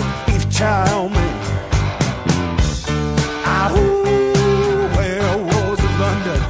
beef 0.00 0.48
chow 0.50 1.08
mein. 1.08 1.36
Ahoo, 3.44 4.88
where 4.96 5.36
was 5.44 5.80
London? 6.00 6.40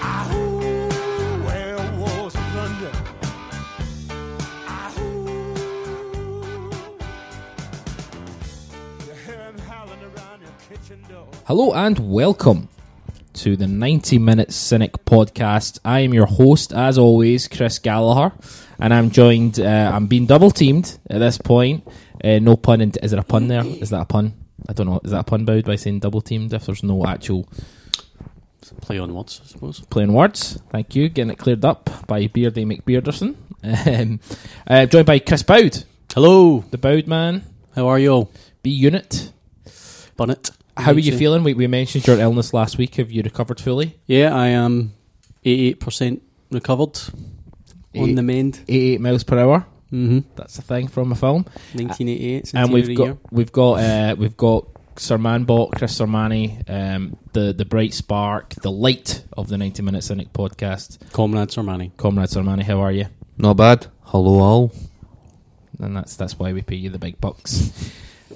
Ahoo, 0.00 0.92
where 1.44 1.78
was 1.98 2.34
London? 2.54 2.94
Ahoo, 4.68 5.10
you 9.06 9.12
hear 9.26 9.42
him 9.42 9.58
howling 9.58 10.02
around 10.02 10.40
your 10.40 10.54
kitchen 10.68 11.00
door. 11.08 11.26
Hello 11.46 11.72
and 11.74 11.98
welcome 11.98 12.68
to 13.38 13.56
the 13.56 13.68
90 13.68 14.18
Minute 14.18 14.52
Cynic 14.52 15.04
podcast. 15.04 15.78
I 15.84 16.00
am 16.00 16.12
your 16.12 16.26
host, 16.26 16.72
as 16.72 16.98
always, 16.98 17.46
Chris 17.46 17.78
Gallagher, 17.78 18.34
and 18.80 18.92
I'm 18.92 19.10
joined, 19.10 19.60
uh, 19.60 19.92
I'm 19.94 20.08
being 20.08 20.26
double 20.26 20.50
teamed 20.50 20.98
at 21.08 21.18
this 21.20 21.38
point. 21.38 21.86
Uh, 22.22 22.40
no 22.40 22.56
pun, 22.56 22.80
in, 22.80 22.92
is 23.00 23.12
there 23.12 23.20
a 23.20 23.24
pun 23.24 23.46
there? 23.46 23.64
Is 23.64 23.90
that 23.90 24.00
a 24.00 24.04
pun? 24.04 24.34
I 24.68 24.72
don't 24.72 24.86
know. 24.86 25.00
Is 25.04 25.12
that 25.12 25.20
a 25.20 25.24
pun 25.24 25.44
bound 25.44 25.64
by 25.64 25.76
saying 25.76 26.00
double 26.00 26.20
teamed 26.20 26.52
if 26.52 26.66
there's 26.66 26.82
no 26.82 27.06
actual 27.06 27.48
Play 28.80 28.98
on 28.98 29.14
words, 29.14 29.40
I 29.42 29.46
suppose. 29.46 29.80
playing 29.88 30.12
words? 30.12 30.60
Thank 30.70 30.96
you. 30.96 31.08
Getting 31.08 31.30
it 31.30 31.38
cleared 31.38 31.64
up 31.64 32.06
by 32.08 32.26
Beardy 32.26 32.64
McBearderson. 32.64 33.36
Um, 33.62 34.20
uh, 34.66 34.86
joined 34.86 35.06
by 35.06 35.20
Chris 35.20 35.42
Boud, 35.42 35.84
Hello, 36.12 36.64
the 36.70 36.78
Boud 36.78 37.06
man, 37.06 37.44
how 37.74 37.86
are 37.86 37.98
you 37.98 38.10
all? 38.10 38.32
B 38.62 38.70
Unit. 38.70 39.32
Bunnet. 40.16 40.50
How 40.78 40.92
are 40.92 40.98
you 40.98 41.16
feeling? 41.16 41.42
We, 41.44 41.54
we 41.54 41.66
mentioned 41.66 42.06
your 42.06 42.18
illness 42.18 42.54
last 42.54 42.78
week. 42.78 42.94
Have 42.96 43.10
you 43.10 43.22
recovered 43.22 43.60
fully? 43.60 43.98
Yeah, 44.06 44.34
I 44.34 44.48
am 44.48 44.92
88% 45.44 46.20
recovered 46.50 46.98
on 47.96 48.10
Eight- 48.10 48.14
the 48.14 48.22
mend. 48.22 48.60
88 48.68 49.00
miles 49.00 49.24
per 49.24 49.38
hour. 49.38 49.66
Mm-hmm. 49.92 50.20
That's 50.36 50.58
a 50.58 50.62
thing 50.62 50.86
from 50.88 51.12
a 51.12 51.14
film. 51.14 51.44
1988, 51.72 52.52
and 52.54 52.72
we've 52.72 52.94
got 52.96 53.04
year. 53.04 53.18
we've 53.30 53.50
got 53.52 53.72
uh, 53.80 54.14
we've 54.18 54.36
got 54.36 54.66
Sir 54.96 55.16
Manbot, 55.16 55.70
Chris 55.72 55.98
Sermanni, 55.98 56.62
um, 56.68 57.16
the 57.32 57.54
the 57.54 57.64
bright 57.64 57.94
spark, 57.94 58.50
the 58.56 58.70
light 58.70 59.24
of 59.36 59.48
the 59.48 59.56
ninety 59.56 59.82
minute 59.82 60.04
cynic 60.04 60.32
podcast. 60.34 60.98
Comrades 61.12 61.56
Armani. 61.56 61.96
Comrade 61.96 62.28
Sermanni, 62.28 62.64
how 62.64 62.80
are 62.80 62.92
you? 62.92 63.06
Not 63.38 63.56
bad. 63.56 63.86
Hello, 64.02 64.40
all. 64.40 64.72
And 65.80 65.96
that's 65.96 66.16
that's 66.16 66.38
why 66.38 66.52
we 66.52 66.60
pay 66.60 66.76
you 66.76 66.90
the 66.90 66.98
big 66.98 67.18
bucks. 67.18 67.90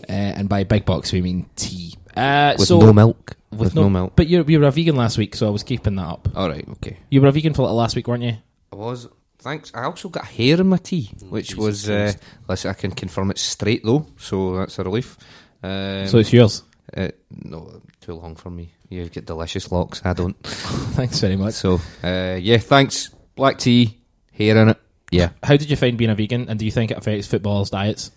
uh, 0.09 0.13
and 0.13 0.49
by 0.49 0.65
big 0.65 0.87
bucks 0.87 1.13
we 1.13 1.21
mean 1.21 1.51
tea. 1.55 1.95
Uh, 2.17 2.55
With 2.59 2.69
so 2.69 2.79
no 2.79 2.93
milk. 2.93 3.37
with 3.51 3.61
With, 3.61 3.75
no- 3.75 3.83
no, 3.85 3.91
milk. 3.91 4.13
But 4.17 4.27
you 4.29 4.45
you 4.47 4.61
were 4.61 4.67
a 4.67 4.71
vegan 4.71 4.97
last 4.97 5.19
week, 5.19 5.35
so 5.35 5.47
I 5.47 5.51
was 5.51 5.63
keeping 5.63 5.97
that 5.97 6.07
up. 6.07 6.29
All 6.35 6.49
right. 6.49 6.67
Okay. 6.69 6.99
You 7.11 7.21
were 7.21 7.29
a 7.29 7.33
vegan 7.33 7.55
for 7.55 7.63
a 7.63 7.65
little 7.65 7.77
last 7.79 7.97
week, 7.97 8.07
weren't 8.09 8.23
you? 8.23 8.37
I 8.73 8.77
was. 8.77 9.09
Thanks. 9.39 9.73
I 9.75 9.85
also 9.85 10.09
got 10.09 10.25
hair 10.25 10.61
in 10.61 10.69
my 10.69 10.77
tea, 10.77 11.11
which 11.29 11.49
Jesus 11.49 11.59
was. 11.59 11.91
Uh, 11.91 12.13
listen, 12.49 12.71
I 12.71 12.75
can 12.75 12.93
confirm 12.93 13.31
it's 13.31 13.43
straight 13.43 13.85
though, 13.85 14.07
so 14.17 14.57
that's 14.59 14.79
a 14.79 14.85
relief. 14.85 15.19
Um, 15.63 16.07
so 16.07 16.19
it's 16.19 16.33
yours. 16.33 16.63
uh, 16.97 17.09
no, 17.31 17.81
too 18.01 18.15
long 18.15 18.37
for 18.37 18.51
me. 18.51 18.73
You 18.89 19.09
get 19.09 19.27
delicious 19.27 19.73
locks. 19.73 20.01
I 20.05 20.13
don't. 20.13 20.37
Thanks 20.47 21.19
very 21.21 21.37
much. 21.37 21.55
So 21.55 21.81
uh, 22.05 22.39
yeah, 22.41 22.59
thanks. 22.59 23.11
Black 23.35 23.59
tea, 23.59 23.99
hair 24.33 24.57
in 24.59 24.69
it. 24.69 24.79
Yeah. 25.11 25.31
How 25.43 25.57
did 25.57 25.69
you 25.71 25.77
find 25.77 25.97
being 25.99 26.11
a 26.11 26.15
vegan, 26.15 26.49
and 26.49 26.59
do 26.59 26.65
you 26.65 26.71
think 26.71 26.91
it 26.91 26.99
affects 26.99 27.27
footballers' 27.27 27.71
diets? 27.71 28.11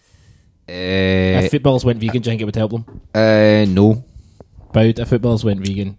Uh, 0.68 1.44
if 1.44 1.52
footballers 1.52 1.86
went 1.86 2.00
vegan, 2.00 2.22
do 2.22 2.30
you 2.30 2.32
think 2.32 2.42
it 2.42 2.46
would 2.46 2.56
help 2.56 2.72
them? 2.72 3.02
uh, 3.14 3.66
no. 3.68 4.04
Boud, 4.74 5.00
if 5.00 5.08
footballers 5.10 5.44
went 5.46 5.62
vegan, 5.66 5.98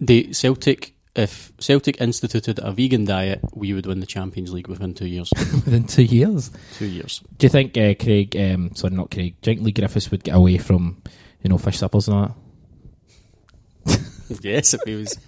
The 0.00 0.32
Celtic, 0.32 0.94
if 1.14 1.52
Celtic 1.58 2.00
instituted 2.00 2.58
a 2.62 2.72
vegan 2.72 3.04
diet, 3.04 3.40
we 3.54 3.72
would 3.72 3.86
win 3.86 4.00
the 4.00 4.06
Champions 4.06 4.52
League 4.52 4.68
within 4.68 4.94
two 4.94 5.06
years. 5.06 5.30
within 5.36 5.84
two 5.84 6.04
years. 6.04 6.50
two 6.74 6.86
years. 6.86 7.22
Do 7.38 7.44
you 7.46 7.50
think 7.50 7.76
uh, 7.76 7.94
Craig, 7.94 8.34
um, 8.36 8.74
sorry, 8.74 8.94
not 8.94 9.10
Craig, 9.10 9.34
do 9.42 9.50
you 9.50 9.56
think 9.56 9.66
Leigh 9.66 9.72
Griffiths 9.72 10.10
would 10.10 10.24
get 10.24 10.34
away 10.36 10.58
from, 10.58 11.02
you 11.42 11.50
know, 11.50 11.58
fish 11.58 11.78
suppers 11.78 12.08
and 12.08 12.30
that? 13.84 14.00
yes, 14.42 14.74
if 14.74 14.80
he 14.86 14.94
was. 14.94 15.18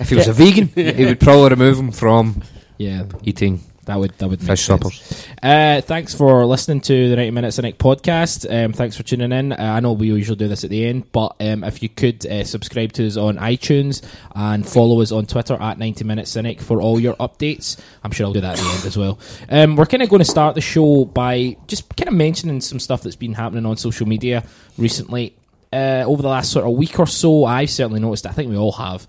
If 0.00 0.08
he 0.10 0.16
was 0.16 0.28
a 0.28 0.32
vegan, 0.32 0.68
he 0.68 1.04
would 1.06 1.20
probably 1.20 1.50
remove 1.50 1.78
him 1.78 1.92
from 1.92 2.42
Yeah, 2.78 3.04
eating 3.24 3.60
that 3.86 3.98
would 3.98 4.12
that 4.18 4.28
would 4.28 4.40
make 4.40 4.50
fish 4.50 4.66
sense. 4.66 5.26
Uh, 5.42 5.80
thanks 5.80 6.14
for 6.14 6.44
listening 6.44 6.80
to 6.82 7.08
the 7.08 7.16
90 7.16 7.30
Minute 7.30 7.52
Cynic 7.52 7.78
podcast. 7.78 8.46
Um, 8.52 8.72
thanks 8.72 8.96
for 8.96 9.02
tuning 9.02 9.32
in. 9.32 9.52
Uh, 9.52 9.56
I 9.58 9.80
know 9.80 9.92
we 9.92 10.08
usually 10.08 10.36
do 10.36 10.48
this 10.48 10.64
at 10.64 10.70
the 10.70 10.84
end, 10.86 11.10
but 11.12 11.36
um, 11.40 11.64
if 11.64 11.82
you 11.82 11.88
could 11.88 12.26
uh, 12.26 12.44
subscribe 12.44 12.92
to 12.94 13.06
us 13.06 13.16
on 13.16 13.36
iTunes 13.38 14.04
and 14.34 14.68
follow 14.68 15.00
us 15.00 15.12
on 15.12 15.26
Twitter 15.26 15.54
at 15.54 15.78
90 15.78 16.04
Minute 16.04 16.28
Cynic 16.28 16.60
for 16.60 16.80
all 16.80 17.00
your 17.00 17.14
updates. 17.14 17.80
I'm 18.04 18.10
sure 18.10 18.26
I'll 18.26 18.32
do 18.32 18.40
that 18.40 18.58
at 18.58 18.64
the 18.64 18.70
end 18.70 18.84
as 18.84 18.96
well. 18.96 19.18
Um, 19.48 19.76
we're 19.76 19.86
kind 19.86 20.02
of 20.02 20.08
going 20.08 20.20
to 20.20 20.24
start 20.24 20.54
the 20.54 20.60
show 20.60 21.04
by 21.04 21.56
just 21.66 21.94
kind 21.96 22.08
of 22.08 22.14
mentioning 22.14 22.60
some 22.60 22.80
stuff 22.80 23.02
that's 23.02 23.16
been 23.16 23.34
happening 23.34 23.66
on 23.66 23.76
social 23.76 24.06
media 24.06 24.44
recently. 24.76 25.34
Uh, 25.72 26.04
over 26.06 26.22
the 26.22 26.28
last 26.28 26.52
sort 26.52 26.64
of 26.64 26.72
week 26.72 26.98
or 26.98 27.06
so, 27.06 27.44
I've 27.44 27.70
certainly 27.70 28.00
noticed, 28.00 28.26
I 28.26 28.32
think 28.32 28.50
we 28.50 28.56
all 28.56 28.72
have, 28.72 29.06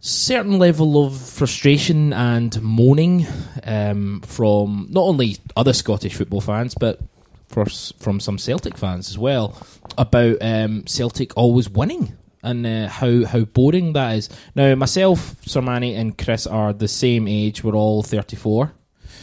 certain 0.00 0.58
level 0.58 1.04
of 1.06 1.16
frustration 1.16 2.12
and 2.12 2.60
moaning 2.62 3.26
um, 3.64 4.20
from 4.22 4.86
not 4.90 5.02
only 5.02 5.36
other 5.56 5.72
Scottish 5.72 6.14
football 6.14 6.40
fans, 6.40 6.74
but 6.74 7.00
for, 7.48 7.66
from 7.98 8.20
some 8.20 8.38
Celtic 8.38 8.76
fans 8.78 9.10
as 9.10 9.18
well 9.18 9.56
about 9.98 10.38
um, 10.40 10.86
Celtic 10.86 11.36
always 11.36 11.68
winning 11.68 12.16
and 12.42 12.66
uh, 12.66 12.88
how 12.88 13.24
how 13.26 13.40
boring 13.40 13.92
that 13.92 14.16
is. 14.16 14.28
Now, 14.54 14.74
myself, 14.74 15.36
Sir 15.44 15.60
Manny, 15.60 15.94
and 15.94 16.16
Chris 16.16 16.46
are 16.46 16.72
the 16.72 16.88
same 16.88 17.28
age. 17.28 17.62
We're 17.62 17.74
all 17.74 18.02
thirty 18.02 18.36
four. 18.36 18.72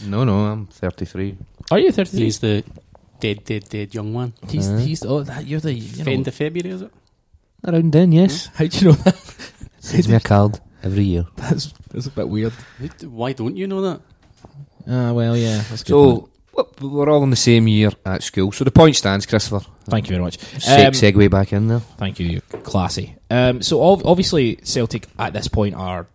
No, 0.06 0.22
no, 0.22 0.44
I'm 0.44 0.66
33. 0.68 1.36
Are 1.72 1.78
you 1.80 1.90
thirty 1.90 2.10
three? 2.10 2.20
He's 2.20 2.38
the 2.38 2.62
dead, 3.18 3.42
dead, 3.44 3.68
dead 3.68 3.94
young 3.94 4.14
one. 4.14 4.32
He's 4.48 4.68
Uh. 4.68 4.76
he's 4.76 5.04
oh 5.04 5.22
that 5.24 5.46
you're 5.46 5.58
the 5.58 5.72
you 5.74 6.04
know, 6.04 6.12
End 6.12 6.28
of 6.28 6.34
February, 6.34 6.70
is 6.70 6.82
it? 6.82 6.92
Around 7.66 7.92
then, 7.92 8.12
yes. 8.12 8.46
how 8.54 8.66
do 8.66 8.78
you 8.78 8.84
know 8.92 8.92
that? 8.92 9.16
Sends 9.80 10.08
me 10.08 10.14
a 10.14 10.20
card 10.20 10.60
every 10.82 11.04
year. 11.04 11.26
That's 11.36 11.72
that's 11.90 12.06
a 12.06 12.10
bit 12.10 12.28
weird. 12.28 12.52
Why 13.02 13.32
don't 13.32 13.56
you 13.56 13.66
know 13.66 13.80
that? 13.82 14.00
Ah, 14.88 15.12
well, 15.12 15.36
yeah. 15.36 15.58
That's 15.68 15.82
good. 15.82 15.88
So 15.88 16.28
w- 16.56 16.94
we're 16.96 17.08
all 17.10 17.22
in 17.22 17.30
the 17.30 17.36
same 17.36 17.66
year 17.68 17.90
at 18.06 18.22
school. 18.22 18.52
So 18.52 18.64
the 18.64 18.70
point 18.70 18.96
stands, 18.96 19.26
Christopher. 19.26 19.64
thank 19.84 20.06
you 20.08 20.14
very 20.16 20.22
much. 20.24 20.38
Se- 20.60 20.86
Um, 20.86 20.92
segue 20.92 21.30
back 21.30 21.52
in 21.52 21.68
there. 21.68 21.80
Thank 21.98 22.18
you, 22.20 22.26
you're 22.26 22.60
classy. 22.62 23.16
Um, 23.30 23.62
so 23.62 23.82
ov- 23.82 24.04
obviously 24.06 24.58
Celtic 24.64 25.06
at 25.18 25.32
this 25.32 25.48
point 25.48 25.74
are 25.74 26.06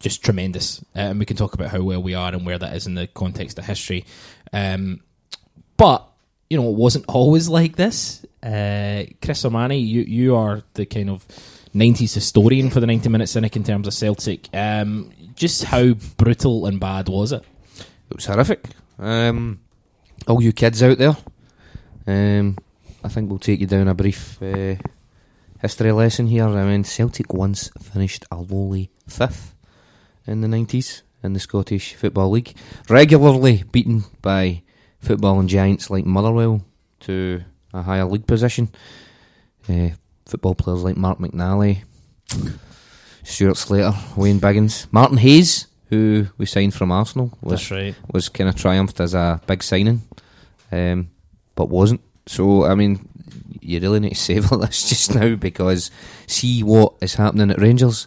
just 0.00 0.22
tremendous, 0.22 0.80
uh, 0.94 1.00
and 1.10 1.18
we 1.18 1.24
can 1.26 1.36
talk 1.36 1.54
about 1.54 1.70
how 1.70 1.80
well 1.82 2.02
we 2.02 2.14
are 2.14 2.32
and 2.32 2.44
where 2.46 2.58
that 2.58 2.74
is 2.76 2.86
in 2.86 2.94
the 2.94 3.06
context 3.08 3.58
of 3.58 3.64
history. 3.66 4.04
Um, 4.52 5.00
but 5.76 6.06
you 6.50 6.56
know, 6.56 6.68
it 6.70 6.76
wasn't 6.76 7.04
always 7.08 7.48
like 7.48 7.76
this. 7.76 8.24
Uh, 8.42 9.04
Chris 9.20 9.42
Omani, 9.42 9.84
you 9.84 10.02
you 10.02 10.36
are 10.36 10.62
the 10.74 10.86
kind 10.86 11.10
of 11.10 11.24
'90s 11.76 12.14
historian 12.14 12.70
for 12.70 12.80
the 12.80 12.86
90 12.86 13.08
Minute 13.08 13.28
Cynic 13.28 13.56
in 13.56 13.64
terms 13.64 13.86
of 13.86 13.94
Celtic. 13.94 14.48
Um, 14.54 15.12
just 15.34 15.64
how 15.64 15.92
brutal 15.92 16.66
and 16.66 16.80
bad 16.80 17.08
was 17.08 17.32
it? 17.32 17.44
It 18.10 18.16
was 18.16 18.26
horrific. 18.26 18.64
Um, 18.98 19.60
all 20.26 20.42
you 20.42 20.52
kids 20.52 20.82
out 20.82 20.98
there, 20.98 21.16
um, 22.06 22.56
I 23.04 23.08
think 23.08 23.28
we'll 23.28 23.38
take 23.38 23.60
you 23.60 23.66
down 23.66 23.88
a 23.88 23.94
brief 23.94 24.40
uh, 24.42 24.76
history 25.60 25.92
lesson 25.92 26.26
here. 26.26 26.46
I 26.46 26.64
mean, 26.64 26.84
Celtic 26.84 27.32
once 27.32 27.70
finished 27.80 28.24
a 28.30 28.36
lowly 28.36 28.90
fifth 29.06 29.54
in 30.26 30.40
the 30.40 30.48
90s 30.48 31.02
in 31.22 31.32
the 31.32 31.40
Scottish 31.40 31.94
Football 31.94 32.30
League, 32.30 32.54
regularly 32.88 33.64
beaten 33.70 34.04
by 34.22 34.62
footballing 35.04 35.46
giants 35.46 35.90
like 35.90 36.04
Motherwell 36.06 36.64
to 37.00 37.42
a 37.72 37.82
higher 37.82 38.04
league 38.06 38.26
position. 38.26 38.70
Uh, 39.68 39.90
football 40.26 40.54
players 40.54 40.82
like 40.82 40.96
Mark 40.96 41.18
McNally, 41.18 41.82
Stuart 43.22 43.56
Slater, 43.56 43.92
Wayne 44.16 44.40
Biggins, 44.40 44.86
Martin 44.92 45.18
Hayes, 45.18 45.66
who 45.88 46.26
we 46.36 46.46
signed 46.46 46.74
from 46.74 46.92
Arsenal, 46.92 47.36
was 47.40 47.70
right. 47.70 47.94
was 48.12 48.28
kind 48.28 48.48
of 48.48 48.56
triumphed 48.56 49.00
as 49.00 49.14
a 49.14 49.40
big 49.46 49.62
signing, 49.62 50.02
um, 50.72 51.08
but 51.54 51.68
wasn't. 51.68 52.00
So 52.26 52.64
I 52.64 52.74
mean, 52.74 53.08
you 53.60 53.80
really 53.80 54.00
need 54.00 54.10
to 54.10 54.14
savour 54.14 54.58
this 54.58 54.88
just 54.88 55.14
now 55.14 55.34
because 55.36 55.90
see 56.26 56.62
what 56.62 56.94
is 57.00 57.14
happening 57.14 57.50
at 57.50 57.60
Rangers. 57.60 58.06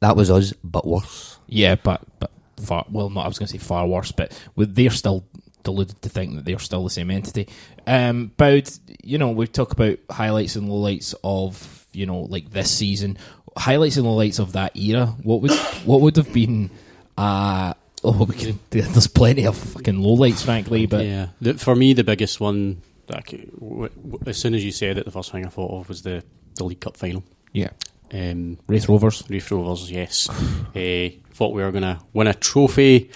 That 0.00 0.16
was 0.16 0.30
us, 0.30 0.52
but 0.62 0.86
worse. 0.86 1.38
Yeah, 1.46 1.76
but 1.76 2.02
but 2.18 2.30
far 2.60 2.84
well, 2.90 3.10
not 3.10 3.24
I 3.24 3.28
was 3.28 3.38
going 3.38 3.46
to 3.46 3.52
say 3.52 3.58
far 3.58 3.86
worse, 3.86 4.12
but 4.12 4.38
with, 4.56 4.74
they're 4.74 4.90
still 4.90 5.24
deluded 5.62 6.00
to 6.02 6.08
think 6.08 6.34
that 6.36 6.44
they're 6.44 6.58
still 6.58 6.84
the 6.84 6.90
same 6.90 7.10
entity. 7.10 7.48
Um, 7.86 8.32
but 8.36 8.78
you 9.02 9.18
know, 9.18 9.30
we 9.30 9.46
talk 9.46 9.72
about 9.72 9.98
highlights 10.10 10.56
and 10.56 10.68
lowlights 10.68 11.14
of 11.22 11.86
you 11.92 12.06
know 12.06 12.20
like 12.22 12.50
this 12.50 12.70
season, 12.70 13.16
highlights 13.56 13.96
and 13.96 14.06
lowlights 14.06 14.38
of 14.40 14.52
that 14.52 14.76
era. 14.76 15.06
What 15.22 15.40
would 15.42 15.52
what 15.84 16.00
would 16.00 16.16
have 16.16 16.32
been 16.32 16.70
uh, 17.16 17.74
Oh, 18.04 18.24
we 18.24 18.34
can. 18.34 18.58
There's 18.70 19.06
plenty 19.08 19.46
of 19.46 19.56
fucking 19.56 19.94
lowlights, 19.96 20.44
frankly, 20.44 20.86
but 20.86 21.04
yeah, 21.04 21.28
the, 21.40 21.54
for 21.54 21.74
me, 21.74 21.92
the 21.92 22.04
biggest 22.04 22.40
one, 22.40 22.82
that 23.08 23.26
could- 23.26 23.50
w- 23.58 23.88
w- 23.88 24.18
as 24.26 24.36
soon 24.36 24.54
as 24.54 24.64
you 24.64 24.70
said 24.70 24.98
it, 24.98 25.04
the 25.06 25.10
first 25.10 25.32
thing 25.32 25.44
I 25.44 25.48
thought 25.48 25.72
of 25.80 25.88
was 25.88 26.02
the, 26.02 26.22
the 26.54 26.64
League 26.64 26.80
Cup 26.80 26.96
final. 26.96 27.24
yeah, 27.52 27.70
Um, 28.12 28.58
Raith 28.68 28.88
Rovers. 28.88 29.24
Raith 29.28 29.50
Rovers, 29.50 29.90
yes. 29.90 30.28
uh, 30.30 31.08
thought 31.32 31.52
we 31.54 31.62
were 31.62 31.72
going 31.72 31.82
to 31.82 31.98
win 32.12 32.26
a 32.28 32.34
trophy. 32.34 33.10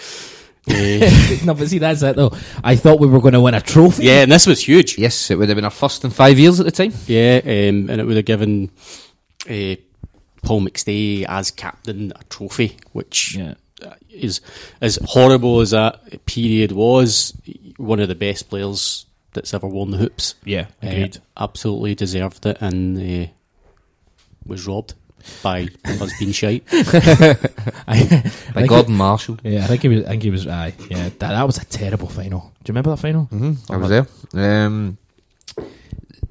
Uh, 0.68 1.08
no, 1.44 1.54
but 1.54 1.68
see, 1.68 1.78
that's 1.78 2.02
it 2.02 2.16
though. 2.16 2.32
I 2.62 2.76
thought 2.76 3.00
we 3.00 3.06
were 3.08 3.20
going 3.20 3.34
to 3.34 3.40
win 3.40 3.54
a 3.54 3.60
trophy. 3.60 4.04
yeah, 4.04 4.22
and 4.22 4.30
this 4.32 4.46
was 4.46 4.66
huge. 4.66 4.98
Yes, 4.98 5.30
it 5.30 5.38
would 5.38 5.48
have 5.48 5.56
been 5.56 5.64
our 5.64 5.70
first 5.70 6.04
in 6.04 6.10
five 6.10 6.38
years 6.38 6.60
at 6.60 6.66
the 6.66 6.72
time. 6.72 6.92
Yeah, 7.06 7.40
um, 7.44 7.88
and 7.90 8.00
it 8.00 8.04
would 8.04 8.16
have 8.16 8.24
given 8.26 8.70
uh, 9.48 9.76
Paul 10.42 10.62
McStay 10.62 11.24
as 11.28 11.50
captain 11.50 12.12
a 12.18 12.24
trophy, 12.24 12.76
which 12.92 13.36
Yeah. 13.36 13.54
uh, 13.82 13.94
is 14.10 14.40
as 14.80 14.98
horrible 15.02 15.60
as 15.60 15.70
that 15.70 16.24
period 16.26 16.72
was. 16.72 17.32
One 17.78 18.00
of 18.00 18.08
the 18.08 18.14
best 18.14 18.48
players 18.50 19.06
that's 19.32 19.54
ever 19.54 19.66
worn 19.66 19.90
the 19.92 19.96
hoops. 19.98 20.34
yeah, 20.44 20.66
Uh, 20.82 20.88
agreed. 20.88 21.18
absolutely 21.36 21.94
deserved 21.94 22.44
it 22.46 22.58
and 22.60 22.98
uh, 22.98 23.30
was 24.44 24.66
robbed 24.66 24.94
by 25.42 25.68
us 25.84 26.12
being 26.18 26.32
shite. 26.32 26.64
I, 26.72 28.30
By 28.54 28.66
Gordon 28.66 28.94
Marshall. 28.96 29.38
Yeah, 29.42 29.64
I 29.64 29.66
think 29.66 29.82
he 29.82 29.88
was. 29.88 30.04
I 30.04 30.08
think 30.10 30.22
he 30.22 30.30
was. 30.30 30.46
Aye, 30.46 30.74
yeah, 30.88 31.04
that, 31.04 31.18
that 31.18 31.46
was 31.46 31.58
a 31.58 31.64
terrible 31.64 32.08
final. 32.08 32.52
Do 32.62 32.70
you 32.70 32.74
remember 32.74 32.90
that 32.90 32.98
final? 32.98 33.24
hmm 33.24 33.54
I 33.68 33.76
was 33.76 33.90
there. 33.90 34.06
Um, 34.34 34.98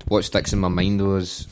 what 0.07 0.24
sticks 0.25 0.53
in 0.53 0.59
my 0.59 0.68
mind 0.68 1.06
was 1.07 1.47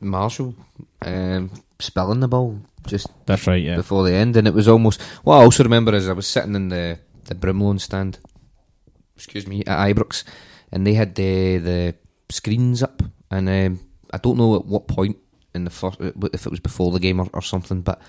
Marshall 0.00 0.54
um, 1.02 1.50
spilling 1.78 2.20
the 2.20 2.28
ball 2.28 2.60
just 2.86 3.08
That's 3.26 3.46
right. 3.46 3.62
Yeah, 3.62 3.76
before 3.76 4.04
the 4.04 4.14
end, 4.14 4.36
and 4.36 4.46
it 4.46 4.54
was 4.54 4.68
almost. 4.68 5.00
What 5.24 5.38
I 5.38 5.42
also 5.42 5.64
remember 5.64 5.94
is 5.94 6.08
I 6.08 6.12
was 6.12 6.26
sitting 6.26 6.54
in 6.54 6.68
the 6.68 6.98
the 7.24 7.34
Broomloan 7.34 7.80
stand, 7.80 8.18
excuse 9.16 9.46
me, 9.46 9.60
at 9.66 9.94
Ibrox, 9.94 10.24
and 10.72 10.86
they 10.86 10.94
had 10.94 11.14
the 11.14 11.58
the 11.58 11.94
screens 12.30 12.82
up, 12.82 13.02
and 13.30 13.48
um, 13.48 13.80
I 14.12 14.18
don't 14.18 14.38
know 14.38 14.56
at 14.56 14.64
what 14.64 14.88
point 14.88 15.16
in 15.54 15.64
the 15.64 15.70
first 15.70 15.98
if 16.00 16.46
it 16.46 16.50
was 16.50 16.60
before 16.60 16.90
the 16.92 17.00
game 17.00 17.20
or, 17.20 17.28
or 17.32 17.42
something, 17.42 17.82
but. 17.82 18.00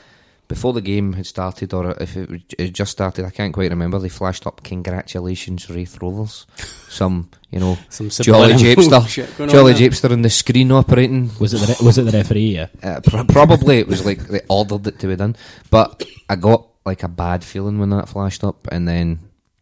Before 0.47 0.73
the 0.73 0.81
game 0.81 1.13
had 1.13 1.25
started, 1.25 1.73
or 1.73 1.91
if 2.01 2.17
it 2.17 2.29
was- 2.29 2.41
it 2.57 2.73
just 2.73 2.91
started, 2.91 3.23
I 3.23 3.29
can't 3.29 3.53
quite 3.53 3.69
remember. 3.69 3.97
They 3.99 4.09
flashed 4.09 4.45
up 4.45 4.61
"Congratulations, 4.65 5.69
Raith 5.69 6.01
Rovers." 6.01 6.45
Some, 6.89 7.29
you 7.51 7.59
know, 7.61 7.77
Some 7.89 8.09
Jolly 8.09 8.57
subliminal 8.57 9.01
Japester, 9.03 9.07
shit 9.15 9.39
on 9.39 9.47
Jolly 9.47 9.71
there. 9.71 9.89
Japester, 9.89 10.11
and 10.11 10.25
the 10.25 10.29
screen 10.29 10.73
operating 10.73 11.31
was 11.39 11.53
it 11.53 11.59
the 11.61 11.67
re- 11.79 11.85
was 11.85 11.97
it 11.97 12.01
the 12.03 12.11
referee? 12.11 12.55
Yeah, 12.55 12.67
uh, 12.83 12.99
pr- 12.99 13.23
probably 13.31 13.77
it 13.79 13.87
was 13.87 14.05
like 14.05 14.27
they 14.27 14.41
ordered 14.49 14.85
it 14.87 14.99
to 14.99 15.07
be 15.07 15.15
done, 15.15 15.37
but 15.69 16.03
I 16.27 16.35
got 16.35 16.67
like 16.85 17.03
a 17.03 17.07
bad 17.07 17.45
feeling 17.45 17.79
when 17.79 17.91
that 17.91 18.09
flashed 18.09 18.43
up, 18.43 18.67
and 18.73 18.85
then 18.85 19.19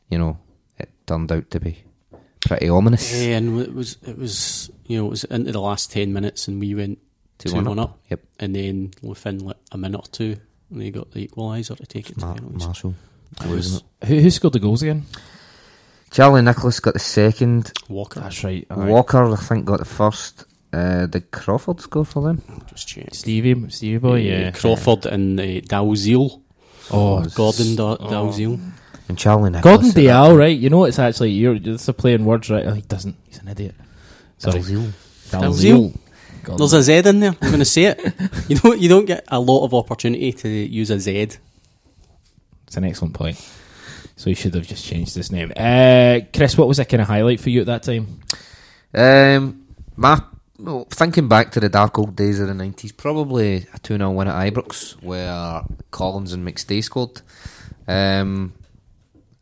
you 0.10 0.18
know 0.18 0.40
it 0.80 0.90
turned 1.06 1.32
out 1.32 1.52
to 1.52 1.60
be 1.60 1.84
pretty 2.40 2.68
ominous. 2.68 3.14
Yeah, 3.16 3.38
and 3.38 3.60
it 3.60 3.76
was 3.76 3.98
it 4.08 4.18
was 4.18 4.72
you 4.88 4.98
know 4.98 5.06
it 5.06 5.10
was 5.12 5.24
into 5.26 5.52
the 5.52 5.62
last 5.62 5.92
ten 5.92 6.14
minutes, 6.14 6.48
and 6.48 6.60
we 6.60 6.74
went 6.74 6.98
two, 7.40 7.54
one, 7.56 7.80
up. 7.80 7.98
Yep, 8.10 8.20
and 8.40 8.56
then 8.56 8.92
within 9.02 9.40
like 9.40 9.58
a 9.72 9.78
minute 9.78 9.98
or 10.00 10.08
two, 10.12 10.38
they 10.70 10.92
got 10.92 11.12
the 11.12 11.28
equaliser 11.28 11.76
to 11.78 11.86
take 11.86 12.10
it 12.12 12.20
to 12.20 12.26
Mar- 12.26 12.36
penalties. 12.36 12.66
Marshall 12.66 12.94
was 13.48 13.84
who, 14.06 14.20
who 14.20 14.30
scored 14.30 14.54
the 14.54 14.60
goals 14.60 14.82
again? 14.84 15.06
Charlie 16.12 16.42
Nicholas 16.42 16.80
got 16.80 16.94
the 16.94 17.00
second. 17.00 17.72
Walker. 17.88 18.20
That's 18.20 18.44
right. 18.44 18.66
aye. 18.70 18.86
Walker, 18.86 19.24
I 19.32 19.36
think, 19.36 19.66
got 19.66 19.80
the 19.80 19.86
first. 19.86 20.46
Uh, 20.72 21.08
did 21.08 21.32
Crawford 21.32 21.82
score 21.82 22.06
for 22.06 22.22
them? 22.24 22.42
Just 22.68 22.88
check. 22.88 23.10
Stevie, 23.14 23.70
Stevie 23.70 23.98
boy. 23.98 24.14
Uh, 24.14 24.18
Yeah. 24.18 24.52
Crawford 24.52 25.06
and 25.08 25.40
uh, 25.40 25.44
Dalziel. 25.44 26.42
Oh, 26.92 27.24
Gordon 27.36 27.76
da- 27.76 27.98
oh. 28.00 28.08
Dalziel. 28.10 28.60
And 29.08 29.18
Charlie 29.18 29.50
Nicholas. 29.50 29.64
Gordon 29.64 29.90
at 29.90 29.96
Dial, 29.96 30.36
right? 30.36 30.56
You 30.58 30.70
know, 30.70 30.84
it's 30.86 31.00
actually 31.00 31.32
you're 31.32 31.58
just 31.58 31.88
a 31.90 31.94
playing 31.94 32.26
words, 32.26 32.50
right? 32.52 32.66
Oh, 32.68 32.74
he 32.74 32.82
doesn't. 32.82 33.16
He's 33.28 33.40
an 33.40 33.48
idiot. 33.48 33.74
Sorry, 34.38 34.60
Dalziel. 34.60 34.92
Dalziel. 35.30 35.98
Gordon. 36.44 36.58
There's 36.58 36.74
a 36.74 36.84
Z 36.84 37.10
in 37.10 37.20
there. 37.20 37.36
I'm 37.42 37.50
going 37.50 37.60
to 37.60 37.66
say 37.66 37.86
it. 37.86 38.14
You 38.48 38.56
don't. 38.58 38.80
You 38.80 38.90
don't 38.90 39.06
get 39.06 39.26
a 39.28 39.40
lot 39.40 39.66
of 39.66 39.74
opportunity 39.74 40.32
to 40.34 40.50
use 40.50 40.90
a 40.90 41.00
Z. 41.00 41.30
It's 42.68 42.78
an 42.78 42.84
excellent 42.84 43.14
point. 43.14 43.38
So 44.16 44.30
you 44.30 44.36
should 44.36 44.54
have 44.54 44.68
just 44.68 44.86
changed 44.86 45.16
his 45.16 45.32
name. 45.32 45.52
Uh, 45.56 46.20
Chris, 46.34 46.58
what 46.58 46.68
was 46.68 46.80
a 46.80 46.86
kind 46.86 47.02
of 47.02 47.08
highlight 47.08 47.40
for 47.40 47.50
you 47.50 47.62
at 47.62 47.68
that 47.68 47.84
time? 47.84 48.20
Um, 48.94 49.66
my 49.96 50.22
well, 50.60 50.86
thinking 50.90 51.30
back 51.30 51.52
to 51.52 51.60
the 51.60 51.70
dark 51.70 51.98
old 51.98 52.16
days 52.16 52.40
of 52.40 52.48
the 52.48 52.54
nineties, 52.54 52.92
probably 52.92 53.66
a 53.74 53.80
two 53.80 53.98
0 53.98 54.12
win 54.12 54.28
at 54.28 54.54
Ibrox 54.54 55.02
where 55.02 55.62
Collins 55.92 56.34
and 56.34 56.46
McStay 56.46 56.84
scored. 56.84 57.22
Um, 57.88 58.54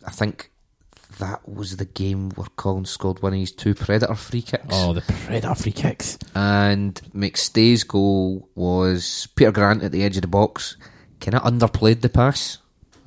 I 0.06 0.12
think 0.12 0.52
that 1.20 1.48
was 1.48 1.78
the 1.78 1.86
game 1.86 2.30
where 2.32 2.48
Collins 2.56 2.90
scored 2.90 3.22
one 3.22 3.34
of 3.34 3.40
his 3.40 3.52
two 3.52 3.74
Predator 3.74 4.16
free 4.16 4.42
kicks, 4.42 4.66
Oh, 4.70 4.94
the 4.94 5.02
Predator 5.02 5.56
free 5.56 5.72
kicks. 5.72 6.18
and 6.36 6.94
McStay's 7.16 7.84
goal 7.84 8.50
was 8.56 9.28
Peter 9.36 9.52
Grant 9.52 9.84
at 9.84 9.92
the 9.92 10.04
edge 10.04 10.18
of 10.18 10.22
the 10.22 10.28
box. 10.28 10.78
Kind 11.20 11.36
of 11.36 11.44
underplayed 11.44 12.02
the 12.02 12.10
pass. 12.10 12.60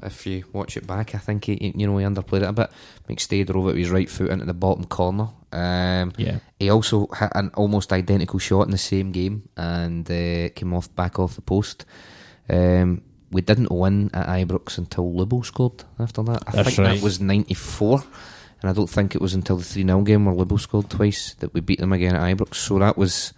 If 0.02 0.26
you 0.26 0.44
watch 0.52 0.76
it 0.78 0.86
back, 0.86 1.14
I 1.14 1.18
think 1.18 1.44
he, 1.44 1.72
you 1.76 1.86
know 1.86 1.98
he 1.98 2.04
underplayed 2.06 2.42
it 2.42 2.48
a 2.48 2.52
bit. 2.52 2.70
McStay 3.08 3.46
drove 3.46 3.64
it 3.66 3.68
with 3.68 3.76
his 3.76 3.90
right 3.90 4.08
foot 4.08 4.30
into 4.30 4.46
the 4.46 4.54
bottom 4.54 4.84
corner. 4.84 5.28
Um, 5.52 6.12
Yeah. 6.16 6.38
he 6.58 6.70
also 6.70 7.06
had 7.08 7.30
an 7.34 7.50
almost 7.54 7.92
identical 7.92 8.38
shot 8.38 8.62
in 8.62 8.70
the 8.70 8.78
same 8.78 9.12
game 9.12 9.48
and 9.56 10.10
uh, 10.10 10.48
came 10.54 10.72
off 10.72 10.94
back 10.96 11.18
off 11.18 11.34
the 11.36 11.42
post. 11.42 11.84
Um, 12.48 13.02
we 13.30 13.40
didn't 13.42 13.70
win 13.70 14.10
at 14.14 14.26
Ibrox 14.26 14.78
until 14.78 15.10
Lubo 15.12 15.44
scored 15.44 15.84
after 15.98 16.22
that. 16.24 16.42
I 16.46 16.50
That's 16.52 16.68
think 16.76 16.78
right. 16.86 16.94
that 16.96 17.02
was 17.04 17.20
94. 17.20 18.02
And 18.62 18.68
I 18.70 18.74
don't 18.74 18.90
think 18.90 19.14
it 19.14 19.20
was 19.22 19.32
until 19.34 19.56
the 19.56 19.64
3 19.64 19.84
0 19.84 20.02
game 20.02 20.26
where 20.26 20.34
Lubo 20.34 20.58
scored 20.60 20.90
twice 20.90 21.34
that 21.34 21.54
we 21.54 21.60
beat 21.60 21.78
them 21.80 21.92
again 21.92 22.14
at 22.16 22.22
Ibrox. 22.36 22.56
So 22.56 22.78
that 22.78 22.98
was 22.98 23.32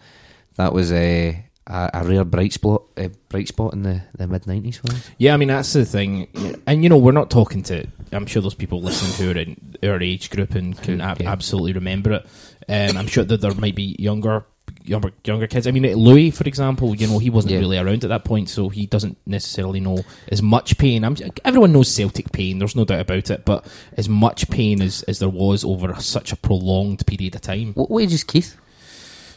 that 0.57 0.73
was 0.73 0.91
a, 0.93 1.45
a, 1.67 1.91
a 1.95 2.05
rare 2.05 2.25
bright 2.25 2.53
spot 2.53 2.83
a 2.97 3.09
bright 3.29 3.49
spot 3.49 3.73
in 3.73 3.83
the, 3.85 4.03
the 4.19 4.27
mid 4.27 4.43
90s 4.43 4.77
for 4.79 4.93
us. 4.93 5.11
Yeah, 5.19 5.35
I 5.35 5.37
mean 5.37 5.49
that's 5.49 5.73
the 5.73 5.85
thing, 5.85 6.27
and 6.67 6.83
you 6.83 6.89
know 6.89 6.99
we're 6.99 7.13
not 7.13 7.31
talking 7.31 7.63
to. 7.65 7.87
I'm 8.11 8.27
sure 8.27 8.43
there's 8.43 8.55
people 8.55 8.83
listening 8.83 9.13
who 9.35 9.39
are 9.39 9.43
in 9.43 9.77
our 9.89 10.03
age 10.03 10.29
group 10.31 10.55
and 10.55 10.77
can 10.83 11.01
ab- 11.01 11.21
Yeah. 11.21 11.31
absolutely 11.31 11.73
remember 11.75 12.13
it. 12.13 12.27
Um, 12.69 12.97
I'm 12.99 13.07
sure 13.07 13.25
that 13.25 13.41
there 13.41 13.55
might 13.55 13.75
be 13.77 13.95
younger, 13.99 14.45
younger, 14.85 15.13
younger 15.25 15.47
kids. 15.47 15.67
I 15.67 15.71
mean, 15.71 15.85
Louis, 15.95 16.31
for 16.31 16.45
example, 16.45 16.95
you 16.95 17.07
know 17.07 17.19
he 17.19 17.31
wasn't 17.31 17.53
Yeah. 17.53 17.61
really 17.61 17.79
around 17.79 18.05
at 18.05 18.09
that 18.09 18.25
point, 18.25 18.49
so 18.49 18.69
he 18.69 18.87
doesn't 18.87 19.17
necessarily 19.27 19.81
know 19.81 19.99
as 20.29 20.43
much 20.43 20.79
pain. 20.79 21.05
I'm, 21.05 21.17
everyone 21.45 21.73
knows 21.73 21.93
Celtic 21.95 22.33
pain. 22.33 22.59
There's 22.59 22.77
no 22.77 22.85
doubt 22.85 23.01
about 23.01 23.31
it, 23.31 23.45
but 23.45 23.67
as 23.97 24.09
much 24.09 24.49
pain 24.51 24.83
as, 24.83 25.03
as 25.05 25.19
there 25.19 25.29
was 25.29 25.65
over 25.65 25.95
such 26.01 26.33
a 26.33 26.37
prolonged 26.37 27.07
period 27.07 27.35
of 27.35 27.41
time. 27.41 27.73
What, 27.75 27.91
what 27.91 28.03
age 28.03 28.13
is 28.13 28.25
Keith? 28.25 28.57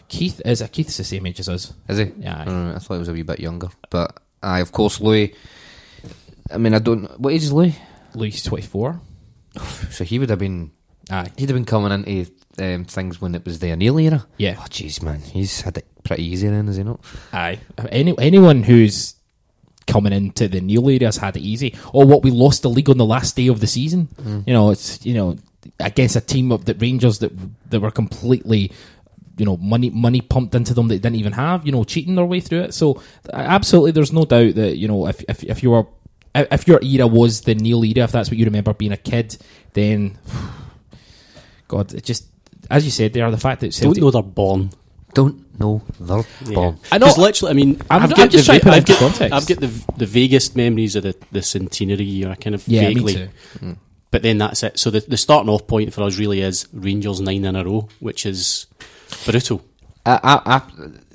Keith 0.08 0.42
is 0.46 0.62
uh, 0.62 0.68
Keith's 0.68 0.98
the 0.98 1.04
same 1.04 1.26
age 1.26 1.40
as 1.40 1.50
us. 1.50 1.74
Is 1.90 1.98
he? 1.98 2.12
Yeah. 2.20 2.44
Uh, 2.46 2.76
I 2.76 2.80
thought 2.80 2.94
he 2.96 3.00
was 3.00 3.10
a 3.10 3.14
wee 3.14 3.24
bit 3.24 3.40
younger. 3.40 3.70
But 3.90 4.20
aye, 4.44 4.60
of 4.60 4.72
course, 4.72 5.02
Louis. 5.02 5.34
I 6.52 6.58
mean, 6.58 6.74
I 6.76 6.80
don't. 6.80 7.20
What 7.20 7.34
age 7.34 7.44
is 7.44 7.52
Louis? 7.52 7.76
Louis 8.14 8.42
24. 8.44 9.02
So 9.90 10.04
he 10.04 10.20
would 10.20 10.30
have 10.30 10.40
been. 10.40 10.72
Aye, 11.10 11.32
He'd 11.38 11.50
have 11.50 11.56
been 11.56 11.66
coming 11.66 11.92
into 11.92 12.32
um, 12.60 12.86
things 12.86 13.20
when 13.22 13.36
it 13.36 13.46
was 13.46 13.60
the 13.60 13.72
O'Neill 13.72 14.00
era. 14.00 14.26
yeah. 14.38 14.56
Oh, 14.60 14.66
jeez, 14.70 15.02
man, 15.02 15.20
he's 15.20 15.62
had 15.62 15.78
it 15.78 15.88
pretty 16.04 16.24
easy 16.26 16.48
then, 16.48 16.68
has 16.68 16.78
he 16.78 16.84
not? 16.84 17.00
Aye. 17.34 17.60
Any, 17.90 18.14
anyone 18.20 18.64
who's 18.64 19.16
coming 19.88 20.14
into 20.14 20.48
the 20.48 20.62
Neil 20.62 20.88
area 20.90 21.06
has 21.08 21.18
had 21.18 21.38
it 21.38 21.42
easy. 21.42 21.76
Or 21.94 22.06
what 22.06 22.24
we 22.24 22.32
lost 22.32 22.64
the 22.64 22.70
league 22.70 22.90
on 22.90 22.98
the 22.98 23.06
last 23.06 23.36
day 23.36 23.48
of 23.48 23.60
the 23.60 23.68
season. 23.68 24.08
You 24.46 24.54
know, 24.54 24.72
it's 24.72 25.06
you 25.06 25.14
know 25.14 25.38
against 25.80 26.16
a 26.16 26.22
team 26.22 26.52
of 26.52 26.66
the 26.66 26.74
Rangers 26.76 27.20
that 27.20 27.32
that 27.70 27.80
were 27.80 27.92
completely 27.92 28.72
you 29.38 29.46
know 29.46 29.58
money 29.58 29.90
money 29.90 30.22
pumped 30.22 30.56
into 30.56 30.74
them 30.74 30.88
that 30.88 30.96
they 30.96 31.00
didn't 31.00 31.20
even 31.20 31.34
have. 31.34 31.66
You 31.66 31.72
know, 31.72 31.84
cheating 31.84 32.16
their 32.16 32.26
way 32.26 32.40
through 32.40 32.62
it. 32.62 32.74
So 32.74 33.02
absolutely, 33.32 33.92
there's 33.92 34.14
no 34.14 34.26
doubt 34.26 34.56
that 34.56 34.78
you 34.78 34.88
know 34.88 35.08
if 35.08 35.24
if 35.30 35.44
if 35.44 35.62
you 35.64 35.72
were 35.72 35.86
if 36.34 36.68
your 36.68 36.80
era 36.84 37.08
was 37.08 37.42
the 37.42 37.56
Neil 37.56 37.84
era, 37.84 38.04
if 38.06 38.12
that's 38.12 38.30
what 38.30 38.38
you 38.38 38.46
remember 38.46 38.74
being 38.74 38.92
a 38.92 38.98
kid, 38.98 39.38
then 39.74 40.18
God, 41.68 41.94
it 41.94 42.04
just 42.04 42.26
as 42.70 42.86
you 42.86 42.92
said 42.92 43.14
there, 43.14 43.30
the 43.32 43.38
fact 43.38 43.62
that 43.62 43.72
Don't 43.80 43.98
know 43.98 44.12
they're 44.12 44.22
born. 44.22 44.70
Don't 45.14 45.60
know 45.60 45.82
their 46.00 46.24
bomb. 46.54 46.78
I 46.92 46.98
know- 46.98 47.06
Because 47.06 47.18
literally, 47.18 47.52
I 47.52 47.54
mean, 47.54 47.82
I'm- 47.90 48.04
I've 48.04 48.16
got 48.16 48.30
just 48.30 48.48
the, 48.48 48.60
trying 48.60 48.60
to 48.60 48.66
put 48.66 48.74
it 48.74 48.78
I've 48.78 48.86
got, 48.86 49.00
context. 49.00 49.34
I've 49.34 49.48
got 49.48 49.60
the 49.62 49.94
the 49.98 50.06
vaguest 50.06 50.56
memories 50.58 50.96
of 50.98 51.04
the, 51.04 51.16
the 51.32 51.42
centenary 51.42 52.04
year. 52.04 52.30
I 52.30 52.36
kind 52.36 52.54
of 52.56 52.68
yeah, 52.68 52.82
vaguely, 52.82 53.16
me 53.16 53.30
too. 53.62 53.78
but 54.12 54.22
then 54.24 54.38
that's 54.40 54.62
it. 54.64 54.78
So 54.78 54.90
the, 54.90 55.00
the 55.00 55.16
starting 55.18 55.50
off 55.50 55.68
point 55.68 55.94
for 55.94 56.04
us 56.04 56.18
really 56.18 56.42
is 56.42 56.68
Rangers 56.74 57.22
nine 57.22 57.46
in 57.46 57.56
a 57.56 57.64
row, 57.64 57.88
which 58.02 58.26
is 58.26 58.68
brutal. 59.24 59.64
I, 60.06 60.20
I, 60.22 60.56
I, 60.58 60.62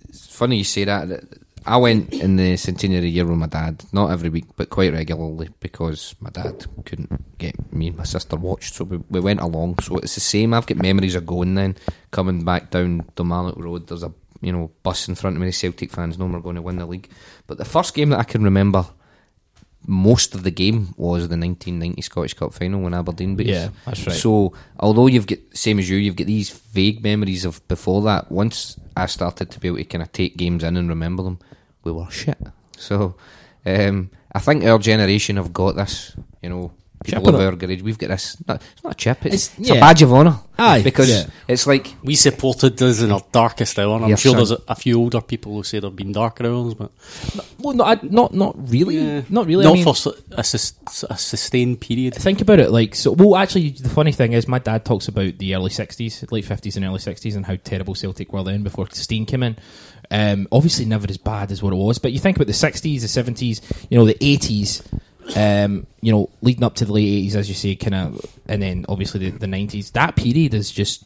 it's 0.08 0.26
funny 0.34 0.56
you 0.56 0.64
say 0.64 0.84
that. 0.84 1.22
I 1.66 1.76
went 1.76 2.12
in 2.12 2.36
the 2.36 2.56
centenary 2.56 3.08
year 3.08 3.26
with 3.26 3.38
my 3.38 3.46
dad, 3.46 3.84
not 3.92 4.10
every 4.10 4.28
week, 4.28 4.46
but 4.56 4.70
quite 4.70 4.92
regularly 4.92 5.50
because 5.60 6.14
my 6.20 6.30
dad 6.30 6.66
couldn't 6.84 7.38
get 7.38 7.72
me 7.72 7.88
and 7.88 7.96
my 7.96 8.04
sister 8.04 8.36
watched, 8.36 8.74
so 8.74 8.84
we, 8.84 8.96
we 9.10 9.20
went 9.20 9.40
along. 9.40 9.78
So 9.80 9.98
it's 9.98 10.14
the 10.14 10.20
same. 10.20 10.54
I've 10.54 10.66
got 10.66 10.78
memories 10.78 11.14
of 11.14 11.26
going 11.26 11.54
then, 11.54 11.76
coming 12.10 12.44
back 12.44 12.70
down 12.70 13.02
Kilmarnock 13.16 13.56
Road. 13.56 13.86
There's 13.86 14.02
a 14.02 14.12
you 14.40 14.52
know 14.52 14.70
bus 14.82 15.08
in 15.08 15.14
front 15.14 15.36
of 15.36 15.40
me. 15.40 15.48
The 15.48 15.52
Celtic 15.52 15.90
fans 15.90 16.18
know 16.18 16.26
we're 16.26 16.40
going 16.40 16.56
to 16.56 16.62
win 16.62 16.76
the 16.76 16.86
league. 16.86 17.10
But 17.46 17.58
the 17.58 17.64
first 17.64 17.94
game 17.94 18.10
that 18.10 18.20
I 18.20 18.24
can 18.24 18.42
remember 18.42 18.86
most 19.86 20.34
of 20.34 20.42
the 20.42 20.50
game 20.50 20.94
was 20.96 21.28
the 21.28 21.36
1990 21.36 22.02
Scottish 22.02 22.34
Cup 22.34 22.52
final 22.52 22.82
when 22.82 22.94
Aberdeen 22.94 23.34
beat 23.34 23.48
us. 23.48 23.54
Yeah, 23.54 23.68
that's 23.86 24.06
right. 24.06 24.16
So, 24.16 24.52
although 24.78 25.06
you've 25.06 25.26
got 25.26 25.38
same 25.52 25.78
as 25.78 25.88
you, 25.88 25.96
you've 25.96 26.16
got 26.16 26.26
these 26.26 26.50
vague 26.50 27.02
memories 27.02 27.44
of 27.44 27.66
before 27.68 28.02
that. 28.02 28.30
Once 28.30 28.78
I 29.00 29.06
started 29.06 29.50
to 29.50 29.60
be 29.60 29.68
able 29.68 29.78
to 29.78 29.84
kind 29.84 30.02
of 30.02 30.12
take 30.12 30.36
games 30.36 30.62
in 30.62 30.76
and 30.76 30.88
remember 30.88 31.22
them, 31.22 31.38
we 31.84 31.92
were 31.92 32.10
shit. 32.10 32.38
So, 32.76 33.16
um, 33.66 34.10
I 34.32 34.38
think 34.38 34.64
our 34.64 34.78
generation 34.78 35.36
have 35.36 35.52
got 35.52 35.76
this. 35.76 36.16
You 36.42 36.50
know, 36.50 36.72
people 37.04 37.20
Chip 37.24 37.28
of 37.34 37.40
on 37.40 37.64
our 37.64 37.70
age, 37.70 37.82
we've 37.82 37.98
got 37.98 38.08
this. 38.08 38.36
Not, 38.46 38.62
it's 38.74 38.84
not 38.84 38.92
a 38.92 38.96
chip. 38.96 39.24
It's, 39.26 39.34
It's- 39.34 39.58
it's, 39.58 39.68
yeah. 39.70 39.76
a 39.76 39.80
badge 39.80 40.02
of 40.02 40.12
honour. 40.12 40.38
Aye, 40.58 40.82
because 40.82 41.08
yeah. 41.08 41.24
it's 41.48 41.66
like 41.66 41.94
We 42.04 42.14
supported 42.14 42.80
us 42.82 43.00
in 43.00 43.10
our 43.10 43.22
darkest 43.32 43.78
hour. 43.78 43.94
and 43.96 44.04
I'm 44.04 44.10
Yeah, 44.10 44.16
sure 44.16 44.32
son. 44.32 44.36
there's 44.36 44.50
a, 44.50 44.58
a 44.68 44.74
few 44.74 44.98
older 44.98 45.22
people 45.22 45.54
who 45.54 45.62
say 45.62 45.80
there've 45.80 45.96
been 45.96 46.12
darker 46.12 46.44
hours, 46.46 46.74
but 46.74 46.92
Well, 47.58 47.74
no, 47.74 47.84
I, 47.84 47.98
not 48.02 48.34
not 48.34 48.54
really, 48.70 48.98
Yeah. 48.98 49.22
not 49.30 49.46
really. 49.46 49.64
not 49.64 49.70
I 49.70 49.74
mean, 49.74 49.84
for 49.84 49.94
a, 50.32 50.44
sus- 50.44 50.74
a 51.08 51.16
sustained 51.16 51.80
period. 51.80 52.14
think 52.14 52.42
about 52.42 52.58
it 52.60 52.70
like 52.70 52.94
so 52.94 53.12
well 53.12 53.36
actually 53.36 53.70
the 53.70 53.88
funny 53.88 54.12
thing 54.12 54.32
is 54.34 54.46
my 54.46 54.58
dad 54.58 54.84
talks 54.84 55.08
about 55.08 55.38
the 55.38 55.54
early 55.54 55.70
60s 55.70 56.30
late 56.30 56.44
50s 56.44 56.76
and 56.76 56.84
early 56.84 56.98
60s 56.98 57.34
and 57.36 57.46
how 57.46 57.56
terrible 57.56 57.94
celtic 57.94 58.30
were 58.32 58.42
then 58.42 58.62
before 58.62 58.86
Stein 58.92 59.24
came 59.24 59.42
in 59.42 59.56
um, 60.10 60.46
obviously 60.52 60.84
never 60.84 61.06
as 61.08 61.16
bad 61.16 61.50
as 61.52 61.62
what 61.62 61.72
it 61.72 61.76
was 61.76 61.98
but 61.98 62.12
you 62.12 62.18
think 62.18 62.36
about 62.36 62.46
the 62.48 62.52
60s 62.52 63.00
the 63.00 63.06
70s 63.32 63.86
you 63.88 63.96
know 63.98 64.04
the 64.04 64.14
80s 64.14 64.82
um, 65.36 65.86
you 66.00 66.12
know 66.12 66.30
leading 66.42 66.64
up 66.64 66.74
to 66.76 66.84
the 66.84 66.92
late 66.92 67.30
80s 67.30 67.34
as 67.34 67.48
you 67.48 67.54
say 67.54 67.76
kind 67.76 67.94
of 67.94 68.24
and 68.46 68.62
then 68.62 68.84
obviously 68.88 69.30
the, 69.30 69.46
90s 69.46 69.92
that 69.92 70.16
period 70.16 70.54
is 70.54 70.70
just 70.70 71.04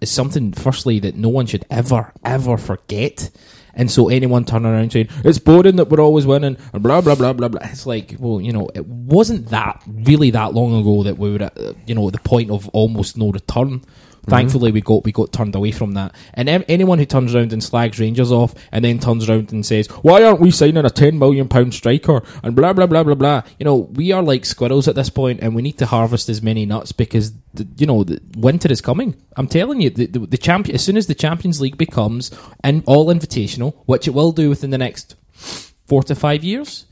is 0.00 0.10
something 0.10 0.52
firstly 0.52 0.98
that 1.00 1.16
no 1.16 1.28
one 1.28 1.46
should 1.46 1.64
ever 1.70 2.12
ever 2.24 2.56
forget. 2.56 3.30
And 3.72 3.90
so 3.90 4.08
anyone 4.08 4.44
turning 4.44 4.72
around 4.72 4.92
saying 4.92 5.08
it's 5.24 5.38
boring 5.38 5.76
that 5.76 5.88
we're 5.88 6.00
always 6.00 6.26
winning 6.26 6.56
and 6.72 6.82
blah 6.82 7.00
blah 7.00 7.14
blah 7.14 7.32
blah 7.32 7.48
blah 7.48 7.60
it's 7.64 7.86
like 7.86 8.16
well 8.18 8.40
you 8.40 8.52
know 8.52 8.68
it 8.74 8.84
wasn't 8.84 9.48
that 9.50 9.80
really 9.86 10.30
that 10.30 10.54
long 10.54 10.80
ago 10.80 11.04
that 11.04 11.18
we 11.18 11.30
were 11.32 11.44
at 11.44 11.56
uh, 11.56 11.72
you 11.86 11.94
know 11.94 12.10
the 12.10 12.18
point 12.18 12.50
of 12.50 12.68
almost 12.70 13.16
no 13.16 13.30
return 13.30 13.82
thankfully 14.26 14.70
we 14.72 14.80
got 14.80 15.04
we 15.04 15.12
got 15.12 15.32
turned 15.32 15.54
away 15.54 15.70
from 15.72 15.92
that. 15.92 16.14
And 16.34 16.48
em- 16.48 16.64
anyone 16.68 16.98
who 16.98 17.06
turns 17.06 17.34
around 17.34 17.52
and 17.52 17.62
slags 17.62 17.98
rangers 17.98 18.30
off 18.30 18.54
and 18.72 18.84
then 18.84 18.98
turns 18.98 19.28
around 19.28 19.52
and 19.52 19.64
says 19.64 19.86
why 20.02 20.22
aren't 20.22 20.40
we 20.40 20.50
signing 20.50 20.84
a 20.84 20.90
10 20.90 21.18
million 21.18 21.48
pound 21.48 21.74
striker? 21.74 22.22
and 22.42 22.54
blah 22.54 22.72
blah 22.72 22.86
blah 22.86 23.02
blah 23.02 23.14
blah. 23.14 23.42
You 23.58 23.64
know 23.64 23.76
we 23.76 24.12
are 24.12 24.22
like 24.22 24.44
squirrels 24.44 24.88
at 24.88 24.94
this 24.94 25.10
point 25.10 25.40
and 25.40 25.54
we 25.54 25.62
need 25.62 25.78
to 25.78 25.86
harvest 25.86 26.28
as 26.28 26.42
many 26.42 26.66
nuts 26.66 26.92
because 26.92 27.32
the, 27.54 27.66
you 27.78 27.86
know 27.86 28.04
the 28.04 28.20
winter 28.36 28.70
is 28.70 28.80
coming. 28.80 29.16
I'm 29.36 29.48
telling 29.48 29.80
you 29.80 29.90
the, 29.90 30.06
the, 30.06 30.18
the 30.20 30.38
champion 30.38 30.74
as 30.74 30.84
soon 30.84 30.96
as 30.96 31.06
the 31.06 31.14
champions 31.14 31.60
league 31.60 31.78
becomes 31.78 32.30
an 32.62 32.82
all 32.86 33.06
invitational 33.06 33.74
which 33.86 34.06
it 34.06 34.12
will 34.12 34.32
do 34.32 34.48
within 34.48 34.70
the 34.70 34.78
next 34.78 35.16
four 35.32 36.02
to 36.04 36.14
five 36.14 36.44
years 36.44 36.86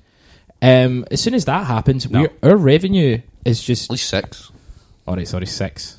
um, 0.63 1.05
as 1.11 1.21
soon 1.21 1.35
as 1.35 1.45
that 1.45 1.67
happens 1.67 2.11
No. 2.11 2.23
we're, 2.43 2.51
our 2.51 2.57
revenue 2.57 3.21
is 3.45 3.63
just 3.63 3.85
at 3.85 3.91
least 3.91 4.09
six. 4.09 4.51
all 5.07 5.15
right 5.17 5.29
sorry 5.29 5.47
six 5.47 5.98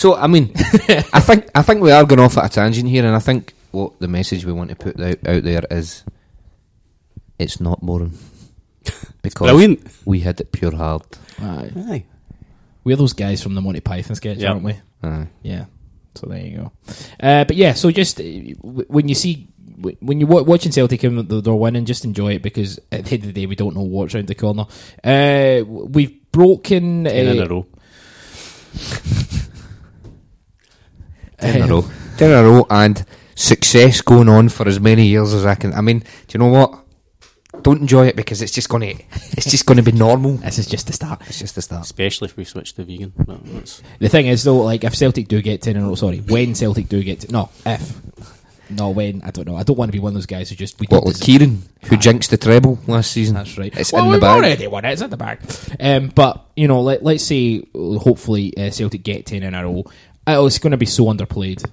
So 0.00 0.14
I 0.16 0.28
mean, 0.28 0.50
I 1.12 1.20
think 1.20 1.50
I 1.54 1.60
think 1.60 1.82
we 1.82 1.92
are 1.92 2.06
going 2.06 2.20
off 2.20 2.38
at 2.38 2.46
a 2.46 2.48
tangent 2.48 2.88
here, 2.88 3.04
and 3.04 3.14
I 3.14 3.18
think 3.18 3.52
what 3.70 4.00
the 4.00 4.08
message 4.08 4.46
we 4.46 4.52
want 4.52 4.70
to 4.70 4.76
put 4.76 4.98
out, 4.98 5.18
out 5.26 5.42
there 5.42 5.60
is, 5.70 6.04
it's 7.38 7.60
not 7.60 7.82
boring 7.82 8.16
because 9.22 9.50
Brilliant. 9.50 9.86
we 10.06 10.20
had 10.20 10.40
it 10.40 10.52
pure 10.52 10.74
hard. 10.74 11.02
Aye. 11.38 11.70
Aye. 11.76 12.04
we're 12.82 12.96
those 12.96 13.12
guys 13.12 13.42
from 13.42 13.54
the 13.54 13.60
monty 13.60 13.80
python 13.80 14.16
sketch 14.16 14.38
Yeah. 14.38 14.52
aren't 14.52 14.62
we 14.62 14.74
Aye. 15.02 15.28
Yeah. 15.42 15.66
So 16.14 16.26
there 16.28 16.40
you 16.46 16.56
go. 16.56 16.72
Uh, 17.22 17.44
but 17.44 17.56
yeah, 17.56 17.74
so 17.74 17.90
just 17.90 18.20
uh, 18.20 18.24
w- 18.24 18.86
when 18.88 19.06
you 19.06 19.14
see 19.14 19.48
w- 19.76 19.98
when 20.00 20.18
you're 20.18 20.30
wa- 20.30 20.42
watching 20.42 20.72
Celtic 20.72 21.04
and 21.04 21.28
they're 21.28 21.42
they're 21.42 21.54
winning, 21.54 21.84
just 21.84 22.06
enjoy 22.06 22.32
it 22.36 22.42
because 22.42 22.78
at 22.90 23.04
the 23.04 23.12
end 23.16 23.24
of 23.24 23.34
the 23.34 23.40
day, 23.42 23.44
we 23.46 23.54
don't 23.54 23.76
know 23.76 23.82
what's 23.82 24.14
around 24.14 24.28
the 24.28 24.34
corner. 24.34 24.64
Uh, 25.04 25.62
we've 25.66 26.16
broken. 26.32 27.04
Ten 27.04 27.26
in 27.28 27.38
uh, 27.38 27.44
a 27.44 27.48
row. 27.48 27.66
Ten 31.40 31.56
in 31.56 31.62
a 31.62 31.66
row, 31.66 31.84
ten 32.16 32.30
in 32.30 32.36
a 32.36 32.42
row, 32.42 32.66
and 32.70 33.04
success 33.34 34.00
going 34.00 34.28
on 34.28 34.48
for 34.48 34.68
as 34.68 34.80
many 34.80 35.06
years 35.06 35.32
as 35.34 35.46
I 35.46 35.54
can. 35.54 35.72
I 35.72 35.80
mean, 35.80 36.00
do 36.00 36.06
you 36.32 36.38
know 36.38 36.48
what? 36.48 36.76
Don't 37.62 37.80
enjoy 37.80 38.06
it 38.06 38.16
because 38.16 38.40
it's 38.42 38.52
just 38.52 38.68
gonna, 38.68 38.86
it's 38.86 39.50
just 39.50 39.66
gonna 39.66 39.82
be 39.82 39.92
normal. 39.92 40.36
This 40.44 40.58
is 40.58 40.66
just 40.66 40.86
the 40.86 40.92
start. 40.92 41.20
It's 41.26 41.38
just 41.38 41.54
the 41.56 41.62
start. 41.62 41.82
Especially 41.82 42.26
if 42.26 42.36
we 42.36 42.44
switch 42.44 42.74
to 42.74 42.84
vegan. 42.84 43.12
But 43.16 43.40
The 43.98 44.08
thing 44.08 44.28
is, 44.28 44.44
though, 44.44 44.58
like 44.58 44.84
if 44.84 44.94
Celtic 44.94 45.28
do 45.28 45.42
get 45.42 45.62
ten 45.62 45.76
in 45.76 45.82
a 45.82 45.88
row, 45.88 45.94
sorry, 45.94 46.18
when 46.18 46.54
Celtic 46.54 46.88
do 46.88 47.02
get 47.02 47.20
to, 47.20 47.32
no, 47.32 47.50
if 47.66 48.00
no, 48.70 48.90
when 48.90 49.22
I 49.22 49.30
don't 49.30 49.46
know. 49.46 49.56
I 49.56 49.62
don't 49.64 49.76
want 49.76 49.88
to 49.88 49.92
be 49.92 49.98
one 49.98 50.10
of 50.10 50.14
those 50.14 50.26
guys 50.26 50.48
who 50.48 50.54
just 50.56 50.78
we 50.78 50.86
What 50.86 50.98
don't 50.98 51.06
with 51.06 51.20
Kieran, 51.20 51.62
who 51.86 51.96
jinxed 51.96 52.30
the 52.30 52.36
treble 52.36 52.78
last 52.86 53.10
season? 53.10 53.34
That's 53.34 53.58
right. 53.58 53.76
It's 53.76 53.92
well, 53.92 54.04
in 54.04 54.08
the 54.10 54.12
we've 54.14 54.20
bag. 54.20 54.36
already 54.38 54.66
won 54.68 54.84
it. 54.84 54.92
It's 54.92 55.02
in 55.02 55.10
the 55.10 55.16
bag. 55.16 55.40
Um, 55.80 56.08
but 56.14 56.44
you 56.56 56.68
know, 56.68 56.80
let, 56.80 57.02
let's 57.02 57.24
say 57.24 57.64
uh, 57.74 57.98
hopefully 57.98 58.56
uh, 58.56 58.70
Celtic 58.70 59.02
get 59.02 59.26
ten 59.26 59.42
in 59.42 59.54
a 59.54 59.64
row. 59.64 59.84
Oh, 60.26 60.46
it's 60.46 60.58
going 60.58 60.72
to 60.72 60.76
be 60.76 60.86
so 60.86 61.04
underplayed. 61.04 61.64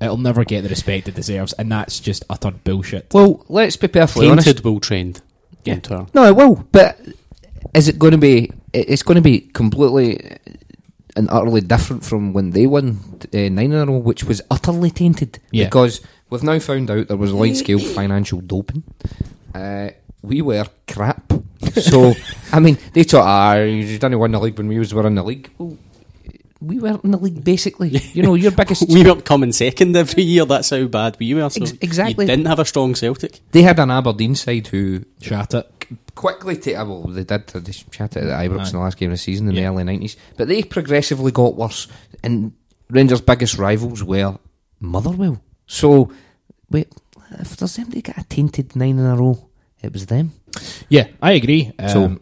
It'll 0.00 0.16
never 0.16 0.44
get 0.44 0.62
the 0.62 0.68
respect 0.68 1.08
it 1.08 1.14
deserves, 1.14 1.52
and 1.54 1.70
that's 1.70 2.00
just 2.00 2.24
utter 2.28 2.50
bullshit. 2.50 3.14
Well, 3.14 3.44
let's 3.48 3.76
be 3.76 3.88
perfectly 3.88 4.28
honest. 4.28 4.46
tainted 4.46 4.64
will 4.64 4.80
trend. 4.80 5.22
Yeah. 5.64 5.74
in. 5.74 6.08
No, 6.12 6.24
it 6.24 6.34
will. 6.34 6.66
But 6.72 6.98
is 7.74 7.88
it 7.88 7.98
going 7.98 8.12
to 8.12 8.18
be? 8.18 8.50
It's 8.72 9.02
going 9.02 9.16
to 9.16 9.22
be 9.22 9.40
completely 9.40 10.38
and 11.14 11.28
utterly 11.30 11.60
different 11.60 12.04
from 12.04 12.32
when 12.32 12.50
they 12.50 12.66
won 12.66 12.98
uh, 13.32 13.36
nine 13.36 13.58
in 13.58 13.74
a 13.74 13.86
row, 13.86 13.98
which 13.98 14.24
was 14.24 14.40
utterly 14.50 14.90
tainted. 14.90 15.38
Yeah. 15.50 15.66
Because 15.66 16.00
we've 16.30 16.42
now 16.42 16.58
found 16.58 16.90
out 16.90 17.08
there 17.08 17.16
was 17.16 17.32
wide 17.32 17.56
scale 17.56 17.78
financial 17.94 18.40
doping. 18.40 18.82
Uh, 19.54 19.90
we 20.22 20.42
were 20.42 20.66
crap. 20.88 21.32
So 21.74 22.14
I 22.52 22.60
mean, 22.60 22.78
they 22.92 23.04
thought, 23.04 23.24
ah, 23.24 23.54
you 23.56 23.86
didn't 23.86 24.18
win 24.18 24.32
the 24.32 24.40
league 24.40 24.58
when 24.58 24.68
we 24.68 24.78
was 24.78 24.92
were 24.92 25.06
in 25.06 25.14
the 25.14 25.22
league. 25.22 25.50
Well, 25.58 25.76
we 26.62 26.78
weren't 26.78 27.04
in 27.04 27.10
the 27.10 27.18
league 27.18 27.42
basically. 27.44 27.88
You 28.14 28.22
know, 28.22 28.34
your 28.34 28.52
biggest. 28.52 28.88
We 28.92 29.02
weren't 29.04 29.24
coming 29.24 29.52
second 29.52 29.96
every 29.96 30.22
year. 30.22 30.44
That's 30.44 30.70
how 30.70 30.84
bad 30.86 31.16
we 31.18 31.34
were. 31.34 31.48
So 31.50 31.62
Ex- 31.62 31.72
exactly. 31.80 32.24
You 32.24 32.30
didn't 32.30 32.46
have 32.46 32.58
a 32.60 32.64
strong 32.64 32.94
Celtic. 32.94 33.40
they 33.52 33.62
had 33.62 33.78
an 33.78 33.90
Aberdeen 33.90 34.34
side 34.34 34.66
who 34.68 35.04
Shat 35.20 35.54
it. 35.54 35.86
quickly 36.14 36.56
take 36.56 36.76
well 36.76 37.02
they 37.04 37.24
did 37.24 37.46
they 37.48 37.72
chatted 37.72 38.28
at 38.28 38.40
Ibrox 38.50 38.60
Aye. 38.60 38.66
in 38.66 38.72
the 38.72 38.78
last 38.78 38.96
game 38.98 39.10
of 39.10 39.14
the 39.14 39.18
season 39.18 39.48
in 39.48 39.54
Yeah. 39.54 39.62
the 39.62 39.66
early 39.68 39.84
nineties. 39.84 40.16
But 40.36 40.48
they 40.48 40.62
progressively 40.62 41.32
got 41.32 41.56
worse 41.56 41.88
and 42.22 42.52
Rangers' 42.90 43.20
biggest 43.22 43.56
rivals 43.58 44.04
were 44.04 44.38
Motherwell. 44.80 45.40
So 45.66 46.10
wait 46.70 46.88
if 47.40 47.56
there's 47.56 47.78
anybody 47.78 48.02
got 48.02 48.18
a 48.18 48.24
tainted 48.24 48.76
nine 48.76 48.98
in 48.98 49.06
a 49.06 49.16
row, 49.16 49.48
it 49.82 49.92
was 49.92 50.06
them. 50.06 50.32
Yeah, 50.90 51.08
I 51.22 51.32
agree. 51.32 51.72
Um, 51.78 51.88
So 51.88 52.18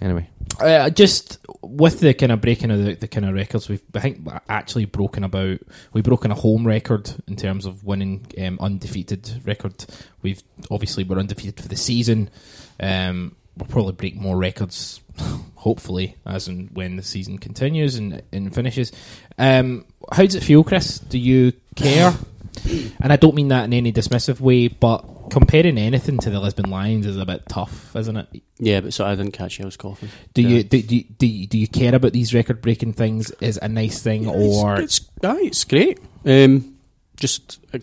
anyway. 0.00 0.28
Uh, 0.60 0.88
just 0.90 1.38
with 1.62 2.00
the 2.00 2.14
kind 2.14 2.30
of 2.30 2.40
breaking 2.40 2.70
of 2.70 2.84
the, 2.84 2.94
the 2.94 3.08
kind 3.08 3.26
of 3.26 3.34
records, 3.34 3.68
we've 3.68 3.82
I 3.94 4.00
think 4.00 4.28
actually 4.48 4.84
broken 4.84 5.24
about 5.24 5.58
we've 5.92 6.04
broken 6.04 6.30
a 6.30 6.34
home 6.34 6.66
record 6.66 7.12
in 7.26 7.36
terms 7.36 7.66
of 7.66 7.84
winning 7.84 8.26
um, 8.40 8.58
undefeated 8.60 9.42
record. 9.44 9.84
We've 10.22 10.42
obviously 10.70 11.04
we're 11.04 11.18
undefeated 11.18 11.60
for 11.60 11.68
the 11.68 11.76
season. 11.76 12.30
Um, 12.78 13.36
we'll 13.56 13.68
probably 13.68 13.92
break 13.92 14.16
more 14.16 14.36
records, 14.36 15.00
hopefully, 15.56 16.16
as 16.26 16.48
and 16.48 16.70
when 16.72 16.96
the 16.96 17.02
season 17.02 17.38
continues 17.38 17.96
and, 17.96 18.22
and 18.32 18.54
finishes. 18.54 18.92
Um, 19.38 19.86
how 20.12 20.24
does 20.24 20.34
it 20.34 20.42
feel, 20.42 20.64
Chris? 20.64 20.98
Do 20.98 21.18
you 21.18 21.52
care? 21.74 22.12
and 22.64 23.12
I 23.12 23.16
don't 23.16 23.34
mean 23.34 23.48
that 23.48 23.64
in 23.64 23.72
any 23.72 23.92
dismissive 23.92 24.40
way, 24.40 24.68
but 24.68 25.00
comparing 25.30 25.78
anything 25.78 26.18
to 26.18 26.30
the 26.30 26.38
Lisbon 26.40 26.70
Lions 26.70 27.06
is 27.06 27.16
a 27.16 27.24
bit 27.26 27.42
tough, 27.48 27.94
isn't 27.96 28.16
it? 28.16 28.42
Yeah, 28.58 28.80
but 28.80 28.92
so 28.94 29.04
I 29.06 29.14
didn't 29.14 29.32
catch 29.32 29.58
you. 29.58 29.64
I 29.64 29.66
was 29.66 29.76
coughing. 29.76 30.08
Do 30.34 30.42
Yeah. 30.42 30.48
you 30.48 30.62
do, 30.64 30.82
do, 30.82 30.96
you- 30.96 31.04
do, 31.18 31.26
you- 31.26 31.46
do 31.46 31.58
you 31.58 31.68
care 31.68 31.94
about 31.94 32.12
these 32.12 32.32
record 32.34 32.60
breaking 32.62 32.92
things? 32.94 33.30
Is 33.40 33.58
a 33.60 33.68
nice 33.68 34.02
thing 34.02 34.26
or 34.28 34.80
it's, 34.80 34.98
it's, 34.98 35.08
aye, 35.24 35.40
it's 35.44 35.64
great. 35.64 35.98
Um, 36.24 36.76
just 37.18 37.58
uh, 37.72 37.78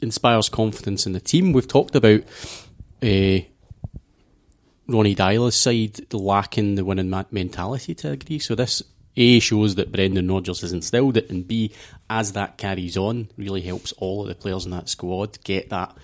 inspires 0.00 0.48
confidence 0.48 1.06
in 1.06 1.12
the 1.12 1.20
team. 1.20 1.52
We've 1.52 1.66
talked 1.68 1.94
about 1.94 2.22
uh, 3.02 3.38
Ronny 4.86 5.14
Deila's 5.14 5.54
side 5.56 6.12
lacking 6.12 6.74
the 6.74 6.84
winning 6.84 7.10
ma- 7.10 7.24
mentality 7.30 7.94
to 7.96 8.12
a 8.12 8.16
degree. 8.16 8.38
So 8.40 8.54
this 8.54 8.82
A 9.16 9.40
shows 9.40 9.74
that 9.74 9.90
Brendan 9.92 10.30
Rodgers 10.30 10.60
has 10.60 10.72
instilled 10.72 11.16
it, 11.16 11.30
and 11.30 11.46
B, 11.46 11.72
as 12.08 12.32
that 12.32 12.56
carries 12.58 12.96
on, 12.96 13.28
really 13.36 13.60
helps 13.60 13.92
all 13.92 14.22
of 14.22 14.28
the 14.28 14.34
players 14.34 14.64
in 14.64 14.70
that 14.70 14.88
squad 14.88 15.38
get 15.44 15.70
that 15.70 15.96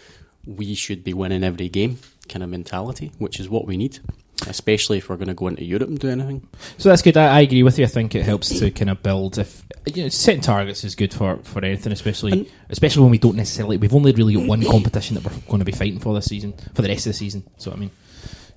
we 0.44 0.74
should 0.74 1.02
be 1.04 1.14
winning 1.14 1.44
every 1.44 1.68
game 1.68 1.98
kind 2.28 2.42
of 2.42 2.50
mentality, 2.50 3.12
which 3.18 3.38
is 3.40 3.48
what 3.48 3.66
we 3.66 3.76
need. 3.76 3.98
Especially 4.46 4.98
if 4.98 5.08
we're 5.08 5.16
going 5.16 5.28
to 5.28 5.34
go 5.34 5.46
into 5.48 5.64
Europe 5.64 5.88
and 5.88 5.98
do 5.98 6.08
anything. 6.10 6.46
so 6.76 6.90
that's 6.90 7.00
good. 7.00 7.16
I, 7.16 7.38
I 7.38 7.40
agree 7.40 7.62
with 7.62 7.78
you. 7.78 7.86
I 7.86 7.88
think 7.88 8.14
it 8.14 8.22
helps 8.22 8.50
to 8.58 8.70
kind 8.70 8.90
of 8.90 9.02
build. 9.02 9.38
If 9.38 9.64
you 9.86 10.02
know, 10.02 10.08
setting 10.10 10.42
targets 10.42 10.84
is 10.84 10.94
good 10.94 11.14
for, 11.14 11.38
for 11.38 11.64
anything, 11.64 11.90
especially 11.90 12.32
And- 12.32 12.46
especially 12.68 13.02
when 13.02 13.12
we 13.12 13.18
don't 13.18 13.36
necessarily. 13.36 13.78
We've 13.78 13.94
only 13.94 14.12
really 14.12 14.34
got 14.34 14.46
one 14.46 14.62
competition 14.62 15.14
that 15.14 15.24
we're 15.24 15.40
going 15.48 15.60
to 15.60 15.64
be 15.64 15.72
fighting 15.72 16.00
for 16.00 16.12
this 16.14 16.26
season 16.26 16.52
for 16.74 16.82
the 16.82 16.88
rest 16.88 17.06
of 17.06 17.10
the 17.10 17.16
season. 17.16 17.44
So 17.56 17.72
I 17.72 17.76
mean, 17.76 17.90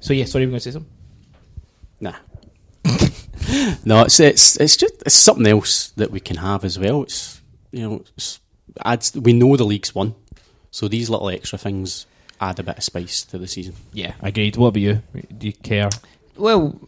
so 0.02 0.14
yeah. 0.14 0.26
Sorry, 0.26 0.46
were 0.46 0.50
going 0.52 0.60
to 0.60 0.64
say 0.64 0.72
something. 0.72 0.92
Nah. 2.02 2.16
No, 3.86 4.02
it's 4.04 4.20
it's 4.20 4.58
it's 4.58 4.78
just 4.78 5.02
it's 5.06 5.16
something 5.16 5.48
else 5.48 5.90
that 5.98 6.12
we 6.12 6.20
can 6.20 6.38
have 6.38 6.64
as 6.66 6.78
well. 6.80 7.04
It's 7.04 7.42
you 7.72 7.88
know, 7.90 8.04
it's 8.16 8.40
adds. 8.84 9.14
We 9.16 9.34
know 9.34 9.56
the 9.58 9.64
league's 9.66 9.94
won, 9.96 10.16
so 10.72 10.88
these 10.88 11.10
little 11.10 11.30
extra 11.30 11.58
things 11.58 12.06
add 12.42 12.60
a 12.60 12.64
bit 12.64 12.78
of 12.78 12.84
spice 12.84 13.24
to 13.26 13.38
the 13.38 13.48
season. 13.48 13.76
Yeah, 13.94 14.14
agreed. 14.22 14.56
What 14.58 14.68
about 14.68 14.82
you? 14.82 15.02
Do 15.38 15.48
you 15.48 15.54
care? 15.54 15.90
Well, 16.38 16.80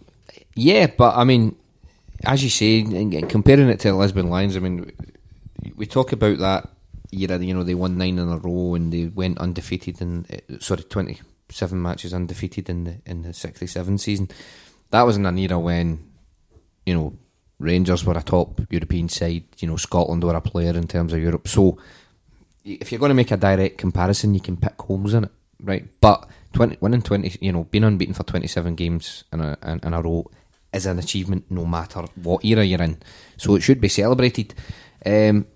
yeah, 0.56 0.88
but 0.88 1.16
I 1.18 1.24
mean, 1.24 1.56
as 2.26 2.44
you 2.44 2.50
say, 2.50 2.80
and- 2.82 3.14
and 3.14 3.30
comparing 3.30 3.68
it 3.70 3.80
to 3.82 3.90
the 3.90 3.96
Lisbon 3.96 4.30
Lions, 4.30 4.56
I 4.56 4.60
mean, 4.60 4.92
we 5.76 5.86
talk 5.86 6.14
about 6.14 6.38
that 6.40 6.70
year, 7.12 7.36
you 7.42 7.54
know, 7.54 7.64
they 7.64 7.76
won 7.76 7.98
nine 7.98 8.18
in 8.18 8.30
a 8.30 8.38
row 8.38 8.76
and 8.76 8.94
they 8.94 9.08
went 9.08 9.40
undefeated 9.40 10.02
in, 10.02 10.26
uh, 10.32 10.58
sorry, 10.60 10.84
27 10.84 11.82
matches 11.82 12.14
undefeated 12.14 12.70
in 12.70 12.86
the, 12.86 12.96
in 13.06 13.24
the 13.24 13.34
67 13.34 13.98
season. 13.98 14.30
That 14.92 15.02
was 15.02 15.18
in 15.18 15.26
an 15.26 15.38
era 15.38 15.60
when, 15.60 16.00
you 16.86 16.94
know, 16.94 17.14
Rangers 17.60 18.04
were 18.04 18.18
a 18.18 18.24
top 18.24 18.60
European 18.70 19.08
side, 19.08 19.44
you 19.60 19.68
know, 19.68 19.78
Scotland 19.78 20.24
were 20.24 20.36
a 20.36 20.42
player 20.42 20.76
in 20.76 20.88
terms 20.88 21.14
of 21.14 21.22
Europe. 21.22 21.48
So, 21.48 21.78
if 22.66 22.92
you're 22.92 23.00
going 23.00 23.10
to 23.10 23.16
make 23.16 23.32
a 23.32 23.38
direct 23.38 23.78
comparison, 23.78 24.34
you 24.34 24.40
can 24.40 24.58
pick 24.58 24.80
holes 24.82 25.14
in 25.14 25.26
it, 25.26 25.32
right? 25.64 25.88
But 26.00 26.28
20, 26.54 26.78
winning 26.82 27.02
20, 27.02 27.38
you 27.42 27.52
know, 27.52 27.64
being 27.66 27.84
unbeaten 27.84 28.14
for 28.14 28.24
27 28.24 28.76
games 28.76 29.24
in 29.32 29.42
a, 29.42 29.58
in, 29.64 29.80
in 29.84 29.94
a 29.94 30.02
row 30.02 30.30
is 30.74 30.86
an 30.86 31.00
achievement 31.00 31.46
no 31.50 31.66
matter 31.66 32.06
what 32.16 32.44
era 32.46 32.64
you're 32.64 32.82
in. 32.82 32.98
So 33.38 33.56
it 33.56 33.62
should 33.62 33.82
be 33.82 33.90
celebrated. 33.90 34.54
Um, 35.06 35.48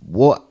what 0.00 0.44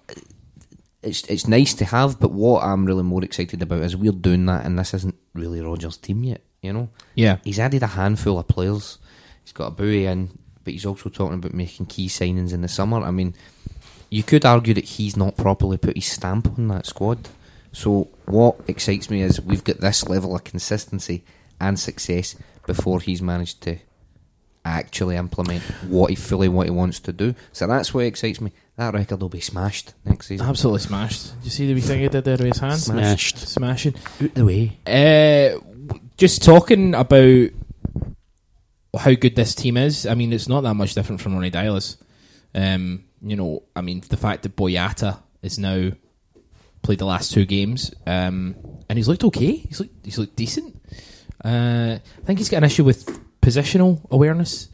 it's 1.04 1.24
it's 1.24 1.48
nice 1.48 1.74
to 1.75 1.86
have, 1.86 2.20
but 2.20 2.32
what 2.32 2.63
I'm 2.63 2.86
really 2.86 3.04
more 3.04 3.24
excited 3.24 3.62
about 3.62 3.82
is 3.82 3.98
we're 3.98 4.12
doing 4.12 4.46
that, 4.46 4.66
and 4.66 4.78
this 4.78 4.94
isn't 4.94 5.16
really 5.34 5.62
Rodgers' 5.62 5.98
team 5.98 6.24
yet. 6.24 6.42
You 6.62 6.74
know, 6.74 6.90
Yeah, 7.16 7.38
he's 7.44 7.60
added 7.60 7.84
a 7.84 7.88
handful 7.88 8.40
of 8.40 8.48
players. 8.48 9.00
He's 9.43 9.53
got 9.53 9.67
a 9.67 9.71
buoy 9.71 10.05
in, 10.05 10.38
but 10.63 10.74
he's 10.74 10.86
also 10.86 11.10
talking 11.10 11.36
about 11.36 11.53
making 11.53 11.88
key 11.88 12.07
signings 12.07 12.53
in 12.53 12.62
the 12.62 12.67
summer. 12.67 13.01
I 13.01 13.12
mean, 13.12 13.36
you 14.10 14.24
could 14.24 14.45
argue 14.45 14.74
that 14.74 14.86
he's 14.86 15.15
not 15.17 15.38
properly 15.38 15.77
put 15.77 15.95
his 15.95 16.05
stamp 16.05 16.57
on 16.57 16.67
that 16.69 16.86
squad. 16.86 17.29
So 17.71 18.10
what 18.25 18.57
excites 18.67 19.10
me 19.10 19.21
is 19.21 19.41
we've 19.41 19.63
got 19.63 19.79
this 19.79 20.07
level 20.07 20.36
of 20.36 20.43
consistency 20.43 21.24
and 21.60 21.79
success 21.79 22.36
before 22.67 23.00
he's 23.00 23.21
managed 23.21 23.62
to 23.62 23.77
actually 24.63 25.15
implement 25.15 25.63
what 25.88 26.10
he 26.10 26.15
fully 26.15 26.48
what 26.48 26.67
he 26.67 26.71
wants 26.71 27.00
to 27.00 27.13
do. 27.13 27.33
So 27.51 27.67
that's 27.67 27.93
what 27.93 28.05
excites 28.05 28.41
me. 28.41 28.51
That 28.75 28.93
record 28.93 29.21
will 29.21 29.29
be 29.29 29.41
smashed 29.41 29.93
next 30.05 30.27
season. 30.27 30.48
absolutely 30.48 30.81
smashed. 30.81 31.36
Did 31.38 31.45
you 31.45 31.51
see 31.51 31.67
the 31.67 31.74
wee 31.74 31.81
thing 31.81 32.00
he 32.01 32.10
did 32.10 32.24
there 32.24 32.38
with 32.38 32.48
his 32.48 32.60
hand? 32.60 32.79
Smashed. 32.79 33.38
Smashing. 33.38 33.95
Out 34.21 34.33
the 34.33 34.45
way. 34.45 34.77
Uh, 34.86 35.95
just 36.17 36.43
talking 36.43 36.93
about 36.93 37.50
how 38.98 39.13
good 39.13 39.36
this 39.36 39.55
team 39.55 39.77
is. 39.77 40.05
I 40.05 40.15
mean, 40.15 40.33
it's 40.33 40.50
not 40.50 40.62
that 40.62 40.74
much 40.75 40.93
different 40.93 41.21
from 41.21 41.33
Ronny 41.33 41.51
Deilas. 41.51 41.98
Um, 42.53 43.05
you 43.21 43.36
know, 43.36 43.63
I 43.75 43.81
mean, 43.81 44.01
the 44.10 44.17
fact 44.17 44.43
that 44.43 44.55
Boyata 44.55 45.19
is 45.41 45.57
now 45.57 45.91
played 46.81 47.00
the 47.00 47.05
last 47.05 47.31
two 47.31 47.45
games, 47.45 47.93
um, 48.05 48.55
and 48.89 48.98
he's 48.98 49.07
looked 49.07 49.24
okay. 49.25 49.55
He's 49.55 49.79
looked 49.79 50.05
he's 50.05 50.17
looked 50.17 50.36
decent. 50.36 50.75
Uh, 51.43 51.98
I 52.01 52.25
think 52.25 52.39
he's 52.39 52.50
got 52.50 52.57
an 52.57 52.63
issue 52.65 52.83
with 52.83 53.19
positional 53.41 54.07
awareness 54.12 54.69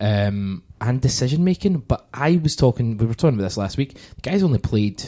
um, 0.00 0.62
and 0.80 1.00
decision 1.00 1.44
making. 1.44 1.78
But 1.78 2.06
I 2.12 2.40
was 2.42 2.56
talking, 2.56 2.96
we 2.96 3.06
were 3.06 3.14
talking 3.14 3.34
about 3.34 3.44
this 3.44 3.56
last 3.56 3.76
week. 3.76 3.94
The 3.94 4.22
guy's 4.22 4.42
only 4.42 4.58
played 4.58 5.02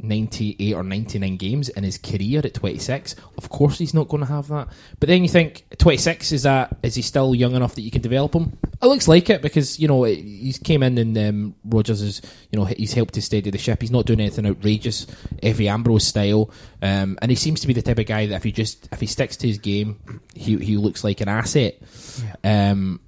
ninety 0.00 0.56
eight 0.58 0.74
or 0.74 0.82
ninety 0.82 1.18
nine 1.18 1.36
games 1.36 1.68
in 1.68 1.84
his 1.84 1.98
career 1.98 2.40
at 2.44 2.54
twenty 2.54 2.78
six. 2.78 3.14
Of 3.36 3.48
course, 3.48 3.78
he's 3.78 3.94
not 3.94 4.08
going 4.08 4.22
to 4.22 4.32
have 4.32 4.48
that. 4.48 4.68
But 5.00 5.08
then 5.08 5.22
you 5.22 5.28
think 5.28 5.64
twenty 5.78 5.98
six 5.98 6.32
is 6.32 6.44
that 6.44 6.76
is 6.82 6.94
he 6.94 7.02
still 7.02 7.34
young 7.34 7.54
enough 7.54 7.74
that 7.74 7.82
you 7.82 7.90
can 7.90 8.02
develop 8.02 8.34
him? 8.34 8.58
It 8.80 8.86
looks 8.86 9.08
like 9.08 9.28
it 9.30 9.42
because 9.42 9.78
you 9.78 9.88
know 9.88 10.04
he's 10.04 10.58
came 10.58 10.82
in 10.82 10.98
and 10.98 11.18
um, 11.18 11.54
Rodgers 11.64 12.00
is 12.00 12.22
you 12.50 12.58
know 12.58 12.64
he's 12.64 12.92
helped 12.92 13.14
to 13.14 13.22
steady 13.22 13.50
the 13.50 13.58
ship. 13.58 13.80
He's 13.80 13.90
not 13.90 14.06
doing 14.06 14.20
anything 14.20 14.46
outrageous, 14.46 15.06
Efe 15.42 15.68
Ambrose 15.68 16.06
style, 16.06 16.50
um, 16.82 17.18
and 17.20 17.30
he 17.30 17.34
seems 17.34 17.60
to 17.60 17.66
be 17.66 17.72
the 17.72 17.82
type 17.82 17.98
of 17.98 18.06
guy 18.06 18.26
that 18.26 18.36
if 18.36 18.44
he 18.44 18.52
just 18.52 18.88
if 18.92 19.00
he 19.00 19.06
sticks 19.06 19.36
to 19.38 19.48
his 19.48 19.58
game, 19.58 19.98
he 20.34 20.56
he 20.58 20.76
looks 20.76 21.04
like 21.04 21.20
an 21.20 21.28
asset. 21.28 21.80
Um, 22.44 23.00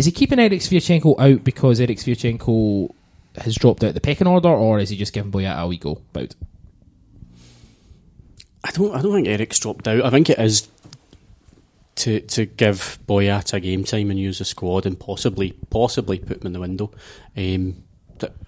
is 0.00 0.06
he 0.06 0.12
keeping 0.12 0.38
Erik 0.38 0.60
Sviatchenko 0.62 1.20
out 1.20 1.44
because 1.44 1.78
Erik 1.78 1.98
Sviatchenko 1.98 2.90
has 3.36 3.54
dropped 3.54 3.84
out 3.84 3.92
the 3.92 4.00
pecking 4.00 4.26
order, 4.26 4.48
or 4.48 4.78
is 4.78 4.88
he 4.88 4.96
just 4.96 5.12
giving 5.12 5.30
Boyata 5.30 5.60
a 5.60 5.66
wee 5.66 5.76
go 5.76 6.00
about? 6.14 6.34
I 8.64 8.70
don't. 8.70 8.94
I 8.94 9.02
don't 9.02 9.12
think 9.12 9.28
Eric's 9.28 9.58
dropped 9.58 9.86
out. 9.86 10.02
I 10.02 10.08
think 10.08 10.30
it 10.30 10.38
is 10.38 10.68
to 11.96 12.20
to 12.20 12.46
give 12.46 12.98
Boyata 13.06 13.60
game 13.60 13.84
time 13.84 14.10
and 14.10 14.18
use 14.18 14.38
the 14.38 14.46
squad 14.46 14.86
and 14.86 14.98
possibly 14.98 15.52
possibly 15.68 16.18
put 16.18 16.40
him 16.40 16.46
in 16.46 16.52
the 16.54 16.60
window. 16.60 16.90
Um, 17.36 17.82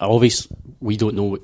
obviously, 0.00 0.56
we 0.80 0.96
don't 0.96 1.14
know 1.14 1.24
what 1.24 1.42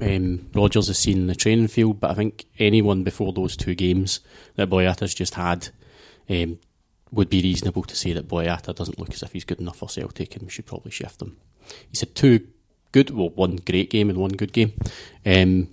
um, 0.00 0.48
Rodgers 0.54 0.86
has 0.86 1.00
seen 1.00 1.18
in 1.18 1.26
the 1.26 1.34
training 1.34 1.66
field, 1.66 1.98
but 1.98 2.12
I 2.12 2.14
think 2.14 2.44
anyone 2.60 3.02
before 3.02 3.32
those 3.32 3.56
two 3.56 3.74
games 3.74 4.20
that 4.54 4.70
Boyata's 4.70 5.14
just 5.14 5.34
had 5.34 5.70
um, 6.30 6.60
would 7.10 7.30
be 7.30 7.42
reasonable 7.42 7.82
to 7.84 7.96
say 7.96 8.12
that 8.12 8.28
Boyata 8.28 8.74
doesn't 8.74 8.98
look 8.98 9.12
as 9.14 9.22
if 9.22 9.32
he's 9.32 9.44
good 9.44 9.60
enough 9.60 9.76
for 9.78 9.88
Celtic, 9.88 10.34
and 10.34 10.44
we 10.44 10.50
should 10.50 10.66
probably 10.66 10.90
shift 10.90 11.22
him. 11.22 11.36
He's 11.90 12.00
had 12.00 12.14
two 12.14 12.46
good, 12.92 13.10
well, 13.10 13.30
one 13.30 13.56
great 13.56 13.90
game 13.90 14.10
and 14.10 14.18
one 14.18 14.30
good 14.30 14.52
game. 14.52 14.72
Um, 15.24 15.68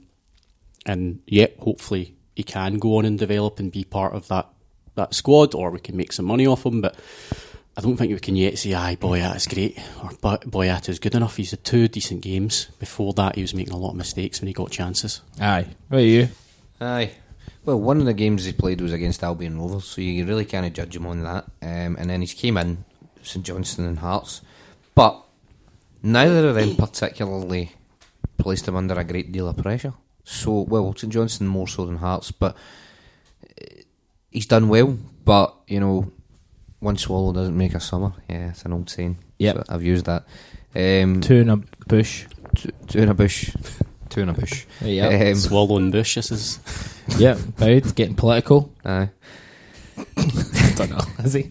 and 0.85 1.19
yeah, 1.27 1.47
hopefully 1.59 2.15
he 2.35 2.43
can 2.43 2.77
go 2.79 2.97
on 2.97 3.05
and 3.05 3.17
develop 3.17 3.59
and 3.59 3.71
be 3.71 3.83
part 3.83 4.13
of 4.13 4.27
that, 4.27 4.47
that 4.95 5.13
squad, 5.13 5.55
or 5.55 5.71
we 5.71 5.79
can 5.79 5.97
make 5.97 6.13
some 6.13 6.25
money 6.25 6.45
off 6.45 6.65
him. 6.65 6.81
But 6.81 6.95
I 7.77 7.81
don't 7.81 7.97
think 7.97 8.13
we 8.13 8.19
can 8.19 8.35
yet 8.35 8.57
say, 8.57 8.73
"Aye, 8.73 8.97
Boyata's 8.99 9.47
great," 9.47 9.77
or 10.03 10.11
"Boy- 10.21 10.37
"Boyata's 10.45 10.99
good 10.99 11.15
enough." 11.15 11.35
He's 11.37 11.51
had 11.51 11.63
two 11.63 11.87
decent 11.87 12.21
games. 12.21 12.67
Before 12.79 13.13
that, 13.13 13.35
he 13.35 13.41
was 13.41 13.53
making 13.53 13.73
a 13.73 13.77
lot 13.77 13.91
of 13.91 13.95
mistakes 13.97 14.39
when 14.39 14.47
he 14.47 14.53
got 14.53 14.71
chances. 14.71 15.21
Aye, 15.39 15.67
what 15.89 15.97
are 15.99 16.03
you? 16.03 16.29
Aye. 16.79 17.11
Well, 17.65 17.79
one 17.79 17.99
of 17.99 18.05
the 18.05 18.13
games 18.13 18.45
he 18.45 18.53
played 18.53 18.79
was 18.79 18.93
against 18.93 19.23
Albion 19.23 19.59
Rovers, 19.59 19.85
so 19.85 20.01
you 20.01 20.25
really 20.25 20.45
can't 20.45 20.71
judge 20.73 20.95
him 20.95 21.07
on 21.07 21.23
that. 21.23 21.45
Um, 21.63 21.95
and 21.99 22.09
then 22.09 22.21
he's 22.21 22.33
came 22.33 22.57
in, 22.57 22.85
St 23.23 23.43
Johnstone 23.43 23.87
and 23.87 23.99
Hearts. 23.99 24.41
But 24.93 25.19
neither 26.03 26.49
of 26.49 26.55
them 26.55 26.75
particularly 26.75 27.71
placed 28.37 28.67
him 28.67 28.75
under 28.75 28.93
a 28.93 29.03
great 29.03 29.31
deal 29.31 29.47
of 29.47 29.57
pressure. 29.57 29.93
So, 30.23 30.61
well, 30.61 30.93
St 30.95 31.11
Johnstone 31.11 31.47
more 31.47 31.67
so 31.67 31.85
than 31.87 31.97
Hearts, 31.97 32.31
but 32.31 32.55
uh, 33.43 33.65
he's 34.31 34.45
done 34.45 34.69
well. 34.69 34.97
But, 35.23 35.55
you 35.67 35.79
know, 35.79 36.11
one 36.79 36.97
swallow 36.97 37.33
doesn't 37.33 37.57
make 37.57 37.73
a 37.73 37.79
summer. 37.79 38.13
Yeah, 38.29 38.49
it's 38.49 38.63
an 38.63 38.73
old 38.73 38.89
saying. 38.91 39.17
Yeah, 39.39 39.53
So 39.53 39.63
I've 39.69 39.81
used 39.83 40.05
that. 40.05 40.25
Um, 40.75 41.21
Two 41.21 41.37
in 41.37 41.49
a 41.49 41.57
bush. 41.87 42.25
two, 42.55 42.69
two 42.87 42.99
in 42.99 43.09
a 43.09 43.15
bush. 43.15 43.49
Two 44.09 44.21
in 44.21 44.29
a 44.29 44.33
bush. 44.33 44.65
Yeah, 44.81 45.07
Um, 45.07 45.35
Swallowing 45.35 45.91
bush. 45.91 46.15
This 46.15 46.31
is 46.31 46.59
yeah, 47.17 47.33
about 47.33 47.95
getting 47.95 48.15
political. 48.15 48.71
aye. 48.85 49.09
don't 50.75 50.89
know, 50.89 50.99
is 51.23 51.33
he 51.33 51.49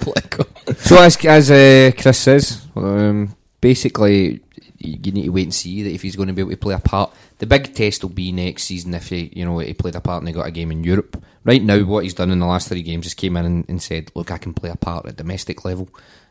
political? 0.00 0.46
So 0.76 1.00
as 1.02 1.16
as 1.24 1.50
uh, 1.50 1.90
Chris 2.00 2.18
says, 2.18 2.66
um, 2.76 3.34
basically 3.60 4.40
you 4.78 4.98
you 5.02 5.12
need 5.12 5.24
to 5.24 5.30
wait 5.30 5.44
and 5.44 5.54
see 5.54 5.82
that 5.82 5.90
if 5.92 6.02
he's 6.02 6.16
going 6.16 6.28
to 6.28 6.32
be 6.34 6.42
able 6.42 6.50
to 6.52 6.56
play 6.56 6.74
a 6.74 6.78
part. 6.78 7.12
The 7.38 7.46
big 7.46 7.74
test 7.74 8.02
will 8.02 8.10
be 8.10 8.32
next 8.32 8.64
season 8.64 8.94
if 8.94 9.08
he 9.08 9.32
you 9.34 9.44
know 9.44 9.58
he 9.58 9.74
played 9.74 9.94
a 9.94 10.00
part 10.00 10.20
and 10.20 10.28
he 10.28 10.34
got 10.34 10.46
a 10.46 10.50
game 10.50 10.70
in 10.72 10.84
Europe. 10.84 11.22
Right 11.44 11.62
now, 11.62 11.82
what 11.84 12.02
he's 12.04 12.14
done 12.14 12.30
in 12.30 12.40
the 12.40 12.46
last 12.46 12.68
three 12.68 12.82
games 12.82 13.06
is 13.06 13.14
came 13.14 13.36
in 13.36 13.46
and, 13.46 13.64
and 13.68 13.82
said, 13.82 14.10
"Look, 14.14 14.30
I 14.30 14.38
can 14.38 14.52
play 14.54 14.70
a 14.70 14.76
part 14.76 15.06
at 15.06 15.16
domestic 15.16 15.64
level," 15.64 15.88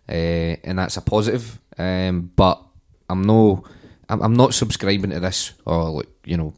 uh, 0.07 0.11
and 0.11 0.77
that's 0.77 0.97
a 0.97 1.01
positive. 1.01 1.59
Um, 1.77 2.31
but 2.35 2.61
I'm 3.09 3.23
no, 3.23 3.63
I'm, 4.09 4.21
I'm 4.21 4.33
not 4.35 4.53
subscribing 4.53 5.11
to 5.11 5.19
this. 5.19 5.53
Or 5.65 5.89
like 5.89 6.09
you 6.25 6.37
know. 6.37 6.53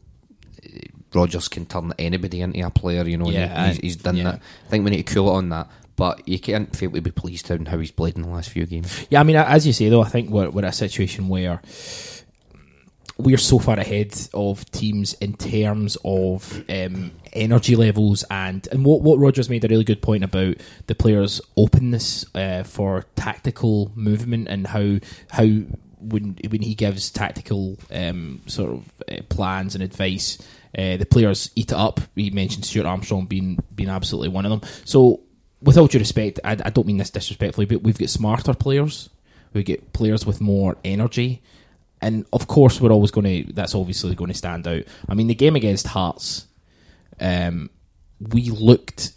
Rodgers 1.12 1.48
can 1.48 1.66
turn 1.66 1.92
anybody 1.98 2.40
into 2.40 2.64
a 2.64 2.70
player, 2.70 3.04
you 3.04 3.18
know. 3.18 3.28
Yeah, 3.30 3.64
he- 3.64 3.68
he's, 3.72 3.76
he's 3.78 3.96
done 3.96 4.16
yeah. 4.16 4.22
that. 4.24 4.34
I 4.66 4.68
think 4.70 4.84
we 4.84 4.92
need 4.92 5.04
to 5.04 5.12
cool 5.14 5.28
it 5.28 5.38
on 5.38 5.48
that. 5.48 5.68
But 5.96 6.26
you 6.28 6.38
can't 6.38 6.74
fail 6.74 6.92
to 6.92 7.00
be 7.00 7.10
pleased 7.10 7.50
on 7.50 7.66
how 7.66 7.78
he's 7.78 7.90
played 7.90 8.14
in 8.14 8.22
the 8.22 8.28
last 8.28 8.50
few 8.50 8.64
games. 8.64 9.06
Yeah, 9.10 9.18
I 9.20 9.24
mean, 9.24 9.34
as 9.34 9.66
you 9.66 9.72
say 9.72 9.88
though, 9.88 10.02
I 10.02 10.08
think 10.08 10.30
we're, 10.30 10.48
we're 10.50 10.64
at 10.64 10.72
a 10.72 10.76
situation 10.76 11.28
where 11.28 11.60
we're 13.18 13.38
so 13.38 13.58
far 13.58 13.78
ahead 13.78 14.16
of 14.32 14.70
teams 14.70 15.14
in 15.14 15.34
terms 15.34 15.98
of 16.04 16.64
um, 16.70 17.10
energy 17.32 17.76
levels 17.76 18.24
and 18.30 18.66
and 18.72 18.84
what 18.84 19.02
what 19.02 19.18
Rodgers 19.18 19.50
made 19.50 19.64
a 19.64 19.68
really 19.68 19.84
good 19.84 20.00
point 20.00 20.24
about 20.24 20.56
the 20.86 20.94
players' 20.94 21.40
openness 21.56 22.24
uh, 22.34 22.62
for 22.62 23.04
tactical 23.16 23.92
movement 23.94 24.48
and 24.48 24.68
how 24.68 24.98
how 25.30 25.48
when 26.00 26.38
when 26.48 26.62
he 26.62 26.74
gives 26.74 27.10
tactical 27.10 27.78
um, 27.90 28.40
sort 28.46 28.72
of 28.72 28.92
uh, 29.10 29.22
plans 29.28 29.74
and 29.74 29.82
advice. 29.84 30.38
Uh, 30.76 30.96
the 30.96 31.06
players 31.06 31.50
eat 31.56 31.72
it 31.72 31.76
up. 31.76 32.00
He 32.14 32.30
mentioned 32.30 32.64
Stuart 32.64 32.86
Armstrong 32.86 33.26
being 33.26 33.58
being 33.74 33.88
absolutely 33.88 34.28
one 34.28 34.46
of 34.46 34.50
them. 34.50 34.70
So, 34.84 35.20
with 35.60 35.76
all 35.76 35.88
due 35.88 35.98
respect, 35.98 36.38
I, 36.44 36.52
I 36.52 36.70
don't 36.70 36.86
mean 36.86 36.98
this 36.98 37.10
disrespectfully, 37.10 37.66
but 37.66 37.82
we've 37.82 37.98
got 37.98 38.08
smarter 38.08 38.54
players. 38.54 39.10
We 39.52 39.64
get 39.64 39.92
players 39.92 40.24
with 40.24 40.40
more 40.40 40.76
energy, 40.84 41.42
and 42.00 42.24
of 42.32 42.46
course, 42.46 42.80
we're 42.80 42.92
always 42.92 43.10
going 43.10 43.46
to. 43.46 43.52
That's 43.52 43.74
obviously 43.74 44.14
going 44.14 44.30
to 44.30 44.36
stand 44.36 44.68
out. 44.68 44.84
I 45.08 45.14
mean, 45.14 45.26
the 45.26 45.34
game 45.34 45.56
against 45.56 45.88
Hearts, 45.88 46.46
um, 47.18 47.68
we 48.20 48.50
looked 48.50 49.12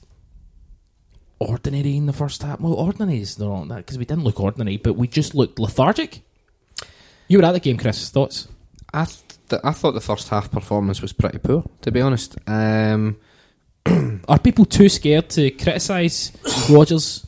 ordinary 1.39 1.97
in 1.97 2.05
the 2.05 2.13
first 2.13 2.41
half. 2.41 2.59
Well, 2.59 2.73
ordinary 2.73 3.21
is 3.21 3.35
the 3.35 3.47
wrong 3.47 3.67
that 3.67 3.77
because 3.77 3.97
we 3.97 4.05
didn't 4.05 4.23
look 4.23 4.39
ordinary, 4.39 4.77
but 4.77 4.93
we 4.93 5.07
just 5.07 5.35
looked 5.35 5.59
lethargic. 5.59 6.21
You 7.27 7.39
were 7.39 7.45
at 7.45 7.51
the 7.53 7.59
game, 7.59 7.77
Chris. 7.77 8.09
Thoughts? 8.09 8.47
I 8.93 9.05
th- 9.05 9.61
I 9.63 9.71
thought 9.71 9.93
the 9.93 10.01
first 10.01 10.29
half 10.29 10.51
performance 10.51 11.01
was 11.01 11.13
pretty 11.13 11.39
poor, 11.39 11.63
to 11.81 11.91
be 11.91 12.01
honest. 12.01 12.37
Um, 12.47 13.17
are 14.27 14.39
people 14.39 14.65
too 14.65 14.89
scared 14.89 15.29
to 15.31 15.51
criticise 15.51 16.31
Rodgers? 16.69 17.25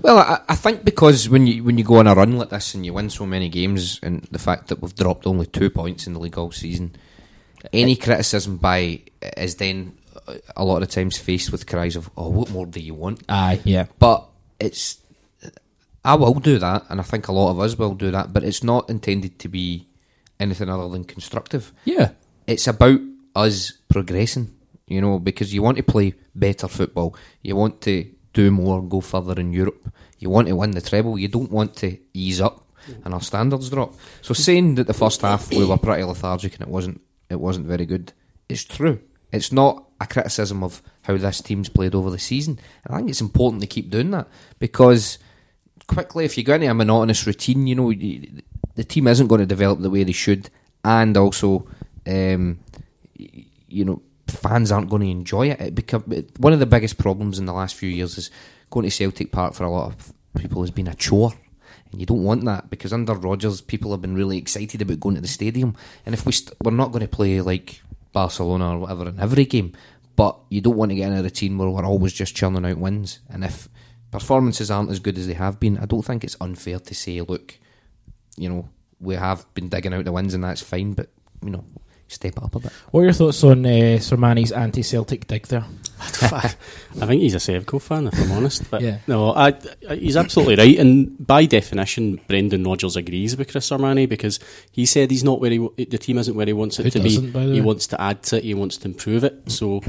Well, 0.00 0.18
I, 0.18 0.40
I 0.48 0.54
think 0.54 0.84
because 0.84 1.28
when 1.28 1.46
you 1.46 1.64
when 1.64 1.78
you 1.78 1.84
go 1.84 1.96
on 1.96 2.06
a 2.06 2.14
run 2.14 2.36
like 2.36 2.50
this 2.50 2.74
and 2.74 2.84
you 2.84 2.92
win 2.92 3.10
so 3.10 3.24
many 3.26 3.48
games, 3.48 4.00
and 4.02 4.22
the 4.30 4.38
fact 4.38 4.68
that 4.68 4.80
we've 4.82 4.94
dropped 4.94 5.26
only 5.26 5.46
two 5.46 5.70
points 5.70 6.06
in 6.06 6.12
the 6.12 6.18
league 6.18 6.36
all 6.36 6.52
season, 6.52 6.94
any 7.72 7.96
criticism 7.96 8.56
by 8.58 9.00
is 9.36 9.56
then 9.56 9.96
uh, 10.28 10.34
a 10.56 10.64
lot 10.64 10.82
of 10.82 10.90
times 10.90 11.16
faced 11.16 11.52
with 11.52 11.66
cries 11.66 11.96
of 11.96 12.10
"Oh, 12.16 12.28
what 12.28 12.50
more 12.50 12.66
do 12.66 12.80
you 12.80 12.94
want?" 12.94 13.22
Aye, 13.28 13.60
yeah. 13.64 13.86
But 13.98 14.26
it's 14.60 14.98
I 16.04 16.14
will 16.14 16.34
do 16.34 16.58
that, 16.58 16.84
and 16.88 17.00
I 17.00 17.02
think 17.02 17.28
a 17.28 17.32
lot 17.32 17.50
of 17.50 17.60
us 17.60 17.78
will 17.78 17.94
do 17.94 18.10
that. 18.10 18.32
But 18.32 18.44
it's 18.44 18.62
not 18.62 18.90
intended 18.90 19.38
to 19.40 19.48
be 19.48 19.88
anything 20.38 20.68
other 20.68 20.88
than 20.88 21.04
constructive. 21.04 21.72
Yeah. 21.84 22.10
It's 22.46 22.66
about 22.66 23.00
us 23.34 23.72
progressing, 23.88 24.54
you 24.86 25.00
know, 25.00 25.18
because 25.18 25.54
you 25.54 25.62
want 25.62 25.78
to 25.78 25.82
play 25.82 26.14
better 26.34 26.68
football. 26.68 27.16
You 27.42 27.56
want 27.56 27.80
to 27.82 28.10
do 28.32 28.50
more, 28.50 28.82
go 28.82 29.00
further 29.00 29.40
in 29.40 29.52
Europe. 29.52 29.92
You 30.18 30.28
want 30.30 30.48
to 30.48 30.56
win 30.56 30.72
the 30.72 30.80
treble. 30.80 31.18
You 31.18 31.28
don't 31.28 31.50
want 31.50 31.76
to 31.76 31.96
ease 32.12 32.40
up 32.40 32.64
and 33.04 33.14
our 33.14 33.20
standards 33.20 33.70
drop. 33.70 33.94
So 34.22 34.34
saying 34.34 34.74
that 34.76 34.86
the 34.86 34.94
first 34.94 35.22
half 35.22 35.50
we 35.50 35.64
were 35.64 35.78
pretty 35.78 36.04
lethargic 36.04 36.54
and 36.54 36.62
it 36.62 36.68
wasn't 36.68 37.00
it 37.30 37.40
wasn't 37.40 37.66
very 37.66 37.86
good 37.86 38.12
is 38.48 38.64
true. 38.64 39.00
It's 39.32 39.50
not 39.50 39.88
a 40.00 40.06
criticism 40.06 40.62
of 40.62 40.82
how 41.02 41.16
this 41.16 41.40
team's 41.40 41.68
played 41.68 41.94
over 41.94 42.10
the 42.10 42.18
season. 42.18 42.58
And 42.84 42.94
I 42.94 42.98
think 42.98 43.10
it's 43.10 43.20
important 43.20 43.62
to 43.62 43.68
keep 43.68 43.90
doing 43.90 44.10
that 44.10 44.28
because 44.58 45.18
quickly, 45.86 46.24
if 46.24 46.36
you 46.36 46.44
go 46.44 46.54
into 46.54 46.68
a 46.68 46.74
monotonous 46.74 47.26
routine, 47.26 47.66
you 47.66 47.74
know, 47.74 47.92
the 48.74 48.84
team 48.84 49.06
isn't 49.06 49.26
going 49.26 49.40
to 49.40 49.46
develop 49.46 49.80
the 49.80 49.90
way 49.90 50.04
they 50.04 50.12
should, 50.12 50.50
and 50.84 51.16
also, 51.16 51.66
um, 52.06 52.58
you 53.16 53.84
know, 53.84 54.02
fans 54.28 54.72
aren't 54.72 54.90
going 54.90 55.02
to 55.02 55.10
enjoy 55.10 55.48
it. 55.50 55.60
It 55.60 55.74
become 55.74 56.02
one 56.38 56.52
of 56.52 56.60
the 56.60 56.66
biggest 56.66 56.98
problems 56.98 57.38
in 57.38 57.46
the 57.46 57.52
last 57.52 57.74
few 57.74 57.88
years 57.88 58.18
is 58.18 58.30
going 58.70 58.84
to 58.84 58.90
Celtic 58.90 59.32
Park 59.32 59.54
for 59.54 59.64
a 59.64 59.70
lot 59.70 59.92
of 59.92 60.12
people 60.36 60.62
has 60.62 60.70
been 60.70 60.88
a 60.88 60.94
chore. 60.94 61.32
And 61.90 62.00
you 62.00 62.06
don't 62.06 62.24
want 62.24 62.44
that 62.44 62.70
because 62.70 62.92
under 62.92 63.14
Rodgers, 63.14 63.60
people 63.60 63.92
have 63.92 64.02
been 64.02 64.16
really 64.16 64.36
excited 64.36 64.82
about 64.82 65.00
going 65.00 65.14
to 65.14 65.20
the 65.20 65.28
stadium. 65.28 65.76
And 66.04 66.14
if 66.14 66.26
we 66.26 66.32
st- 66.32 66.56
we're 66.62 66.72
not 66.72 66.90
going 66.90 67.02
to 67.02 67.08
play 67.08 67.40
like 67.40 67.80
Barcelona 68.12 68.74
or 68.74 68.78
whatever 68.80 69.08
in 69.08 69.20
every 69.20 69.44
game, 69.44 69.72
but 70.16 70.38
you 70.48 70.60
don't 70.60 70.76
want 70.76 70.90
to 70.90 70.96
get 70.96 71.10
in 71.10 71.18
a 71.18 71.22
routine 71.22 71.56
where 71.56 71.68
we're 71.70 71.84
always 71.84 72.12
just 72.12 72.34
churning 72.34 72.64
out 72.64 72.78
wins. 72.78 73.20
And 73.28 73.44
if 73.44 73.68
performances 74.14 74.70
aren't 74.70 74.90
as 74.90 75.00
good 75.00 75.18
as 75.18 75.26
they 75.26 75.34
have 75.34 75.60
been, 75.60 75.78
I 75.78 75.84
don't 75.86 76.02
think 76.04 76.24
it's 76.24 76.36
unfair 76.40 76.78
to 76.78 76.94
say, 76.94 77.20
look, 77.20 77.58
you 78.36 78.48
know, 78.48 78.68
we 79.00 79.14
have 79.16 79.44
been 79.54 79.68
digging 79.68 79.92
out 79.92 80.04
the 80.04 80.12
wins 80.12 80.34
and 80.34 80.42
that's 80.44 80.62
fine, 80.62 80.92
but 80.94 81.08
you 81.42 81.50
know, 81.50 81.64
step 82.08 82.40
up 82.42 82.54
a 82.54 82.60
bit. 82.60 82.72
What 82.90 83.00
are 83.00 83.04
your 83.04 83.12
thoughts 83.12 83.42
on 83.44 83.66
uh, 83.66 83.98
Sir 83.98 84.16
Manny's 84.16 84.52
anti-Celtic 84.52 85.26
dig 85.26 85.46
there? 85.48 85.64
I 86.22 86.48
think 87.06 87.22
he's 87.22 87.34
a 87.34 87.38
Sevco 87.38 87.80
fan, 87.80 88.06
if 88.06 88.18
I'm 88.20 88.32
honest. 88.32 88.70
But 88.70 88.82
Yeah. 88.82 88.98
no, 89.06 89.32
I, 89.34 89.54
I, 89.88 89.96
he's 89.96 90.16
absolutely 90.16 90.56
right. 90.56 90.78
And 90.78 91.24
by 91.26 91.44
definition, 91.46 92.20
Brendan 92.28 92.64
Rodgers 92.64 92.96
agrees 92.96 93.36
with 93.36 93.50
Chris 93.50 93.68
Sermanni 93.70 94.08
because 94.08 94.38
he 94.72 94.86
said 94.86 95.10
he's 95.10 95.24
not 95.24 95.40
where 95.40 95.50
he, 95.50 95.58
the 95.76 95.98
team 95.98 96.18
isn't 96.18 96.34
where 96.34 96.46
he 96.46 96.52
wants 96.52 96.78
it 96.78 96.84
Who 96.84 96.90
to 96.90 97.00
be. 97.00 97.30
by 97.30 97.46
the 97.46 97.52
He 97.54 97.60
way? 97.60 97.66
wants 97.66 97.86
to 97.88 98.00
add 98.00 98.22
to 98.24 98.36
it. 98.38 98.44
He 98.44 98.54
wants 98.54 98.76
to 98.78 98.88
improve 98.88 99.24
it. 99.24 99.50
So 99.50 99.82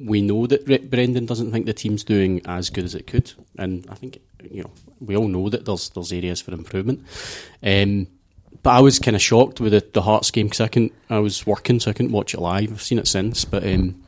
we 0.00 0.22
know 0.22 0.46
that 0.46 0.66
Re- 0.66 0.78
Brendan 0.78 1.26
doesn't 1.26 1.52
think 1.52 1.66
the 1.66 1.72
team's 1.74 2.04
doing 2.04 2.40
as 2.46 2.70
good 2.70 2.84
as 2.84 2.94
it 2.94 3.06
could, 3.06 3.32
and 3.58 3.86
I 3.90 3.94
think 3.94 4.18
you 4.50 4.62
know 4.62 4.70
we 5.00 5.16
all 5.16 5.28
know 5.28 5.48
that 5.48 5.64
there's 5.64 5.90
there's 5.90 6.12
areas 6.12 6.40
for 6.40 6.52
improvement. 6.52 7.04
Um, 7.62 8.08
but 8.62 8.70
I 8.70 8.80
was 8.80 8.98
kind 8.98 9.14
of 9.14 9.22
shocked 9.22 9.60
with 9.60 9.72
the, 9.72 9.84
the 9.92 10.02
Hearts 10.02 10.30
game 10.30 10.46
because 10.46 10.60
I 10.60 10.68
couldn't. 10.68 10.92
I 11.10 11.18
was 11.20 11.46
working, 11.46 11.78
so 11.80 11.90
I 11.90 11.94
couldn't 11.94 12.12
watch 12.12 12.34
it 12.34 12.40
live. 12.40 12.72
I've 12.72 12.82
seen 12.82 12.98
it 12.98 13.06
since, 13.06 13.44
but 13.44 13.64
um, 13.66 14.02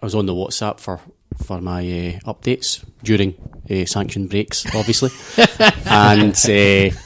I 0.00 0.06
was 0.06 0.14
on 0.14 0.26
the 0.26 0.34
WhatsApp 0.34 0.80
for 0.80 1.00
for 1.44 1.60
my 1.60 1.80
uh, 1.80 2.32
updates 2.32 2.82
during 3.02 3.34
uh, 3.70 3.84
sanction 3.84 4.26
breaks, 4.26 4.64
obviously, 4.74 5.10
and 5.86 6.34
uh, 6.34 6.96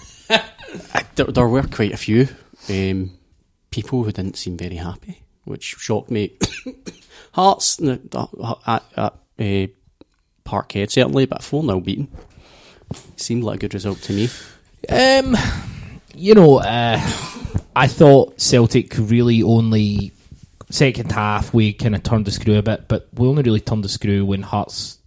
I- 0.94 1.06
there, 1.16 1.26
there 1.26 1.48
were 1.48 1.62
quite 1.64 1.92
a 1.92 1.96
few 1.96 2.28
um, 2.68 3.10
people 3.70 4.04
who 4.04 4.12
didn't 4.12 4.36
seem 4.36 4.56
very 4.56 4.76
happy, 4.76 5.22
which 5.44 5.64
shocked 5.78 6.10
me. 6.12 6.32
Hearts 7.32 7.76
the- 7.76 8.00
the- 8.10 8.56
at, 8.66 8.82
at 8.96 9.14
uh, 9.38 9.66
Parkhead 10.44 10.90
certainly, 10.90 11.26
but 11.26 11.42
four 11.42 11.62
0 11.62 11.80
beaten 11.80 12.08
seemed 13.16 13.44
like 13.44 13.56
a 13.56 13.60
good 13.60 13.74
result 13.74 14.00
to 14.02 14.12
me. 14.12 14.28
Um, 14.88 15.36
you 16.14 16.34
know, 16.34 16.58
uh, 16.58 16.98
I 17.76 17.86
thought 17.86 18.40
Celtic 18.40 18.94
really 18.98 19.42
only 19.42 20.12
second 20.70 21.12
half 21.12 21.52
we 21.52 21.72
kind 21.72 21.94
of 21.94 22.02
turned 22.02 22.24
the 22.26 22.30
screw 22.30 22.56
a 22.58 22.62
bit, 22.62 22.88
but 22.88 23.08
we 23.14 23.26
only 23.28 23.42
really 23.42 23.60
turned 23.60 23.84
the 23.84 23.88
screw 23.88 24.24
when 24.24 24.42
Hearts 24.42 24.98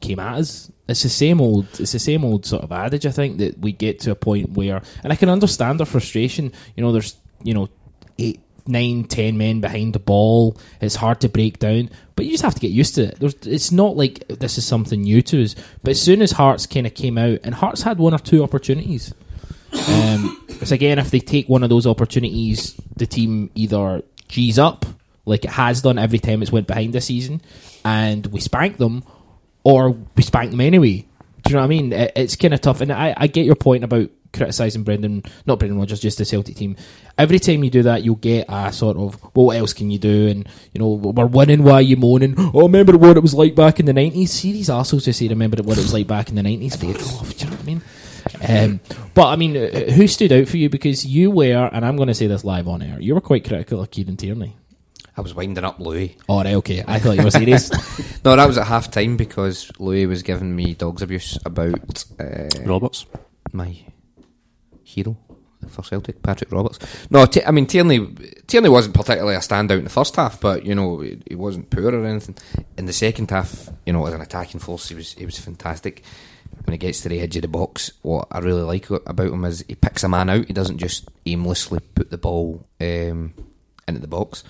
came 0.00 0.18
at 0.18 0.38
us. 0.38 0.70
It's 0.88 1.02
the 1.02 1.08
same 1.10 1.40
old. 1.40 1.66
It's 1.78 1.92
the 1.92 1.98
same 1.98 2.24
old 2.24 2.46
sort 2.46 2.62
of 2.62 2.72
adage. 2.72 3.04
I 3.04 3.10
think 3.10 3.38
that 3.38 3.58
we 3.58 3.72
get 3.72 4.00
to 4.00 4.10
a 4.10 4.14
point 4.14 4.50
where, 4.50 4.80
and 5.04 5.12
I 5.12 5.16
can 5.16 5.28
understand 5.28 5.80
their 5.80 5.86
frustration. 5.86 6.52
You 6.76 6.82
know, 6.82 6.92
there's 6.92 7.14
you 7.42 7.52
know 7.52 7.68
eight, 8.18 8.40
nine, 8.68 9.04
ten 9.04 9.38
men 9.38 9.60
behind 9.60 9.94
the 9.94 9.98
ball. 9.98 10.56
It's 10.80 10.94
hard 10.94 11.20
to 11.22 11.28
break 11.28 11.58
down, 11.58 11.90
but 12.14 12.24
you 12.24 12.32
just 12.32 12.44
have 12.44 12.54
to 12.54 12.60
get 12.60 12.70
used 12.70 12.94
to 12.96 13.04
it. 13.04 13.18
There's, 13.18 13.34
it's 13.46 13.72
not 13.72 13.96
like 13.96 14.26
this 14.28 14.58
is 14.58 14.66
something 14.66 15.02
new 15.02 15.22
to 15.22 15.42
us. 15.42 15.56
But 15.82 15.92
as 15.92 16.02
soon 16.02 16.22
as 16.22 16.32
Hearts 16.32 16.66
kind 16.66 16.86
of 16.86 16.94
came 16.94 17.18
out, 17.18 17.40
and 17.42 17.54
Hearts 17.54 17.82
had 17.82 17.98
one 17.98 18.14
or 18.14 18.18
two 18.18 18.42
opportunities. 18.42 19.14
Um, 19.88 20.44
it's 20.48 20.70
again, 20.70 20.98
if 20.98 21.10
they 21.10 21.20
take 21.20 21.48
one 21.48 21.62
of 21.62 21.70
those 21.70 21.86
opportunities, 21.86 22.74
the 22.96 23.06
team 23.06 23.50
either 23.54 24.02
G's 24.28 24.58
up, 24.58 24.86
like 25.24 25.44
it 25.44 25.50
has 25.50 25.82
done 25.82 25.98
every 25.98 26.18
time 26.18 26.42
it's 26.42 26.52
went 26.52 26.66
behind 26.66 26.92
this 26.92 27.06
season, 27.06 27.42
and 27.84 28.26
we 28.26 28.40
spank 28.40 28.78
them, 28.78 29.04
or 29.64 29.90
we 30.16 30.22
spank 30.22 30.50
them 30.50 30.60
anyway. 30.60 31.06
Do 31.44 31.50
you 31.50 31.54
know 31.54 31.60
what 31.60 31.66
I 31.66 31.68
mean? 31.68 31.92
It, 31.92 32.12
it's 32.16 32.36
kind 32.36 32.54
of 32.54 32.60
tough, 32.60 32.80
and 32.80 32.90
I, 32.92 33.14
I 33.16 33.26
get 33.26 33.46
your 33.46 33.54
point 33.56 33.84
about 33.84 34.10
criticising 34.32 34.84
Brendan, 34.84 35.22
not 35.46 35.58
Brendan 35.58 35.78
Rodgers, 35.78 36.00
just 36.00 36.18
the 36.18 36.24
Celtic 36.24 36.56
team. 36.56 36.76
Every 37.16 37.38
time 37.38 37.64
you 37.64 37.70
do 37.70 37.82
that, 37.82 38.02
you'll 38.02 38.16
get 38.16 38.46
a 38.48 38.72
sort 38.72 38.96
of, 38.96 39.20
well, 39.34 39.46
what 39.46 39.56
else 39.56 39.72
can 39.72 39.90
you 39.90 39.98
do? 39.98 40.28
And 40.28 40.48
you 40.72 40.80
know, 40.80 40.88
we're 40.88 41.26
winning. 41.26 41.64
Why 41.64 41.74
are 41.74 41.82
you 41.82 41.96
moaning? 41.96 42.34
Oh, 42.38 42.62
remember 42.62 42.96
what 42.96 43.16
it 43.16 43.20
was 43.22 43.34
like 43.34 43.54
back 43.54 43.80
in 43.80 43.86
the 43.86 43.92
nineties? 43.92 44.32
See 44.32 44.52
these 44.52 44.70
assholes 44.70 45.04
who 45.04 45.12
say, 45.12 45.28
remember 45.28 45.62
what 45.62 45.78
it 45.78 45.82
was 45.82 45.92
like 45.92 46.06
back 46.06 46.28
in 46.28 46.34
the 46.36 46.42
nineties? 46.42 46.76
Fuck 46.76 46.96
off. 47.20 47.36
Do 47.36 47.44
you 47.44 47.50
know 47.50 47.56
what 47.56 47.62
I 47.62 47.66
mean? 47.66 47.82
Um, 48.46 48.80
but 49.14 49.26
I 49.28 49.36
mean, 49.36 49.56
uh, 49.56 49.90
who 49.92 50.06
stood 50.06 50.32
out 50.32 50.48
for 50.48 50.56
you? 50.56 50.68
Because 50.68 51.04
you 51.06 51.30
were, 51.30 51.70
and 51.72 51.84
I'm 51.84 51.96
going 51.96 52.08
to 52.08 52.14
say 52.14 52.26
this 52.26 52.44
live 52.44 52.68
on 52.68 52.82
air, 52.82 53.00
you 53.00 53.14
were 53.14 53.20
quite 53.20 53.46
critical 53.46 53.80
of 53.80 53.90
Kieran 53.90 54.16
Tierney. 54.16 54.56
I 55.16 55.20
was 55.20 55.34
winding 55.34 55.64
up 55.64 55.80
Louis. 55.80 56.16
Oh, 56.28 56.42
right, 56.44 56.54
okay. 56.54 56.84
I 56.86 57.00
thought 57.00 57.16
you 57.16 57.24
were 57.24 57.30
serious. 57.30 57.70
No, 58.24 58.34
that 58.36 58.46
was 58.46 58.58
at 58.58 58.66
half 58.66 58.90
time 58.90 59.16
because 59.16 59.70
Louis 59.78 60.04
was 60.06 60.22
giving 60.22 60.54
me 60.54 60.74
dog's 60.74 61.02
abuse 61.02 61.38
about 61.46 62.04
uh, 62.20 62.48
Roberts. 62.64 63.06
my 63.52 63.78
hero 65.02 65.16
for 65.68 65.82
Celtic, 65.82 66.22
Patrick 66.22 66.52
Roberts. 66.52 66.78
No, 67.10 67.26
T- 67.26 67.44
I 67.44 67.50
mean 67.50 67.66
Tierney. 67.66 68.14
Tierney 68.46 68.68
wasn't 68.68 68.94
particularly 68.94 69.34
a 69.34 69.40
standout 69.40 69.78
in 69.78 69.84
the 69.84 69.90
first 69.90 70.16
half, 70.16 70.40
but 70.40 70.64
you 70.64 70.74
know 70.74 71.00
he, 71.00 71.20
he 71.28 71.34
wasn't 71.34 71.70
poor 71.70 71.94
or 71.94 72.04
anything. 72.04 72.36
In 72.76 72.86
the 72.86 72.92
second 72.92 73.30
half, 73.30 73.68
you 73.84 73.92
know, 73.92 74.06
as 74.06 74.14
an 74.14 74.20
attacking 74.20 74.60
force, 74.60 74.88
he 74.88 74.94
was 74.94 75.14
he 75.14 75.24
was 75.26 75.38
fantastic. 75.38 76.02
When 76.64 76.72
he 76.72 76.78
gets 76.78 77.02
to 77.02 77.08
the 77.08 77.20
edge 77.20 77.36
of 77.36 77.42
the 77.42 77.48
box, 77.48 77.92
what 78.02 78.28
I 78.30 78.38
really 78.38 78.62
like 78.62 78.88
about 78.90 79.32
him 79.32 79.44
is 79.44 79.64
he 79.68 79.74
picks 79.74 80.02
a 80.02 80.08
man 80.08 80.30
out. 80.30 80.46
He 80.46 80.52
doesn't 80.52 80.78
just 80.78 81.08
aimlessly 81.26 81.80
put 81.94 82.10
the 82.10 82.18
ball 82.18 82.66
um, 82.80 83.34
into 83.86 84.00
the 84.00 84.06
box. 84.06 84.44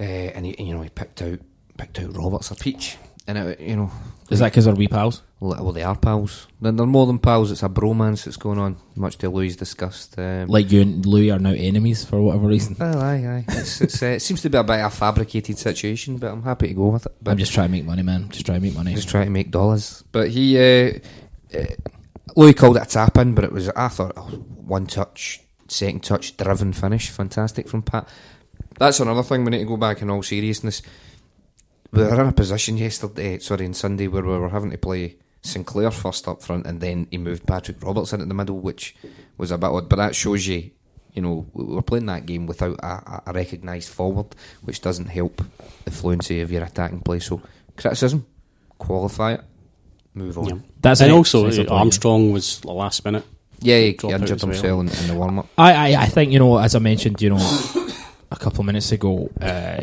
Uh, 0.00 0.02
and 0.02 0.46
he, 0.46 0.62
you 0.62 0.74
know, 0.74 0.82
he 0.82 0.88
picked 0.90 1.22
out 1.22 1.38
picked 1.76 2.00
out 2.00 2.16
Roberts 2.16 2.50
a 2.50 2.56
peach, 2.56 2.96
and 3.28 3.38
it, 3.38 3.60
you 3.60 3.76
know, 3.76 3.90
Is 4.30 4.40
that 4.40 4.46
because 4.50 4.64
they're 4.64 4.74
wee 4.74 4.88
pals? 4.88 5.22
well, 5.38 5.62
well, 5.62 5.72
they 5.72 5.82
are 5.84 5.94
pals. 5.94 6.48
They're, 6.60 6.72
they're 6.72 6.86
more 6.86 7.06
than 7.06 7.18
pals. 7.18 7.52
It's 7.52 7.62
a 7.62 7.68
bromance 7.68 8.24
that's 8.24 8.38
going 8.38 8.58
on, 8.58 8.76
much 8.96 9.18
to 9.18 9.28
Louis' 9.28 9.54
disgust. 9.54 10.18
Um, 10.18 10.48
Like 10.48 10.72
you 10.72 10.80
and 10.80 11.06
Louis 11.06 11.30
are 11.30 11.38
now 11.38 11.52
enemies 11.52 12.04
for 12.04 12.20
whatever 12.20 12.48
reason. 12.48 12.74
well, 12.80 13.00
aye, 13.00 13.24
aye. 13.26 13.44
It's, 13.48 13.80
it's, 13.80 14.02
uh, 14.02 14.06
it 14.06 14.22
seems 14.22 14.42
to 14.42 14.50
be 14.50 14.58
a 14.58 14.64
bit 14.64 14.80
of 14.80 14.86
a 14.86 14.90
fabricated 14.90 15.58
situation, 15.58 16.16
but 16.16 16.32
I'm 16.32 16.42
happy 16.42 16.68
to 16.68 16.74
go 16.74 16.88
with 16.88 17.06
it. 17.06 17.12
But 17.22 17.32
I'm 17.32 17.38
just 17.38 17.52
trying 17.52 17.68
to 17.68 17.72
make 17.72 17.84
money, 17.84 18.02
man. 18.02 18.30
Just 18.30 18.46
trying 18.46 18.60
to 18.60 18.66
make 18.66 18.74
money. 18.74 18.94
just 18.94 19.08
trying 19.08 19.26
to 19.26 19.30
make 19.30 19.50
dollars. 19.50 20.02
But 20.10 20.30
he, 20.30 20.58
uh, 20.58 20.98
uh, 21.54 21.64
Louis 22.34 22.54
called 22.54 22.78
it 22.78 22.82
a 22.82 22.86
tap 22.86 23.18
in, 23.18 23.34
but 23.34 23.44
it 23.44 23.52
was 23.52 23.68
I 23.68 23.88
thought 23.88 24.14
oh, 24.16 24.22
one 24.56 24.86
touch, 24.86 25.40
second 25.68 26.02
touch, 26.02 26.36
driven 26.36 26.72
finish, 26.72 27.10
fantastic 27.10 27.68
from 27.68 27.82
Pat. 27.82 28.08
That's 28.78 29.00
another 29.00 29.22
thing 29.22 29.44
we 29.44 29.50
need 29.50 29.58
to 29.58 29.64
go 29.64 29.76
back 29.76 30.02
in 30.02 30.10
all 30.10 30.22
seriousness. 30.22 30.82
We 31.90 32.02
were 32.02 32.20
in 32.20 32.28
a 32.28 32.32
position 32.32 32.76
yesterday, 32.76 33.38
sorry, 33.38 33.66
on 33.66 33.74
Sunday, 33.74 34.08
where 34.08 34.22
we 34.22 34.36
were 34.38 34.50
having 34.50 34.70
to 34.70 34.78
play 34.78 35.16
Sinclair 35.40 35.90
first 35.90 36.28
up 36.28 36.42
front, 36.42 36.66
and 36.66 36.80
then 36.80 37.06
he 37.10 37.18
moved 37.18 37.46
Patrick 37.46 37.82
Roberts 37.82 38.12
into 38.12 38.26
the 38.26 38.34
middle, 38.34 38.58
which 38.58 38.94
was 39.38 39.50
a 39.50 39.58
bit 39.58 39.70
odd. 39.70 39.88
But 39.88 39.96
that 39.96 40.14
shows 40.14 40.46
you, 40.46 40.70
you 41.14 41.22
know, 41.22 41.46
we 41.54 41.64
were 41.64 41.82
playing 41.82 42.06
that 42.06 42.26
game 42.26 42.46
without 42.46 42.78
a, 42.80 43.22
a 43.26 43.32
recognised 43.32 43.88
forward, 43.88 44.34
which 44.62 44.80
doesn't 44.82 45.06
help 45.06 45.42
the 45.84 45.90
fluency 45.90 46.40
of 46.40 46.52
your 46.52 46.64
attacking 46.64 47.00
play. 47.00 47.20
So 47.20 47.40
criticism, 47.76 48.26
qualify 48.76 49.34
it, 49.34 49.40
move 50.14 50.36
on. 50.38 50.48
Yeah. 50.48 50.56
That's 50.82 51.00
and 51.00 51.10
an 51.10 51.16
also 51.16 51.46
exercise 51.46 51.66
uh, 51.66 51.72
I'll 51.72 51.78
Armstrong 51.78 52.32
was 52.32 52.60
the 52.60 52.72
last 52.72 53.04
minute. 53.04 53.24
Yeah, 53.60 53.78
he 53.80 53.92
Drop 53.94 54.12
out 54.12 54.20
injured 54.20 54.36
as 54.36 54.44
well. 54.44 54.52
himself 54.52 54.80
in, 54.80 55.02
in 55.04 55.08
the 55.08 55.14
warm 55.18 55.38
up. 55.40 55.48
I, 55.56 55.94
I, 55.94 56.02
I 56.02 56.06
think 56.06 56.32
you 56.32 56.38
know, 56.38 56.58
as 56.58 56.74
I 56.74 56.78
mentioned, 56.78 57.20
you 57.22 57.30
know, 57.30 57.38
a 58.30 58.36
couple 58.36 58.60
of 58.60 58.66
minutes 58.66 58.92
ago, 58.92 59.30
uh, 59.40 59.80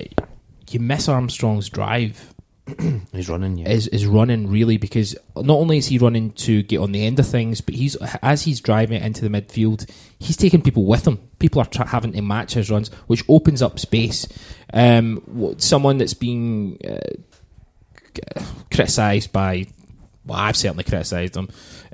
you 0.72 0.80
miss 0.80 1.08
Armstrong's 1.08 1.70
drive. 1.70 2.34
He's 3.12 3.30
running, 3.30 3.58
yeah. 3.58 3.70
is 3.70 3.88
is 3.90 4.08
running 4.08 4.50
really 4.50 4.78
because 4.78 5.16
not 5.36 5.58
only 5.58 5.78
is 5.78 5.86
he 5.86 6.00
running 6.00 6.32
to 6.32 6.64
get 6.64 6.80
on 6.80 6.92
the 6.92 7.06
end 7.06 7.20
of 7.20 7.28
things, 7.28 7.62
but 7.62 7.76
he's 7.76 7.96
as 8.24 8.42
he's 8.42 8.60
driving 8.60 9.04
into 9.04 9.22
the 9.22 9.30
midfield, 9.30 9.88
he's 10.18 10.36
taking 10.36 10.64
people 10.64 10.86
with 10.86 11.06
him. 11.06 11.18
People 11.38 11.62
are 11.62 11.66
tra- 11.66 11.88
having 11.88 12.14
to 12.14 12.22
match 12.24 12.56
his 12.56 12.72
runs, 12.72 12.90
which 13.06 13.24
opens 13.30 13.62
up 13.62 13.78
space. 13.78 14.28
Um, 14.74 15.56
someone 15.60 16.00
that's 16.00 16.16
being 16.16 16.80
uh, 16.84 18.42
criticised 18.72 19.32
by, 19.32 19.68
well, 20.26 20.40
I've 20.40 20.58
certainly 20.58 20.84
criticised 20.84 21.38
him. 21.38 21.50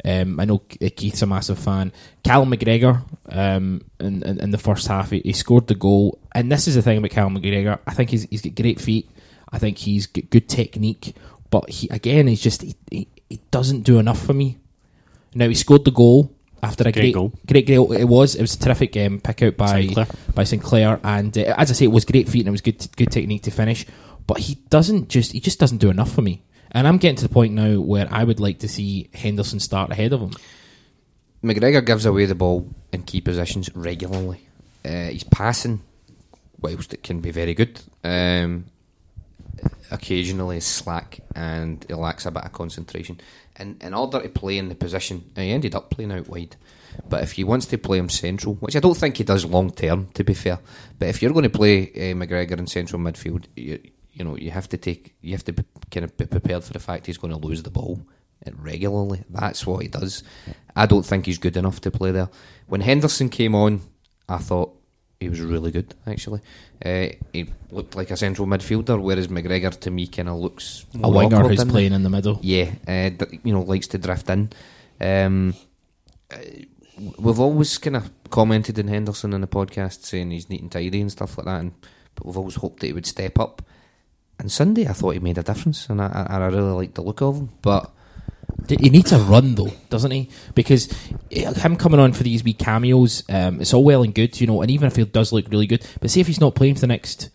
Um, 0.05 0.39
I 0.39 0.45
know 0.45 0.59
Keith's 0.59 1.21
a 1.21 1.25
massive 1.25 1.59
fan. 1.59 1.91
Callum 2.23 2.51
McGregor, 2.51 3.03
um, 3.29 3.81
in, 3.99 4.23
in, 4.23 4.39
in 4.39 4.51
the 4.51 4.57
first 4.57 4.87
half, 4.87 5.11
he, 5.11 5.19
he 5.19 5.33
scored 5.33 5.67
the 5.67 5.75
goal, 5.75 6.20
and 6.33 6.51
this 6.51 6.67
is 6.67 6.75
the 6.75 6.81
thing 6.81 6.97
about 6.97 7.11
Callum 7.11 7.37
McGregor. 7.37 7.79
I 7.87 7.93
think 7.93 8.09
he's 8.09 8.23
he's 8.23 8.41
got 8.41 8.55
great 8.55 8.79
feet. 8.79 9.09
I 9.51 9.59
think 9.59 9.77
he's 9.77 10.07
got 10.07 10.29
good 10.29 10.47
technique, 10.47 11.15
but 11.49 11.69
he 11.69 11.87
again 11.89 12.27
he's 12.27 12.41
just 12.41 12.61
he, 12.61 12.75
he, 12.89 13.07
he 13.29 13.39
doesn't 13.51 13.81
do 13.81 13.99
enough 13.99 14.21
for 14.23 14.33
me. 14.33 14.57
Now 15.35 15.47
he 15.47 15.55
scored 15.55 15.85
the 15.85 15.91
goal 15.91 16.31
after 16.63 16.83
a 16.83 16.91
Great 16.91 17.01
great 17.01 17.13
goal. 17.15 17.33
great 17.47 17.67
goal. 17.67 17.91
It 17.91 18.03
was 18.05 18.35
it 18.35 18.41
was 18.41 18.55
a 18.55 18.59
terrific 18.59 18.95
um, 18.97 19.19
pick 19.19 19.41
out 19.43 19.57
by 19.57 19.81
Sinclair. 19.81 20.07
by 20.35 20.43
Sinclair, 20.43 20.99
and 21.03 21.37
uh, 21.37 21.55
as 21.57 21.71
I 21.71 21.73
say, 21.73 21.85
it 21.85 21.91
was 21.91 22.05
great 22.05 22.29
feet 22.29 22.41
and 22.41 22.49
it 22.49 22.51
was 22.51 22.61
good 22.61 22.87
good 22.95 23.11
technique 23.11 23.43
to 23.43 23.51
finish. 23.51 23.85
But 24.27 24.37
he 24.39 24.55
doesn't 24.69 25.09
just 25.09 25.31
he 25.31 25.39
just 25.39 25.59
doesn't 25.59 25.79
do 25.79 25.89
enough 25.89 26.11
for 26.11 26.21
me. 26.21 26.43
And 26.71 26.87
I'm 26.87 26.97
getting 26.99 27.17
to 27.17 27.23
the 27.23 27.33
point 27.33 27.53
now 27.53 27.81
where 27.81 28.07
I 28.09 28.23
would 28.23 28.39
like 28.39 28.59
to 28.59 28.69
see 28.69 29.09
Henderson 29.13 29.59
start 29.59 29.91
ahead 29.91 30.13
of 30.13 30.21
him. 30.21 30.31
McGregor 31.43 31.85
gives 31.85 32.05
away 32.05 32.25
the 32.25 32.35
ball 32.35 32.69
in 32.93 33.03
key 33.03 33.19
positions 33.19 33.69
regularly. 33.75 34.47
Uh, 34.85 35.07
he's 35.07 35.23
passing, 35.23 35.81
whilst 36.61 36.93
it 36.93 37.03
can 37.03 37.19
be 37.21 37.31
very 37.31 37.53
good. 37.53 37.81
Um, 38.03 38.65
occasionally 39.91 40.59
slack 40.59 41.19
and 41.35 41.85
he 41.87 41.93
lacks 41.93 42.25
a 42.25 42.31
bit 42.31 42.43
of 42.43 42.51
concentration. 42.51 43.19
And 43.57 43.81
in 43.83 43.93
order 43.93 44.21
to 44.21 44.29
play 44.29 44.57
in 44.57 44.69
the 44.69 44.75
position, 44.75 45.31
he 45.35 45.51
ended 45.51 45.75
up 45.75 45.89
playing 45.89 46.11
out 46.11 46.29
wide. 46.29 46.55
But 47.07 47.23
if 47.23 47.33
he 47.33 47.43
wants 47.43 47.65
to 47.67 47.77
play 47.77 47.97
him 47.97 48.09
central, 48.09 48.55
which 48.55 48.75
I 48.75 48.79
don't 48.79 48.97
think 48.97 49.17
he 49.17 49.23
does 49.23 49.45
long 49.45 49.71
term, 49.71 50.07
to 50.13 50.23
be 50.23 50.33
fair, 50.33 50.59
but 50.97 51.09
if 51.09 51.21
you're 51.21 51.33
going 51.33 51.43
to 51.43 51.49
play 51.49 51.83
uh, 51.83 52.15
McGregor 52.15 52.57
in 52.57 52.67
central 52.67 53.01
midfield, 53.01 53.45
you, 53.55 53.79
you 54.13 54.25
know 54.25 54.35
you 54.35 54.51
have 54.51 54.67
to 54.69 54.77
take 54.77 55.15
you 55.21 55.31
have 55.31 55.45
to 55.45 55.53
be, 55.53 55.63
kind 55.89 56.03
of 56.03 56.17
be 56.17 56.25
prepared 56.25 56.63
for 56.63 56.73
the 56.73 56.79
fact 56.79 57.05
he's 57.05 57.17
going 57.17 57.33
to 57.33 57.39
lose 57.39 57.63
the 57.63 57.69
ball 57.69 58.01
regularly. 58.55 59.23
That's 59.29 59.65
what 59.65 59.83
he 59.83 59.87
does. 59.87 60.23
I 60.75 60.85
don't 60.85 61.05
think 61.05 61.25
he's 61.25 61.37
good 61.37 61.57
enough 61.57 61.81
to 61.81 61.91
play 61.91 62.11
there. 62.11 62.29
When 62.67 62.81
Henderson 62.81 63.29
came 63.29 63.55
on, 63.55 63.81
I 64.27 64.37
thought 64.37 64.80
he 65.21 65.29
was 65.29 65.39
really 65.39 65.71
good. 65.71 65.93
Actually, 66.07 66.41
uh, 66.83 67.07
he 67.31 67.47
looked 67.69 67.95
like 67.95 68.11
a 68.11 68.17
central 68.17 68.47
midfielder, 68.47 68.99
whereas 68.99 69.27
McGregor 69.27 69.79
to 69.79 69.91
me 69.91 70.07
kind 70.07 70.27
of 70.27 70.37
looks 70.37 70.85
A 71.01 71.09
winger 71.09 71.47
who's 71.47 71.63
playing 71.63 71.93
in 71.93 72.03
the 72.03 72.09
middle. 72.09 72.39
Yeah, 72.41 72.71
uh, 72.87 73.11
you 73.43 73.53
know, 73.53 73.61
likes 73.61 73.87
to 73.87 73.97
drift 73.97 74.29
in. 74.29 74.49
Um, 74.99 75.53
we've 77.19 77.39
always 77.39 77.77
kind 77.77 77.95
of 77.95 78.11
commented 78.29 78.79
on 78.79 78.87
Henderson 78.87 79.33
in 79.33 79.41
the 79.41 79.47
podcast, 79.47 80.03
saying 80.03 80.31
he's 80.31 80.49
neat 80.49 80.61
and 80.61 80.71
tidy 80.71 81.01
and 81.01 81.11
stuff 81.11 81.37
like 81.37 81.45
that, 81.45 81.61
and 81.61 81.71
but 82.15 82.25
we've 82.25 82.37
always 82.37 82.55
hoped 82.55 82.79
that 82.81 82.87
he 82.87 82.93
would 82.93 83.05
step 83.05 83.39
up. 83.39 83.61
And 84.39 84.51
Sunday, 84.51 84.87
I 84.87 84.93
thought 84.93 85.13
he 85.13 85.19
made 85.19 85.37
a 85.37 85.43
difference, 85.43 85.87
and 85.87 86.01
I, 86.01 86.25
I, 86.27 86.37
I 86.37 86.47
really 86.47 86.71
liked 86.71 86.95
the 86.95 87.03
look 87.03 87.21
of 87.21 87.37
him. 87.37 87.49
But 87.61 87.91
He 88.67 88.89
needs 88.89 89.11
a 89.11 89.19
run 89.19 89.55
though, 89.55 89.73
doesn't 89.89 90.11
he? 90.11 90.29
Because 90.55 90.91
eh, 91.31 91.51
him 91.53 91.75
coming 91.75 91.99
on 91.99 92.13
for 92.13 92.23
these 92.23 92.43
wee 92.43 92.53
cameos, 92.53 93.23
um, 93.29 93.59
it's 93.59 93.73
all 93.73 93.83
well 93.83 94.03
and 94.03 94.13
good, 94.13 94.39
you 94.39 94.47
know. 94.47 94.61
And 94.61 94.71
even 94.71 94.87
if 94.87 94.95
he 94.95 95.05
does 95.05 95.33
look 95.33 95.49
really 95.49 95.67
good, 95.67 95.85
but 95.99 96.11
see 96.11 96.21
if 96.21 96.27
he's 96.27 96.39
not 96.39 96.55
playing 96.55 96.75
for 96.75 96.81
the 96.81 96.87
next. 96.87 97.29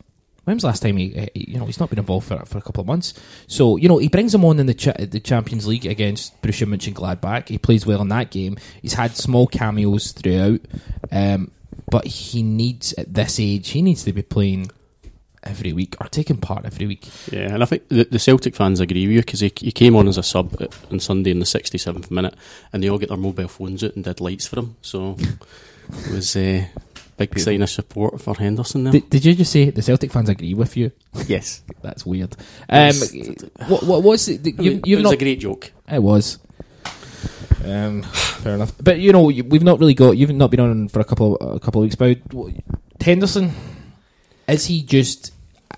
When's 0.44 0.62
the 0.62 0.68
last 0.68 0.80
time 0.80 0.96
he, 0.96 1.14
eh, 1.14 1.28
you 1.34 1.58
know, 1.58 1.66
he's 1.66 1.80
not 1.80 1.90
been 1.90 1.98
involved 1.98 2.28
for 2.28 2.38
for 2.46 2.58
a 2.58 2.62
couple 2.62 2.80
of 2.80 2.86
months. 2.86 3.14
So 3.46 3.76
you 3.76 3.88
know, 3.88 3.98
he 3.98 4.08
brings 4.08 4.34
him 4.34 4.44
on 4.44 4.58
in 4.60 4.66
the 4.66 4.74
cha- 4.74 4.94
the 4.98 5.20
Champions 5.20 5.66
League 5.66 5.86
against 5.86 6.40
Borussia 6.40 6.66
Mönchengladbach. 6.66 7.48
He 7.48 7.58
plays 7.58 7.84
well 7.84 8.00
in 8.00 8.08
that 8.08 8.30
game. 8.30 8.56
He's 8.80 8.94
had 8.94 9.16
small 9.16 9.46
cameos 9.46 10.12
throughout, 10.12 10.60
um, 11.10 11.50
but 11.90 12.06
he 12.06 12.42
needs 12.42 12.92
at 12.94 13.12
this 13.12 13.40
age, 13.40 13.70
he 13.70 13.82
needs 13.82 14.04
to 14.04 14.12
be 14.12 14.22
playing 14.22 14.70
every 15.46 15.72
week 15.72 15.96
or 16.00 16.06
taking 16.08 16.36
part 16.36 16.64
every 16.64 16.86
week. 16.86 17.08
Yeah, 17.30 17.52
and 17.54 17.62
I 17.62 17.66
think 17.66 17.88
the, 17.88 18.04
the 18.04 18.18
Celtic 18.18 18.54
fans 18.54 18.80
agree 18.80 19.06
with 19.06 19.14
you 19.16 19.20
because 19.22 19.40
he, 19.40 19.52
he 19.56 19.72
came 19.72 19.96
on 19.96 20.08
as 20.08 20.18
a 20.18 20.22
sub 20.22 20.54
on 20.90 21.00
Sunday 21.00 21.30
in 21.30 21.38
the 21.38 21.44
67th 21.46 22.10
minute 22.10 22.34
and 22.72 22.82
they 22.82 22.88
all 22.88 22.98
get 22.98 23.08
their 23.08 23.18
mobile 23.18 23.48
phones 23.48 23.82
out 23.84 23.94
and 23.96 24.04
did 24.04 24.20
lights 24.20 24.46
for 24.46 24.60
him. 24.60 24.76
So 24.82 25.16
it 25.18 26.10
was 26.12 26.36
a 26.36 26.68
big 27.16 27.38
sign 27.38 27.62
of 27.62 27.70
support 27.70 28.20
for 28.20 28.34
Henderson 28.36 28.84
there. 28.84 28.92
Did, 28.92 29.08
did 29.10 29.24
you 29.24 29.34
just 29.34 29.52
say 29.52 29.70
the 29.70 29.82
Celtic 29.82 30.12
fans 30.12 30.28
agree 30.28 30.54
with 30.54 30.76
you? 30.76 30.92
yes. 31.26 31.62
That's 31.82 32.04
weird. 32.04 32.34
Um, 32.68 32.92
Yes. 32.92 33.14
what, 33.68 33.82
what 33.84 34.02
was 34.02 34.28
it? 34.28 34.40
I 34.46 34.62
You, 34.62 34.70
mean, 34.72 34.80
you've 34.84 34.98
it 35.00 35.02
was 35.02 35.10
not. 35.10 35.14
a 35.14 35.16
great 35.24 35.40
joke. 35.40 35.72
it 35.90 36.02
was. 36.02 36.38
Um, 37.64 38.02
fair 38.02 38.54
enough. 38.54 38.72
But 38.80 39.00
you 39.00 39.12
know, 39.12 39.22
we've 39.24 39.62
not 39.62 39.80
really 39.80 39.94
got. 39.94 40.16
You've 40.16 40.30
not 40.30 40.50
been 40.50 40.60
on 40.60 40.88
for 40.88 41.00
a 41.00 41.04
couple 41.04 41.36
a 41.36 41.58
couple 41.58 41.80
of 41.80 41.86
weeks. 41.86 41.96
But 41.96 42.18
Henderson, 43.00 43.50
is 44.46 44.66
he 44.66 44.82
just 44.82 45.32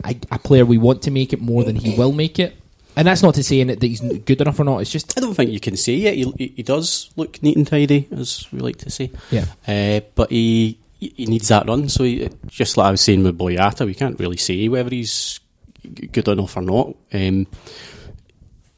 a, 0.05 0.17
a 0.31 0.39
player 0.39 0.65
we 0.65 0.79
want 0.79 1.03
to 1.03 1.11
make 1.11 1.33
it 1.33 1.41
more 1.41 1.65
than 1.65 1.77
he 1.77 1.97
will 1.97 2.13
make 2.13 2.39
it? 2.39 2.57
And 2.97 3.07
that's 3.07 3.23
not 3.23 3.35
to 3.35 3.45
say 3.45 3.61
in 3.61 3.71
it 3.71 3.79
that 3.79 3.87
he's 3.87 4.01
good 4.01 4.41
enough 4.41 4.59
or 4.59 4.65
not. 4.65 4.79
It's 4.79 4.91
just 4.91 5.17
I 5.17 5.21
don't 5.21 5.35
think 5.35 5.53
you 5.53 5.61
can 5.61 5.77
say 5.77 5.95
it. 5.97 6.15
He, 6.15 6.33
he, 6.37 6.53
he 6.57 6.63
does 6.63 7.11
look 7.17 7.41
neat 7.43 7.57
and 7.57 7.67
tidy, 7.67 8.09
as 8.11 8.47
we 8.53 8.59
like 8.59 8.79
to 8.79 8.91
say. 8.91 9.13
yeah. 9.31 9.45
Uh, 9.67 10.01
but 10.15 10.31
he 10.31 10.79
he 10.99 11.27
needs 11.27 11.49
that 11.49 11.69
run. 11.69 11.89
So 11.89 12.03
he, 12.05 12.29
just 12.49 12.77
like 12.77 12.89
I 12.89 12.91
was 12.91 13.01
saying 13.01 13.23
with 13.23 13.39
Boyata, 13.39 13.87
we 13.87 13.95
can't 13.95 14.19
really 14.19 14.37
say 14.37 14.69
whether 14.69 14.91
he's 14.91 15.39
good 16.13 16.27
enough 16.27 16.57
or 16.57 16.63
not. 16.63 16.97
Um, 17.13 17.47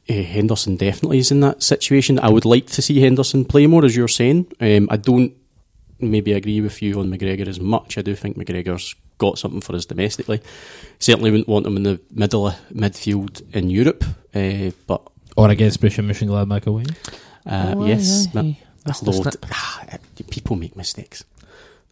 uh, 0.08 0.22
Henderson 0.22 0.76
definitely 0.76 1.18
is 1.18 1.30
in 1.30 1.40
that 1.40 1.62
situation. 1.62 2.18
I 2.18 2.28
would 2.28 2.44
like 2.44 2.66
to 2.66 2.82
see 2.82 3.00
Henderson 3.00 3.44
play 3.44 3.66
more, 3.66 3.84
as 3.84 3.96
you're 3.96 4.08
saying. 4.08 4.52
Um, 4.60 4.88
I 4.90 4.96
don't 4.96 5.34
maybe 5.98 6.32
agree 6.32 6.60
with 6.60 6.82
you 6.82 6.98
on 7.00 7.10
McGregor 7.10 7.46
as 7.46 7.60
much. 7.60 7.96
I 7.96 8.02
do 8.02 8.14
think 8.14 8.36
McGregor's 8.36 8.94
got 9.20 9.38
something 9.38 9.60
for 9.60 9.76
us 9.76 9.86
domestically. 9.86 10.40
Certainly 10.98 11.30
wouldn't 11.30 11.48
want 11.48 11.66
him 11.66 11.76
in 11.76 11.84
the 11.84 12.00
middle 12.10 12.48
of 12.48 12.54
midfield 12.74 13.42
in 13.54 13.70
Europe, 13.70 14.02
uh, 14.34 14.70
but 14.88 15.02
Or 15.36 15.48
against 15.50 15.80
Borussia 15.80 16.02
Mönchengladbach 16.04 16.66
away. 16.66 16.84
uh, 17.46 17.74
Oh, 17.76 17.86
yes, 17.86 18.26
yeah, 18.26 18.30
ma- 18.34 18.42
he 18.42 18.58
missed 18.86 19.02
a 19.02 19.10
Lord, 19.10 19.36
ah, 19.52 19.84
people 20.30 20.56
make 20.56 20.74
mistakes. 20.76 21.24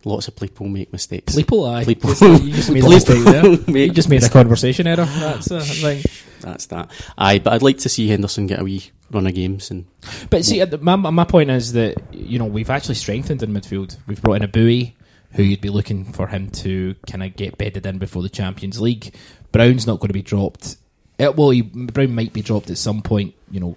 Lots 0.04 0.28
of 0.28 0.36
people 0.36 0.66
make 0.68 0.92
mistakes. 0.92 1.34
People, 1.34 1.66
aye. 1.66 1.84
People- 1.84 2.14
Just- 2.14 2.42
you 2.44 2.52
just 2.60 2.70
made 2.70 2.84
a 2.84 2.88
People 2.88 2.90
mistake 2.90 3.24
there. 3.24 3.76
You 3.86 3.90
just 3.92 4.08
made 4.08 4.22
a 4.22 4.28
conversation 4.28 4.86
error. 4.86 5.04
That's 5.06 5.50
a 5.50 5.60
thing. 5.60 6.02
That's 6.40 6.66
that. 6.66 6.90
Aye, 7.18 7.40
but 7.40 7.52
I'd 7.52 7.62
like 7.62 7.78
to 7.78 7.88
see 7.88 8.08
Henderson 8.08 8.46
get 8.46 8.60
a 8.60 8.64
wee 8.64 8.84
run 9.10 9.26
of 9.26 9.34
games 9.34 9.70
and 9.72 9.86
But 10.30 10.44
see, 10.44 10.60
uh, 10.62 10.76
my 10.80 10.94
my 10.96 11.24
point 11.24 11.50
is 11.50 11.72
that 11.72 11.96
you 12.12 12.38
know 12.38 12.44
we've 12.46 12.70
actually 12.70 12.94
strengthened 12.94 13.42
in 13.42 13.52
midfield. 13.52 13.96
We've 14.06 14.22
brought 14.22 14.34
in 14.38 14.44
a 14.44 14.48
Bowie, 14.48 14.94
who 15.32 15.42
you'd 15.42 15.60
be 15.60 15.70
looking 15.70 16.04
for 16.04 16.28
him 16.28 16.50
to 16.50 16.94
kind 17.06 17.22
of 17.22 17.36
get 17.36 17.58
bedded 17.58 17.86
in 17.86 17.98
before 17.98 18.22
the 18.22 18.28
Champions 18.28 18.80
League. 18.80 19.14
Brown's 19.52 19.86
not 19.86 20.00
going 20.00 20.08
to 20.08 20.14
be 20.14 20.22
dropped. 20.22 20.76
Uh, 21.18 21.32
well, 21.36 21.50
he, 21.50 21.62
Brown 21.62 22.14
might 22.14 22.32
be 22.32 22.42
dropped 22.42 22.70
at 22.70 22.78
some 22.78 23.02
point. 23.02 23.34
You 23.50 23.60
know, 23.60 23.76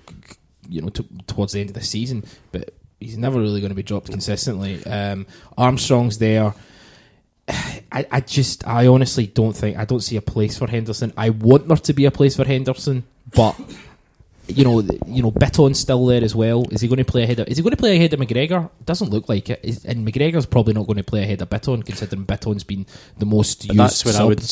you 0.70 0.82
know, 0.82 0.90
t- 0.90 1.08
towards 1.28 1.54
the 1.54 1.60
end 1.60 1.70
of 1.70 1.74
the 1.74 1.84
season, 1.84 2.24
but 2.52 2.74
he's 3.00 3.18
never 3.18 3.40
really 3.40 3.60
going 3.60 3.72
to 3.72 3.76
be 3.76 3.84
dropped 3.84 4.10
consistently. 4.10 4.84
Um, 4.86 5.28
Armstrong's 5.58 6.18
there. 6.20 6.54
I, 7.48 8.06
I 8.10 8.22
just, 8.22 8.66
I 8.66 8.88
honestly 8.88 9.28
don't 9.28 9.54
think, 9.54 9.78
I 9.78 9.86
don't 9.86 10.00
see 10.00 10.16
a 10.16 10.22
place 10.22 10.58
for 10.58 10.70
Henderson. 10.70 11.12
I 11.18 11.32
want 11.32 11.68
there 11.68 11.78
to 11.78 11.94
be 11.94 12.06
a 12.06 12.12
place 12.12 12.38
for 12.38 12.46
Henderson, 12.46 13.04
but 13.36 13.60
you 14.48 14.64
know, 14.64 14.82
you 15.06 15.22
know, 15.22 15.32
Bitton's 15.32 15.80
still 15.80 16.06
there 16.06 16.24
as 16.24 16.36
well. 16.36 16.66
Is 16.72 16.82
he 16.82 16.88
going 16.88 16.98
to 16.98 17.06
play 17.06 17.24
ahead 17.24 17.40
of? 17.40 17.48
Is 17.48 17.58
he 17.58 17.64
going 17.64 17.72
to 17.72 17.78
play 17.78 17.96
ahead 17.96 18.14
of 18.14 18.20
McGregor? 18.20 18.70
Doesn't 18.86 19.10
look 19.10 19.30
like 19.30 19.50
it. 19.50 19.60
Is, 19.64 19.86
and 19.86 20.08
McGregor's 20.08 20.46
probably 20.46 20.74
not 20.74 20.88
going 20.88 20.98
to 20.98 21.04
play 21.04 21.24
ahead 21.24 21.42
of 21.42 21.50
Bitton, 21.50 21.86
considering 21.86 22.26
Bitton's 22.26 22.64
been 22.64 22.86
the 23.18 23.26
most 23.26 23.68
But 23.68 23.76
used. 23.76 23.80
that's 23.80 24.06
where 24.06 24.16
I 24.22 24.24
would 24.26 24.44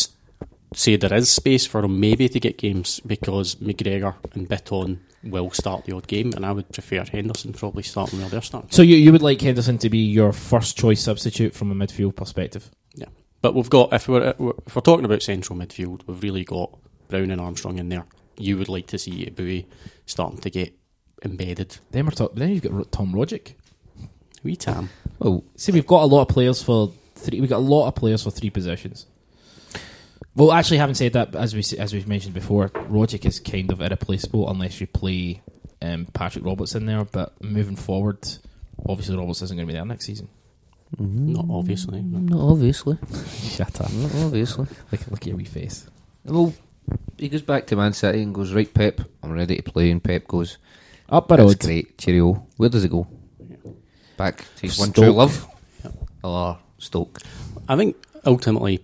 say 0.73 0.95
there 0.95 1.13
is 1.13 1.29
space 1.29 1.65
for 1.65 1.83
him 1.83 1.99
maybe 1.99 2.29
to 2.29 2.39
get 2.39 2.57
games 2.57 2.99
because 2.99 3.55
McGregor 3.55 4.15
and 4.35 4.47
Bitton 4.47 4.99
will 5.23 5.51
start 5.51 5.85
the 5.85 5.95
odd 5.95 6.07
game, 6.07 6.31
and 6.35 6.45
I 6.45 6.51
would 6.51 6.71
prefer 6.71 7.03
Henderson 7.03 7.53
probably 7.53 7.83
starting 7.83 8.19
where 8.19 8.29
they're 8.29 8.41
starting. 8.41 8.69
So 8.71 8.81
you 8.81 8.95
you 8.95 9.11
would 9.11 9.21
like 9.21 9.41
Henderson 9.41 9.77
to 9.79 9.89
be 9.89 9.97
your 9.97 10.31
first 10.31 10.77
choice 10.77 11.01
substitute 11.01 11.53
from 11.53 11.71
a 11.71 11.75
midfield 11.75 12.15
perspective? 12.15 12.69
Yeah, 12.95 13.07
but 13.41 13.55
we've 13.55 13.69
got 13.69 13.91
if 13.93 14.07
we're 14.07 14.29
if 14.29 14.75
we're 14.75 14.81
talking 14.81 15.05
about 15.05 15.23
central 15.23 15.57
midfield, 15.57 16.01
we've 16.07 16.23
really 16.23 16.45
got 16.45 16.77
Brown 17.09 17.31
and 17.31 17.41
Armstrong 17.41 17.79
in 17.79 17.89
there. 17.89 18.05
You 18.39 18.57
would 18.57 18.69
like 18.69 18.87
to 18.87 18.97
see 18.97 19.29
Bowie 19.29 19.67
starting 20.05 20.39
to 20.39 20.49
get 20.49 20.73
embedded. 21.23 21.77
Then 21.91 22.05
we're 22.05 22.11
talking. 22.11 22.39
Then 22.39 22.49
you've 22.49 22.63
got 22.63 22.91
Tom 22.91 23.13
Rogic. 23.13 23.53
Wee 24.43 24.55
Tam. 24.55 24.89
well, 25.19 25.43
See, 25.57 25.71
we've 25.73 25.85
got 25.85 26.03
a 26.03 26.05
lot 26.05 26.21
of 26.21 26.27
players 26.29 26.63
for 26.63 26.91
three. 27.15 27.41
We've 27.41 27.49
got 27.49 27.57
a 27.57 27.59
lot 27.59 27.87
of 27.87 27.95
players 27.95 28.23
for 28.23 28.31
three 28.31 28.49
positions. 28.49 29.05
Well, 30.35 30.53
actually, 30.53 30.77
having 30.77 30.95
said 30.95 31.13
that, 31.13 31.35
as 31.35 31.53
we 31.53 31.63
as 31.77 31.93
we've 31.93 32.07
mentioned 32.07 32.33
before, 32.33 32.69
Rogic 32.69 33.25
is 33.25 33.39
kind 33.41 33.71
of 33.71 33.81
irreplaceable 33.81 34.49
unless 34.49 34.79
you 34.79 34.87
play 34.87 35.41
um, 35.81 36.05
Patrick 36.13 36.45
Roberts 36.45 36.75
in 36.75 36.85
there. 36.85 37.03
But 37.03 37.43
moving 37.43 37.75
forward, 37.75 38.25
obviously 38.87 39.17
Roberts 39.17 39.41
isn't 39.41 39.57
going 39.57 39.67
to 39.67 39.73
be 39.73 39.75
there 39.75 39.85
next 39.85 40.05
season. 40.05 40.29
Not 40.97 41.45
obviously. 41.49 42.01
no. 42.01 42.19
not 42.19 42.51
obviously, 42.51 42.97
Shut 43.41 43.79
up! 43.81 43.91
not 43.93 44.15
obviously. 44.15 44.65
Look, 44.91 45.07
look 45.11 45.21
at 45.21 45.27
your 45.27 45.35
wee 45.37 45.43
face. 45.43 45.87
Well, 46.25 46.53
he 47.17 47.29
goes 47.29 47.41
back 47.41 47.67
to 47.67 47.75
Man 47.75 47.93
City 47.93 48.21
and 48.23 48.33
goes, 48.33 48.53
right, 48.53 48.71
Pep, 48.73 49.01
I'm 49.23 49.31
ready 49.31 49.57
to 49.57 49.63
play. 49.63 49.91
And 49.91 50.03
Pep 50.03 50.27
goes, 50.27 50.57
Up 51.09 51.27
the 51.27 51.35
that's 51.37 51.47
road. 51.47 51.59
great, 51.59 51.97
cheerio. 51.97 52.47
Where 52.57 52.69
does 52.69 52.83
it 52.83 52.91
go? 52.91 53.07
Back 54.17 54.37
to 54.57 54.61
his 54.61 54.77
one 54.79 54.89
Stoke. 54.89 55.05
true 55.05 55.13
love? 55.13 55.47
Or 56.23 56.59
Stoke. 56.77 57.19
I 57.67 57.75
think 57.77 57.95
ultimately, 58.25 58.83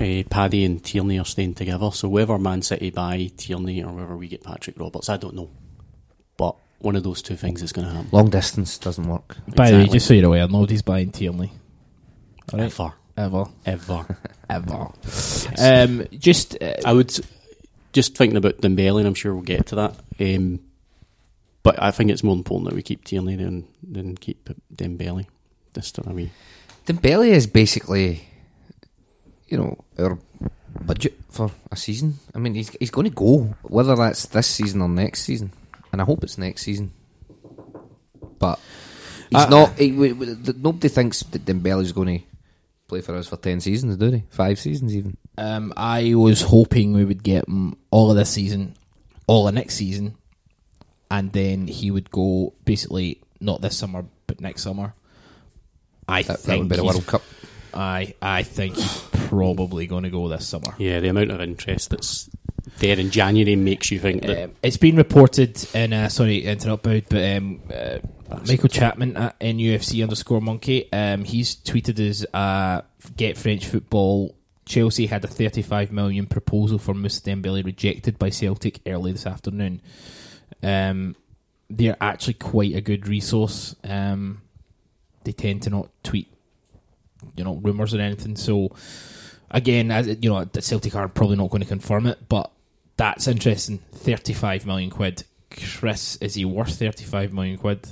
uh, 0.00 0.22
Paddy 0.30 0.64
and 0.64 0.82
Tierney 0.84 1.18
are 1.18 1.24
staying 1.24 1.54
together. 1.54 1.90
So 1.92 2.08
whether 2.08 2.38
Man 2.38 2.62
City 2.62 2.90
buy 2.90 3.30
Tierney 3.36 3.82
or 3.82 3.92
whether 3.92 4.16
we 4.16 4.28
get 4.28 4.44
Patrick 4.44 4.78
Roberts, 4.78 5.08
I 5.08 5.16
don't 5.16 5.34
know. 5.34 5.50
But 6.36 6.54
one 6.78 6.94
of 6.94 7.02
those 7.02 7.22
two 7.22 7.34
things 7.36 7.62
is 7.62 7.72
going 7.72 7.86
to 7.88 7.92
happen. 7.92 8.08
Long 8.12 8.30
distance 8.30 8.78
doesn't 8.78 9.08
work. 9.08 9.36
By 9.56 9.70
the 9.70 9.76
way, 9.78 9.80
Exactly. 9.82 9.96
just 9.98 10.06
so 10.06 10.14
you're 10.14 10.26
aware, 10.26 10.46
nobody's 10.46 10.82
buying 10.82 11.10
Tierney. 11.10 11.52
All 12.52 12.60
right. 12.60 12.72
Ever, 13.18 13.46
Ever. 13.66 14.06
ever. 14.50 14.86
Ever. 14.88 14.88
Um, 15.58 16.06
just 16.18 16.56
uh, 16.62 16.74
I 16.86 16.92
would 16.92 17.18
just 17.92 18.16
thinking 18.16 18.36
about 18.36 18.60
Dembele, 18.60 18.98
and 18.98 19.06
I'm 19.08 19.14
sure 19.14 19.34
we'll 19.34 19.42
get 19.42 19.66
to 19.66 19.74
that. 19.74 19.94
Um, 20.20 20.60
but 21.64 21.82
I 21.82 21.90
think 21.90 22.10
it's 22.10 22.22
more 22.22 22.36
important 22.36 22.70
that 22.70 22.76
we 22.76 22.82
keep 22.82 23.02
Tierney 23.04 23.34
than 23.36 23.66
than 23.82 24.16
keep 24.16 24.48
Dembele. 24.74 25.26
This 25.74 25.90
time, 25.92 26.06
mean, 26.14 26.30
Dembele 26.86 27.28
is 27.28 27.46
basically, 27.46 28.22
you 29.48 29.58
know, 29.58 29.76
our 29.98 30.18
budget 30.86 31.18
for 31.28 31.50
a 31.72 31.76
season. 31.76 32.20
I 32.34 32.38
mean, 32.38 32.54
he's 32.54 32.70
he's 32.78 32.90
going 32.90 33.08
to 33.10 33.14
go 33.14 33.54
whether 33.62 33.96
that's 33.96 34.26
this 34.26 34.46
season 34.46 34.80
or 34.80 34.88
next 34.88 35.22
season, 35.24 35.50
and 35.92 36.00
I 36.00 36.04
hope 36.04 36.22
it's 36.22 36.38
next 36.38 36.62
season. 36.62 36.92
But 38.38 38.60
he's 39.30 39.40
Uh, 39.42 39.48
not. 39.48 39.72
He, 39.78 39.90
we, 39.92 40.12
we- 40.12 40.36
nobody 40.56 40.88
thinks 40.88 41.22
that 41.24 41.44
Dembele 41.44 41.82
is 41.82 41.92
going 41.92 42.20
to 42.20 42.24
play 42.88 43.00
for 43.00 43.14
us 43.14 43.28
for 43.28 43.36
ten 43.36 43.60
seasons, 43.60 43.96
do 43.96 44.10
they? 44.10 44.24
Five 44.30 44.58
seasons 44.58 44.96
even. 44.96 45.16
um, 45.36 45.72
I 45.76 46.14
was 46.14 46.42
hoping 46.42 46.92
we 46.94 47.04
would 47.04 47.22
get 47.22 47.46
him 47.46 47.76
all 47.90 48.10
of 48.10 48.16
this 48.16 48.30
season, 48.30 48.74
all 49.26 49.46
of 49.46 49.54
next 49.54 49.74
season, 49.74 50.16
and 51.10 51.32
then 51.32 51.66
he 51.68 51.90
would 51.90 52.10
go 52.10 52.54
basically 52.64 53.20
not 53.40 53.60
this 53.60 53.76
summer 53.76 54.04
but 54.26 54.40
next 54.40 54.62
summer. 54.62 54.94
I 56.08 56.22
That, 56.22 56.28
that 56.28 56.38
think 56.40 56.60
would 56.62 56.68
be 56.70 56.76
the 56.76 56.84
World 56.84 57.06
Cup. 57.06 57.22
I 57.74 58.14
I 58.22 58.42
think 58.42 58.76
he's 58.76 59.02
probably 59.12 59.86
going 59.86 60.04
to 60.04 60.10
go 60.10 60.28
this 60.28 60.46
summer. 60.48 60.74
yeah, 60.78 61.00
the 61.00 61.08
amount 61.08 61.30
of 61.30 61.40
interest 61.40 61.90
that's 61.90 62.28
there 62.78 62.98
in 62.98 63.10
January 63.10 63.56
makes 63.56 63.90
you 63.90 63.98
think 63.98 64.22
that 64.22 64.44
Um, 64.44 64.52
it's 64.62 64.76
been 64.76 64.96
reported 64.96 65.62
in 65.74 65.92
uh, 65.92 66.08
sorry 66.08 66.42
to 66.42 66.48
interrupt 66.48 66.82
but 66.82 67.36
um, 67.36 67.60
uh, 67.72 67.98
Michael 68.46 68.68
Chapman 68.68 69.16
at 69.16 69.38
NUFC 69.40 70.02
underscore 70.02 70.40
monkey 70.40 70.92
um, 70.92 71.24
he's 71.24 71.56
tweeted 71.56 71.98
as 72.00 72.26
uh, 72.34 72.82
get 73.16 73.36
French 73.36 73.66
football 73.66 74.34
Chelsea 74.64 75.06
had 75.06 75.24
a 75.24 75.28
35 75.28 75.92
million 75.92 76.26
proposal 76.26 76.78
for 76.78 76.94
Moussa 76.94 77.22
Dembele 77.22 77.64
rejected 77.64 78.18
by 78.18 78.28
Celtic 78.28 78.80
early 78.86 79.12
this 79.12 79.26
afternoon. 79.26 79.80
Um, 80.62 81.16
they're 81.70 81.96
actually 82.02 82.34
quite 82.34 82.74
a 82.74 82.82
good 82.82 83.08
resource. 83.08 83.74
Um, 83.82 84.42
they 85.24 85.32
tend 85.32 85.62
to 85.62 85.70
not 85.70 85.88
tweet 86.02 86.28
you 87.36 87.44
know 87.44 87.56
rumours 87.56 87.94
or 87.94 88.00
anything 88.00 88.36
so 88.36 88.70
again 89.50 89.90
as 89.90 90.06
you 90.06 90.30
know 90.30 90.44
Celtic 90.60 90.94
are 90.94 91.08
probably 91.08 91.36
not 91.36 91.50
going 91.50 91.62
to 91.62 91.68
confirm 91.68 92.06
it 92.06 92.18
but 92.28 92.50
that's 92.98 93.26
interesting 93.26 93.78
35 93.94 94.66
million 94.66 94.90
quid 94.90 95.24
Chris 95.50 96.16
is 96.16 96.34
he 96.34 96.44
worth 96.44 96.78
35 96.78 97.32
million 97.32 97.56
quid 97.56 97.88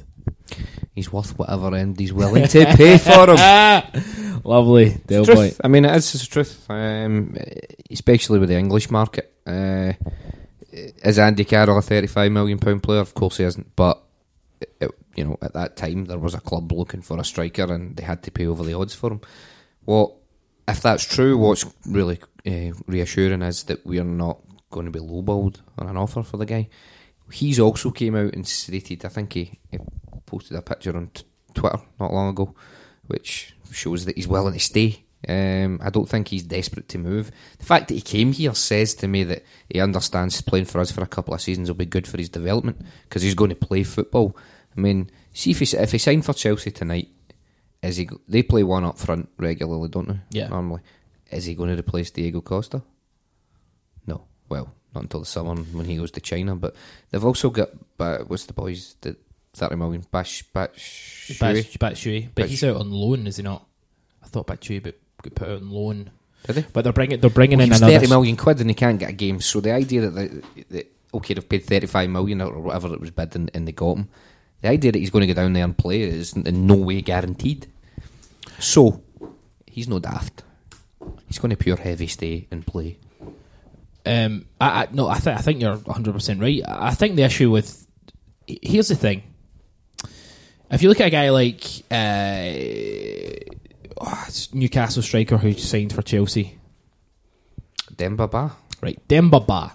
He's 0.94 1.12
worth 1.12 1.38
whatever 1.38 1.74
end 1.74 1.98
he's 2.00 2.12
willing 2.12 2.48
to 2.48 2.64
pay 2.74 2.96
for 2.96 3.30
him. 3.30 4.40
lovely 4.44 4.96
Del 5.06 5.26
boy. 5.26 5.52
I 5.62 5.68
mean, 5.68 5.84
it 5.84 5.94
is 5.94 6.12
the 6.12 6.26
truth. 6.26 6.64
Um, 6.70 7.36
especially 7.90 8.38
with 8.38 8.48
the 8.48 8.56
English 8.56 8.90
market. 8.90 9.32
Uh, 9.46 9.92
is 10.72 11.18
Andy 11.18 11.44
Carroll 11.44 11.78
a 11.78 11.82
thirty-five 11.82 12.32
million 12.32 12.58
pound 12.58 12.82
player? 12.82 13.00
Of 13.00 13.14
course 13.14 13.36
he 13.36 13.44
isn't. 13.44 13.76
But 13.76 14.02
it, 14.80 14.90
you 15.14 15.24
know, 15.24 15.36
at 15.42 15.52
that 15.52 15.76
time 15.76 16.06
there 16.06 16.18
was 16.18 16.34
a 16.34 16.40
club 16.40 16.72
looking 16.72 17.02
for 17.02 17.18
a 17.18 17.24
striker, 17.24 17.72
and 17.72 17.94
they 17.96 18.02
had 18.02 18.22
to 18.22 18.30
pay 18.30 18.46
over 18.46 18.64
the 18.64 18.74
odds 18.74 18.94
for 18.94 19.12
him. 19.12 19.20
Well, 19.84 20.18
if 20.66 20.80
that's 20.80 21.04
true? 21.04 21.36
What's 21.36 21.66
really 21.86 22.20
uh, 22.46 22.72
reassuring 22.86 23.42
is 23.42 23.64
that 23.64 23.84
we 23.84 24.00
are 24.00 24.04
not 24.04 24.40
going 24.76 24.92
to 24.92 24.92
be 24.92 25.00
lowballed 25.00 25.62
on 25.78 25.88
an 25.88 25.96
offer 25.96 26.22
for 26.22 26.36
the 26.36 26.44
guy. 26.44 26.68
He's 27.32 27.58
also 27.58 27.90
came 27.90 28.14
out 28.14 28.34
and 28.34 28.46
stated. 28.46 29.04
I 29.04 29.08
think 29.08 29.32
he, 29.32 29.58
he 29.70 29.78
posted 30.26 30.56
a 30.56 30.62
picture 30.62 30.94
on 30.96 31.08
t- 31.14 31.24
Twitter 31.54 31.80
not 31.98 32.12
long 32.12 32.28
ago, 32.28 32.54
which 33.06 33.54
shows 33.72 34.04
that 34.04 34.16
he's 34.16 34.28
willing 34.28 34.52
to 34.52 34.60
stay. 34.60 35.02
Um, 35.26 35.80
I 35.82 35.88
don't 35.90 36.08
think 36.08 36.28
he's 36.28 36.42
desperate 36.42 36.88
to 36.90 36.98
move. 36.98 37.32
The 37.58 37.64
fact 37.64 37.88
that 37.88 37.94
he 37.94 38.02
came 38.02 38.32
here 38.32 38.54
says 38.54 38.94
to 38.96 39.08
me 39.08 39.24
that 39.24 39.44
he 39.68 39.80
understands 39.80 40.40
playing 40.42 40.66
for 40.66 40.78
us 40.78 40.92
for 40.92 41.02
a 41.02 41.06
couple 41.06 41.34
of 41.34 41.40
seasons 41.40 41.68
will 41.68 41.74
be 41.74 41.86
good 41.86 42.06
for 42.06 42.18
his 42.18 42.28
development 42.28 42.82
because 43.04 43.22
he's 43.22 43.34
going 43.34 43.50
to 43.50 43.56
play 43.56 43.82
football. 43.82 44.36
I 44.76 44.80
mean, 44.80 45.10
see 45.32 45.50
if 45.52 45.60
he 45.60 45.76
if 45.76 45.92
he 45.92 45.98
signed 45.98 46.26
for 46.26 46.34
Chelsea 46.34 46.70
tonight, 46.70 47.08
is 47.82 47.96
he? 47.96 48.08
They 48.28 48.42
play 48.42 48.62
one 48.62 48.84
up 48.84 48.98
front 48.98 49.30
regularly, 49.38 49.88
don't 49.88 50.08
they? 50.08 50.20
Yeah. 50.30 50.48
Normally, 50.48 50.82
is 51.32 51.46
he 51.46 51.54
going 51.54 51.70
to 51.70 51.80
replace 51.80 52.10
Diego 52.10 52.42
Costa? 52.42 52.82
Well, 54.48 54.72
not 54.94 55.04
until 55.04 55.20
the 55.20 55.26
summer 55.26 55.54
when 55.54 55.86
he 55.86 55.96
goes 55.96 56.10
to 56.12 56.20
China. 56.20 56.56
But 56.56 56.74
they've 57.10 57.24
also 57.24 57.50
got 57.50 57.70
uh, 57.98 58.18
what's 58.26 58.46
the 58.46 58.52
boys? 58.52 58.96
The 59.00 59.16
thirty 59.54 59.76
million 59.76 60.04
Bash 60.10 60.42
Bash. 60.44 61.32
Batshuayi, 61.40 61.78
Batshuayi. 61.78 62.28
but 62.34 62.42
Bats- 62.42 62.50
he's 62.50 62.64
out 62.64 62.76
on 62.76 62.90
loan 62.90 63.26
is 63.26 63.36
he 63.38 63.42
not 63.42 63.64
I 64.22 64.26
thought 64.28 64.46
Batshuayi 64.46 64.82
but 64.82 64.96
got 65.22 65.34
put 65.34 65.48
out 65.48 65.62
on 65.62 65.70
loan 65.70 66.10
Did 66.46 66.56
they? 66.56 66.64
but 66.72 66.82
they're 66.84 66.92
bringing 66.92 67.20
they're 67.20 67.30
bringing 67.30 67.58
Well, 67.58 67.66
in 67.66 67.72
another 67.72 67.92
thirty 67.98 68.08
million 68.08 68.36
quid 68.36 68.60
and 68.60 68.70
he 68.70 68.74
can't 68.74 68.98
get 68.98 69.10
a 69.10 69.14
game. 69.14 69.40
So 69.40 69.60
the 69.60 69.72
idea 69.72 70.02
that, 70.02 70.10
they, 70.10 70.62
that 70.70 70.92
okay, 71.14 71.34
they've 71.34 71.48
paid 71.48 71.64
thirty 71.64 71.86
five 71.86 72.10
million 72.10 72.40
or 72.42 72.60
whatever 72.60 72.92
it 72.92 73.00
was 73.00 73.10
bid 73.10 73.34
and, 73.34 73.50
and 73.54 73.66
they 73.66 73.72
got 73.72 73.96
him. 73.96 74.08
The 74.62 74.68
idea 74.68 74.92
that 74.92 74.98
he's 74.98 75.10
going 75.10 75.26
to 75.26 75.32
go 75.34 75.40
down 75.40 75.52
there 75.52 75.64
and 75.64 75.76
play 75.76 76.00
is 76.02 76.32
in 76.34 76.66
no 76.66 76.74
way 76.76 77.00
guaranteed. 77.02 77.66
So 78.58 79.02
he's 79.66 79.88
no 79.88 79.98
daft. 79.98 80.42
He's 81.26 81.38
going 81.38 81.50
to 81.50 81.56
pure 81.56 81.76
heavy 81.76 82.06
stay 82.06 82.46
and 82.50 82.66
play. 82.66 82.98
Um, 84.06 84.46
I, 84.60 84.82
I 84.84 84.88
no, 84.92 85.08
I 85.08 85.18
think 85.18 85.36
I 85.38 85.40
think 85.42 85.60
you're 85.60 85.76
100 85.76 86.12
percent 86.14 86.40
right. 86.40 86.62
I 86.66 86.88
I 86.88 86.94
think 86.94 87.16
the 87.16 87.22
issue 87.24 87.50
with 87.50 87.86
here's 88.46 88.88
the 88.88 88.94
thing: 88.96 89.22
if 90.70 90.82
you 90.82 90.88
look 90.88 91.00
at 91.00 91.08
a 91.08 91.10
guy 91.10 91.30
like 91.30 91.64
uh, 91.90 92.46
oh, 94.00 94.24
it's 94.28 94.54
Newcastle 94.54 95.02
striker 95.02 95.36
who 95.38 95.52
signed 95.54 95.92
for 95.92 96.02
Chelsea, 96.02 96.58
Demba 97.96 98.28
Ba. 98.28 98.52
right? 98.80 99.00
Demba 99.08 99.40
Ba, 99.40 99.72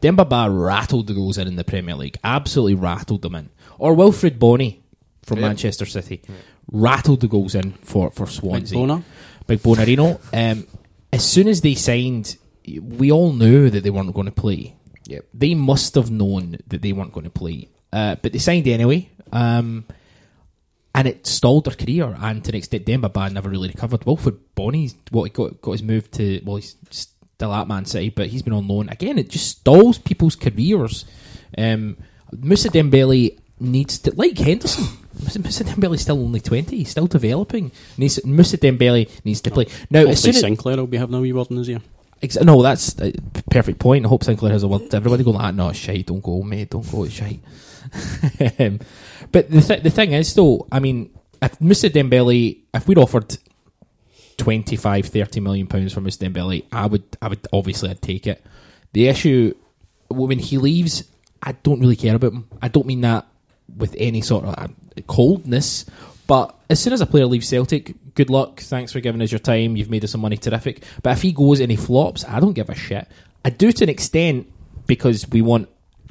Demba 0.00 0.24
Ba 0.24 0.48
rattled 0.50 1.06
the 1.06 1.14
goals 1.14 1.38
in 1.38 1.46
in 1.48 1.56
the 1.56 1.64
Premier 1.64 1.94
League, 1.94 2.16
absolutely 2.24 2.74
rattled 2.74 3.22
them 3.22 3.34
in. 3.34 3.50
Or 3.78 3.94
Wilfried 3.94 4.38
Bony 4.38 4.82
from 5.22 5.38
Yeah. 5.38 5.48
Manchester 5.48 5.86
City, 5.86 6.22
rattled 6.70 7.20
the 7.20 7.28
goals 7.28 7.54
in 7.54 7.72
for 7.82 8.10
for 8.10 8.26
Swansea. 8.26 8.76
Bona. 8.78 9.02
Big 9.46 9.60
Bonarino. 9.60 10.18
Um, 10.32 10.66
as 11.12 11.24
soon 11.26 11.48
as 11.48 11.60
they 11.62 11.74
signed, 11.74 12.36
we 12.78 13.10
all 13.10 13.32
knew 13.32 13.70
that 13.70 13.82
they 13.82 13.90
weren't 13.90 14.14
going 14.14 14.26
to 14.26 14.40
play. 14.44 14.76
Yep. 15.06 15.24
They 15.32 15.54
must 15.54 15.94
have 15.94 16.10
known 16.10 16.58
that 16.66 16.82
they 16.82 16.92
weren't 16.92 17.12
going 17.12 17.24
to 17.24 17.30
play, 17.30 17.68
uh, 17.92 18.16
but 18.20 18.32
they 18.32 18.38
signed 18.38 18.68
anyway. 18.68 19.08
Um, 19.32 19.86
and 20.94 21.06
it 21.06 21.26
stalled 21.26 21.64
their 21.64 21.74
career, 21.74 22.16
and 22.18 22.44
to 22.44 22.50
an 22.50 22.56
extent, 22.56 22.84
Demba 22.84 23.08
Ba 23.08 23.30
never 23.30 23.48
really 23.48 23.68
recovered. 23.68 24.00
Wilfried 24.00 24.38
Bony's 24.54 24.94
what 25.10 25.24
he 25.24 25.30
got 25.30 25.60
got 25.62 25.72
his 25.72 25.82
move 25.82 26.10
to. 26.12 26.42
Well, 26.44 26.56
he's 26.56 26.76
still 26.90 27.54
at 27.54 27.68
Man 27.68 27.84
City, 27.84 28.10
but 28.10 28.26
he's 28.26 28.42
been 28.42 28.52
on 28.52 28.66
loan 28.66 28.88
again. 28.88 29.18
It 29.18 29.30
just 29.30 29.58
stalls 29.60 29.98
people's 29.98 30.34
careers. 30.34 31.04
Um, 31.56 31.96
Moussa 32.32 32.68
Dembele 32.68 33.38
needs 33.60 33.98
to 34.00 34.14
like 34.14 34.36
Henderson. 34.38 34.84
Moussa 35.20 35.64
Dembele's 35.64 36.02
still 36.02 36.20
only 36.20 36.40
twenty. 36.40 36.78
He's 36.78 36.90
still 36.90 37.06
developing. 37.06 37.70
Needs, 37.96 38.24
Moussa 38.24 38.58
Dembele 38.58 39.08
needs 39.24 39.40
to 39.42 39.50
play 39.50 39.66
now. 39.90 40.00
As 40.00 40.06
Hopefully 40.06 40.16
soon 40.16 40.34
as, 40.34 40.40
Sinclair 40.40 40.76
will 40.76 40.86
be 40.86 40.98
having 40.98 41.14
a 41.14 41.20
wee 41.20 41.32
word 41.32 41.50
in 41.50 41.58
his 41.58 41.70
ear. 41.70 41.80
Ex- 42.22 42.40
no, 42.40 42.62
that's 42.62 42.98
a 43.00 43.12
perfect 43.50 43.78
point. 43.78 44.04
I 44.04 44.08
hope 44.08 44.24
Sinclair 44.24 44.52
has 44.52 44.62
a 44.62 44.68
word 44.68 44.90
to 44.90 44.96
everybody 44.96 45.24
going, 45.24 45.36
ah, 45.36 45.50
no, 45.50 45.72
shite, 45.72 46.06
don't 46.06 46.22
go, 46.22 46.42
mate, 46.42 46.70
don't 46.70 46.90
go, 46.90 47.06
shite. 47.06 47.40
um, 48.58 48.80
but 49.30 49.50
the, 49.50 49.60
th- 49.60 49.82
the 49.82 49.90
thing 49.90 50.12
is, 50.12 50.34
though, 50.34 50.66
I 50.72 50.80
mean, 50.80 51.10
if 51.40 51.58
Mr. 51.60 51.88
Dembele, 51.88 52.58
if 52.74 52.88
we'd 52.88 52.98
offered 52.98 53.36
25, 54.38 55.06
30 55.06 55.40
million 55.40 55.66
pounds 55.66 55.92
for 55.92 56.00
Mr. 56.00 56.28
Dembele, 56.28 56.64
I 56.72 56.86
would, 56.86 57.04
I 57.22 57.28
would 57.28 57.46
obviously, 57.52 57.90
I'd 57.90 58.02
take 58.02 58.26
it. 58.26 58.44
The 58.92 59.08
issue, 59.08 59.54
when 60.08 60.38
he 60.38 60.58
leaves, 60.58 61.04
I 61.42 61.52
don't 61.52 61.80
really 61.80 61.96
care 61.96 62.16
about 62.16 62.32
him. 62.32 62.48
I 62.60 62.68
don't 62.68 62.86
mean 62.86 63.02
that 63.02 63.26
with 63.76 63.94
any 63.98 64.22
sort 64.22 64.44
of 64.44 64.54
uh, 64.58 64.68
coldness, 65.06 65.84
but 66.26 66.54
as 66.68 66.80
soon 66.80 66.92
as 66.92 67.00
a 67.00 67.06
player 67.06 67.26
leaves 67.26 67.48
Celtic, 67.48 67.94
good 68.18 68.30
luck. 68.30 68.58
Thanks 68.60 68.90
for 68.92 68.98
giving 68.98 69.22
us 69.22 69.30
your 69.30 69.38
time. 69.38 69.76
You've 69.76 69.90
made 69.90 70.02
us 70.02 70.10
some 70.10 70.20
money. 70.20 70.36
Terrific. 70.36 70.82
But 71.04 71.12
if 71.12 71.22
he 71.22 71.30
goes 71.30 71.60
and 71.60 71.70
he 71.70 71.76
flops, 71.76 72.24
I 72.24 72.40
don't 72.40 72.52
give 72.52 72.68
a 72.68 72.74
shit. 72.74 73.06
I 73.44 73.50
do 73.50 73.70
to 73.70 73.84
an 73.84 73.88
extent 73.88 74.50
because 74.88 75.28
we 75.28 75.40
want 75.40 75.68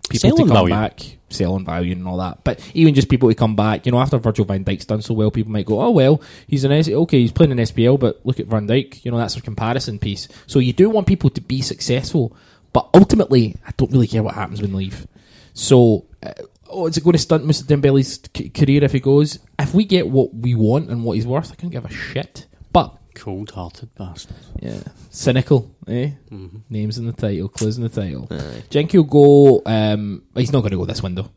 people 0.10 0.30
Selling 0.30 0.48
to 0.48 0.54
come 0.54 0.70
value. 0.70 0.70
back, 0.74 1.02
selling 1.30 1.66
value 1.66 1.92
and 1.92 2.08
all 2.08 2.16
that. 2.18 2.46
But 2.46 2.62
even 2.74 2.94
just 2.94 3.10
people 3.10 3.28
to 3.28 3.36
come 3.36 3.58
back, 3.58 3.86
you 3.86 3.92
know, 3.92 4.00
after 4.00 4.18
Virgil 4.20 4.46
van 4.46 4.64
Dijk's 4.64 4.86
done 4.86 5.02
so 5.02 5.14
well, 5.14 5.32
people 5.32 5.52
might 5.52 5.66
go, 5.66 5.82
oh 5.82 5.92
well, 5.92 6.22
he's 6.48 6.64
an 6.64 6.72
S- 6.72 6.88
okay, 6.88 7.20
he's 7.20 7.34
playing 7.34 7.52
in 7.52 7.58
SPL, 7.58 8.00
but 8.00 8.26
look 8.26 8.40
at 8.40 8.48
Van 8.48 8.66
Dijk, 8.68 9.04
you 9.04 9.12
know, 9.12 9.18
that's 9.18 9.36
a 9.36 9.42
comparison 9.42 10.00
piece. 10.00 10.30
So 10.48 10.60
you 10.60 10.72
do 10.72 10.90
want 10.90 11.08
people 11.08 11.30
to 11.32 11.42
be 11.42 11.62
successful, 11.62 12.34
but 12.72 12.90
ultimately, 12.94 13.58
I 13.68 13.72
don't 13.76 13.92
really 13.92 14.08
care 14.08 14.24
what 14.24 14.36
happens 14.36 14.62
when 14.62 14.72
they 14.72 14.78
leave. 14.78 15.06
So. 15.54 16.06
Uh, 16.24 16.32
Oh, 16.70 16.88
is 16.88 16.98
it 16.98 17.04
going 17.04 17.14
to 17.14 17.20
stunt 17.20 17.46
Mr. 17.46 17.64
Dembele's 17.64 18.20
c- 18.36 18.50
career 18.50 18.84
if 18.84 18.92
he 18.94 19.00
goes? 19.00 19.40
If 19.60 19.74
we 19.74 19.86
get 19.86 20.08
what 20.10 20.34
we 20.34 20.56
want 20.56 20.90
and 20.90 21.04
what 21.04 21.14
he's 21.14 21.26
worth, 21.28 21.52
I 21.52 21.56
can't 21.56 21.72
give 21.72 21.86
a 21.86 21.90
shit. 21.92 22.46
But 22.72 22.98
Cold 23.16 23.52
hearted 23.52 23.94
bastard. 23.96 24.36
yeah, 24.62 24.80
cynical, 25.10 25.72
eh? 25.88 26.12
Mhm. 26.32 26.62
Names 26.70 26.98
in 26.98 27.06
the 27.08 27.14
title, 27.14 27.50
clues 27.50 27.78
in 27.78 27.84
the 27.84 27.90
title. 27.90 28.30
Jenky 28.70 28.98
will 28.98 29.06
go. 29.06 29.62
Um, 29.66 30.24
he's 30.36 30.52
not 30.52 30.60
going 30.62 30.72
to 30.72 30.78
go 30.78 30.86
this 30.86 31.02
window. 31.02 31.32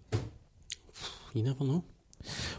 You 1.32 1.42
never 1.44 1.64
know. 1.64 1.84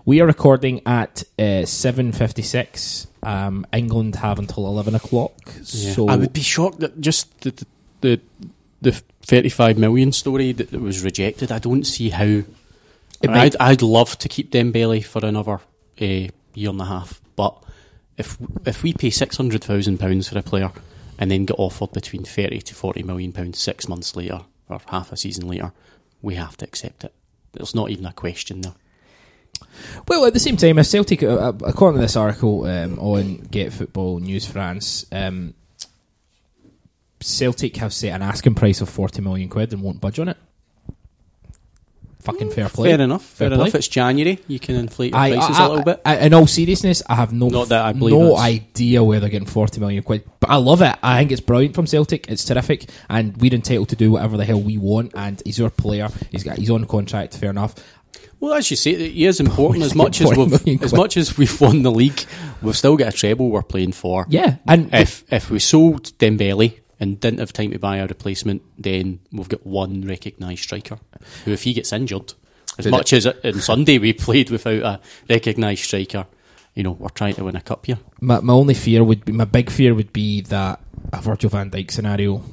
We 0.06 0.22
are 0.22 0.26
recording 0.26 0.82
at 0.88 1.24
uh, 1.38 1.66
seven 1.66 2.12
fifty 2.14 2.42
six. 2.42 3.06
Um, 3.22 3.66
England 3.72 4.16
have 4.16 4.40
until 4.40 4.66
eleven 4.66 4.96
o'clock. 4.96 5.34
So 5.64 6.08
I 6.08 6.16
would 6.16 6.34
be 6.34 6.42
shocked 6.42 6.80
that 6.80 7.00
just 7.00 7.42
the 7.42 7.52
the 7.52 7.66
the, 8.02 8.22
the 8.82 8.92
35 9.24 9.78
million 9.78 10.12
story 10.12 10.52
that, 10.54 10.72
that 10.72 10.82
was 10.82 11.04
rejected. 11.04 11.52
I 11.52 11.60
don't 11.60 11.84
see 11.86 12.10
how. 12.10 12.42
I'd, 13.30 13.56
I'd 13.60 13.82
love 13.82 14.18
to 14.20 14.30
keep 14.30 14.52
Dembele 14.52 15.04
for 15.06 15.26
another 15.26 15.60
uh, 16.02 16.28
year 16.54 16.70
and 16.70 16.82
a 16.82 16.86
half, 16.86 17.22
but 17.36 17.64
if 18.18 18.38
if 18.66 18.84
we 18.84 18.94
pay 18.94 19.10
six 19.10 19.38
hundred 19.38 19.64
thousand 19.64 20.00
pounds 20.00 20.30
for 20.30 20.38
a 20.38 20.44
player 20.44 20.72
and 21.18 21.30
then 21.32 21.46
get 21.46 21.60
offered 21.60 21.94
between 21.94 22.24
thirty 22.24 22.60
to 22.62 22.76
forty 22.76 23.04
million 23.04 23.32
pounds 23.32 23.60
six 23.60 23.88
months 23.88 24.16
later 24.16 24.42
or 24.70 24.80
half 24.88 25.12
a 25.12 25.18
season 25.18 25.48
later, 25.48 25.72
we 26.22 26.36
have 26.36 26.58
to 26.58 26.66
accept 26.66 27.04
it. 27.04 27.14
There's 27.54 27.76
not 27.76 27.90
even 27.90 28.06
a 28.06 28.14
question 28.14 28.62
there. 28.62 28.74
Well, 30.08 30.26
at 30.26 30.34
the 30.34 30.40
same 30.40 30.58
time, 30.58 30.80
if 30.80 30.88
Celtic, 30.88 31.24
uh, 31.24 31.28
uh, 31.28 31.54
according 31.66 32.00
to 32.00 32.02
this 32.02 32.16
article 32.16 32.66
um, 32.66 32.98
on 33.00 33.38
Get 33.38 33.72
Football 33.72 34.20
News 34.20 34.46
France, 34.46 35.06
um, 35.12 35.54
Celtic 37.20 37.78
have 37.78 37.94
set 37.94 38.14
an 38.14 38.22
asking 38.22 38.56
price 38.56 38.82
of 38.82 38.90
forty 38.90 39.22
million 39.22 39.50
quid 39.50 39.74
and 39.74 39.84
won't 39.84 40.02
budge 40.02 40.20
on 40.20 40.30
it. 40.30 40.38
Fucking 42.24 42.50
mm. 42.50 42.54
fair 42.54 42.70
play. 42.70 42.92
Fair 42.92 43.02
enough. 43.02 43.24
Fair, 43.24 43.50
Fair 43.50 43.58
play. 43.58 43.66
enough. 43.66 43.76
It's 43.76 43.88
January. 43.88 44.40
You 44.48 44.60
can 44.60 44.76
inflate 44.76 45.12
your 45.14 45.20
I, 45.22 45.34
prices 45.34 45.60
I- 45.60 45.66
a 45.66 45.70
little 45.70 45.84
bit. 45.86 46.02
I- 46.06 46.18
in 46.18 46.34
all 46.34 46.48
seriousness, 46.48 47.02
I 47.08 47.16
have 47.16 47.34
no 47.34 47.50
Not 47.50 47.70
that 47.70 47.84
I 47.86 47.94
believe 47.94 48.16
no 48.18 48.36
that's- 48.36 48.46
idea 48.46 49.04
where 49.04 49.20
they're 49.20 49.30
getting 49.30 49.48
forty 49.48 49.80
million 49.80 50.04
quid, 50.04 50.24
but 50.40 50.50
I 50.50 50.56
love 50.58 50.82
it. 50.82 50.96
I 51.02 51.20
think 51.20 51.32
it's 51.32 51.42
brilliant 51.42 51.76
from 51.76 51.88
Celtic. 51.88 52.28
It's 52.30 52.46
terrific, 52.46 52.90
and 53.10 53.36
we're 53.38 53.54
entitled 53.54 53.90
to 53.90 53.96
do 53.96 54.12
whatever 54.12 54.38
the 54.38 54.46
hell 54.46 54.62
we 54.62 54.78
want. 54.78 55.12
And 55.16 55.42
he's 55.46 55.60
our 55.62 55.70
player. 55.70 56.10
He's 56.32 56.44
got 56.44 56.58
he's 56.58 56.70
on 56.70 56.86
contract. 56.86 57.36
Fair 57.38 57.50
enough. 57.50 57.76
Well, 58.40 58.54
as 58.56 58.72
you 58.72 58.76
say, 58.76 58.96
he 59.12 59.26
is 59.26 59.40
important. 59.40 59.86
As 59.86 59.94
much 59.94 60.20
as 60.20 60.32
we've, 60.38 60.84
as 60.84 60.94
much 60.94 61.16
as 61.16 61.38
we've 61.38 61.62
won 61.62 61.84
the 61.84 61.92
league, 61.92 62.26
we've 62.64 62.76
still 62.76 62.98
got 62.98 63.14
a 63.14 63.16
treble 63.16 63.50
we're 63.52 63.62
playing 63.62 63.92
for. 63.92 64.26
Yeah, 64.30 64.56
and 64.68 64.90
If 64.94 65.24
if 65.32 65.52
we 65.52 65.60
sold 65.60 66.06
Dembele 66.18 66.80
and 67.02 67.20
didn't 67.20 67.40
have 67.40 67.52
time 67.52 67.72
to 67.72 67.80
buy 67.80 67.98
a 67.98 68.06
replacement, 68.08 68.62
then 68.78 69.20
we've 69.32 69.50
got 69.50 69.66
one 69.66 70.08
recognised 70.08 70.62
striker. 70.62 71.00
Who, 71.44 71.52
if 71.52 71.64
he 71.64 71.74
gets 71.74 71.92
injured, 71.92 72.34
as 72.78 72.86
Did 72.86 72.92
much 72.92 73.12
as 73.12 73.26
on 73.26 73.60
Sunday 73.60 73.98
we 73.98 74.14
played 74.14 74.52
without 74.52 74.84
a 74.84 75.00
recognised 75.28 75.84
striker, 75.84 76.28
you 76.76 76.84
know, 76.84 76.92
we're 76.92 77.10
trying 77.10 77.34
to 77.34 77.44
win 77.44 77.56
a 77.56 77.62
cup 77.62 77.88
here. 77.88 77.98
my, 78.22 78.40
my 78.40 78.54
only 78.54 78.76
fear 78.76 79.04
would 79.04 79.26
be 79.26 79.34
my 79.34 79.44
big 79.46 79.70
fear 79.70 79.94
would 79.94 80.14
be 80.14 80.42
that 80.42 80.80
a 81.12 81.22
Virgil 81.22 81.50
Van 81.50 81.70
Dijk 81.72 81.92
scenario. 81.92 82.44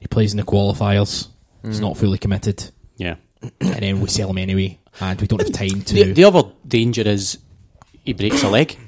He 0.00 0.06
plays 0.06 0.32
in 0.32 0.38
the 0.38 0.44
qualifiers. 0.44 1.26
He's 1.64 1.78
mm. 1.78 1.82
not 1.82 1.96
fully 1.96 2.18
committed, 2.18 2.70
Yeah. 2.96 3.16
and 3.60 3.82
then 3.82 4.00
we 4.00 4.08
sell 4.08 4.30
him 4.30 4.38
anyway, 4.38 4.78
and 5.00 5.20
we 5.20 5.26
don't 5.26 5.42
have 5.42 5.52
time 5.52 5.82
to. 5.82 5.94
The, 5.94 6.12
the 6.12 6.24
other 6.24 6.44
danger 6.66 7.02
is 7.02 7.38
he 8.04 8.12
breaks 8.12 8.42
a 8.44 8.48
leg. 8.48 8.78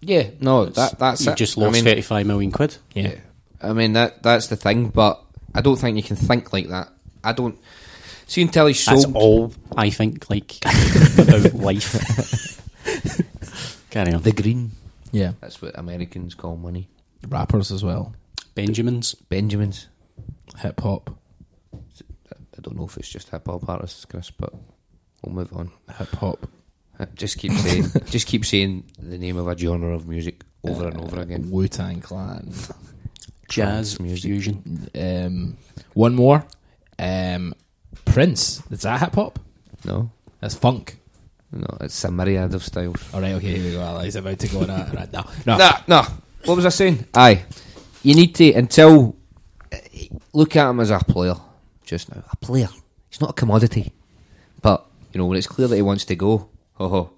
Yeah, 0.00 0.30
no, 0.40 0.64
that 0.64 0.98
that's 0.98 1.26
You 1.26 1.32
it. 1.32 1.36
just 1.36 1.58
I 1.58 1.62
lost 1.62 1.74
mean, 1.74 1.84
thirty-five 1.84 2.26
million 2.26 2.50
quid. 2.50 2.78
yeah. 2.94 3.14
I 3.62 3.72
mean 3.72 3.92
that 3.94 4.22
that's 4.22 4.46
the 4.48 4.56
thing, 4.56 4.88
but 4.88 5.22
I 5.54 5.60
don't 5.60 5.76
think 5.76 5.96
you 5.96 6.02
can 6.02 6.16
think 6.16 6.52
like 6.52 6.68
that. 6.68 6.88
I 7.22 7.32
don't 7.32 7.58
see 8.26 8.42
until 8.42 8.66
he's 8.66 8.84
That's 8.84 9.02
sold. 9.02 9.16
all 9.16 9.52
I 9.76 9.90
think. 9.90 10.28
Like 10.30 10.56
about 11.18 11.52
life. 11.54 12.60
Carry 13.90 14.12
on. 14.14 14.22
The 14.22 14.32
green. 14.32 14.70
Yeah, 15.12 15.32
That's 15.40 15.60
what 15.60 15.76
Americans 15.76 16.34
call 16.36 16.56
money. 16.56 16.88
rappers 17.28 17.72
as 17.72 17.82
well. 17.82 18.14
Benjamins. 18.54 19.14
Benjamins. 19.14 19.88
Hip 20.58 20.80
hop, 20.80 21.10
I 21.74 22.60
don't 22.60 22.76
know 22.76 22.84
if 22.84 22.96
it's 22.96 23.08
just 23.08 23.28
hip 23.30 23.46
hop 23.46 23.68
artists, 23.68 24.04
Chris, 24.04 24.30
but 24.30 24.52
we'll 25.22 25.34
move 25.34 25.52
on. 25.52 25.70
hip 25.98 26.12
hop. 26.16 26.46
Uh, 26.98 27.06
Just 27.14 27.38
keep 27.38 27.52
saying, 27.52 27.86
just 28.10 28.26
keep 28.26 28.44
saying 28.44 28.84
the 28.98 29.16
name 29.18 29.36
of 29.38 29.48
a 29.48 29.56
genre 29.56 29.94
of 29.94 30.06
music 30.06 30.44
over 30.64 30.86
and 30.88 31.00
over 31.00 31.20
again. 31.20 31.50
Wu 31.50 31.66
Tang 31.66 32.00
Clan. 32.00 32.52
Jazz 33.50 34.00
music. 34.00 34.22
fusion. 34.30 34.88
Um, 34.94 35.56
one 35.94 36.14
more. 36.14 36.46
Um, 36.98 37.54
Prince. 38.04 38.62
Is 38.70 38.82
that 38.82 39.00
hip 39.00 39.14
hop? 39.14 39.38
No, 39.84 40.10
That's 40.40 40.54
funk. 40.54 40.96
no, 41.52 41.66
it's 41.80 42.04
a 42.04 42.10
myriad 42.10 42.54
of 42.54 42.62
styles. 42.64 43.02
All 43.14 43.20
right, 43.20 43.32
okay, 43.34 43.56
here 43.58 43.64
we 43.64 43.72
go. 43.72 43.98
He's 44.00 44.16
about 44.16 44.38
to 44.38 44.48
go 44.48 44.60
on 44.60 44.66
that. 44.68 44.92
Right, 44.94 45.12
now. 45.12 45.26
no, 45.46 45.56
no. 45.58 45.80
Nah. 45.88 46.06
What 46.44 46.56
was 46.56 46.66
I 46.66 46.70
saying? 46.70 47.06
Aye, 47.14 47.44
you 48.02 48.14
need 48.14 48.34
to 48.36 48.52
until 48.52 49.16
uh, 49.72 49.76
look 50.32 50.56
at 50.56 50.68
him 50.70 50.80
as 50.80 50.90
a 50.90 50.98
player. 51.00 51.34
Just 51.84 52.14
now, 52.14 52.22
a 52.30 52.36
player. 52.36 52.68
He's 53.10 53.20
not 53.20 53.30
a 53.30 53.34
commodity. 53.34 53.92
But 54.62 54.86
you 55.12 55.18
know 55.18 55.26
when 55.26 55.36
it's 55.38 55.46
clear 55.46 55.66
that 55.68 55.76
he 55.76 55.82
wants 55.82 56.04
to 56.06 56.16
go, 56.16 56.48
ho 56.74 56.88
ho, 56.88 57.10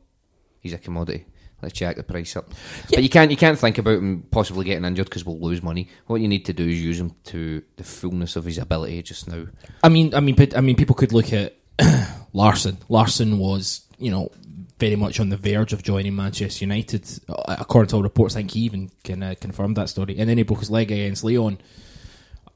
he's 0.61 0.73
a 0.73 0.79
commodity. 0.79 1.25
Let's 1.63 1.75
jack 1.75 1.97
the 1.97 2.03
price 2.03 2.35
up. 2.37 2.51
But 2.91 3.03
you 3.03 3.09
can't 3.09 3.31
you 3.31 3.37
can't 3.37 3.59
think 3.59 3.79
about 3.79 3.99
him 3.99 4.25
possibly 4.31 4.65
getting 4.65 4.85
injured 4.85 5.07
because 5.07 5.25
we'll 5.25 5.39
lose 5.41 5.63
money. 5.63 5.89
What 6.07 6.21
you 6.21 6.29
need 6.29 6.45
to 6.47 6.53
do 6.53 6.69
is 6.69 6.83
use 6.83 6.99
him 7.01 7.15
to 7.25 7.63
the 7.77 7.85
fullness 7.85 8.35
of 8.37 8.45
his 8.45 8.59
ability 8.59 9.03
just 9.03 9.29
now. 9.29 9.47
I 9.83 9.89
mean, 9.89 10.15
I 10.15 10.21
mean, 10.21 10.35
but, 10.35 10.57
I 10.57 10.61
mean, 10.61 10.77
people 10.77 10.95
could 10.97 11.13
look 11.13 11.33
at 11.33 11.57
Larsson. 12.33 12.79
Larsson 12.89 13.39
was, 13.39 13.83
you 13.99 14.11
know, 14.11 14.31
very 14.79 14.97
much 14.97 15.21
on 15.21 15.29
the 15.29 15.37
verge 15.37 15.73
of 15.73 15.85
joining 15.85 16.17
Manchester 16.17 16.65
United. 16.65 17.09
Uh, 17.29 17.57
According 17.61 17.89
to 17.91 17.97
all 17.97 18.03
reports, 18.03 18.35
I 18.35 18.41
think 18.41 18.51
he 18.51 18.61
even 18.63 18.91
can 19.05 19.23
uh, 19.23 19.35
confirmed 19.41 19.77
that 19.77 19.89
story. 19.89 20.17
And 20.19 20.29
then 20.29 20.39
he 20.39 20.43
broke 20.43 20.59
his 20.61 20.71
leg 20.71 20.91
against 20.91 21.23
Lyon. 21.23 21.59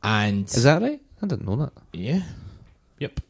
And 0.02 0.46
Is 0.46 0.64
that 0.64 0.82
right? 0.82 1.00
I 1.22 1.26
didn't 1.26 1.46
know 1.46 1.56
that. 1.56 1.72
yeah, 1.92 2.22
yep. 2.98 3.20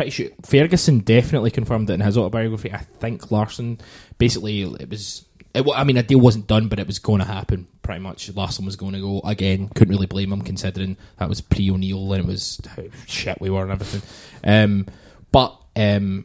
Pretty 0.00 0.12
sure 0.12 0.30
Ferguson 0.46 1.00
definitely 1.00 1.50
confirmed 1.50 1.90
it 1.90 1.92
in 1.92 2.00
his 2.00 2.16
autobiography. 2.16 2.72
I 2.72 2.78
think 2.78 3.30
Larsson 3.30 3.78
basically 4.16 4.62
it 4.62 4.88
was. 4.88 5.26
It, 5.52 5.66
I 5.76 5.84
mean, 5.84 5.98
a 5.98 6.02
deal 6.02 6.18
wasn't 6.18 6.46
done, 6.46 6.68
but 6.68 6.78
it 6.78 6.86
was 6.86 6.98
going 6.98 7.18
to 7.18 7.26
happen. 7.26 7.68
Pretty 7.82 8.00
much, 8.00 8.34
Larsson 8.34 8.64
was 8.64 8.76
going 8.76 8.94
to 8.94 9.00
go 9.00 9.20
again. 9.26 9.68
Couldn't 9.68 9.92
really 9.92 10.06
blame 10.06 10.32
him 10.32 10.40
considering 10.40 10.96
that 11.18 11.28
was 11.28 11.42
pre 11.42 11.70
O'Neill 11.70 12.14
and 12.14 12.24
it 12.24 12.26
was 12.26 12.62
how 12.66 12.84
shit 13.06 13.42
we 13.42 13.50
were 13.50 13.62
and 13.62 13.72
everything. 13.72 14.00
Um, 14.42 14.86
but 15.32 15.60
um, 15.76 16.24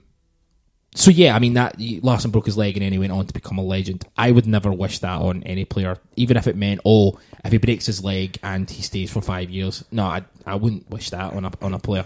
so 0.96 1.12
yeah, 1.12 1.36
I 1.36 1.40
mean 1.40 1.56
that 1.56 1.76
Larsson 2.02 2.32
broke 2.32 2.46
his 2.46 2.56
leg 2.56 2.78
and 2.78 2.86
then 2.86 2.94
he 2.94 3.00
went 3.00 3.12
on 3.12 3.28
to 3.28 3.34
become 3.34 3.58
a 3.58 3.62
legend. 3.62 4.06
I 4.16 4.32
would 4.32 4.48
never 4.48 4.72
wish 4.72 5.00
that 5.00 5.20
on 5.20 5.44
any 5.44 5.66
player, 5.66 5.98
even 6.16 6.38
if 6.38 6.48
it 6.48 6.56
meant 6.56 6.80
oh, 6.86 7.20
if 7.44 7.52
he 7.52 7.58
breaks 7.58 7.88
his 7.88 8.02
leg 8.02 8.38
and 8.42 8.70
he 8.70 8.82
stays 8.82 9.12
for 9.12 9.22
five 9.22 9.50
years. 9.50 9.84
No, 9.92 10.06
I 10.06 10.24
I 10.46 10.56
wouldn't 10.56 10.90
wish 10.90 11.10
that 11.10 11.34
on 11.34 11.44
a 11.44 11.52
on 11.62 11.74
a 11.74 11.80
player. 11.80 12.06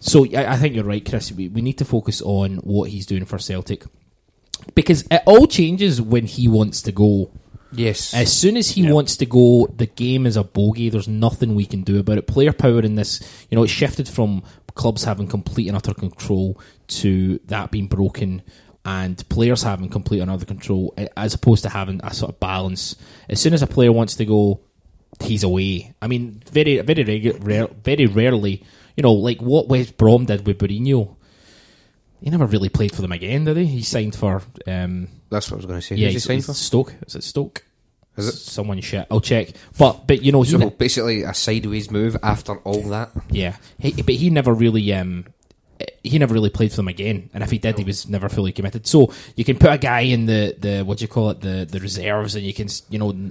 So 0.00 0.26
I, 0.34 0.54
I 0.54 0.56
think 0.56 0.74
you're 0.74 0.84
right, 0.84 1.08
Chris. 1.08 1.30
We, 1.30 1.48
we 1.48 1.60
need 1.62 1.78
to 1.78 1.84
focus 1.84 2.20
on 2.22 2.56
what 2.56 2.90
he's 2.90 3.06
doing 3.06 3.24
for 3.26 3.38
Celtic 3.38 3.84
because 4.74 5.06
it 5.10 5.22
all 5.26 5.46
changes 5.46 6.00
when 6.00 6.24
he 6.26 6.48
wants 6.48 6.82
to 6.82 6.92
go. 6.92 7.30
Yes. 7.72 8.12
As 8.14 8.32
soon 8.32 8.56
as 8.56 8.70
he 8.70 8.82
Yeah. 8.82 8.92
wants 8.92 9.16
to 9.18 9.26
go, 9.26 9.68
the 9.76 9.86
game 9.86 10.26
is 10.26 10.36
a 10.36 10.42
bogey. 10.42 10.88
There's 10.88 11.06
nothing 11.06 11.54
we 11.54 11.66
can 11.66 11.82
do 11.82 11.98
about 12.00 12.18
it. 12.18 12.26
Player 12.26 12.52
power 12.52 12.80
in 12.80 12.96
this, 12.96 13.20
you 13.50 13.56
know, 13.56 13.62
it 13.62 13.68
shifted 13.68 14.08
from 14.08 14.42
clubs 14.74 15.04
having 15.04 15.28
complete 15.28 15.68
and 15.68 15.76
utter 15.76 15.94
control 15.94 16.58
to 16.88 17.38
that 17.46 17.70
being 17.70 17.86
broken 17.86 18.42
and 18.84 19.28
players 19.28 19.62
having 19.62 19.88
complete 19.88 20.20
and 20.20 20.30
utter 20.30 20.46
control 20.46 20.94
as 21.16 21.34
opposed 21.34 21.62
to 21.62 21.68
having 21.68 22.00
a 22.02 22.12
sort 22.14 22.32
of 22.32 22.40
balance. 22.40 22.96
As 23.28 23.40
soon 23.40 23.52
as 23.52 23.62
a 23.62 23.66
player 23.66 23.92
wants 23.92 24.16
to 24.16 24.24
go, 24.24 24.60
he's 25.22 25.44
away. 25.44 25.94
I 26.00 26.06
mean, 26.08 26.42
very, 26.50 26.78
very, 26.80 27.04
regu- 27.04 27.38
rare, 27.46 27.66
very 27.84 28.06
rarely, 28.06 28.64
you 29.00 29.02
know, 29.02 29.14
like 29.14 29.40
what 29.40 29.66
West 29.66 29.96
Brom 29.96 30.26
did 30.26 30.46
with 30.46 30.58
Berahino. 30.58 31.16
He 32.20 32.28
never 32.28 32.44
really 32.44 32.68
played 32.68 32.94
for 32.94 33.00
them 33.00 33.12
again, 33.12 33.46
did 33.46 33.56
he? 33.56 33.64
He 33.64 33.82
signed 33.82 34.14
for, 34.14 34.42
um, 34.66 35.08
That's 35.30 35.50
what 35.50 35.54
I 35.54 35.56
was 35.56 35.64
going 35.64 35.80
to 35.80 35.86
say. 35.86 35.94
yeah, 35.94 36.08
Who's 36.08 36.14
he 36.22 36.28
signed 36.28 36.44
for? 36.44 36.52
Stoke. 36.52 36.94
Is 37.06 37.14
it 37.14 37.24
Stoke? 37.24 37.64
Is 38.18 38.28
it? 38.28 38.32
someone 38.32 38.78
shit? 38.82 39.06
I'll 39.10 39.22
check. 39.22 39.48
But 39.78 40.06
but 40.06 40.20
you 40.22 40.32
know 40.32 40.42
he 40.42 40.50
So 40.50 40.58
ne- 40.58 40.68
basically 40.68 41.22
a 41.22 41.32
sideways 41.32 41.90
move 41.90 42.18
after 42.22 42.56
all 42.58 42.82
that. 42.90 43.10
yeah, 43.30 43.56
he, 43.78 43.92
but 44.02 44.16
he 44.16 44.28
never 44.28 44.52
really 44.52 44.92
um 44.92 45.24
he 46.04 46.18
never 46.18 46.34
really 46.34 46.50
played 46.50 46.72
for 46.72 46.76
them 46.76 46.88
again. 46.88 47.30
And 47.32 47.42
if 47.42 47.50
he 47.50 47.56
did, 47.56 47.78
he 47.78 47.84
was 47.84 48.06
never 48.06 48.28
fully 48.28 48.52
committed. 48.52 48.86
So 48.86 49.14
you 49.34 49.44
can 49.46 49.56
put 49.56 49.72
a 49.72 49.78
guy 49.78 50.00
in 50.00 50.26
the 50.26 50.54
the 50.58 50.82
what 50.82 50.98
do 50.98 51.04
you 51.04 51.08
call 51.08 51.30
it 51.30 51.40
the 51.40 51.64
the 51.64 51.80
reserves, 51.80 52.34
and 52.34 52.44
you 52.44 52.52
can 52.52 52.68
you 52.90 52.98
know 52.98 53.30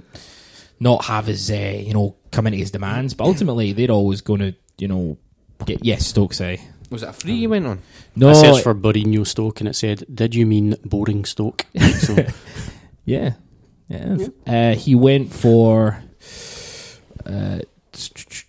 not 0.80 1.04
have 1.04 1.26
his 1.26 1.48
uh, 1.48 1.54
you 1.78 1.94
know 1.94 2.16
come 2.32 2.48
into 2.48 2.58
his 2.58 2.72
demands. 2.72 3.14
But 3.14 3.26
ultimately, 3.26 3.72
they're 3.72 3.92
always 3.92 4.20
going 4.22 4.40
to 4.40 4.54
you 4.78 4.88
know 4.88 5.18
Ye- 5.66 5.78
yes, 5.82 6.06
Stoke 6.06 6.34
say. 6.34 6.60
Was 6.90 7.02
it 7.02 7.08
a 7.08 7.12
free 7.12 7.34
you 7.34 7.48
went 7.50 7.66
on? 7.66 7.80
No, 8.16 8.30
I 8.30 8.32
searched 8.32 8.62
for 8.64 8.74
Berahino 8.74 9.24
Stoke 9.26 9.60
and 9.60 9.68
it 9.68 9.74
said, 9.76 10.04
"Did 10.12 10.34
you 10.34 10.44
mean 10.46 10.74
boring 10.84 11.24
Stoke?" 11.24 11.64
so 12.00 12.16
yeah, 13.04 13.34
yeah. 13.88 14.16
Uh, 14.46 14.74
he 14.74 14.94
went 14.94 15.32
for. 15.32 16.02
Uh, 17.24 17.60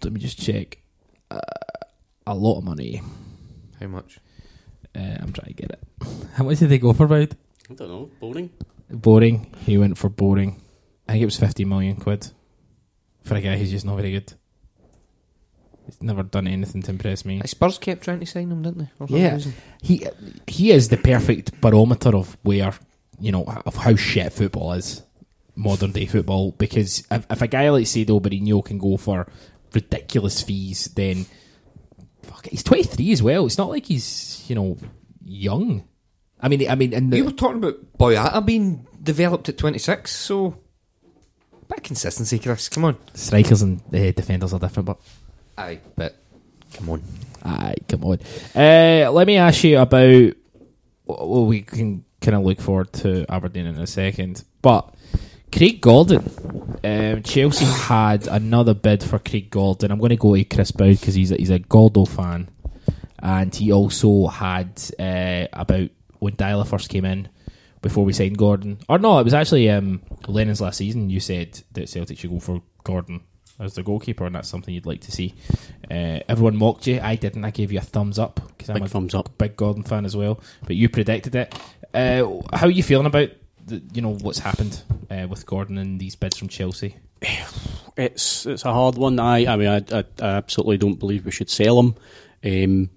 let 0.04 0.14
me 0.14 0.20
just 0.20 0.40
check. 0.42 0.80
Uh, 1.30 1.40
a 2.26 2.36
lot 2.36 2.58
of 2.58 2.64
money. 2.64 3.02
How 3.80 3.88
much? 3.88 4.20
Uh, 4.96 5.18
I'm 5.20 5.34
trying 5.34 5.48
to 5.48 5.54
get 5.54 5.72
it. 5.72 5.80
How 6.34 6.44
much 6.44 6.60
did 6.60 6.70
they 6.70 6.78
go 6.80 6.94
for, 6.94 7.08
Bride? 7.08 7.36
I 7.70 7.74
don't 7.74 7.88
know, 7.90 8.10
boring. 8.20 8.50
Boring. 8.90 9.54
He 9.66 9.78
went 9.78 9.98
for 9.98 10.10
boring. 10.10 10.62
I 11.08 11.14
think 11.14 11.22
it 11.24 11.26
was 11.26 11.38
50 11.40 11.66
million 11.66 11.96
quid 11.96 12.28
for 13.24 13.36
a 13.36 13.42
guy 13.42 13.58
who's 13.58 13.72
just 13.72 13.86
not 13.86 13.96
very 13.98 14.12
good. 14.12 14.34
He's 15.86 16.02
never 16.02 16.24
done 16.24 16.48
anything 16.48 16.82
to 16.84 16.92
impress 16.92 17.26
me. 17.26 17.40
Like 17.40 17.48
Spurs 17.50 17.78
kept 17.78 18.04
trying 18.04 18.20
to 18.20 18.26
sign 18.26 18.52
him, 18.52 18.62
didn't 18.62 18.78
they? 18.80 18.90
For 18.98 19.08
Yeah. 19.10 19.34
reason. 19.36 19.54
He 19.82 20.06
he 20.48 20.72
is 20.72 20.90
the 20.90 20.98
perfect 20.98 21.60
barometer 21.62 22.16
of 22.16 22.38
where 22.44 22.74
you 23.20 23.32
know 23.32 23.44
of 23.66 23.76
how 23.76 23.96
shit 23.96 24.32
football 24.34 24.74
is, 24.74 25.02
modern 25.56 25.92
day 25.92 26.06
football. 26.06 26.52
Because 26.52 27.04
if, 27.12 27.26
if 27.30 27.42
a 27.42 27.48
guy 27.48 27.70
like 27.70 27.86
Saido 27.86 28.22
Berahino 28.22 28.64
can 28.64 28.78
go 28.78 28.98
for 28.98 29.28
ridiculous 29.74 30.42
fees, 30.42 30.86
then 30.96 31.26
fuck 32.24 32.46
it, 32.48 32.52
he's 32.52 32.64
23 32.64 33.12
as 33.12 33.24
well. 33.24 33.46
It's 33.46 33.58
not 33.58 33.70
like 33.70 33.86
he's 33.86 34.44
you 34.48 34.56
know 34.56 34.78
young. 35.26 35.84
I 36.44 36.48
mean, 36.48 36.68
I 36.70 36.76
mean, 36.76 36.94
and 36.94 37.12
the, 37.14 37.18
You 37.18 37.26
were 37.26 37.32
talking 37.32 37.58
about 37.58 37.98
Boyata 38.00 38.44
being 38.46 38.88
developed 39.02 39.48
at 39.50 39.58
26, 39.60 40.10
so. 40.12 40.58
Bit 41.68 41.78
of 41.78 41.84
consistency, 41.84 42.40
Chris. 42.40 42.68
Come 42.68 42.84
on. 42.86 42.98
strikers 43.14 43.62
and 43.62 43.80
uh, 43.94 44.12
defenders 44.12 44.52
are 44.54 44.60
different, 44.60 44.88
but 44.88 45.00
Aye, 45.58 45.80
but. 45.96 46.16
Come 46.74 46.90
on. 46.90 47.04
Aye, 47.44 47.76
come 47.88 48.04
on. 48.06 48.20
Uh, 48.56 49.12
let 49.12 49.28
me 49.28 49.38
ask 49.38 49.64
you 49.64 49.78
about. 49.80 50.34
Well, 51.06 51.46
we 51.46 51.62
can 51.62 52.06
kind 52.22 52.36
of 52.38 52.44
look 52.44 52.62
forward 52.62 52.94
to 52.94 53.26
Aberdeen 53.30 53.66
in 53.66 53.78
a 53.80 53.88
second, 53.88 54.44
but 54.62 54.94
Craig 55.52 55.82
Gordon, 55.82 56.24
um, 56.84 57.24
Chelsea 57.24 57.66
had 57.66 58.28
another 58.28 58.74
bid 58.74 59.04
for 59.04 59.20
Craig 59.20 59.50
Gordon. 59.50 59.92
I'm 59.92 60.00
going 60.00 60.12
to 60.12 60.16
go 60.16 60.36
to 60.36 60.44
Chris 60.46 60.72
Boud 60.72 61.00
because 61.00 61.16
he's 61.16 61.32
a, 61.32 61.36
he's 61.36 61.50
a 61.50 61.60
Gordo 61.60 62.06
fan, 62.06 62.50
and 63.20 63.54
he 63.54 63.72
also 63.72 64.28
had 64.28 64.82
uh, 64.98 65.48
about 65.52 65.90
when 66.20 66.36
Deila 66.36 66.66
first 66.66 66.90
came 66.90 67.04
in 67.06 67.28
before 67.82 68.06
we 68.06 68.14
signed 68.14 68.38
Gordon. 68.38 68.80
Or 68.88 69.00
no, 69.00 69.20
it 69.20 69.24
was 69.24 69.34
actually 69.34 69.70
um, 69.70 70.02
Lennon's 70.28 70.62
last 70.62 70.78
season. 70.78 71.10
You 71.10 71.20
said 71.20 71.60
that 71.74 71.90
Celtic 71.90 72.20
should 72.20 72.30
go 72.30 72.40
for 72.40 72.62
Gordon 72.84 73.22
as 73.62 73.76
the 73.76 73.84
goalkeeper, 73.84 74.26
and 74.26 74.36
that's 74.36 74.50
something 74.50 74.74
you'd 74.74 74.86
like 74.86 75.02
to 75.02 75.12
see. 75.12 75.36
Uh, 75.90 76.20
everyone 76.28 76.58
mocked 76.58 76.88
you. 76.88 77.00
I 77.02 77.16
didn't. 77.16 77.46
I 77.46 77.52
gave 77.52 77.72
you 77.72 77.80
a 77.80 77.84
thumbs 77.84 78.20
up 78.20 78.40
because 78.58 78.70
I'm 78.70 78.82
a 78.82 78.88
thumbs 78.88 79.14
up. 79.16 79.38
big 79.38 79.56
Gordon 79.56 79.84
fan 79.84 80.06
as 80.06 80.16
well. 80.18 80.40
But 80.66 80.76
you 80.76 80.90
predicted 80.90 81.36
it. 81.36 81.54
Uh, 81.94 82.42
how 82.54 82.68
are 82.68 82.72
you 82.72 82.84
feeling 82.84 83.06
about 83.06 83.30
the, 83.66 83.82
you 83.94 84.02
know 84.02 84.16
what's 84.16 84.40
happened 84.40 84.82
uh, 85.10 85.28
with 85.30 85.46
Gordon 85.46 85.78
and 85.78 86.00
these 86.00 86.16
bids 86.16 86.38
from 86.38 86.48
Chelsea? 86.50 86.98
It's 87.98 88.46
it's 88.46 88.64
a 88.64 88.72
hard 88.72 88.96
one. 88.96 89.20
I 89.20 89.46
I 89.46 89.58
mean 89.58 89.68
I, 89.68 89.84
I, 89.92 90.04
I 90.22 90.28
absolutely 90.38 90.78
don't 90.78 90.98
believe 90.98 91.26
we 91.26 91.32
should 91.32 91.50
sell 91.50 91.78
him. 91.78 91.96
Um, 92.44 92.90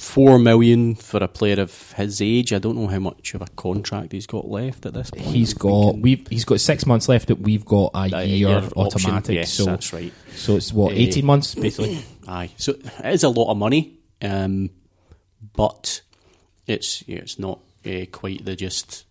Four 0.00 0.38
million 0.38 0.94
for 0.94 1.22
a 1.22 1.28
player 1.28 1.60
of 1.60 1.92
his 1.92 2.22
age. 2.22 2.52
I 2.54 2.58
don't 2.58 2.74
know 2.74 2.86
how 2.86 2.98
much 2.98 3.34
of 3.34 3.42
a 3.42 3.46
contract 3.54 4.12
he's 4.12 4.26
got 4.26 4.48
left 4.48 4.86
at 4.86 4.94
this 4.94 5.10
point. 5.10 5.26
He's 5.26 5.52
I'm 5.52 5.58
got 5.58 5.98
we've 5.98 6.26
he's 6.28 6.44
got 6.46 6.58
six 6.60 6.86
months 6.86 7.08
left. 7.08 7.28
That 7.28 7.36
we've 7.40 7.64
got 7.64 7.90
a 7.94 8.08
a 8.16 8.24
year, 8.24 8.48
year 8.48 8.56
option. 8.58 8.72
automatic. 8.78 9.34
Yes, 9.34 9.52
so 9.52 9.66
that's 9.66 9.92
right. 9.92 10.12
so 10.34 10.56
it's 10.56 10.72
what 10.72 10.92
Uh, 10.92 10.96
eighteen 10.96 11.26
months 11.26 11.54
basically. 11.54 12.02
Aye, 12.28 12.50
so 12.56 12.72
it 12.72 13.12
is 13.14 13.22
a 13.24 13.28
lot 13.28 13.50
of 13.50 13.58
money, 13.58 13.98
um, 14.22 14.70
but 15.54 16.00
it's 16.66 17.06
yeah, 17.06 17.18
it's 17.18 17.38
not 17.38 17.60
uh, 17.86 18.06
quite 18.10 18.44
the 18.44 18.56
just 18.56 19.04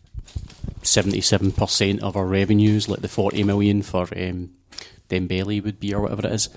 seventy-seven 0.82 1.52
percent 1.52 2.02
of 2.02 2.18
our 2.18 2.26
revenues 2.26 2.90
like 2.90 3.02
the 3.02 3.08
forty 3.08 3.44
million 3.44 3.84
for 3.84 4.08
um, 4.18 4.50
Dembele 5.10 5.64
would 5.64 5.80
be 5.80 5.94
or 5.94 6.02
whatever 6.02 6.28
it 6.28 6.34
is. 6.34 6.50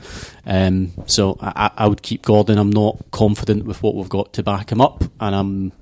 Um, 0.46 0.92
so 1.06 1.36
I, 1.40 1.52
I 1.76 1.84
I 1.84 1.86
would 1.88 2.02
keep 2.02 2.22
Gordon. 2.22 2.58
I'm 2.58 2.70
not 2.70 3.10
confident 3.10 3.64
with 3.64 3.82
what 3.82 3.94
we've 3.94 4.08
got 4.08 4.32
to 4.34 4.42
back 4.42 4.70
him 4.70 4.80
up, 4.80 5.02
and 5.20 5.34
I'm 5.34 5.72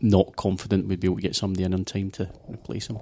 not 0.00 0.36
confident 0.36 0.86
we'd 0.88 1.00
be 1.00 1.06
able 1.06 1.16
to 1.16 1.22
get 1.22 1.34
somebody 1.36 1.64
in 1.64 1.72
on 1.72 1.84
time 1.84 2.10
to 2.12 2.28
replace 2.48 2.88
him. 2.88 2.98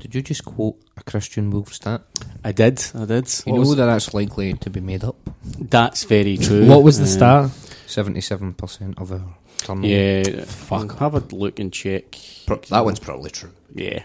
Did 0.00 0.14
you 0.14 0.22
just 0.22 0.44
quote 0.44 0.76
a 0.96 1.02
Christian 1.02 1.50
Wolf 1.50 1.72
stat? 1.72 2.02
I 2.44 2.52
did, 2.52 2.82
I 2.94 3.04
did. 3.04 3.32
You 3.46 3.52
What 3.54 3.62
know 3.62 3.74
that 3.74 3.86
that's 3.86 4.12
likely 4.14 4.52
to 4.54 4.70
be 4.70 4.80
made 4.80 5.04
up. 5.04 5.16
That's 5.44 6.04
very 6.04 6.36
true. 6.36 6.66
What 6.66 6.82
was 6.82 6.98
the 6.98 7.04
Um, 7.04 7.50
stat? 7.50 7.70
Seventy-seven 7.86 8.54
percent 8.54 8.98
of 8.98 9.12
our 9.12 9.22
turnover. 9.58 9.86
Yeah, 9.86 10.44
Fuck. 10.44 10.98
Have 10.98 11.14
a 11.14 11.20
look 11.34 11.58
and 11.60 11.72
check. 11.72 12.16
Pro- 12.46 12.56
that 12.70 12.84
one's 12.84 12.98
probably 13.00 13.30
true. 13.30 13.50
Yeah, 13.74 14.02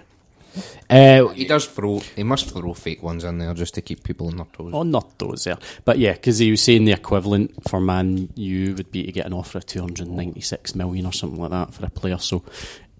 Uh, 0.89 1.27
He 1.29 1.45
does 1.45 1.65
throw. 1.65 1.99
He 2.15 2.23
must 2.23 2.49
throw 2.49 2.73
fake 2.73 3.03
ones 3.03 3.23
in 3.23 3.37
there 3.37 3.53
just 3.53 3.73
to 3.75 3.81
keep 3.81 4.03
people 4.03 4.27
on 4.27 4.37
their 4.37 4.45
toes. 4.53 4.71
Oh, 4.73 4.83
not 4.83 5.17
those 5.19 5.43
there. 5.43 5.57
But 5.85 5.99
yeah, 5.99 6.13
because 6.13 6.39
he 6.39 6.51
was 6.51 6.61
saying 6.61 6.85
the 6.85 6.93
equivalent 6.93 7.67
for 7.69 7.79
Man 7.79 8.29
U 8.35 8.73
would 8.75 8.91
be 8.91 9.03
to 9.05 9.11
get 9.11 9.25
an 9.25 9.33
offer 9.33 9.57
of 9.59 9.65
296 9.65 10.75
million 10.75 11.05
or 11.05 11.13
something 11.13 11.39
like 11.39 11.51
that 11.51 11.73
for 11.73 11.85
a 11.85 11.89
player. 11.89 12.17
So 12.17 12.43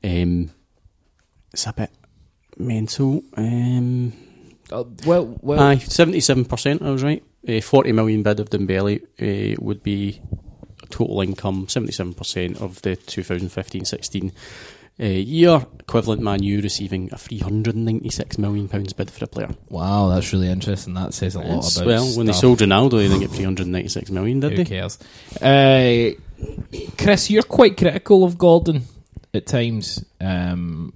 um, 0.03 0.51
it's 1.53 1.67
a 1.67 1.73
bit 1.73 1.91
mental. 2.57 3.23
Um, 3.35 4.13
uh, 4.71 4.83
well, 5.05 5.37
well, 5.41 5.59
aye, 5.59 5.77
77%, 5.77 6.81
I 6.81 6.91
was 6.91 7.03
right. 7.03 7.23
Uh, 7.47 7.61
40 7.61 7.93
million 7.93 8.23
bid 8.23 8.39
of 8.39 8.49
Dembele 8.49 9.01
uh, 9.21 9.55
would 9.59 9.81
be 9.81 10.21
total 10.89 11.21
income, 11.21 11.67
77% 11.67 12.61
of 12.61 12.81
the 12.81 12.97
2015-16 12.97 14.31
uh, 14.99 15.05
year. 15.05 15.65
Equivalent 15.79 16.21
Man 16.21 16.43
U 16.43 16.61
receiving 16.61 17.09
a 17.13 17.17
396 17.17 18.37
million 18.37 18.67
pounds 18.67 18.91
bid 18.93 19.09
for 19.09 19.23
a 19.23 19.27
player. 19.27 19.49
wow, 19.69 20.09
that's 20.09 20.33
really 20.33 20.49
interesting. 20.49 20.93
That 20.95 21.13
says 21.13 21.35
a 21.35 21.39
lot 21.39 21.47
It's- 21.59 21.77
about. 21.77 21.87
well, 21.87 22.05
when 22.17 22.25
they 22.27 22.33
sold 22.33 22.59
Ronaldo, 22.59 22.91
they 22.97 23.07
didn't 23.07 23.21
get 23.21 23.31
396 23.31 24.11
million, 24.11 24.39
did 24.41 24.51
Who 24.51 24.57
they? 24.57 24.65
cares? 24.65 24.97
Uh, 25.41 26.11
Chris, 26.97 27.29
you're 27.29 27.43
quite 27.43 27.77
critical 27.77 28.23
of 28.23 28.37
Gordon 28.37 28.83
at 29.33 29.45
times. 29.47 30.03
Um, 30.19 30.93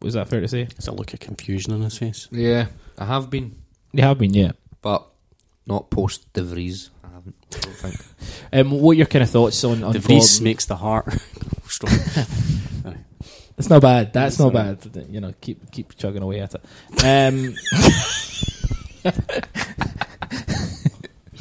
was 0.00 0.14
that 0.14 0.28
fair 0.28 0.40
to 0.40 0.48
say? 0.48 0.64
There's 0.64 0.88
a 0.88 0.92
look 0.92 1.14
of 1.14 1.20
confusion 1.20 1.72
on 1.72 1.82
his 1.82 1.96
face. 1.98 2.26
Yeah, 2.32 2.66
I 2.98 3.04
have 3.04 3.30
been, 3.30 3.54
You 3.92 4.02
have 4.02 4.18
been, 4.18 4.34
yeah. 4.34 4.52
but 4.82 5.06
not 5.66 5.88
post 5.90 6.32
De 6.32 6.42
Vries. 6.42 6.90
I 7.04 7.08
haven't. 7.14 7.36
I 7.54 7.58
don't 7.60 7.74
think. 7.76 7.94
Um, 8.54 8.70
what 8.70 8.90
are 8.92 8.94
your 8.94 9.06
kind 9.06 9.22
of 9.22 9.30
thoughts 9.30 9.64
on, 9.64 9.82
on 9.82 9.92
De 9.94 9.98
Vries 9.98 10.30
Gordon? 10.32 10.44
makes 10.44 10.66
the 10.66 10.76
heart 10.76 11.06
strong. 11.86 11.94
That's 13.56 13.68
not 13.68 13.82
bad. 13.82 14.12
That's 14.12 14.38
not 14.38 14.52
Sorry. 14.52 14.74
bad. 14.74 15.06
You 15.10 15.20
know, 15.20 15.34
keep 15.40 15.70
keep 15.70 15.94
chugging 15.96 16.22
away 16.22 16.40
at 16.40 16.54
it. 16.54 16.64
Um, 17.04 17.54
uh, 19.04 19.12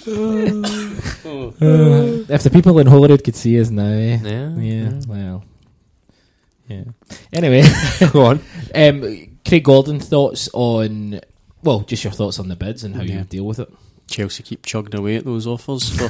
if 2.34 2.44
the 2.44 2.50
people 2.52 2.78
in 2.80 2.88
Holyrood 2.88 3.24
could 3.24 3.36
see 3.36 3.60
us 3.60 3.70
now, 3.70 3.84
eh? 3.86 4.18
Yeah, 4.22 4.56
yeah, 4.56 4.92
well, 5.08 5.44
yeah. 6.68 6.84
Anyway, 7.34 7.64
Go 8.12 8.26
on. 8.26 8.40
um, 8.76 9.28
Craig 9.48 9.64
Gordon 9.64 10.00
thoughts 10.00 10.50
on 10.54 11.20
well, 11.64 11.82
just 11.82 12.04
your 12.04 12.14
thoughts 12.14 12.40
on 12.40 12.48
the 12.50 12.56
bids 12.56 12.84
and 12.84 12.96
how 12.96 13.02
you 13.04 13.12
Yeah. 13.12 13.18
would 13.20 13.30
deal 13.30 13.46
with 13.46 13.60
it. 13.60 13.70
Chelsea 14.08 14.44
keep 14.44 14.66
chugging 14.66 15.00
away 15.00 15.16
at 15.18 15.26
those 15.26 15.46
offers 15.48 15.90
for 15.90 16.10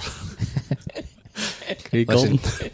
Craig 1.89 2.07
Listen. 2.09 2.37
Gordon. 2.37 2.71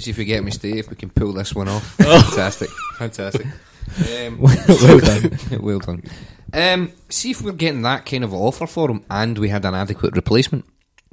See 0.00 0.10
if 0.10 0.18
we 0.18 0.24
get 0.24 0.44
me 0.44 0.52
if 0.52 0.90
we 0.90 0.96
can 0.96 1.10
pull 1.10 1.32
this 1.32 1.54
one 1.54 1.68
off. 1.68 1.84
Fantastic, 1.96 2.70
fantastic. 2.98 3.46
Um, 3.46 4.40
well 4.40 4.98
done. 5.00 5.38
well 5.60 5.78
done. 5.78 6.02
Um, 6.52 6.92
see 7.08 7.30
if 7.30 7.42
we're 7.42 7.52
getting 7.52 7.82
that 7.82 8.06
kind 8.06 8.24
of 8.24 8.32
offer 8.32 8.66
for 8.66 8.90
him, 8.90 9.04
and 9.10 9.36
we 9.38 9.48
had 9.48 9.64
an 9.64 9.74
adequate 9.74 10.14
replacement, 10.14 10.64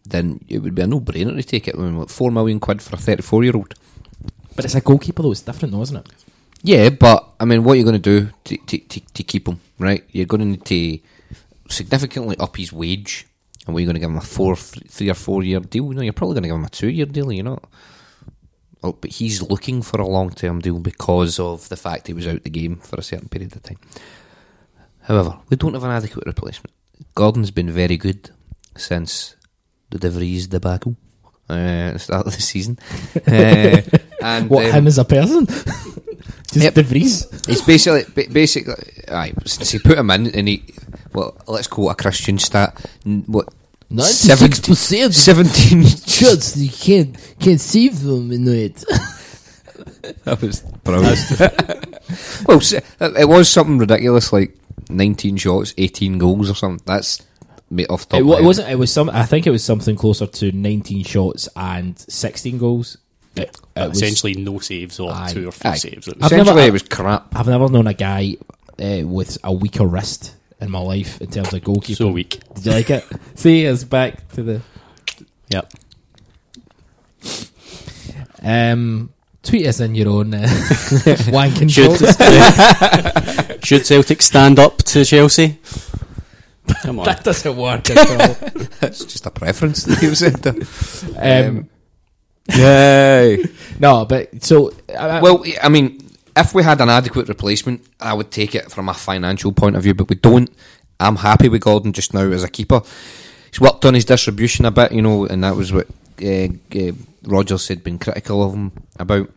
then 0.05 0.39
it 0.47 0.59
would 0.59 0.75
be 0.75 0.81
a 0.81 0.87
no-brainer 0.87 1.35
to 1.35 1.43
take 1.43 1.67
it. 1.67 1.75
I 1.75 1.79
mean, 1.79 1.97
what, 1.97 2.11
four 2.11 2.31
million 2.31 2.59
quid 2.59 2.81
for 2.81 2.95
a 2.95 2.99
thirty-four-year-old. 2.99 3.73
But 4.55 4.65
it's 4.65 4.75
a 4.75 4.81
goalkeeper 4.81 5.23
though. 5.23 5.31
It's 5.31 5.41
different, 5.41 5.73
though, 5.73 5.81
isn't 5.81 5.97
it? 5.97 6.07
Yeah, 6.61 6.89
but 6.89 7.33
I 7.39 7.45
mean, 7.45 7.63
what 7.63 7.73
are 7.73 7.75
you 7.77 7.83
going 7.83 8.01
to 8.01 8.21
do 8.21 8.29
to, 8.45 8.57
to, 8.57 8.77
to, 8.77 8.99
to 8.99 9.23
keep 9.23 9.47
him, 9.47 9.59
right? 9.77 10.03
You're 10.11 10.25
going 10.25 10.41
to 10.41 10.45
need 10.45 10.65
to 10.65 10.99
significantly 11.69 12.37
up 12.39 12.55
his 12.55 12.71
wage. 12.71 13.27
And 13.65 13.73
what 13.73 13.79
are 13.79 13.81
you 13.81 13.87
going 13.87 13.95
to 13.95 13.99
give 13.99 14.09
him 14.09 14.17
a 14.17 14.21
four, 14.21 14.55
three 14.55 15.09
or 15.09 15.15
four 15.15 15.43
year 15.43 15.59
deal? 15.59 15.89
No, 15.89 16.01
you're 16.01 16.13
probably 16.13 16.35
going 16.35 16.43
to 16.43 16.49
give 16.49 16.55
him 16.55 16.65
a 16.65 16.69
two 16.69 16.89
year 16.89 17.05
deal, 17.05 17.31
you're 17.31 17.43
not. 17.43 17.63
Oh, 17.63 17.77
but 18.81 19.11
he's 19.11 19.41
looking 19.41 19.81
for 19.81 19.99
a 19.99 20.07
long 20.07 20.29
term 20.31 20.61
deal 20.61 20.79
because 20.79 21.39
of 21.39 21.67
the 21.69 21.75
fact 21.77 22.07
he 22.07 22.13
was 22.13 22.27
out 22.27 22.43
the 22.43 22.49
game 22.49 22.77
for 22.77 22.97
a 22.99 23.03
certain 23.03 23.29
period 23.29 23.55
of 23.55 23.63
time. 23.63 23.79
However, 25.03 25.37
we 25.49 25.57
don't 25.57 25.73
have 25.73 25.83
an 25.83 25.91
adequate 25.91 26.25
replacement. 26.25 26.73
Gordon's 27.13 27.51
been 27.51 27.71
very 27.71 27.97
good 27.97 28.29
since 28.75 29.35
the 29.89 29.99
De 29.99 30.09
Vries 30.09 30.47
debacle, 30.47 30.95
uh, 31.49 31.53
at 31.53 31.93
the 31.93 31.99
start 31.99 32.25
of 32.27 32.35
the 32.35 32.41
season. 32.41 32.79
uh, 33.27 33.81
and 34.21 34.49
What 34.49 34.65
um, 34.65 34.71
him 34.71 34.87
as 34.87 34.97
a 34.97 35.05
person? 35.05 35.45
Just 36.47 36.55
Yep. 36.55 36.73
De 36.73 36.83
Vries. 36.83 37.45
He's 37.47 37.61
basically, 37.61 38.03
ba- 38.13 38.31
basically, 38.31 38.73
aye, 39.09 39.33
since 39.45 39.71
he 39.71 39.79
put 39.79 39.97
him 39.97 40.09
in, 40.11 40.27
and 40.27 40.47
he, 40.47 40.63
well, 41.13 41.35
let's 41.47 41.67
quote 41.67 41.91
a 41.91 41.95
Christian 41.95 42.39
stat. 42.39 42.73
What 43.03 43.49
Ninety-six 43.89 44.59
percent 44.61 45.13
17. 45.13 45.83
shots 46.07 46.57
you 46.57 46.69
can't 46.69 47.35
can't 47.39 47.61
save 47.61 48.01
them 48.01 48.31
in 48.31 48.47
it. 48.47 48.75
that 50.23 50.41
was 50.41 50.61
brilliant. 50.83 51.17
well, 52.47 52.59
it 53.19 53.27
was 53.27 53.49
something 53.49 53.77
ridiculous 53.77 54.33
like 54.33 54.57
19 54.89 55.37
shots, 55.37 55.73
18 55.77 56.17
goals 56.17 56.49
or 56.49 56.55
something. 56.55 56.83
That's 56.85 57.21
made 57.69 57.89
off 57.89 58.07
the 58.07 58.17
top. 58.17 58.19
It, 58.19 58.21
of 58.21 58.27
wa- 58.27 58.33
my 58.35 58.39
it 58.41 58.45
wasn't. 58.45 58.69
It 58.69 58.79
was 58.79 58.91
some. 58.91 59.09
I 59.09 59.23
think 59.25 59.45
it 59.47 59.51
was 59.51 59.63
something 59.63 59.95
closer 59.95 60.25
to 60.27 60.51
19 60.51 61.03
shots 61.03 61.47
and 61.55 61.97
16 61.99 62.57
goals. 62.57 62.97
It, 63.35 63.55
it 63.75 63.89
was- 63.89 64.01
Essentially, 64.01 64.33
no 64.35 64.59
saves 64.59 64.99
or 64.99 65.11
Aye. 65.11 65.31
two 65.31 65.47
or 65.47 65.51
three 65.51 65.71
Aye. 65.71 65.75
saves. 65.75 66.07
It 66.07 66.17
was- 66.17 66.25
Essentially, 66.25 66.55
never- 66.55 66.67
it 66.67 66.73
was 66.73 66.83
crap. 66.83 67.35
I've 67.35 67.47
never 67.47 67.69
known 67.69 67.87
a 67.87 67.93
guy 67.93 68.37
uh, 68.81 69.05
with 69.07 69.37
a 69.43 69.51
weaker 69.53 69.85
wrist 69.85 70.33
in 70.65 70.71
my 70.71 70.79
life 70.79 71.21
in 71.21 71.29
terms 71.29 71.53
of 71.53 71.61
goalkeeping. 71.61 71.95
so 71.95 72.09
weak. 72.09 72.39
Did 72.55 72.65
you 72.65 72.71
like 72.73 72.89
it? 72.89 73.05
See, 73.35 73.63
it's 73.63 73.83
back 73.83 74.27
to 74.33 74.43
the 74.43 74.61
Yep. 75.49 75.71
um. 78.43 79.11
Tweet 79.43 79.67
us 79.67 79.79
in 79.79 79.93
your 79.93 80.09
own 80.09 80.33
uh, 80.33 80.39
wanking 81.29 81.69
Should, 81.69 81.99
thoughts. 81.99 82.17
should 83.67 83.85
Celtic 83.85 84.23
stand 84.23 84.57
up 84.57 84.77
to 84.79 85.05
Chelsea? 85.05 85.59
Come 86.81 86.97
on. 86.97 87.05
That 87.05 87.23
doesn't 87.23 87.55
work 87.55 87.87
at 87.91 87.97
all. 88.09 88.49
It's 88.81 89.05
just 89.05 89.23
a 89.27 89.29
preference 89.29 89.83
that 89.83 90.01
you 90.01 90.15
said 90.15 90.37
there. 90.37 91.45
Um, 91.47 91.69
Yay. 92.55 93.45
no, 93.79 94.05
but 94.05 94.43
so 94.43 94.71
I, 94.97 95.21
well, 95.21 95.43
I 95.61 95.69
mean, 95.69 95.99
if 96.35 96.53
we 96.53 96.63
had 96.63 96.81
an 96.81 96.89
adequate 96.89 97.27
replacement, 97.29 97.85
I 97.99 98.13
would 98.13 98.31
take 98.31 98.55
it 98.55 98.71
from 98.71 98.89
a 98.89 98.93
financial 98.93 99.51
point 99.51 99.75
of 99.75 99.83
view, 99.83 99.93
but 99.93 100.09
we 100.09 100.15
don't. 100.15 100.49
I'm 100.99 101.17
happy 101.17 101.49
with 101.49 101.61
Gordon 101.61 101.93
just 101.93 102.13
now 102.13 102.29
as 102.31 102.43
a 102.43 102.49
keeper. 102.49 102.81
He's 103.49 103.61
worked 103.61 103.85
on 103.85 103.93
his 103.93 104.05
distribution 104.05 104.65
a 104.65 104.71
bit, 104.71 104.91
you 104.91 105.01
know, 105.01 105.25
and 105.25 105.43
that 105.43 105.55
was 105.55 105.71
what 105.71 105.87
uh, 106.21 106.47
uh, 106.75 106.91
Rodgers 107.23 107.67
had 107.67 107.83
been 107.83 107.99
critical 107.99 108.43
of 108.43 108.53
him 108.53 108.71
about. 108.99 109.31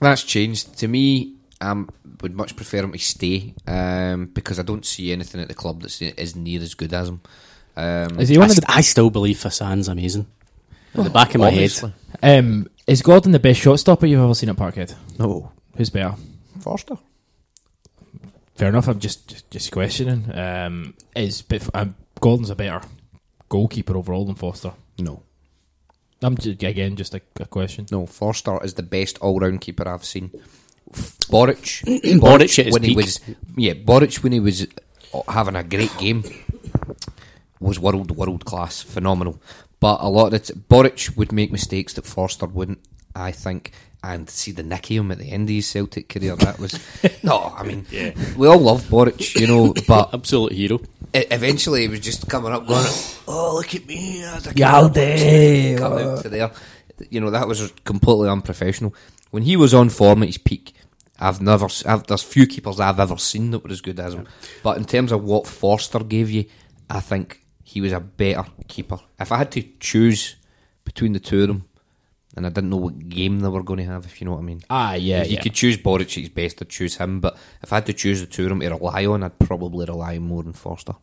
That's 0.00 0.24
changed. 0.24 0.78
To 0.78 0.88
me, 0.88 1.34
I 1.60 1.84
would 2.20 2.34
much 2.34 2.56
prefer 2.56 2.78
him 2.78 2.92
to 2.92 2.98
stay 2.98 3.54
um, 3.66 4.26
because 4.26 4.58
I 4.58 4.62
don't 4.62 4.84
see 4.84 5.12
anything 5.12 5.40
at 5.40 5.48
the 5.48 5.54
club 5.54 5.82
that's 5.82 6.02
is 6.02 6.36
near 6.36 6.60
as 6.60 6.74
good 6.74 6.92
as 6.92 7.08
him. 7.08 7.20
Um, 7.76 8.20
is 8.20 8.28
he 8.28 8.36
I, 8.36 8.40
one 8.40 8.50
of 8.50 8.56
st- 8.56 8.66
the 8.66 8.72
I 8.72 8.80
still 8.82 9.10
believe 9.10 9.42
Hassan's 9.42 9.88
amazing. 9.88 10.26
At 10.96 11.04
the 11.04 11.10
back 11.10 11.34
of 11.34 11.40
my 11.40 11.48
obviously. 11.48 11.92
head. 12.22 12.38
um? 12.38 12.68
Is 12.86 13.02
Gordon 13.02 13.32
the 13.32 13.38
best 13.38 13.60
shot 13.60 13.80
stopper 13.80 14.06
you've 14.06 14.20
ever 14.20 14.34
seen 14.34 14.50
at 14.50 14.56
Parkhead? 14.56 14.94
No, 15.18 15.50
Who's 15.76 15.90
better? 15.90 16.14
Forster. 16.60 16.96
Fair 18.54 18.68
enough. 18.68 18.88
I'm 18.88 19.00
just 19.00 19.50
just, 19.50 19.72
questioning. 19.72 20.30
Um, 20.36 20.94
is 21.16 21.42
but 21.42 21.68
um, 21.74 21.96
Gordon's 22.20 22.50
a 22.50 22.54
better 22.54 22.80
goalkeeper 23.48 23.96
overall 23.96 24.24
than 24.24 24.36
Forster? 24.36 24.72
No. 24.98 25.22
I'm 26.22 26.36
just, 26.38 26.62
again 26.62 26.96
just 26.96 27.14
a, 27.14 27.20
a 27.40 27.46
question. 27.46 27.86
No, 27.90 28.06
Forster 28.06 28.62
is 28.64 28.74
the 28.74 28.82
best 28.82 29.18
all-round 29.18 29.60
keeper 29.60 29.86
I've 29.86 30.04
seen. 30.04 30.30
Boruc, 30.90 31.84
Boruc 32.20 32.64
his 32.64 32.72
when 32.72 32.84
he 32.84 32.94
was, 32.94 33.20
yeah, 33.56 33.74
Boruc 33.74 34.22
when 34.22 34.32
he 34.32 34.40
was 34.40 34.66
uh, 35.12 35.22
having 35.28 35.56
a 35.56 35.64
great 35.64 35.96
game 35.98 36.22
was 37.60 37.78
world 37.80 38.10
world 38.12 38.44
class, 38.44 38.82
phenomenal. 38.82 39.40
But 39.80 39.98
a 40.00 40.08
lot 40.08 40.28
of 40.28 40.34
it, 40.34 40.68
Boruc 40.68 41.16
would 41.16 41.32
make 41.32 41.50
mistakes 41.50 41.92
that 41.94 42.06
Forster 42.06 42.46
wouldn't. 42.46 42.78
I 43.16 43.30
think, 43.30 43.72
and 44.04 44.28
see 44.28 44.52
the 44.52 44.62
nicky 44.62 44.96
him 44.96 45.10
at 45.10 45.18
the 45.18 45.30
end 45.32 45.48
of 45.48 45.54
his 45.54 45.66
Celtic 45.66 46.08
career. 46.08 46.36
That 46.36 46.58
was 46.58 46.78
no, 47.22 47.54
I 47.56 47.62
mean, 47.64 47.86
we 48.36 48.46
all 48.46 48.58
love 48.58 48.82
Boruc, 48.84 49.34
you 49.40 49.46
know, 49.46 49.72
but 49.88 50.12
Absolute 50.14 50.52
hero. 50.52 50.78
e- 51.14 51.24
eventually 51.30 51.82
he 51.82 51.88
was 51.88 52.00
just 52.00 52.28
coming 52.28 52.52
up 52.52 52.66
going, 52.66 52.86
"Oh, 53.26 53.54
look 53.56 53.74
at 53.74 53.86
me!" 53.86 54.24
I 54.24 54.38
can't 54.40 54.54
come 55.78 55.92
out 55.98 56.22
to 56.22 56.28
there. 56.28 56.50
You 57.10 57.20
know 57.20 57.30
that 57.30 57.48
was 57.48 57.72
completely 57.84 58.28
unprofessional. 58.28 58.94
When 59.30 59.42
he 59.42 59.56
was 59.56 59.74
on 59.74 59.88
form 59.88 60.22
at 60.22 60.28
his 60.28 60.38
peak, 60.38 60.74
I've 61.18 61.40
never. 61.40 61.64
s- 61.66 61.84
I've, 61.86 62.06
there's 62.06 62.22
few 62.22 62.46
keepers 62.46 62.78
I've 62.78 63.00
ever 63.00 63.16
seen 63.18 63.50
that 63.50 63.64
were 63.64 63.70
as 63.70 63.80
good 63.80 63.98
as 63.98 64.14
him. 64.14 64.28
But 64.62 64.76
in 64.76 64.84
terms 64.84 65.10
of 65.10 65.24
what 65.24 65.46
Forster 65.48 66.00
gave 66.04 66.30
you, 66.30 66.44
I 66.88 67.00
think 67.00 67.40
he 67.64 67.80
was 67.80 67.92
a 67.92 67.98
better 68.00 68.44
keeper. 68.68 68.98
If 69.18 69.32
I 69.32 69.38
had 69.38 69.50
to 69.52 69.62
choose 69.80 70.36
between 70.84 71.14
the 71.14 71.18
two 71.20 71.42
of 71.42 71.48
them, 71.48 71.64
and 72.36 72.46
I 72.46 72.48
didn't 72.48 72.70
know 72.70 72.76
what 72.78 73.08
game 73.08 73.40
they 73.40 73.48
were 73.48 73.62
going 73.62 73.78
to 73.78 73.84
have, 73.84 74.04
if 74.06 74.20
you 74.20 74.24
know 74.24 74.32
what 74.32 74.40
I 74.40 74.42
mean. 74.42 74.62
Ah, 74.68 74.94
yeah, 74.94 75.22
If 75.22 75.30
you 75.30 75.38
could 75.38 75.54
choose 75.54 75.76
Boruc 75.76 76.02
at 76.02 76.10
his 76.12 76.28
best, 76.28 76.60
I'd 76.60 76.68
choose 76.68 76.96
him. 76.96 77.20
But 77.20 77.36
if 77.62 77.72
I 77.72 77.76
had 77.76 77.86
to 77.86 77.92
choose 77.92 78.20
the 78.20 78.26
two 78.26 78.44
of 78.44 78.48
them 78.50 78.60
to 78.60 78.68
rely 78.70 79.06
on, 79.06 79.22
I'd 79.22 79.38
probably 79.38 79.86
rely 79.86 80.18
more 80.18 80.44
on 80.44 80.52
Forster. 80.52 80.94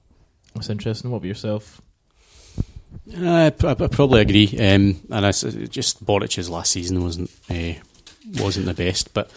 That's 0.53 0.69
interesting. 0.69 1.11
What 1.11 1.17
about 1.17 1.27
yourself? 1.27 1.81
Uh, 3.17 3.51
I, 3.63 3.69
I 3.69 3.73
probably 3.87 4.21
agree. 4.21 4.47
Um, 4.59 5.01
and 5.09 5.25
I, 5.25 5.31
just 5.31 6.05
Boruc's 6.05 6.49
last 6.49 6.71
season 6.71 7.01
wasn't 7.03 7.31
uh, 7.49 7.73
wasn't 8.37 8.65
the 8.65 8.73
best, 8.73 9.13
but 9.13 9.31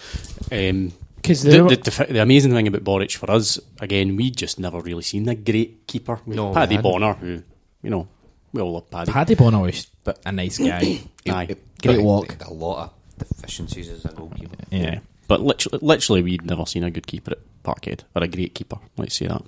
um, 0.51 0.93
Because 1.17 1.43
the, 1.43 1.63
the, 1.63 1.77
the, 1.77 2.07
the 2.15 2.23
amazing 2.23 2.53
thing 2.53 2.67
about 2.67 2.83
Boruc 2.83 3.15
for 3.17 3.31
us, 3.31 3.61
again, 3.81 4.17
we 4.17 4.31
just 4.31 4.59
never 4.59 4.81
really 4.81 5.03
seen 5.03 5.29
a 5.29 5.35
great 5.37 5.87
keeper. 5.87 6.21
We 6.27 6.35
No, 6.35 6.47
no, 6.47 6.49
we 6.51 6.55
Paddy. 6.55 6.77
Bonner, 6.79 7.15
who 7.15 7.43
you 7.83 7.91
know 7.91 8.09
we 8.53 8.61
all 8.61 8.73
love 8.73 8.91
Paddy. 8.91 9.13
Paddy 9.13 9.35
Bonner 9.37 9.61
was 9.61 9.87
a 10.27 10.33
nice 10.33 10.59
guy. 10.59 11.01
Aye. 11.29 11.57
Great 11.89 11.97
But 11.97 12.05
walk. 12.05 12.37
A 12.47 12.53
lot 12.53 12.85
of 12.85 13.19
deficiencies 13.29 13.89
as 13.89 14.05
a 14.05 14.09
goalkeeper. 14.09 14.57
yeah. 14.71 15.01
But 15.27 15.41
literally, 15.41 15.79
literally, 15.81 16.23
we'd 16.23 16.45
never 16.45 16.67
seen 16.67 16.85
a 16.85 16.91
good 16.91 17.07
keeper 17.07 17.33
at 17.33 17.39
Parkhead 17.63 18.01
or 18.15 18.23
a 18.23 18.29
great 18.29 18.55
keeper. 18.55 18.77
Let's 18.99 19.15
say 19.15 19.27
that. 19.27 19.43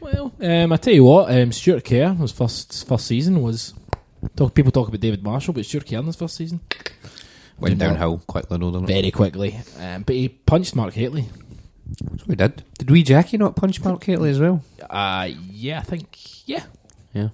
Well, 0.00 0.32
um, 0.40 0.72
I 0.72 0.76
tell 0.76 0.92
you 0.94 1.04
what, 1.04 1.30
um, 1.30 1.52
Stuart 1.52 1.84
Kerr, 1.84 2.12
his 2.14 2.32
first 2.32 2.86
first 2.88 3.06
season 3.06 3.40
was. 3.42 3.74
Talk, 4.36 4.54
people 4.54 4.70
talk 4.72 4.88
about 4.88 5.00
David 5.00 5.22
Marshall, 5.24 5.54
but 5.54 5.64
Stuart 5.64 5.86
Kerr 5.88 5.98
in 5.98 6.06
his 6.06 6.14
first 6.16 6.36
season 6.36 6.60
Went 7.58 7.78
Well, 7.78 7.90
downhill 7.90 8.18
quickly, 8.26 8.56
though, 8.58 8.70
didn't 8.70 8.84
it? 8.90 8.92
very 8.92 9.10
quickly. 9.10 9.60
Um, 9.78 10.02
but 10.02 10.14
he 10.16 10.28
punched 10.28 10.74
Mark 10.74 10.94
Hateley. 10.94 11.28
So 12.18 12.24
we 12.26 12.34
did. 12.36 12.64
Did 12.78 12.90
we 12.90 13.02
Jackie 13.02 13.36
not 13.36 13.54
punch 13.56 13.82
Mark 13.84 14.02
Hateley 14.02 14.30
as 14.30 14.40
well? 14.40 14.62
Uh, 14.88 15.28
yeah, 15.52 15.78
I 15.80 15.82
think 15.82 16.48
yeah. 16.48 16.64
Yeah. 17.12 17.28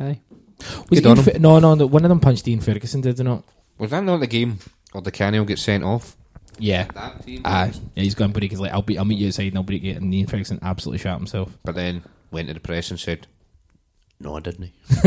Aye. 0.00 0.20
Was 0.58 0.84
Good 0.88 0.98
it 1.00 1.06
on 1.06 1.16
Ian. 1.16 1.24
Fer- 1.24 1.38
no, 1.38 1.58
no, 1.58 1.74
no, 1.74 1.86
one 1.86 2.04
of 2.04 2.08
them 2.08 2.20
punched 2.20 2.46
Ian 2.48 2.60
Ferguson, 2.60 3.00
did 3.00 3.16
they 3.16 3.24
not? 3.24 3.44
Was 3.78 3.90
that 3.90 4.02
not 4.04 4.20
the 4.20 4.26
game 4.26 4.58
Or 4.94 5.02
the 5.02 5.10
Canny 5.10 5.38
will 5.38 5.46
get 5.46 5.58
sent 5.58 5.84
off? 5.84 6.16
Yeah. 6.58 6.84
That 6.94 7.24
team. 7.24 7.42
Uh, 7.44 7.70
yeah, 7.94 8.02
he's 8.02 8.14
going 8.14 8.32
to 8.32 8.38
break 8.38 8.50
his 8.50 8.60
leg. 8.60 8.72
I'll, 8.72 8.82
be, 8.82 8.98
I'll 8.98 9.04
meet 9.04 9.18
you 9.18 9.28
outside 9.28 9.48
and 9.48 9.56
I'll 9.56 9.62
break 9.62 9.84
it. 9.84 9.96
And 9.98 10.14
Ian 10.14 10.26
Ferguson 10.26 10.58
absolutely 10.62 10.98
shot 10.98 11.18
himself. 11.18 11.52
But 11.64 11.74
then 11.74 12.02
went 12.30 12.48
to 12.48 12.54
the 12.54 12.60
press 12.60 12.90
and 12.90 12.98
said, 12.98 13.26
"No, 14.20 14.36
I 14.36 14.40
didn't." 14.40 14.72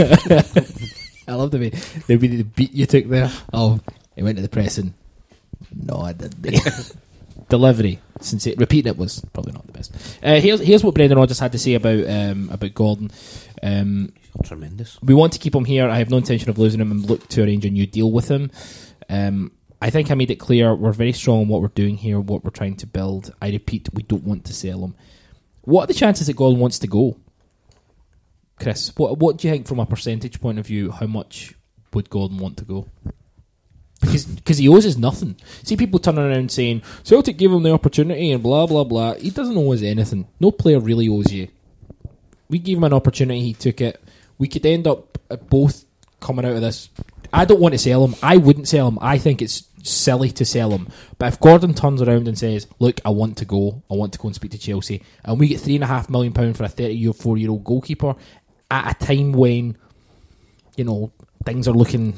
I 1.27 1.33
love 1.33 1.51
the 1.51 1.59
way 1.59 1.69
the, 1.69 2.17
way 2.17 2.27
the 2.27 2.43
beat 2.43 2.73
you 2.73 2.85
took 2.85 3.05
there. 3.05 3.31
Oh, 3.53 3.79
he 4.15 4.23
went 4.23 4.37
to 4.37 4.41
the 4.41 4.49
press 4.49 4.77
and 4.77 4.93
no, 5.73 5.97
I 6.01 6.13
didn't. 6.13 6.95
Delivery, 7.49 7.99
since 8.21 8.45
it, 8.45 8.59
repeating 8.59 8.91
it 8.91 8.97
was 8.97 9.21
probably 9.33 9.53
not 9.53 9.65
the 9.65 9.73
best. 9.73 9.95
Uh, 10.21 10.39
here's 10.39 10.59
here's 10.59 10.83
what 10.83 10.93
Brendan 10.93 11.17
Rodgers 11.17 11.39
had 11.39 11.51
to 11.53 11.59
say 11.59 11.73
about 11.73 12.07
um, 12.07 12.49
about 12.51 12.73
Gordon. 12.75 13.11
Um, 13.63 14.13
Tremendous. 14.43 14.99
we 15.01 15.13
want 15.13 15.33
to 15.33 15.39
keep 15.39 15.53
him 15.55 15.65
here. 15.65 15.89
I 15.89 15.97
have 15.97 16.09
no 16.09 16.17
intention 16.17 16.49
of 16.49 16.57
losing 16.57 16.79
him 16.79 16.91
and 16.91 17.05
look 17.09 17.27
to 17.29 17.43
arrange 17.43 17.65
a 17.65 17.69
new 17.69 17.85
deal 17.85 18.11
with 18.11 18.29
him. 18.29 18.51
Um, 19.09 19.51
I 19.81 19.89
think 19.89 20.11
I 20.11 20.13
made 20.15 20.31
it 20.31 20.35
clear 20.35 20.75
we're 20.75 20.91
very 20.91 21.13
strong 21.13 21.43
in 21.43 21.47
what 21.47 21.61
we're 21.61 21.69
doing 21.69 21.97
here, 21.97 22.19
what 22.19 22.43
we're 22.43 22.49
trying 22.51 22.75
to 22.77 22.87
build. 22.87 23.33
I 23.41 23.49
repeat, 23.49 23.89
we 23.93 24.03
don't 24.03 24.23
want 24.23 24.45
to 24.45 24.53
sell 24.53 24.83
him. 24.83 24.95
What 25.61 25.83
are 25.83 25.87
the 25.87 25.93
chances 25.93 26.27
that 26.27 26.35
Gordon 26.35 26.59
wants 26.59 26.79
to 26.79 26.87
go? 26.87 27.17
Chris, 28.59 28.91
what 28.97 29.17
what 29.19 29.37
do 29.37 29.47
you 29.47 29.53
think 29.53 29.67
from 29.67 29.79
a 29.79 29.85
percentage 29.85 30.41
point 30.41 30.59
of 30.59 30.67
view? 30.67 30.91
How 30.91 31.07
much 31.07 31.53
would 31.93 32.09
Gordon 32.09 32.37
want 32.37 32.57
to 32.57 32.65
go? 32.65 32.87
Because 34.01 34.27
cause 34.45 34.57
he 34.57 34.67
owes 34.67 34.85
us 34.85 34.97
nothing. 34.97 35.37
See 35.63 35.77
people 35.77 35.99
turning 35.99 36.25
around 36.25 36.51
saying 36.51 36.81
Celtic 37.03 37.37
gave 37.37 37.51
him 37.51 37.63
the 37.63 37.71
opportunity 37.71 38.31
and 38.31 38.43
blah 38.43 38.65
blah 38.65 38.83
blah. 38.83 39.13
He 39.15 39.29
doesn't 39.29 39.57
owe 39.57 39.73
us 39.73 39.81
anything. 39.81 40.27
No 40.39 40.51
player 40.51 40.79
really 40.79 41.07
owes 41.07 41.31
you. 41.31 41.47
We 42.49 42.59
gave 42.59 42.77
him 42.77 42.83
an 42.83 42.93
opportunity. 42.93 43.41
He 43.41 43.53
took 43.53 43.79
it. 43.79 44.01
We 44.39 44.47
could 44.47 44.65
end 44.65 44.87
up 44.87 45.19
uh, 45.29 45.35
both 45.35 45.85
coming 46.19 46.45
out 46.45 46.55
of 46.55 46.61
this. 46.61 46.89
I 47.31 47.45
don't 47.45 47.59
want 47.59 47.73
to 47.73 47.77
sell 47.77 48.03
him. 48.03 48.15
I 48.23 48.37
wouldn't 48.37 48.67
sell 48.67 48.87
him. 48.87 48.97
I 49.01 49.19
think 49.19 49.43
it's 49.43 49.67
silly 49.83 50.31
to 50.31 50.45
sell 50.45 50.71
him. 50.71 50.87
But 51.19 51.33
if 51.33 51.39
Gordon 51.39 51.73
turns 51.73 52.01
around 52.01 52.27
and 52.27 52.37
says, 52.37 52.65
"Look, 52.79 52.99
I 53.05 53.09
want 53.09 53.37
to 53.37 53.45
go. 53.45 53.83
I 53.89 53.93
want 53.93 54.13
to 54.13 54.19
go 54.19 54.27
and 54.27 54.35
speak 54.35 54.51
to 54.51 54.57
Chelsea," 54.57 55.03
and 55.23 55.39
we 55.39 55.49
get 55.49 55.61
three 55.61 55.75
and 55.75 55.83
a 55.83 55.87
half 55.87 56.09
million 56.09 56.33
pound 56.33 56.57
for 56.57 56.63
a 56.63 56.69
thirty-year, 56.69 57.13
four-year-old 57.13 57.63
goalkeeper 57.63 58.15
at 58.71 58.91
a 58.91 59.05
time 59.05 59.31
when 59.33 59.77
you 60.75 60.83
know 60.85 61.11
things 61.45 61.67
are 61.67 61.73
looking. 61.73 62.13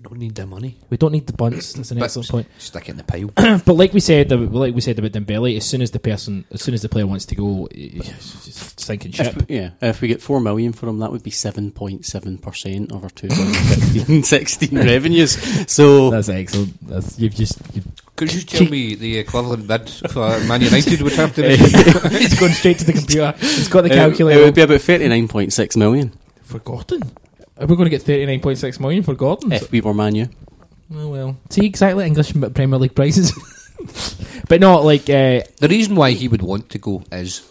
We 0.00 0.04
don't 0.08 0.18
need 0.18 0.34
the 0.34 0.46
money. 0.46 0.78
We 0.88 0.96
don't 0.96 1.12
need 1.12 1.26
the 1.26 1.34
bunts. 1.34 1.74
That's 1.74 1.90
an 1.90 1.98
But- 1.98 2.04
excellent 2.04 2.28
point. 2.30 2.46
Stick 2.56 2.88
it 2.88 2.92
in 2.92 2.96
the 2.96 3.04
pile. 3.04 3.30
But 3.66 3.74
like 3.74 3.92
we 3.92 4.00
said, 4.00 4.30
like 4.32 4.74
we 4.74 4.80
said 4.80 4.98
about 4.98 5.12
Dembele, 5.12 5.58
as 5.58 5.66
soon 5.66 5.82
as 5.82 5.90
the 5.90 5.98
person, 5.98 6.46
as 6.50 6.62
soon 6.62 6.72
as 6.72 6.80
the 6.80 6.88
player 6.88 7.06
wants 7.06 7.26
to 7.26 7.34
go, 7.34 7.68
just 7.70 8.80
sinking 8.80 9.12
ship. 9.12 9.36
If, 9.36 9.50
yeah, 9.50 9.70
if 9.82 10.00
we 10.00 10.08
get 10.08 10.22
four 10.22 10.40
million 10.40 10.72
for 10.72 10.88
him, 10.88 11.00
that 11.00 11.12
would 11.12 11.22
be 11.22 11.30
seven 11.30 11.70
point 11.70 12.06
seven 12.06 12.38
percent 12.38 12.92
of 12.92 13.04
our 13.04 13.10
2015-16 13.10 14.72
revenues. 14.86 15.32
So 15.70 16.10
That's 16.10 16.30
excellent. 16.30 16.88
That's 16.88 17.18
you've 17.18 17.34
just 17.34 17.60
you've 17.74 17.86
Could 18.16 18.32
you 18.32 18.40
tell 18.40 18.68
me 18.68 18.94
the 18.94 19.18
equivalent 19.18 19.66
bid 19.66 19.90
for 20.10 20.40
Man 20.44 20.62
United 20.62 21.02
would 21.02 21.12
have 21.12 21.34
to? 21.34 21.56
He's 21.56 22.40
going 22.40 22.52
straight 22.52 22.78
to 22.78 22.84
the 22.86 22.94
computer. 22.94 23.34
He's 23.38 23.68
got 23.68 23.82
the 23.82 23.90
it, 23.92 24.18
it 24.18 24.24
would 24.44 24.54
be 24.54 24.62
about 24.62 24.80
thirty 24.80 25.08
nine 25.08 25.28
point 25.28 25.52
six 25.52 25.76
million. 25.76 26.14
For 26.42 26.58
Gordon? 27.60 27.62
Are 27.62 27.66
we 27.66 27.76
going 27.76 27.90
to 27.90 28.14
get 28.14 28.40
39.6 28.40 28.80
million 28.80 29.02
for 29.02 29.14
Gordon? 29.14 29.52
If 29.52 29.70
we 29.70 29.80
were 29.80 29.94
Manu, 29.94 30.26
Oh, 30.92 31.08
well. 31.08 31.36
See, 31.50 31.66
exactly 31.66 32.04
English 32.04 32.32
Premier 32.54 32.78
League 32.78 32.94
prices. 32.96 33.32
but 34.48 34.60
not 34.60 34.84
like. 34.84 35.02
Uh, 35.02 35.42
The 35.58 35.68
reason 35.68 35.94
why 35.94 36.12
he 36.12 36.26
would 36.26 36.42
want 36.42 36.68
to 36.70 36.78
go 36.78 37.04
is, 37.12 37.48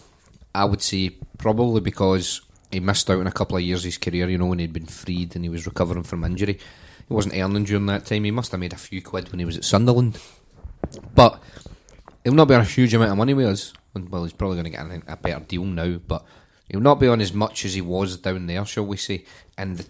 I 0.54 0.66
would 0.66 0.82
say, 0.82 1.10
probably 1.38 1.80
because 1.80 2.42
he 2.70 2.80
missed 2.80 3.08
out 3.10 3.18
on 3.20 3.26
a 3.26 3.32
couple 3.32 3.56
of 3.56 3.62
years 3.62 3.80
of 3.80 3.86
his 3.86 3.98
career, 3.98 4.28
you 4.28 4.36
know, 4.36 4.46
when 4.46 4.58
he'd 4.58 4.72
been 4.74 4.84
freed 4.86 5.34
and 5.34 5.44
he 5.44 5.48
was 5.48 5.66
recovering 5.66 6.02
from 6.02 6.24
injury. 6.24 6.58
He 7.08 7.14
wasn't 7.14 7.34
earning 7.34 7.64
during 7.64 7.86
that 7.86 8.04
time. 8.06 8.24
He 8.24 8.30
must 8.30 8.50
have 8.52 8.60
made 8.60 8.74
a 8.74 8.76
few 8.76 9.00
quid 9.00 9.30
when 9.30 9.38
he 9.38 9.44
was 9.46 9.56
at 9.56 9.64
Sunderland. 9.64 10.18
But 11.14 11.42
he'll 12.24 12.34
not 12.34 12.48
be 12.48 12.54
on 12.54 12.60
a 12.60 12.64
huge 12.64 12.92
amount 12.92 13.12
of 13.12 13.16
money 13.16 13.34
with 13.34 13.46
us. 13.46 13.72
Well, 13.94 14.24
he's 14.24 14.32
probably 14.34 14.56
going 14.62 14.70
to 14.72 15.00
get 15.00 15.02
a 15.08 15.16
better 15.16 15.40
deal 15.40 15.64
now, 15.64 15.96
but 16.06 16.24
he'll 16.70 16.80
not 16.80 17.00
be 17.00 17.08
on 17.08 17.20
as 17.20 17.32
much 17.32 17.64
as 17.64 17.74
he 17.74 17.80
was 17.80 18.16
down 18.16 18.46
there, 18.46 18.64
shall 18.64 18.86
we 18.86 18.96
say. 18.96 19.24
And 19.58 19.78
the, 19.78 19.86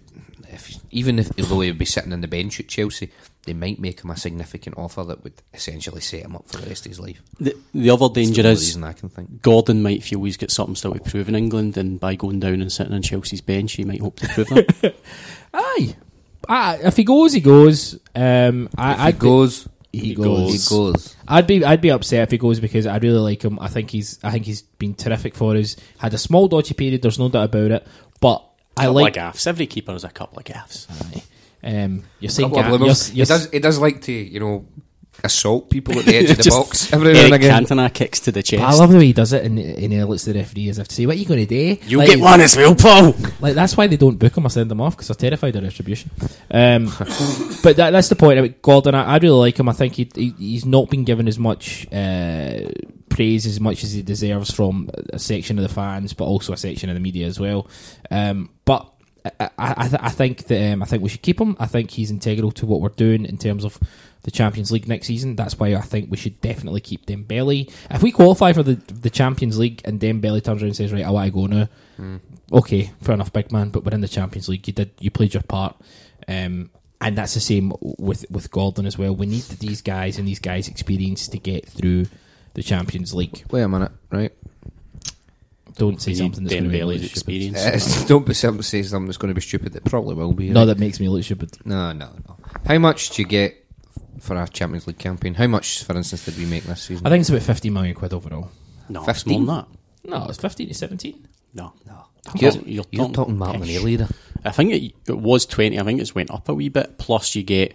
if, 0.48 0.74
even 0.90 1.18
if 1.18 1.30
although 1.38 1.60
he 1.60 1.70
would 1.70 1.78
be 1.78 1.84
sitting 1.84 2.12
on 2.12 2.20
the 2.20 2.28
bench 2.28 2.58
at 2.60 2.68
Chelsea, 2.68 3.10
they 3.44 3.54
might 3.54 3.78
make 3.78 4.02
him 4.02 4.10
a 4.10 4.16
significant 4.16 4.76
offer 4.76 5.04
that 5.04 5.22
would 5.24 5.34
essentially 5.54 6.00
set 6.00 6.22
him 6.22 6.36
up 6.36 6.48
for 6.48 6.58
the 6.58 6.66
rest 6.68 6.84
of 6.86 6.90
his 6.90 7.00
life. 7.00 7.22
the, 7.38 7.56
the 7.72 7.90
other 7.90 8.08
danger 8.08 8.42
the 8.42 8.50
is 8.50 8.60
reason 8.60 8.84
I 8.84 8.92
can 8.92 9.08
think. 9.08 9.42
Gordon 9.42 9.82
might 9.82 10.02
feel 10.02 10.22
he's 10.24 10.36
got 10.36 10.50
something 10.50 10.74
still 10.74 10.92
to 10.94 11.00
prove 11.00 11.28
in 11.28 11.34
England, 11.34 11.76
and 11.76 11.98
by 12.00 12.16
going 12.16 12.40
down 12.40 12.60
and 12.60 12.72
sitting 12.72 12.92
on 12.92 13.02
Chelsea's 13.02 13.40
bench, 13.40 13.72
he 13.72 13.84
might 13.84 14.00
hope 14.00 14.16
to 14.20 14.28
prove 14.28 14.48
that. 14.48 14.94
aye. 15.54 15.96
Ah, 16.48 16.76
if 16.82 16.96
he 16.96 17.04
goes, 17.04 17.32
he 17.32 17.40
goes. 17.40 17.98
Um, 18.14 18.68
I, 18.76 18.92
If 18.92 19.00
I'd 19.00 19.18
goes, 19.18 19.64
Be, 19.64 19.70
he 19.92 19.98
he 20.00 20.14
goes. 20.14 20.68
he 20.68 20.74
goes. 20.76 21.16
I'd 21.26 21.46
be 21.46 21.64
I'd 21.64 21.80
be 21.80 21.90
upset 21.90 22.22
if 22.24 22.30
he 22.30 22.38
goes 22.38 22.60
because 22.60 22.86
I 22.86 22.98
really 22.98 23.18
like 23.18 23.42
him. 23.42 23.58
I 23.60 23.68
think 23.68 23.90
he's 23.90 24.18
I 24.22 24.30
think 24.30 24.44
he's 24.46 24.62
been 24.62 24.94
terrific 24.94 25.34
for 25.34 25.56
us. 25.56 25.76
Had 25.98 26.14
a 26.14 26.18
small 26.18 26.46
dodgy 26.48 26.74
period. 26.74 27.02
There's 27.02 27.18
no 27.18 27.28
doubt 27.28 27.44
about 27.46 27.70
it. 27.72 27.86
But 28.20 28.44
I 28.76 28.82
couple 28.84 28.94
like. 28.94 29.08
of 29.10 29.14
gaffs. 29.14 29.46
Every 29.46 29.66
keeper 29.66 29.92
has 29.92 30.04
a 30.04 30.10
couple 30.10 30.38
of 30.38 30.44
gaffs. 30.44 30.86
Aye. 30.90 31.22
Um, 31.62 32.04
you're 32.20 32.30
saying 32.30 32.48
Couple 32.50 32.60
of 32.60 32.64
ga- 32.64 32.78
bloomers. 32.78 33.12
you're- 33.12 33.24
He 33.26 33.28
does. 33.28 33.50
He 33.50 33.58
does 33.58 33.78
like 33.78 34.00
to, 34.02 34.12
you 34.12 34.40
know, 34.40 34.64
assault 35.24 35.70
people 35.70 35.98
at 35.98 36.04
the 36.04 36.16
edge 36.16 36.30
of 36.30 36.38
the 36.38 36.50
box 36.50 36.92
every 36.92 37.12
now 37.12 37.24
and 37.24 37.34
again. 37.34 37.64
Cantona 37.64 37.92
kicks 37.92 38.20
to 38.20 38.32
the 38.32 38.42
chest. 38.42 38.62
I 38.62 38.72
love 38.72 38.90
the 38.90 38.98
way 38.98 39.06
he 39.06 39.12
does 39.12 39.32
it, 39.32 39.44
and, 39.44 39.58
and 39.58 39.92
he 39.92 40.04
looks 40.04 40.26
at 40.26 40.34
the 40.34 40.40
referee 40.40 40.68
as 40.68 40.78
if 40.78 40.88
to 40.88 40.94
say, 40.94 41.06
"What 41.06 41.16
are 41.16 41.18
you 41.18 41.26
going 41.26 41.46
to 41.46 41.46
do?" 41.46 41.78
you 41.86 41.98
Like, 41.98 42.08
get 42.08 42.20
one 42.20 42.40
as 42.40 42.56
well, 42.56 42.74
Paul. 42.74 43.14
Like 43.40 43.54
that's 43.54 43.76
why 43.76 43.86
they 43.86 43.96
don't 43.96 44.18
book 44.18 44.36
him 44.36 44.46
or 44.46 44.50
send 44.50 44.70
him 44.70 44.80
off 44.80 44.96
because 44.96 45.08
they're 45.08 45.30
terrified 45.30 45.56
of 45.56 45.64
retribution. 45.64 46.10
Um, 46.50 46.86
but 47.62 47.76
that, 47.76 47.90
that's 47.90 48.08
the 48.08 48.16
point 48.16 48.38
about 48.38 48.62
Gordon. 48.62 48.94
I, 48.94 49.04
I 49.04 49.16
really 49.18 49.38
like 49.38 49.58
him. 49.58 49.68
I 49.68 49.72
think 49.72 49.94
he, 49.94 50.08
he 50.14 50.34
he's 50.38 50.66
not 50.66 50.90
been 50.90 51.04
given 51.04 51.28
as 51.28 51.38
much 51.38 51.86
uh, 51.92 52.70
praise 53.08 53.46
as 53.46 53.60
much 53.60 53.84
as 53.84 53.92
he 53.92 54.02
deserves 54.02 54.50
from 54.50 54.90
a 55.12 55.18
section 55.18 55.58
of 55.58 55.62
the 55.62 55.74
fans, 55.74 56.12
but 56.12 56.24
also 56.24 56.52
a 56.52 56.56
section 56.56 56.88
of 56.88 56.94
the 56.94 57.00
media 57.00 57.26
as 57.26 57.38
well. 57.38 57.68
Um, 58.10 58.50
but 58.64 58.90
I, 59.24 59.50
I, 59.58 59.74
I 59.76 59.88
th- 59.88 60.02
I 60.02 60.08
think 60.08 60.44
that 60.46 60.72
um, 60.72 60.82
I 60.82 60.86
think 60.86 61.02
we 61.02 61.08
should 61.08 61.22
keep 61.22 61.40
him. 61.40 61.56
I 61.58 61.66
think 61.66 61.90
he's 61.90 62.10
integral 62.10 62.52
to 62.52 62.66
what 62.66 62.80
we're 62.80 62.88
doing 62.88 63.26
in 63.26 63.36
terms 63.36 63.64
of 63.64 63.78
the 64.22 64.30
Champions 64.30 64.70
League 64.70 64.86
next 64.88 65.06
season. 65.06 65.36
That's 65.36 65.58
why 65.58 65.74
I 65.74 65.80
think 65.80 66.10
we 66.10 66.16
should 66.16 66.40
definitely 66.40 66.80
keep 66.80 67.06
Dembele. 67.06 67.72
If 67.90 68.02
we 68.02 68.12
qualify 68.12 68.52
for 68.52 68.62
the 68.62 68.74
the 68.74 69.10
Champions 69.10 69.58
League 69.58 69.80
and 69.84 70.00
Dembele 70.00 70.42
turns 70.42 70.62
around 70.62 70.68
and 70.68 70.76
says, 70.76 70.92
"Right, 70.92 71.04
I 71.04 71.10
want 71.10 71.26
to 71.26 71.32
go 71.32 71.46
now," 71.46 72.20
okay, 72.52 72.90
fair 73.00 73.14
enough, 73.14 73.32
big 73.32 73.50
man. 73.52 73.70
But 73.70 73.84
we're 73.84 73.94
in 73.94 74.00
the 74.00 74.08
Champions 74.08 74.48
League. 74.48 74.66
You 74.66 74.74
did, 74.74 74.90
you 75.00 75.10
played 75.10 75.34
your 75.34 75.42
part, 75.42 75.76
um, 76.28 76.70
and 77.00 77.16
that's 77.16 77.34
the 77.34 77.40
same 77.40 77.72
with 77.80 78.26
with 78.30 78.50
Gordon 78.50 78.86
as 78.86 78.98
well. 78.98 79.14
We 79.14 79.26
need 79.26 79.42
these 79.44 79.80
guys 79.82 80.18
and 80.18 80.28
these 80.28 80.38
guys' 80.40 80.68
experience 80.68 81.28
to 81.28 81.38
get 81.38 81.66
through 81.66 82.06
the 82.54 82.62
Champions 82.62 83.14
League. 83.14 83.44
Wait 83.50 83.62
a 83.62 83.68
minute, 83.68 83.92
right? 84.10 84.32
Don't 85.76 86.02
say 86.02 86.12
something 86.14 86.44
that's 86.44 86.52
going 86.52 86.64
to 86.64 86.70
be 86.70 86.78
Dembele's 86.78 86.80
really 86.80 86.98
stupid. 86.98 87.10
experience. 87.12 88.02
Uh, 88.02 88.06
don't 88.06 88.26
be 88.26 88.34
simple 88.34 88.62
say 88.62 88.82
something 88.82 89.06
that's 89.06 89.16
going 89.16 89.30
to 89.30 89.34
be 89.34 89.40
stupid. 89.40 89.72
That 89.72 89.84
probably 89.84 90.14
will 90.14 90.32
be. 90.32 90.50
No, 90.50 90.60
right? 90.60 90.66
that 90.66 90.78
makes 90.78 91.00
me 91.00 91.08
look 91.08 91.22
stupid. 91.24 91.56
no, 91.64 91.92
no, 91.92 92.10
no. 92.28 92.36
How 92.66 92.76
much 92.78 93.10
do 93.10 93.22
you 93.22 93.28
get 93.28 93.59
for 94.20 94.36
our 94.36 94.46
Champions 94.46 94.86
League 94.86 94.98
campaign? 94.98 95.34
How 95.34 95.46
much, 95.46 95.82
for 95.82 95.96
instance, 95.96 96.24
did 96.24 96.38
we 96.38 96.46
make 96.46 96.64
this 96.64 96.82
season? 96.82 97.06
I 97.06 97.10
think 97.10 97.22
it's 97.22 97.30
about 97.30 97.42
fifty 97.42 97.70
million 97.70 97.94
quid 97.94 98.12
overall. 98.12 98.50
No, 98.88 99.02
15? 99.04 99.10
it's 99.10 99.26
more 99.26 99.38
than 99.38 99.46
that. 99.46 99.80
No, 100.04 100.26
it's 100.28 100.38
fifteen 100.38 100.68
to 100.68 100.74
seventeen. 100.74 101.26
No, 101.54 101.72
no. 101.86 102.06
you're, 102.36 102.84
you're, 102.90 103.08
talking 103.10 103.34
pish. 103.34 103.38
Martinelli 103.38 103.96
there. 103.96 104.08
I 104.44 104.50
think 104.50 104.72
it, 104.72 104.94
it 105.08 105.18
was 105.18 105.46
twenty. 105.46 105.78
I 105.78 105.84
think 105.84 106.00
it's 106.00 106.14
went 106.14 106.30
up 106.30 106.48
a 106.48 106.54
wee 106.54 106.68
bit. 106.68 106.98
Plus, 106.98 107.34
you 107.34 107.42
get 107.42 107.74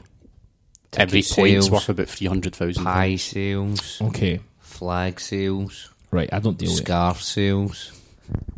every 0.94 1.22
Ticket 1.22 1.36
point's 1.36 1.66
sales, 1.66 1.72
worth 1.72 1.90
about 1.90 2.10
three 2.10 2.28
hundred 2.28 2.56
thousand. 2.56 2.84
Pie 2.84 3.16
sales, 3.18 4.02
Okay, 4.02 4.40
flag 4.60 5.20
sales, 5.20 5.92
right. 6.12 6.30
I 6.32 6.40
don't 6.40 6.58
deal 6.58 6.70
with. 6.70 6.78
scarf 6.78 7.22
sales, 7.22 7.92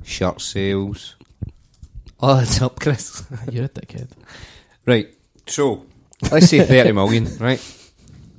shirt 0.03 0.41
sales. 0.41 1.15
Oh, 2.19 2.35
that's 2.39 2.61
up, 2.61 2.79
Chris. 2.79 3.23
You're 3.51 3.65
a 3.65 3.69
dickhead. 3.69 4.09
Right. 4.85 5.13
So 5.47 5.85
let's 6.31 6.47
say 6.47 6.63
thirty 6.65 6.91
million. 6.91 7.27
Right. 7.38 7.59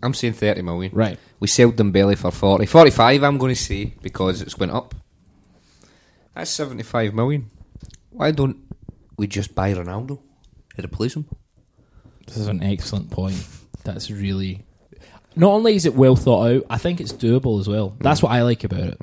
I'm 0.03 0.15
saying 0.15 0.35
thirty 0.35 0.63
million. 0.63 0.93
Right. 0.95 1.19
We 1.41 1.47
sold 1.49 1.77
Dembele 1.77 2.17
for 2.17 2.31
40. 2.31 2.67
45, 2.67 3.23
I'm 3.23 3.39
going 3.39 3.55
to 3.55 3.61
say, 3.61 3.95
because 4.03 4.43
it's 4.43 4.59
went 4.59 4.73
up. 4.73 4.95
That's 6.35 6.51
75 6.51 7.15
million. 7.15 7.51
Why 8.11 8.31
don't 8.33 8.57
we 9.17 9.27
just 9.29 9.55
buy 9.55 9.73
Ronaldo 9.73 10.19
and 10.77 10.85
replace 10.85 11.15
him? 11.15 11.27
This 12.27 12.37
is 12.37 12.49
an 12.49 12.63
excellent 12.63 13.11
point. 13.11 13.45
That's 13.85 14.11
really. 14.11 14.65
Not 15.37 15.51
only 15.53 15.77
is 15.77 15.87
it 15.87 15.95
well 15.95 16.17
thought 16.17 16.51
out, 16.51 16.65
I 16.69 16.79
think 16.79 17.01
it's 17.01 17.13
doable 17.13 17.61
as 17.61 17.69
well. 17.69 17.97
That's 18.01 18.23
what 18.23 18.33
I 18.33 18.43
like 18.43 18.65
about 18.65 18.81
it. 18.81 19.01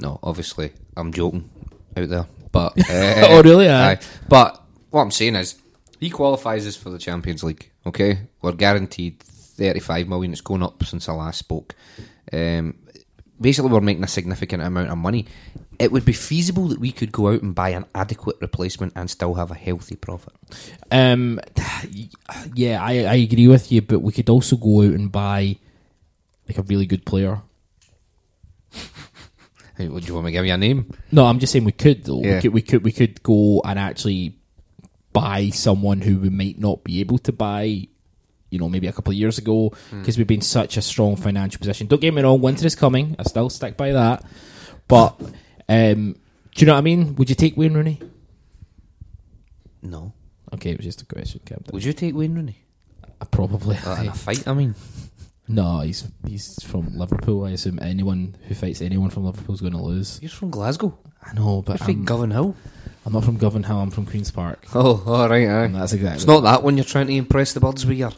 No, 0.00 0.18
obviously, 0.22 0.72
I'm 0.96 1.12
joking 1.12 1.48
out 1.96 2.08
there. 2.08 2.26
But 2.52 2.78
uh, 2.90 3.26
Oh, 3.28 3.42
really? 3.42 3.68
Aye. 3.68 3.92
aye. 3.92 3.98
But 4.28 4.62
what 4.90 5.02
I'm 5.02 5.10
saying 5.10 5.36
is, 5.36 5.56
he 5.98 6.10
qualifies 6.10 6.66
us 6.66 6.76
for 6.76 6.90
the 6.90 6.98
Champions 6.98 7.42
League. 7.42 7.70
Okay, 7.86 8.18
we're 8.42 8.52
guaranteed 8.52 9.22
35 9.58 10.08
million. 10.08 10.32
It's 10.32 10.40
gone 10.40 10.62
up 10.62 10.82
since 10.84 11.08
I 11.08 11.12
last 11.12 11.38
spoke. 11.38 11.74
Um, 12.32 12.78
basically, 13.40 13.70
we're 13.70 13.80
making 13.80 14.04
a 14.04 14.08
significant 14.08 14.62
amount 14.62 14.90
of 14.90 14.98
money. 14.98 15.26
It 15.78 15.92
would 15.92 16.04
be 16.04 16.12
feasible 16.12 16.68
that 16.68 16.80
we 16.80 16.90
could 16.90 17.12
go 17.12 17.28
out 17.28 17.42
and 17.42 17.54
buy 17.54 17.70
an 17.70 17.86
adequate 17.94 18.36
replacement 18.40 18.94
and 18.96 19.10
still 19.10 19.34
have 19.34 19.50
a 19.50 19.54
healthy 19.54 19.94
profit. 19.96 20.32
Um, 20.90 21.40
yeah, 22.54 22.82
I, 22.82 23.04
I 23.04 23.14
agree 23.14 23.46
with 23.46 23.70
you, 23.70 23.82
but 23.82 24.00
we 24.00 24.12
could 24.12 24.28
also 24.28 24.56
go 24.56 24.82
out 24.82 24.94
and 24.94 25.12
buy 25.12 25.56
like 26.48 26.58
a 26.58 26.62
really 26.62 26.86
good 26.86 27.04
player. 27.04 27.42
Hey, 29.76 29.86
Would 29.86 30.08
you 30.08 30.14
want 30.14 30.26
me 30.26 30.32
to 30.32 30.38
give 30.38 30.44
you 30.44 30.52
a 30.52 30.56
name? 30.56 30.92
No, 31.12 31.24
I'm 31.24 31.38
just 31.38 31.52
saying 31.52 31.64
we 31.64 31.70
could 31.70 32.02
though. 32.02 32.20
Yeah. 32.20 32.34
We 32.34 32.40
could 32.40 32.52
we 32.52 32.62
could 32.62 32.82
we 32.82 32.90
could 32.90 33.22
go 33.22 33.62
and 33.64 33.78
actually 33.78 34.36
buy 35.12 35.50
someone 35.50 36.00
who 36.00 36.18
we 36.18 36.30
might 36.30 36.58
not 36.58 36.82
be 36.82 36.98
able 36.98 37.18
to 37.18 37.32
buy. 37.32 37.86
You 38.50 38.58
know, 38.58 38.68
maybe 38.68 38.86
a 38.86 38.92
couple 38.92 39.10
of 39.10 39.16
years 39.18 39.36
ago 39.38 39.72
because 39.90 40.16
we've 40.16 40.26
been 40.26 40.40
such 40.40 40.76
a 40.76 40.82
strong 40.82 41.16
financial 41.16 41.58
position. 41.58 41.86
Don't 41.86 42.00
get 42.00 42.14
me 42.14 42.22
wrong, 42.22 42.40
winter 42.40 42.66
is 42.66 42.74
coming. 42.74 43.14
I 43.18 43.24
still 43.24 43.50
stick 43.50 43.76
by 43.76 43.92
that. 43.92 44.24
But 44.86 45.20
um, 45.68 46.14
do 46.54 46.60
you 46.60 46.66
know 46.66 46.72
what 46.72 46.78
I 46.78 46.82
mean? 46.82 47.14
Would 47.16 47.28
you 47.28 47.34
take 47.34 47.56
Wayne 47.56 47.74
Rooney? 47.74 48.00
No. 49.82 50.12
Okay, 50.54 50.70
it 50.70 50.78
was 50.78 50.86
just 50.86 51.02
a 51.02 51.06
question, 51.06 51.40
Captain. 51.44 51.72
Would 51.72 51.84
you 51.84 51.92
take 51.92 52.14
Wayne 52.14 52.34
Rooney? 52.34 52.56
Uh, 53.20 53.26
probably. 53.26 53.76
Uh, 53.84 54.00
in 54.00 54.08
a 54.08 54.14
fight, 54.14 54.46
I 54.48 54.54
mean. 54.54 54.74
No, 55.50 55.80
he's 55.80 56.06
he's 56.26 56.62
from 56.62 56.98
Liverpool. 56.98 57.44
I 57.46 57.52
assume 57.52 57.78
anyone 57.80 58.36
who 58.46 58.54
fights 58.54 58.82
anyone 58.82 59.08
from 59.08 59.24
Liverpool 59.24 59.54
is 59.54 59.62
going 59.62 59.72
to 59.72 59.80
lose. 59.80 60.18
You're 60.20 60.28
from 60.28 60.50
Glasgow. 60.50 60.98
I 61.22 61.32
know, 61.32 61.62
but 61.62 61.80
You're 61.80 61.88
I'm, 61.88 62.04
Govanhill. 62.04 62.54
I'm 63.06 63.14
not 63.14 63.24
from 63.24 63.38
Govanhill. 63.38 63.82
I'm 63.82 63.90
from 63.90 64.04
Queens 64.04 64.30
Park. 64.30 64.66
Oh, 64.74 65.02
all 65.06 65.26
right, 65.26 65.48
aye. 65.48 65.64
And 65.64 65.74
that's 65.74 65.94
exactly. 65.94 66.16
It's 66.16 66.26
not 66.26 66.40
that 66.40 66.62
one 66.62 66.76
you're 66.76 66.84
trying 66.84 67.06
to 67.06 67.14
impress 67.14 67.54
the 67.54 67.60
birds 67.60 67.86
with 67.86 67.96
your, 67.96 68.12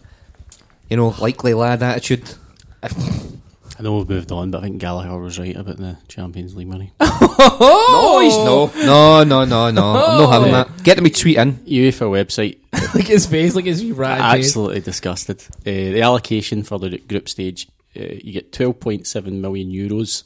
you 0.90 0.96
know, 0.96 1.14
likely 1.20 1.54
lad 1.54 1.82
attitude. 1.82 2.34
I 2.82 3.82
know 3.82 3.96
we've 3.98 4.08
moved 4.08 4.30
on, 4.32 4.50
but 4.50 4.58
I 4.58 4.62
think 4.62 4.78
Gallagher 4.78 5.18
was 5.18 5.38
right 5.38 5.56
about 5.56 5.78
the 5.78 5.96
Champions 6.08 6.54
League 6.54 6.68
money. 6.68 6.92
No, 7.40 8.20
he's 8.20 8.36
no. 8.36 8.70
No, 8.84 9.24
no, 9.24 9.44
no, 9.46 9.70
no. 9.70 9.94
I'm 9.94 10.18
not 10.18 10.30
having 10.32 10.52
that. 10.52 10.82
Get 10.84 10.96
to 10.96 11.02
me 11.02 11.08
tweet 11.08 11.38
in. 11.38 11.54
UEFA 11.54 12.10
website 12.10 12.58
like 12.94 13.06
his 13.06 13.24
face, 13.26 13.54
like 13.54 13.64
his 13.64 13.82
rat. 13.92 14.20
absolutely 14.20 14.80
disgusted. 14.80 15.40
Uh, 15.60 15.64
the 15.64 16.02
allocation 16.02 16.62
for 16.62 16.78
the 16.78 16.98
group 16.98 17.30
stage, 17.30 17.66
uh, 17.96 18.00
you 18.22 18.32
get 18.34 18.52
12.7 18.52 19.32
million 19.40 19.70
euros. 19.70 20.24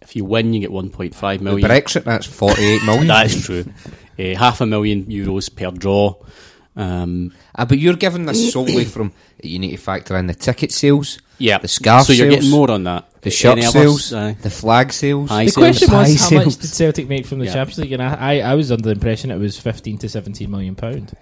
If 0.00 0.14
you 0.14 0.24
win, 0.24 0.52
you 0.52 0.60
get 0.60 0.70
1.5 0.70 1.22
With 1.32 1.42
million. 1.42 1.68
Brexit, 1.68 2.04
that's 2.04 2.26
48 2.26 2.84
million. 2.84 3.06
That 3.08 3.26
is 3.26 3.44
true. 3.44 3.64
Uh, 4.16 4.36
half 4.38 4.60
a 4.60 4.66
million 4.66 5.06
euros 5.06 5.54
per 5.54 5.72
draw. 5.72 6.14
Um, 6.76 7.32
Ah, 7.54 7.64
but 7.64 7.78
you're 7.78 7.94
giving 7.94 8.26
this 8.26 8.52
solely 8.52 8.84
from, 8.84 9.12
you 9.42 9.58
need 9.60 9.70
to 9.70 9.76
factor 9.76 10.16
in 10.16 10.26
the 10.26 10.34
ticket 10.34 10.72
sales, 10.72 11.18
yeah, 11.38 11.58
The 11.58 11.68
scarf 11.68 12.06
So 12.06 12.12
you're 12.12 12.26
sales, 12.30 12.34
getting 12.36 12.50
more 12.50 12.70
on 12.70 12.84
that. 12.84 13.08
the 13.22 13.30
shirt 13.30 13.58
Any 13.58 13.62
sales, 13.66 14.12
Aye. 14.12 14.36
the 14.42 14.50
flag 14.50 14.92
sales. 14.92 15.28
The 15.28 15.34
sales. 15.48 15.54
question 15.54 15.90
was 15.92 16.28
Pie 16.28 16.34
how 16.38 16.44
much 16.44 16.56
did 16.56 16.70
Celtic 16.70 17.08
make 17.08 17.26
from 17.26 17.38
the 17.38 17.44
Yeah. 17.46 17.52
Champions 17.54 17.78
League, 17.78 17.92
and 17.92 18.02
I, 18.02 18.14
I, 18.14 18.50
I 18.50 18.54
was 18.54 18.72
under 18.72 18.84
the 18.84 18.90
impression 18.90 19.30
it 19.30 19.38
was 19.38 19.58
15 19.58 19.98
to 19.98 20.08
17 20.08 20.50
million 20.50 20.74
pound. 20.74 21.16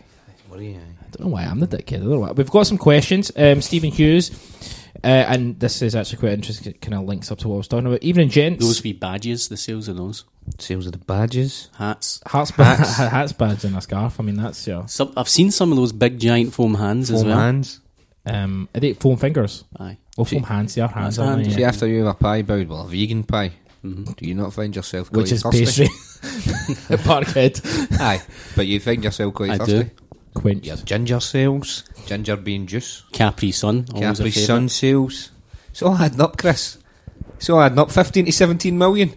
What 0.48 0.60
are 0.60 0.62
you- 0.64 0.76
I 0.76 1.16
don't 1.16 1.26
know 1.28 1.32
why 1.34 1.44
I'm 1.44 1.60
the 1.60 1.66
dickhead. 1.66 1.96
I 1.96 1.98
don't 2.00 2.10
know 2.10 2.20
why. 2.20 2.30
We've 2.32 2.48
got 2.50 2.66
some 2.66 2.78
questions. 2.78 3.30
Um, 3.36 3.60
Stephen 3.60 3.90
Hughes 3.90 4.30
Uh, 5.02 5.06
and 5.06 5.58
this 5.58 5.80
is 5.82 5.94
actually 5.96 6.18
quite 6.18 6.32
interesting. 6.32 6.72
It 6.72 6.80
kind 6.80 6.94
of 6.94 7.04
links 7.04 7.30
up 7.32 7.38
to 7.38 7.48
what 7.48 7.54
I 7.54 7.58
was 7.58 7.68
talking 7.68 7.86
about. 7.86 8.02
Evening, 8.02 8.28
gents. 8.28 8.64
Those 8.64 8.80
be 8.80 8.92
badges, 8.92 9.48
the 9.48 9.56
sales 9.56 9.88
of 9.88 9.96
those 9.96 10.24
Sales 10.58 10.86
of 10.86 10.92
the 10.92 10.98
badges. 10.98 11.70
hats. 11.78 12.20
hats, 12.26 12.50
hats. 12.50 12.96
hats, 12.98 13.32
badge, 13.32 13.64
and 13.64 13.76
a 13.76 13.80
scarf. 13.80 14.18
I 14.18 14.22
mean, 14.24 14.36
that's 14.36 14.66
yeah. 14.66 14.86
Some, 14.86 15.12
I've 15.16 15.28
seen 15.28 15.50
some 15.52 15.70
of 15.72 15.76
those 15.76 15.92
big 15.92 16.18
giant 16.18 16.52
foam 16.52 16.74
hands 16.74 17.10
as 17.10 17.14
well. 17.14 17.22
Foam 17.24 17.30
well. 17.30 17.38
hands. 17.40 17.80
Um, 18.26 18.68
are 18.74 18.80
they 18.80 18.92
foam 18.94 19.16
fingers? 19.16 19.64
Aye. 19.78 19.98
Well, 20.16 20.24
foam 20.24 20.42
hands. 20.42 20.74
They 20.74 20.82
are 20.82 20.88
hands, 20.88 21.16
That's 21.16 21.26
aren't 21.28 21.38
they? 21.38 21.42
hands, 21.44 21.54
See, 21.54 21.60
Yeah. 21.62 21.68
after 21.68 21.86
you 21.86 21.98
have 22.04 22.08
a 22.08 22.18
pie 22.18 22.42
bound, 22.42 22.68
well, 22.68 22.82
a 22.82 22.88
vegan 22.88 23.22
pie, 23.24 23.52
Mhm. 23.84 24.14
do 24.16 24.26
you 24.28 24.34
not 24.34 24.52
find 24.52 24.74
yourself 24.76 25.10
quite 25.10 25.22
Which 25.22 25.32
is 25.32 25.42
thirsty? 25.42 25.64
pastry. 25.64 25.86
Parkhead. 26.98 28.00
Aye, 28.00 28.20
but 28.56 28.66
you 28.66 28.78
find 28.80 29.02
yourself 29.02 29.34
quite 29.34 29.50
I 29.50 29.58
thirsty. 29.58 29.82
do. 29.84 29.90
Quench. 30.34 30.64
Your 30.66 30.76
ginger 30.76 31.20
sales, 31.20 31.84
ginger 32.06 32.36
bean 32.36 32.66
juice, 32.66 33.02
Capri 33.12 33.52
Sun. 33.52 33.86
a 33.94 34.00
Capri. 34.00 34.30
Sun 34.30 34.68
sales. 34.68 35.30
It's 35.70 35.82
all 35.82 35.96
adding 35.96 36.20
up, 36.20 36.36
Chris. 36.36 36.78
It's 37.36 37.48
all 37.50 37.60
adding 37.60 37.78
up. 37.78 37.90
15 37.90 38.26
to 38.26 38.32
17 38.32 38.76
million. 38.76 39.08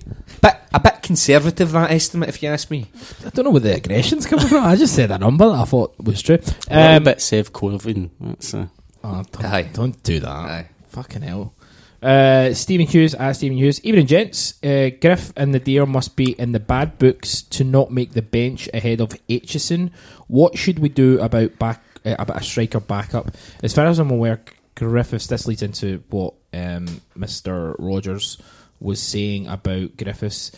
Bit, 0.42 0.56
a 0.74 0.80
bit 0.80 1.02
conservative, 1.02 1.72
that 1.74 1.92
estimate, 1.92 2.30
if 2.30 2.42
you 2.42 2.50
ask 2.50 2.72
me. 2.72 2.90
I 3.26 3.30
don't 3.30 3.46
know 3.46 3.52
where 3.52 3.60
the 3.62 3.76
aggression's 3.76 4.26
coming 4.26 4.48
from. 4.48 4.64
I 4.64 4.76
just 4.76 4.96
said 4.96 5.12
a 5.12 5.18
number 5.18 5.46
that 5.48 5.60
I 5.60 5.66
thought 5.66 5.96
was 6.00 6.22
true. 6.22 6.40
A 6.70 6.98
Um, 6.98 7.04
bit 7.04 7.22
Sev 7.22 7.52
Corvin. 7.54 8.10
That's 8.20 8.54
uh, 8.54 8.68
oh, 9.04 9.24
don't, 9.32 9.46
Aye. 9.46 9.70
don't 9.74 10.04
do 10.04 10.20
that. 10.22 10.30
Aye. 10.30 10.70
Fucking 10.88 11.22
hell. 11.24 11.54
Uh, 12.02 12.54
Stephen 12.54 12.86
Hughes, 12.86 13.16
at 13.16 13.34
Stephen 13.34 13.58
Hughes. 13.58 13.84
Evening, 13.84 14.06
gents. 14.06 14.64
Uh, 14.64 14.90
Griff 15.02 15.34
and 15.36 15.54
the 15.54 15.60
Deer 15.60 15.86
must 15.86 16.16
be 16.16 16.32
in 16.40 16.52
the 16.52 16.60
bad 16.60 16.98
books 17.00 17.42
to 17.44 17.64
not 17.64 17.92
make 17.92 18.12
the 18.14 18.22
bench 18.22 18.70
ahead 18.74 19.02
of 19.02 19.10
Aitchison. 19.28 19.92
What 20.28 20.58
should 20.58 20.80
we 20.80 20.90
do 20.90 21.20
about 21.20 21.58
back 21.60 21.82
uh, 22.06 22.26
a 22.30 22.44
striker 22.44 22.80
backup? 22.80 23.32
As 23.64 23.74
far 23.74 23.86
as 23.88 24.00
I'm 24.00 24.12
aware, 24.12 24.42
Griffiths. 24.76 25.28
This 25.28 25.48
leads 25.48 25.64
into 25.64 26.04
what 26.10 26.34
um, 26.54 27.02
Mister 27.16 27.76
Rodgers 27.80 28.38
was 28.80 29.02
saying 29.02 29.48
about 29.48 29.98
Griffiths. 29.98 30.52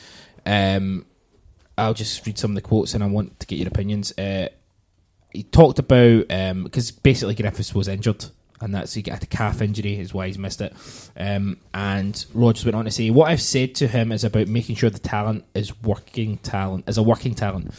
Um, 0.46 1.06
I'll 1.78 1.94
just 1.94 2.26
read 2.26 2.40
some 2.40 2.52
of 2.52 2.56
the 2.56 2.62
quotes, 2.62 2.96
and 2.96 3.04
I 3.04 3.08
want 3.08 3.40
to 3.40 3.48
get 3.48 3.60
your 3.60 3.68
opinions. 3.68 4.18
Uh, 4.18 4.48
he 5.32 5.44
talked 5.44 5.78
about 5.78 6.28
because 6.64 6.90
basically 6.92 7.36
Griffiths 7.36 7.76
was 7.76 7.88
injured, 7.88 8.26
and 8.60 8.74
that's 8.74 8.96
he 8.96 9.04
got 9.04 9.22
a 9.22 9.28
calf 9.28 9.62
injury, 9.62 10.00
is 10.00 10.16
why 10.16 10.26
he's 10.26 10.40
missed 10.40 10.62
it. 10.62 10.74
Um, 11.16 11.58
and 11.76 12.26
Rodgers 12.34 12.66
went 12.66 12.76
on 12.76 12.86
to 12.86 12.92
say, 12.92 13.12
"What 13.12 13.30
I've 13.30 13.42
said 13.42 13.76
to 13.76 13.88
him 13.88 14.12
is 14.12 14.24
about 14.24 14.48
making 14.48 14.78
sure 14.78 14.90
the 14.90 14.98
talent 14.98 15.46
is 15.54 15.80
working 15.84 16.40
talent, 16.40 16.90
is 16.90 16.98
a 16.98 17.04
working 17.04 17.36
talent." 17.36 17.72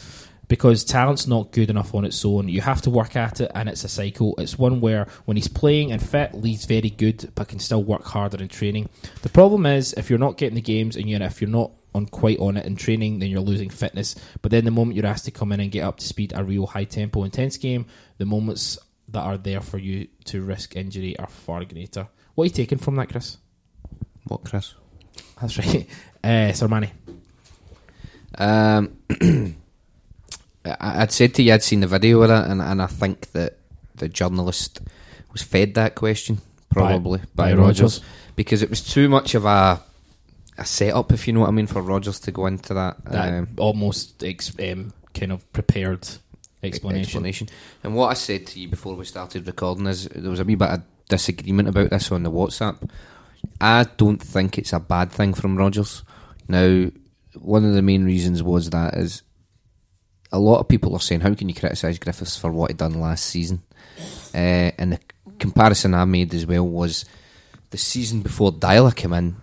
Because 0.49 0.83
talent's 0.83 1.27
not 1.27 1.51
good 1.51 1.69
enough 1.69 1.95
on 1.95 2.03
its 2.03 2.25
own. 2.25 2.49
You 2.49 2.59
have 2.59 2.81
to 2.81 2.89
work 2.89 3.15
at 3.15 3.39
it, 3.39 3.51
and 3.55 3.69
it's 3.69 3.85
a 3.85 3.87
cycle. 3.87 4.35
It's 4.37 4.57
one 4.57 4.81
where, 4.81 5.07
when 5.25 5.37
he's 5.37 5.47
playing 5.47 5.93
and 5.93 6.01
fit, 6.01 6.33
Lee's 6.33 6.65
very 6.65 6.89
good, 6.89 7.31
but 7.35 7.47
can 7.47 7.59
still 7.59 7.83
work 7.83 8.03
harder 8.03 8.41
in 8.41 8.49
training. 8.49 8.89
The 9.21 9.29
problem 9.29 9.65
is, 9.65 9.93
if 9.93 10.09
you're 10.09 10.19
not 10.19 10.37
getting 10.37 10.55
the 10.55 10.61
games, 10.61 10.97
and 10.97 11.09
you're, 11.09 11.21
if 11.21 11.39
you're 11.39 11.49
not 11.49 11.71
on 11.93 12.05
quite 12.07 12.39
on 12.39 12.57
it 12.57 12.65
in 12.65 12.75
training, 12.75 13.19
then 13.19 13.29
you're 13.29 13.41
losing 13.41 13.69
fitness. 13.69 14.15
But 14.41 14.51
then 14.51 14.65
the 14.65 14.71
moment 14.71 14.95
you're 14.95 15.05
asked 15.05 15.25
to 15.25 15.31
come 15.31 15.51
in 15.51 15.59
and 15.59 15.71
get 15.71 15.83
up 15.83 15.97
to 15.97 16.05
speed, 16.05 16.33
a 16.35 16.43
real 16.43 16.67
high 16.67 16.83
tempo, 16.83 17.23
intense 17.23 17.57
game, 17.57 17.85
the 18.17 18.25
moments 18.25 18.77
that 19.09 19.21
are 19.21 19.37
there 19.37 19.61
for 19.61 19.77
you 19.77 20.07
to 20.25 20.41
risk 20.41 20.75
injury 20.75 21.17
are 21.17 21.27
far 21.27 21.63
greater. 21.65 22.07
What 22.35 22.43
are 22.43 22.47
you 22.47 22.53
taking 22.53 22.77
from 22.77 22.95
that, 22.95 23.09
Chris? 23.09 23.37
What, 24.27 24.43
Chris? 24.43 24.75
That's 25.41 25.57
right, 25.57 25.87
uh, 26.23 26.51
Sermanni. 26.53 26.91
Um, 28.37 28.97
I'd 30.79 31.11
said 31.11 31.33
to 31.35 31.43
you 31.43 31.53
I'd 31.53 31.63
seen 31.63 31.79
the 31.81 31.87
video 31.87 32.21
of 32.21 32.29
it, 32.29 32.51
and, 32.51 32.61
and 32.61 32.81
I 32.81 32.87
think 32.87 33.31
that 33.31 33.57
the 33.95 34.09
journalist 34.09 34.79
was 35.31 35.41
fed 35.41 35.73
that 35.75 35.95
question 35.95 36.39
probably 36.69 37.19
by, 37.35 37.51
by 37.51 37.53
Rogers. 37.53 37.81
Rodgers. 37.81 38.01
because 38.35 38.61
it 38.61 38.69
was 38.69 38.81
too 38.83 39.09
much 39.09 39.35
of 39.35 39.45
a 39.45 39.81
a 40.57 40.65
setup, 40.65 41.13
if 41.13 41.25
you 41.25 41.31
know 41.33 41.39
what 41.41 41.47
I 41.49 41.51
mean, 41.51 41.67
for 41.67 41.81
Rodgers 41.81 42.19
to 42.21 42.31
go 42.31 42.45
into 42.45 42.73
that, 42.73 43.03
That 43.05 43.33
um, 43.33 43.47
almost 43.57 44.21
ex- 44.25 44.51
um, 44.59 44.91
kind 45.13 45.31
of 45.31 45.49
prepared 45.53 46.05
explanation. 46.61 47.01
explanation. 47.05 47.47
And 47.81 47.95
what 47.95 48.09
I 48.09 48.13
said 48.15 48.45
to 48.47 48.59
you 48.59 48.67
before 48.67 48.95
we 48.95 49.05
started 49.05 49.47
recording 49.47 49.87
is 49.87 50.09
there 50.09 50.29
was 50.29 50.41
a 50.41 50.43
wee 50.43 50.55
bit 50.55 50.67
of 50.69 50.81
disagreement 51.07 51.69
about 51.69 51.91
this 51.91 52.11
on 52.11 52.23
the 52.23 52.31
WhatsApp. 52.31 52.89
I 53.61 53.85
don't 53.95 54.21
think 54.21 54.57
it's 54.57 54.73
a 54.73 54.81
bad 54.81 55.13
thing 55.13 55.33
from 55.33 55.55
Rodgers. 55.55 56.03
Now, 56.49 56.89
one 57.35 57.63
of 57.63 57.73
the 57.73 57.81
main 57.81 58.03
reasons 58.03 58.43
was 58.43 58.69
that 58.71 58.95
is 58.95 59.21
a 60.31 60.39
lot 60.39 60.59
of 60.59 60.67
people 60.67 60.93
are 60.95 60.99
saying, 60.99 61.21
how 61.21 61.33
can 61.33 61.49
you 61.49 61.55
criticise 61.55 61.99
Griffiths 61.99 62.37
for 62.37 62.51
what 62.51 62.71
he 62.71 62.75
done 62.75 62.99
last 62.99 63.25
season? 63.25 63.61
Uh, 64.33 64.71
and 64.77 64.93
the 64.93 64.99
comparison 65.39 65.93
I 65.93 66.05
made 66.05 66.33
as 66.33 66.45
well 66.45 66.67
was 66.67 67.05
the 67.71 67.77
season 67.77 68.21
before 68.21 68.51
Deila 68.51 68.95
came 68.95 69.13
in, 69.13 69.37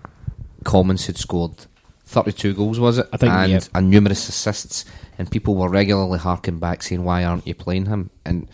Commons 0.65 1.07
had 1.07 1.17
scored 1.17 1.67
32 2.07 2.55
goals, 2.55 2.79
was 2.79 2.99
it? 2.99 3.09
I 3.13 3.17
think, 3.17 3.33
and, 3.33 3.53
yeah. 3.53 3.61
and 3.75 3.91
numerous 3.91 4.29
assists, 4.29 4.85
and 5.19 5.31
people 5.31 5.55
were 5.55 5.69
regularly 5.69 6.19
harking 6.19 6.59
back 6.59 6.83
saying, 6.83 7.05
why 7.05 7.25
aren't 7.25 7.47
you 7.47 7.55
playing 7.55 7.87
him? 7.87 8.11
And 8.25 8.49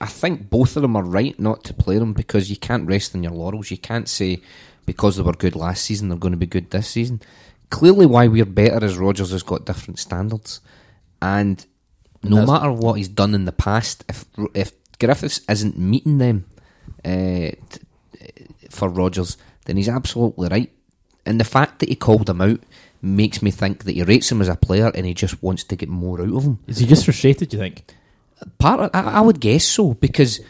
I 0.00 0.06
think 0.06 0.48
both 0.48 0.76
of 0.76 0.82
them 0.82 0.96
are 0.96 1.02
right 1.02 1.38
not 1.38 1.64
to 1.64 1.74
play 1.74 1.98
them 1.98 2.12
because 2.12 2.50
you 2.50 2.56
can't 2.56 2.86
rest 2.86 3.14
on 3.14 3.22
your 3.22 3.32
laurels. 3.32 3.70
You 3.70 3.78
can't 3.78 4.08
say 4.08 4.40
because 4.86 5.16
they 5.16 5.22
were 5.22 5.32
good 5.32 5.54
last 5.54 5.84
season 5.84 6.08
they're 6.08 6.18
going 6.18 6.32
to 6.32 6.38
be 6.38 6.46
good 6.46 6.70
this 6.70 6.88
season. 6.88 7.20
Clearly, 7.70 8.06
why 8.06 8.28
we're 8.28 8.46
better 8.46 8.84
is 8.84 8.96
Rodgers 8.96 9.32
has 9.32 9.42
got 9.42 9.66
different 9.66 9.98
standards, 9.98 10.60
and 11.20 11.64
no 12.22 12.46
matter 12.46 12.70
what 12.70 12.94
he's 12.94 13.08
done 13.08 13.34
in 13.34 13.44
the 13.44 13.52
past, 13.52 14.04
if 14.08 14.24
if 14.54 14.72
Griffiths 14.98 15.40
isn't 15.48 15.78
meeting 15.78 16.18
them 16.18 16.46
uh, 17.04 17.52
t- 17.68 17.80
for 18.70 18.88
Rodgers, 18.88 19.36
then 19.64 19.76
he's 19.76 19.88
absolutely 19.88 20.48
right. 20.48 20.72
And 21.24 21.38
the 21.38 21.44
fact 21.44 21.80
that 21.80 21.88
he 21.88 21.94
called 21.94 22.28
him 22.28 22.40
out 22.40 22.60
makes 23.00 23.42
me 23.42 23.50
think 23.50 23.84
that 23.84 23.92
he 23.92 24.02
rates 24.02 24.30
him 24.30 24.40
as 24.40 24.48
a 24.48 24.56
player 24.56 24.90
and 24.94 25.06
he 25.06 25.14
just 25.14 25.42
wants 25.42 25.64
to 25.64 25.76
get 25.76 25.88
more 25.88 26.20
out 26.20 26.34
of 26.34 26.44
him. 26.44 26.58
Is 26.66 26.78
he 26.78 26.86
just 26.86 27.04
frustrated? 27.04 27.50
Do 27.50 27.56
you 27.56 27.62
think? 27.62 27.84
Part 28.58 28.80
of, 28.80 28.90
I, 28.94 29.18
I 29.18 29.20
would 29.20 29.40
guess 29.40 29.64
so 29.64 29.94
because 29.94 30.40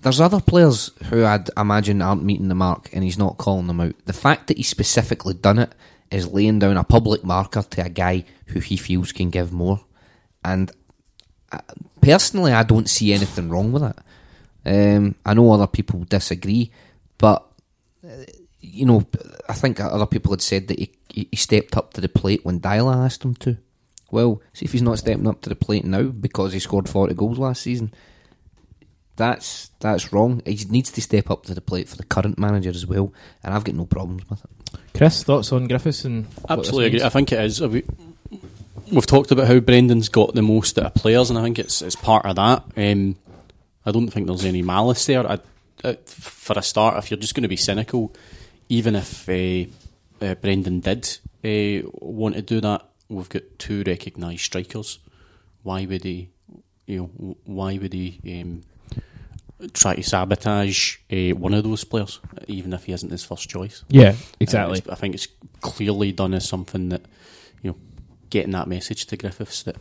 there's 0.00 0.20
other 0.20 0.40
players 0.40 0.90
who 1.10 1.24
I'd 1.24 1.48
imagine 1.56 2.02
aren't 2.02 2.24
meeting 2.24 2.48
the 2.48 2.54
mark 2.54 2.88
and 2.92 3.04
he's 3.04 3.18
not 3.18 3.38
calling 3.38 3.66
them 3.66 3.80
out. 3.80 3.94
The 4.06 4.12
fact 4.12 4.48
that 4.48 4.56
he's 4.56 4.68
specifically 4.68 5.34
done 5.34 5.58
it 5.58 5.72
is 6.12 6.32
laying 6.32 6.58
down 6.58 6.76
a 6.76 6.84
public 6.84 7.24
marker 7.24 7.62
to 7.62 7.84
a 7.84 7.88
guy 7.88 8.24
who 8.46 8.60
he 8.60 8.76
feels 8.76 9.12
can 9.12 9.30
give 9.30 9.52
more. 9.52 9.80
And 10.44 10.70
uh, 11.50 11.58
personally, 12.00 12.52
I 12.52 12.62
don't 12.62 12.88
see 12.88 13.12
anything 13.12 13.48
wrong 13.48 13.72
with 13.72 13.82
it. 13.82 13.96
Um, 14.64 15.14
I 15.24 15.34
know 15.34 15.50
other 15.50 15.66
people 15.66 16.04
disagree, 16.04 16.70
but 17.18 17.44
uh, 18.04 18.24
you 18.60 18.86
know, 18.86 19.04
I 19.48 19.54
think 19.54 19.80
other 19.80 20.06
people 20.06 20.32
had 20.32 20.40
said 20.40 20.68
that 20.68 20.78
he, 20.78 20.92
he 21.08 21.28
he 21.30 21.36
stepped 21.36 21.76
up 21.76 21.94
to 21.94 22.00
the 22.00 22.08
plate 22.08 22.44
when 22.44 22.60
Deila 22.60 23.04
asked 23.04 23.24
him 23.24 23.34
to. 23.36 23.58
Well, 24.10 24.42
see 24.52 24.66
if 24.66 24.72
he's 24.72 24.82
not 24.82 24.98
stepping 24.98 25.26
up 25.26 25.40
to 25.40 25.48
the 25.48 25.56
plate 25.56 25.84
now 25.84 26.04
because 26.04 26.52
he 26.52 26.58
scored 26.58 26.88
forty 26.88 27.14
goals 27.14 27.38
last 27.38 27.62
season. 27.62 27.92
That's 29.16 29.70
that's 29.80 30.12
wrong. 30.12 30.42
He 30.46 30.64
needs 30.68 30.92
to 30.92 31.02
step 31.02 31.30
up 31.30 31.44
to 31.46 31.54
the 31.54 31.60
plate 31.60 31.88
for 31.88 31.96
the 31.96 32.04
current 32.04 32.38
manager 32.38 32.70
as 32.70 32.86
well, 32.86 33.12
and 33.42 33.52
I've 33.52 33.64
got 33.64 33.74
no 33.74 33.86
problems 33.86 34.28
with 34.28 34.44
it. 34.44 34.61
Chris, 34.94 35.22
thoughts 35.24 35.52
on 35.52 35.68
Griffiths 35.68 36.04
and 36.04 36.26
Absolutely 36.48 36.86
agree. 36.86 37.02
I 37.02 37.08
think 37.08 37.32
it 37.32 37.40
is. 37.40 37.62
Uh, 37.62 37.68
We, 37.68 37.84
we've 38.90 39.06
talked 39.06 39.30
about 39.30 39.46
how 39.46 39.58
Brendan's 39.60 40.08
got 40.08 40.34
the 40.34 40.42
most 40.42 40.78
out 40.78 40.86
of 40.86 40.94
players, 40.94 41.30
and 41.30 41.38
I 41.38 41.42
think 41.42 41.58
it's 41.58 41.82
it's 41.82 41.96
part 41.96 42.26
of 42.26 42.36
that. 42.36 42.64
Um, 42.76 43.16
I 43.84 43.90
don't 43.90 44.08
think 44.10 44.26
there's 44.26 44.44
any 44.44 44.62
malice 44.62 45.06
there. 45.06 45.26
I, 45.28 45.38
uh, 45.82 45.94
for 46.04 46.58
a 46.58 46.62
start, 46.62 46.98
if 46.98 47.10
you're 47.10 47.18
just 47.18 47.34
going 47.34 47.42
to 47.42 47.48
be 47.48 47.56
cynical, 47.56 48.14
even 48.68 48.94
if 48.94 49.28
uh, 49.28 49.64
uh, 50.24 50.34
Brendan 50.36 50.80
did 50.80 51.18
uh, 51.44 51.88
want 52.00 52.36
to 52.36 52.42
do 52.42 52.60
that, 52.60 52.86
we've 53.08 53.28
got 53.28 53.42
two 53.58 53.82
recognised 53.86 54.42
strikers. 54.42 54.98
Why 55.62 55.86
would 55.86 56.04
he? 56.04 56.28
You 56.86 56.98
know, 57.18 57.36
why 57.44 57.78
would 57.78 57.92
he 57.92 58.20
um, 58.42 58.62
try 59.72 59.94
to 59.94 60.02
sabotage 60.02 60.98
uh, 61.10 61.34
one 61.36 61.54
of 61.54 61.64
those 61.64 61.84
players, 61.84 62.20
even 62.46 62.72
if 62.72 62.84
he 62.84 62.92
isn't 62.92 63.10
his 63.10 63.24
first 63.24 63.48
choice? 63.48 63.84
Yeah, 63.88 64.14
exactly. 64.40 64.82
Uh, 64.88 64.92
I 64.92 64.94
think 64.94 65.14
it's 65.14 65.28
clearly 65.60 66.12
done 66.12 66.34
as 66.34 66.48
something 66.48 66.88
that, 66.90 67.02
you 67.62 67.70
know, 67.70 67.76
getting 68.30 68.52
that 68.52 68.68
message 68.68 69.06
to 69.06 69.16
Griffiths 69.16 69.62
that 69.64 69.76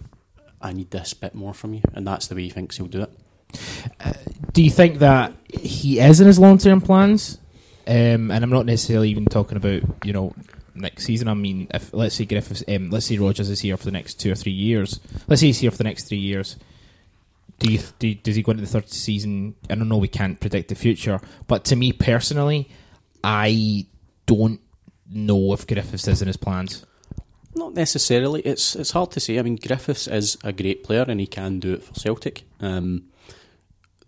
I 0.61 0.73
need 0.73 0.91
this 0.91 1.13
bit 1.13 1.35
more 1.35 1.53
from 1.53 1.73
you, 1.73 1.81
and 1.93 2.05
that's 2.05 2.27
the 2.27 2.35
way 2.35 2.43
he 2.43 2.49
thinks 2.49 2.77
he'll 2.77 2.87
do 2.87 3.03
it. 3.03 3.11
Do 4.53 4.63
you 4.63 4.69
think 4.69 4.99
that 4.99 5.33
he 5.49 5.99
is 5.99 6.21
in 6.21 6.27
his 6.27 6.39
long 6.39 6.57
term 6.57 6.81
plans? 6.81 7.37
Um, 7.87 8.31
and 8.31 8.43
I'm 8.43 8.49
not 8.49 8.65
necessarily 8.65 9.09
even 9.09 9.25
talking 9.25 9.57
about 9.57 9.81
you 10.05 10.13
know 10.13 10.33
next 10.75 11.05
season. 11.05 11.27
I 11.27 11.33
mean, 11.33 11.67
if 11.73 11.93
let's 11.93 12.15
say 12.15 12.25
Griffiths, 12.25 12.63
um, 12.67 12.89
let's 12.89 13.07
say 13.07 13.17
Rodgers 13.17 13.49
is 13.49 13.59
here 13.59 13.77
for 13.77 13.85
the 13.85 13.91
next 13.91 14.15
two 14.15 14.31
or 14.31 14.35
three 14.35 14.51
years. 14.51 14.99
Let's 15.27 15.41
say 15.41 15.47
he's 15.47 15.59
here 15.59 15.71
for 15.71 15.77
the 15.77 15.83
next 15.83 16.07
three 16.07 16.19
years. 16.19 16.57
Do 17.61 17.71
you, 17.71 17.79
do 17.99 18.07
you- 18.07 18.15
does 18.15 18.35
he 18.35 18.41
go 18.41 18.51
into 18.51 18.61
the 18.63 18.67
third 18.69 18.89
season? 18.89 19.55
I 19.69 19.75
don't 19.75 19.87
know. 19.87 19.97
We 19.97 20.07
can't 20.07 20.39
predict 20.39 20.69
the 20.69 20.75
future, 20.75 21.19
but 21.47 21.63
to 21.65 21.75
me 21.75 21.93
personally, 21.93 22.69
I 23.23 23.85
don't 24.25 24.59
know 25.07 25.53
if 25.53 25.67
Griffiths 25.67 26.07
is 26.07 26.21
in 26.21 26.27
his 26.27 26.37
plans. 26.37 26.85
Not 27.53 27.73
necessarily. 27.75 28.41
It's 28.41 28.75
it's 28.75 28.91
hard 28.91 29.11
to 29.11 29.19
say. 29.19 29.37
I 29.37 29.41
mean, 29.43 29.57
Griffiths 29.57 30.07
is 30.07 30.37
a 30.43 30.51
great 30.51 30.83
player, 30.83 31.05
and 31.07 31.19
he 31.19 31.27
can 31.27 31.59
do 31.59 31.73
it 31.73 31.83
for 31.83 31.93
Celtic. 31.93 32.43
Um, 32.61 33.03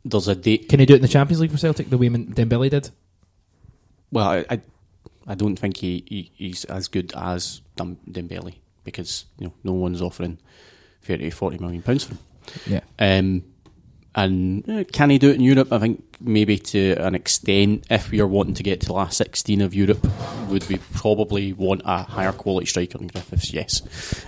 there's 0.03 0.27
a 0.27 0.35
date. 0.35 0.67
Can 0.69 0.79
he 0.79 0.85
do 0.85 0.93
it 0.93 0.97
in 0.97 1.01
the 1.03 1.07
Champions 1.07 1.41
League 1.41 1.51
for 1.51 1.57
Celtic 1.57 1.89
the 1.89 1.97
way 1.97 2.09
Dembele 2.09 2.69
did? 2.69 2.89
Well, 4.11 4.27
I, 4.29 4.45
I, 4.49 4.61
I 5.27 5.35
don't 5.35 5.57
think 5.57 5.77
he, 5.77 6.03
he 6.07 6.31
he's 6.35 6.63
as 6.65 6.87
good 6.87 7.13
as 7.15 7.61
Dem- 7.75 7.99
Dembele 8.09 8.55
because 8.83 9.25
you 9.37 9.47
know 9.47 9.53
no 9.63 9.73
one's 9.73 10.01
offering 10.01 10.39
thirty 11.01 11.29
to 11.29 11.35
forty 11.35 11.57
million 11.59 11.81
pounds 11.83 12.05
for 12.05 12.13
him. 12.15 12.19
Yeah. 12.65 12.81
Um, 12.99 13.43
and 14.15 14.69
uh, 14.69 14.83
can 14.91 15.09
he 15.09 15.17
do 15.17 15.29
it 15.29 15.35
in 15.35 15.41
Europe? 15.41 15.73
I 15.73 15.79
think 15.79 16.03
maybe 16.19 16.57
to 16.59 16.93
an 16.95 17.15
extent. 17.15 17.85
If 17.89 18.11
we 18.11 18.19
are 18.21 18.27
wanting 18.27 18.53
to 18.55 18.63
get 18.63 18.79
to 18.81 18.87
the 18.87 18.93
last 18.93 19.17
sixteen 19.17 19.61
of 19.61 19.73
Europe, 19.73 20.05
would 20.49 20.67
we 20.69 20.77
probably 20.93 21.51
want 21.53 21.81
a 21.85 22.03
higher 22.03 22.31
quality 22.31 22.67
striker 22.67 22.99
than 22.99 23.07
Griffiths? 23.07 23.51
Yes. 23.51 23.81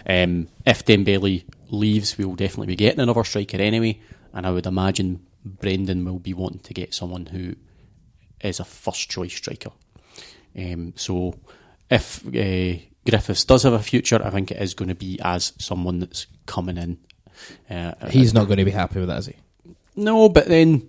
Um, 0.08 0.48
if 0.66 0.86
Dembele 0.86 1.44
leaves, 1.70 2.18
we 2.18 2.26
will 2.26 2.36
definitely 2.36 2.68
be 2.68 2.76
getting 2.76 3.00
another 3.00 3.24
striker 3.24 3.58
anyway. 3.58 4.00
And 4.34 4.48
I 4.48 4.52
would 4.52 4.66
imagine 4.66 5.26
Brendan 5.46 6.04
will 6.04 6.20
be 6.20 6.34
wanting 6.34 6.60
to 6.60 6.74
get 6.74 6.94
someone 6.94 7.28
who 7.28 7.56
is 8.42 8.60
a 8.60 8.66
first 8.66 9.10
choice 9.10 9.34
striker. 9.34 9.72
Um, 10.58 10.94
so 10.96 11.36
if 11.92 12.26
uh, 12.26 12.80
Griffiths 13.08 13.46
does 13.46 13.64
have 13.64 13.74
a 13.74 13.80
future, 13.80 14.20
I 14.24 14.32
think 14.32 14.50
it 14.52 14.62
is 14.62 14.74
going 14.74 14.90
to 14.90 14.96
be 14.96 15.20
as 15.24 15.54
someone 15.60 16.00
that's 16.00 16.26
coming 16.48 16.78
in. 16.78 16.98
Uh, 17.70 17.94
He's 18.10 18.34
not 18.34 18.46
going 18.48 18.58
to 18.60 18.66
be 18.66 18.72
happy 18.72 19.00
with 19.00 19.10
that, 19.10 19.20
is 19.20 19.26
he? 19.28 19.36
no, 19.96 20.28
but 20.30 20.48
then 20.48 20.88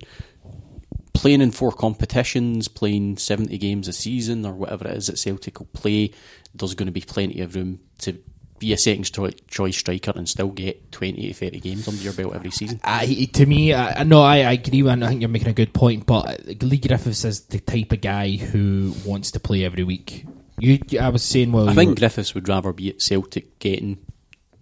playing 1.13 1.41
in 1.41 1.51
four 1.51 1.73
competitions, 1.73 2.69
playing 2.69 3.17
70 3.17 3.57
games 3.59 3.89
a 3.89 3.93
season 3.93 4.45
or 4.45 4.53
whatever 4.53 4.87
it 4.89 4.97
is 4.97 5.07
that 5.07 5.19
Celtic 5.19 5.59
will 5.59 5.67
play, 5.73 6.13
there's 6.55 6.75
going 6.75 6.87
to 6.87 6.93
be 6.93 7.01
plenty 7.01 7.41
of 7.41 7.55
room 7.55 7.81
to 7.99 8.19
be 8.59 8.73
a 8.73 8.79
second 8.79 9.11
choice 9.49 9.77
striker 9.77 10.13
and 10.15 10.29
still 10.29 10.49
get 10.49 10.91
20 10.93 11.29
to 11.29 11.35
30 11.35 11.61
games 11.61 11.89
under 11.89 12.03
your 12.03 12.13
belt 12.15 12.35
every 12.35 12.51
season. 12.51 12.81
I, 12.85 13.29
to 13.35 13.47
me, 13.47 13.75
I, 13.75 14.03
no, 14.05 14.23
I, 14.23 14.39
I 14.39 14.53
agree. 14.53 14.87
And 14.89 15.05
I 15.05 15.09
think 15.09 15.21
you're 15.21 15.29
making 15.29 15.49
a 15.49 15.53
good 15.55 15.73
point. 15.75 16.07
But 16.07 16.63
Leigh 16.63 16.79
Griffiths 16.79 17.25
is 17.25 17.41
the 17.43 17.61
type 17.61 17.93
of 17.93 18.01
guy 18.01 18.33
who 18.33 18.95
wants 19.05 19.31
to 19.33 19.41
play 19.41 19.65
every 19.65 19.85
week. 19.85 20.25
You, 20.59 20.79
I 20.99 21.11
was 21.11 21.23
saying, 21.23 21.53
well, 21.53 21.69
I 21.69 21.75
think 21.75 21.91
were- 21.91 21.95
Griffiths 21.97 22.35
would 22.35 22.49
rather 22.49 22.73
be 22.73 22.89
at 22.91 23.03
Celtic 23.03 23.59
getting 23.59 23.99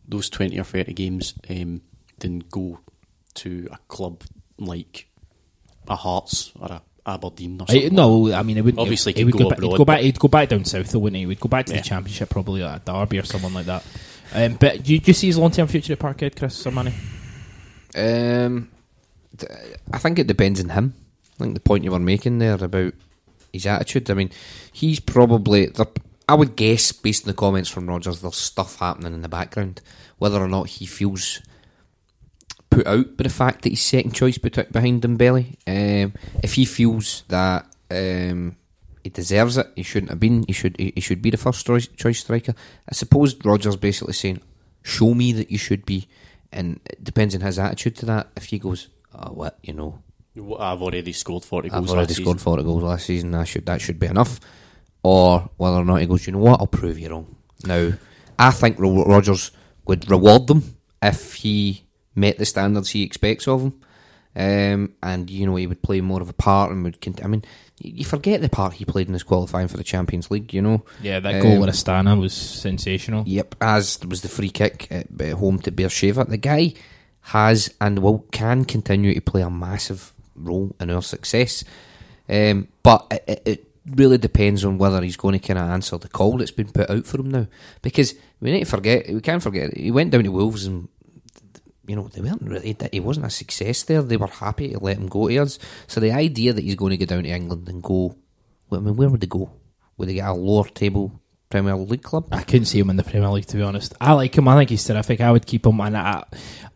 those 0.09 0.29
20 0.31 0.59
or 0.59 0.65
30 0.65 0.93
games 0.93 1.35
um, 1.51 1.81
than 2.19 2.41
go 2.51 2.81
to 3.35 3.69
a 3.73 3.79
club 3.89 4.23
like 4.59 5.09
a 5.89 5.97
Hearts 5.97 6.53
or 6.59 6.69
a 6.73 6.83
Aberdeen 7.07 7.61
or 7.61 7.67
I, 7.69 7.73
something. 7.75 7.95
no, 7.95 8.33
I 8.33 8.43
mean, 8.43 8.57
it 8.57 8.65
would 8.65 8.79
Obviously 8.79 9.13
He 9.13 9.25
could 9.25 9.27
would 9.27 9.33
go 9.35 9.45
go, 9.45 9.51
back, 9.51 9.61
he'd 9.61 9.77
go 9.77 9.85
back. 9.85 10.01
He'd 10.01 10.19
go 10.19 10.29
back 10.29 10.49
down 10.49 10.65
south, 10.65 10.91
though, 10.91 11.01
wouldn't 11.01 11.21
he? 11.21 11.27
He'd 11.29 11.41
go 11.41 11.49
back 11.49 11.67
to 11.67 11.73
Yeah. 11.75 11.81
the 11.83 11.85
Championship, 11.89 12.31
probably 12.31 12.63
at 12.63 12.85
Derby 12.87 13.19
or 13.19 13.25
someone 13.25 13.53
like 13.53 13.67
that. 13.67 13.85
Um, 14.33 14.55
but 14.55 14.83
do 14.83 14.95
you, 14.95 15.01
do 15.01 15.11
you 15.11 15.13
see 15.15 15.27
his 15.27 15.37
long 15.39 15.51
term 15.51 15.67
future 15.69 15.93
at 15.93 15.99
Parkhead, 15.99 16.37
Chris 16.39 16.65
Sermanni? 16.65 16.93
Um, 17.97 18.71
I 19.93 19.99
think 19.99 20.19
it 20.19 20.27
depends 20.27 20.61
on 20.63 20.71
him. 20.71 20.95
I 21.39 21.45
think 21.45 21.55
the 21.55 21.61
point 21.61 21.85
you 21.85 21.91
were 21.91 21.99
making 21.99 22.39
there 22.39 22.55
about 22.55 22.95
his 23.53 23.67
attitude. 23.67 24.11
I 24.11 24.15
mean, 24.15 24.31
he's 24.73 25.01
probably. 25.01 25.67
I 26.29 26.35
would 26.35 26.57
guess, 26.57 26.93
based 26.93 27.25
on 27.25 27.29
the 27.29 27.35
comments 27.37 27.69
from 27.69 27.89
Rodgers, 27.89 28.21
there's 28.23 28.37
stuff 28.37 28.79
happening 28.79 29.15
in 29.15 29.23
the 29.23 29.29
background. 29.29 29.81
Whether 30.19 30.39
or 30.43 30.49
not 30.49 30.69
he 30.69 30.87
feels 30.87 31.41
put 32.71 32.87
out 32.87 33.17
by 33.17 33.25
the 33.25 33.29
fact 33.29 33.63
that 33.63 33.71
he's 33.71 33.83
second 33.83 34.13
choice 34.13 34.39
behind 34.39 35.03
Dembele. 35.03 35.57
Um, 35.67 36.15
if 36.43 36.55
he 36.55 36.65
feels 36.65 37.25
that 37.29 37.67
um, 37.91 38.57
he 39.03 39.11
deserves 39.11 39.59
it, 39.59 39.71
he 39.77 39.83
shouldn't 39.83 40.11
have 40.11 40.21
been. 40.21 40.45
He 40.47 40.53
should. 40.53 40.77
He, 40.79 40.93
he 40.95 41.01
should 41.01 41.23
be 41.23 41.31
the 41.31 41.37
first 41.37 41.67
choice, 41.67 41.87
choice 41.89 42.21
striker. 42.21 42.55
I 42.89 42.95
suppose 42.95 43.37
Rodgers 43.45 43.77
basically 43.77 44.15
saying, 44.15 44.41
"Show 44.83 45.15
me 45.15 45.33
that 45.33 45.51
you 45.51 45.59
should 45.59 45.85
be," 45.85 46.09
and 46.53 46.81
it 46.87 47.05
depends 47.05 47.35
on 47.35 47.43
his 47.43 47.59
attitude 47.59 47.97
to 47.97 48.07
that. 48.07 48.29
If 48.37 48.45
he 48.47 48.59
goes, 48.59 48.89
"Oh, 49.15 49.33
what 49.33 49.59
you 49.63 49.75
know, 49.75 49.99
I've 50.59 50.83
already 50.83 51.13
scored 51.13 51.45
40 51.45 51.69
goals 51.69 51.85
I've 51.85 51.97
already 51.97 52.15
scored 52.15 52.39
season. 52.39 52.45
forty 52.45 52.63
goals 52.63 52.83
last 52.83 53.07
season. 53.07 53.31
That 53.33 53.47
should 53.47 53.67
that 53.67 53.81
should 53.81 54.01
be 54.01 54.07
enough," 54.07 54.41
or 55.05 55.49
whether 55.57 55.77
or 55.77 55.85
not 55.85 56.01
he 56.01 56.07
goes, 56.07 56.27
"You 56.27 56.33
know 56.33 56.41
what? 56.41 56.59
I'll 56.61 56.67
prove 56.67 56.99
you 56.99 57.11
wrong." 57.11 57.37
Now, 57.65 57.93
I 58.39 58.51
think 58.51 58.79
Ro- 58.81 59.05
Rodgers 59.05 59.53
would 59.87 60.11
reward 60.11 60.49
them 60.49 60.77
if 61.01 61.35
he 61.35 61.85
met 62.17 62.39
the 62.39 62.45
standards 62.47 62.91
he 62.91 63.03
expects 63.05 63.47
of 63.47 63.61
him. 63.63 63.75
Um, 64.37 64.95
and 65.01 65.31
you 65.31 65.47
know 65.47 65.55
he 65.55 65.69
would 65.69 65.83
play 65.83 66.01
more 66.01 66.21
of 66.21 66.29
a 66.29 66.33
part 66.33 66.73
and 66.73 66.83
would. 66.83 67.01
Cont- 67.01 67.25
I 67.25 67.29
mean, 67.29 67.45
you 67.79 68.05
forget 68.05 68.41
the 68.41 68.49
part 68.49 68.73
he 68.73 68.85
played 68.85 69.07
in 69.07 69.13
his 69.13 69.23
qualifying 69.23 69.69
for 69.69 69.77
the 69.77 69.85
Champions 69.85 70.29
League. 70.29 70.53
You 70.53 70.61
know, 70.63 70.85
Yeah, 71.01 71.21
that 71.21 71.41
goal 71.41 71.53
Um, 71.53 71.61
with 71.61 71.71
Astana 71.71 72.19
was 72.21 72.33
sensational. 72.33 73.23
Yep, 73.29 73.55
as 73.61 74.01
was 74.09 74.23
the 74.23 74.29
free 74.29 74.49
kick 74.51 74.89
at, 74.91 75.07
at 75.21 75.35
home 75.35 75.61
to 75.61 75.71
Beersheva. 75.71 76.29
The 76.29 76.37
guy 76.37 76.75
has 77.29 77.73
and 77.81 78.01
will 78.01 78.27
can 78.33 78.65
continue 78.65 79.15
to 79.15 79.21
play 79.21 79.43
a 79.43 79.51
massive 79.51 80.13
role 80.35 80.75
in 80.81 80.91
our 80.91 81.03
success. 81.03 81.63
Um, 82.29 82.67
but 82.83 83.07
it, 83.13 83.25
it, 83.29 83.43
it 83.47 83.67
really 83.87 84.19
depends 84.19 84.65
on 84.65 84.79
whether 84.79 85.03
he's 85.03 85.17
going 85.17 85.39
to 85.39 85.47
kind 85.47 85.59
of 85.59 85.71
answer 85.71 85.99
the 85.99 86.09
call 86.09 86.39
that's 86.39 86.51
been 86.51 86.71
put 86.71 86.91
out 86.91 87.07
for 87.07 87.21
him 87.21 87.31
now. 87.31 87.47
Because 87.83 88.15
we 88.41 88.53
need 88.53 88.61
to 88.61 88.71
forget, 88.71 89.09
we 89.09 89.21
can't 89.21 89.43
forget, 89.43 89.77
he 89.77 89.91
went 89.91 90.11
down 90.11 90.25
to 90.25 90.31
Wolves 90.31 90.67
and 90.67 90.89
you 91.87 91.97
know, 91.97 92.09
they 92.09 92.21
weren't 92.21 92.43
really, 92.43 92.77
he 92.93 93.01
wasn't 93.01 93.27
a 93.27 93.31
success 93.31 93.83
there. 93.83 94.03
They 94.03 94.17
were 94.17 94.27
happy 94.27 94.71
to 94.71 94.79
let 94.79 94.97
him 94.97 95.07
go 95.07 95.29
to 95.29 95.37
us. 95.39 95.59
So 95.87 96.01
the 96.01 96.13
idea 96.13 96.53
that 96.53 96.65
he's 96.65 96.77
going 96.77 96.91
to 96.91 96.97
go 96.97 97.05
down 97.05 97.25
to 97.25 97.29
England 97.29 97.69
and 97.69 97.83
go, 97.83 98.17
I 98.73 98.79
mean, 98.79 98.97
where 98.97 99.09
would 99.09 99.21
they 99.21 99.27
go? 99.27 99.51
Would 99.97 100.09
they 100.09 100.15
get 100.15 100.29
a 100.29 100.33
lower 100.33 100.65
table 100.65 101.21
Premier 101.55 101.77
League 101.77 102.03
club? 102.03 102.27
I 102.33 102.43
couldn't 102.43 102.65
see 102.65 102.81
him 102.81 102.91
in 102.91 102.97
the 102.97 103.05
Premier 103.05 103.29
League, 103.31 103.47
to 103.47 103.57
be 103.57 103.63
honest. 103.63 103.95
I 104.01 104.13
like 104.15 104.37
him. 104.37 104.49
I 104.49 104.57
think 104.57 104.71
he's 104.71 104.85
terrific. 104.85 105.21
I 105.21 105.31
would 105.31 105.47
keep 105.47 105.65
him. 105.65 105.81
And 105.81 105.97
I, 105.97 106.25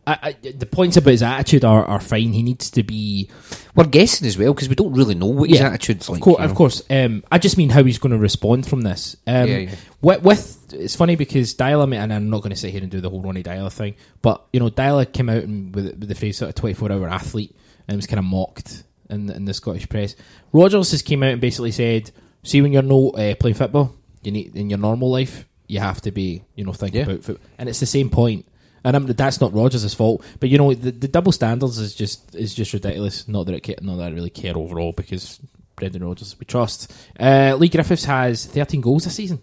I, 0.07 0.17
I, 0.23 0.31
the 0.51 0.65
points 0.65 0.95
about 0.95 1.11
his 1.11 1.21
attitude 1.21 1.65
are, 1.65 1.83
are 1.83 1.99
fine. 1.99 2.31
He 2.31 2.43
needs 2.43 2.71
to 2.71 2.83
be. 2.83 3.29
We're 3.75 3.83
guessing 3.83 4.25
as 4.27 4.37
well 4.37 4.53
because 4.53 4.69
we 4.69 4.75
don't 4.75 4.93
really 4.93 5.15
know 5.15 5.25
what 5.27 5.49
his 5.49 5.59
attitude's 5.67 6.07
like. 6.09 6.17
Of 6.19 6.23
course, 6.23 6.39
you 6.39 6.45
of 6.45 6.55
course. 6.55 6.81
Um, 6.89 7.23
I 7.31 7.39
just 7.39 7.57
mean 7.57 7.69
how 7.69 7.83
he's 7.83 7.99
going 7.99 8.13
to 8.13 8.17
respond 8.17 8.67
from 8.67 8.81
this. 8.81 9.17
Um, 9.27 9.47
Yeah, 9.49 9.57
yeah. 9.57 9.75
With, 10.01 10.21
with 10.23 10.73
it's 10.73 10.95
funny 10.95 11.15
because 11.17 11.53
Deila, 11.55 11.93
and 11.97 12.13
I'm 12.13 12.29
not 12.29 12.37
going 12.41 12.51
to 12.51 12.55
sit 12.55 12.71
here 12.71 12.81
and 12.81 12.89
do 12.89 13.01
the 13.01 13.09
whole 13.09 13.21
Ronny 13.21 13.43
Deila 13.43 13.71
thing, 13.71 13.95
but 14.21 14.45
you 14.53 14.59
know, 14.61 14.69
Deila 14.69 15.11
came 15.11 15.27
out 15.29 15.43
and 15.43 15.75
with, 15.75 15.85
with 15.87 16.07
the 16.07 16.15
phrase 16.15 16.37
sort 16.37 16.49
of 16.49 16.55
24 16.55 16.91
hour 16.91 17.09
athlete 17.09 17.53
and 17.87 17.97
was 17.97 18.07
kind 18.07 18.19
of 18.19 18.25
mocked 18.25 18.83
in, 19.09 19.25
the- 19.25 19.35
in 19.35 19.43
the 19.45 19.53
Scottish 19.53 19.89
press. 19.89 20.15
Rodgers 20.53 20.91
just 20.91 21.05
came 21.05 21.21
out 21.23 21.31
and 21.33 21.41
basically 21.41 21.71
said, 21.71 22.11
"See, 22.43 22.61
when 22.61 22.71
you're 22.71 22.81
no 22.81 23.09
uh, 23.09 23.35
playing 23.35 23.55
football, 23.55 23.93
you 24.23 24.31
need 24.31 24.55
in 24.55 24.69
your 24.69 24.79
normal 24.79 25.09
life, 25.11 25.45
you 25.67 25.79
have 25.79 26.01
to 26.01 26.11
be, 26.11 26.43
you 26.55 26.63
know, 26.65 26.73
thinking 26.73 26.99
Yeah. 27.01 27.05
about 27.07 27.23
football." 27.23 27.45
And 27.57 27.69
it's 27.69 27.79
the 27.79 27.85
same 27.85 28.09
point. 28.09 28.45
And 28.83 28.95
I'm, 28.95 29.05
that's 29.07 29.41
not 29.41 29.53
Rodgers' 29.53 29.93
fault, 29.93 30.23
but 30.39 30.47
you 30.49 30.57
know 30.57 30.73
the, 30.73 30.91
the 30.91 31.07
double 31.09 31.31
standards 31.33 31.77
is 31.79 31.93
just 31.93 32.33
is 32.35 32.55
just 32.55 32.71
ridiculous. 32.73 33.27
Not 33.27 33.45
that 33.47 33.55
it 33.55 33.61
ca- 33.65 33.75
not 33.81 33.97
that 33.97 34.05
I 34.05 34.09
really 34.15 34.29
care 34.29 34.55
overall 34.57 34.93
because 34.93 35.39
Brendan 35.75 36.03
Rodgers 36.05 36.37
we 36.39 36.45
trust. 36.45 36.89
Uh, 37.19 37.55
Leigh 37.59 37.67
Griffiths 37.67 38.05
has 38.05 38.45
13 38.45 38.79
goals 38.79 39.03
this 39.03 39.15
season, 39.15 39.41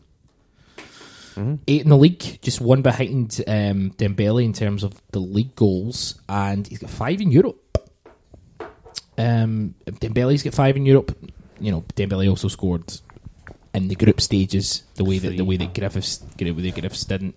eight 1.69 1.83
in 1.83 1.91
the 1.91 1.99
league, 1.99 2.41
just 2.41 2.63
one 2.63 2.81
behind 2.81 3.43
um, 3.47 3.91
Dembele 3.99 4.43
in 4.43 4.55
terms 4.55 4.83
of 4.83 5.01
the 5.13 5.21
league 5.21 5.55
goals, 5.55 6.19
and 6.31 6.67
he's 6.67 6.79
got 6.79 6.89
five 6.91 7.21
in 7.21 7.31
Europe. 7.31 7.61
Um, 9.19 9.75
Dembele's 9.87 10.43
got 10.43 10.55
five 10.55 10.77
in 10.77 10.87
Europe. 10.87 11.17
You 11.61 11.73
know, 11.73 11.85
Dembele 11.95 12.29
also 12.31 12.49
scored 12.49 12.91
in 13.77 13.89
the 13.89 13.95
group 13.95 14.23
stages 14.23 14.85
the 14.95 15.05
way 15.05 15.19
that 15.19 15.37
the 15.37 15.45
way 15.45 15.59
that 15.59 15.75
Griffiths 15.75 16.17
the 16.17 16.51
way 16.51 16.63
that 16.63 16.81
Griffiths 16.81 17.05
didn't. 17.05 17.37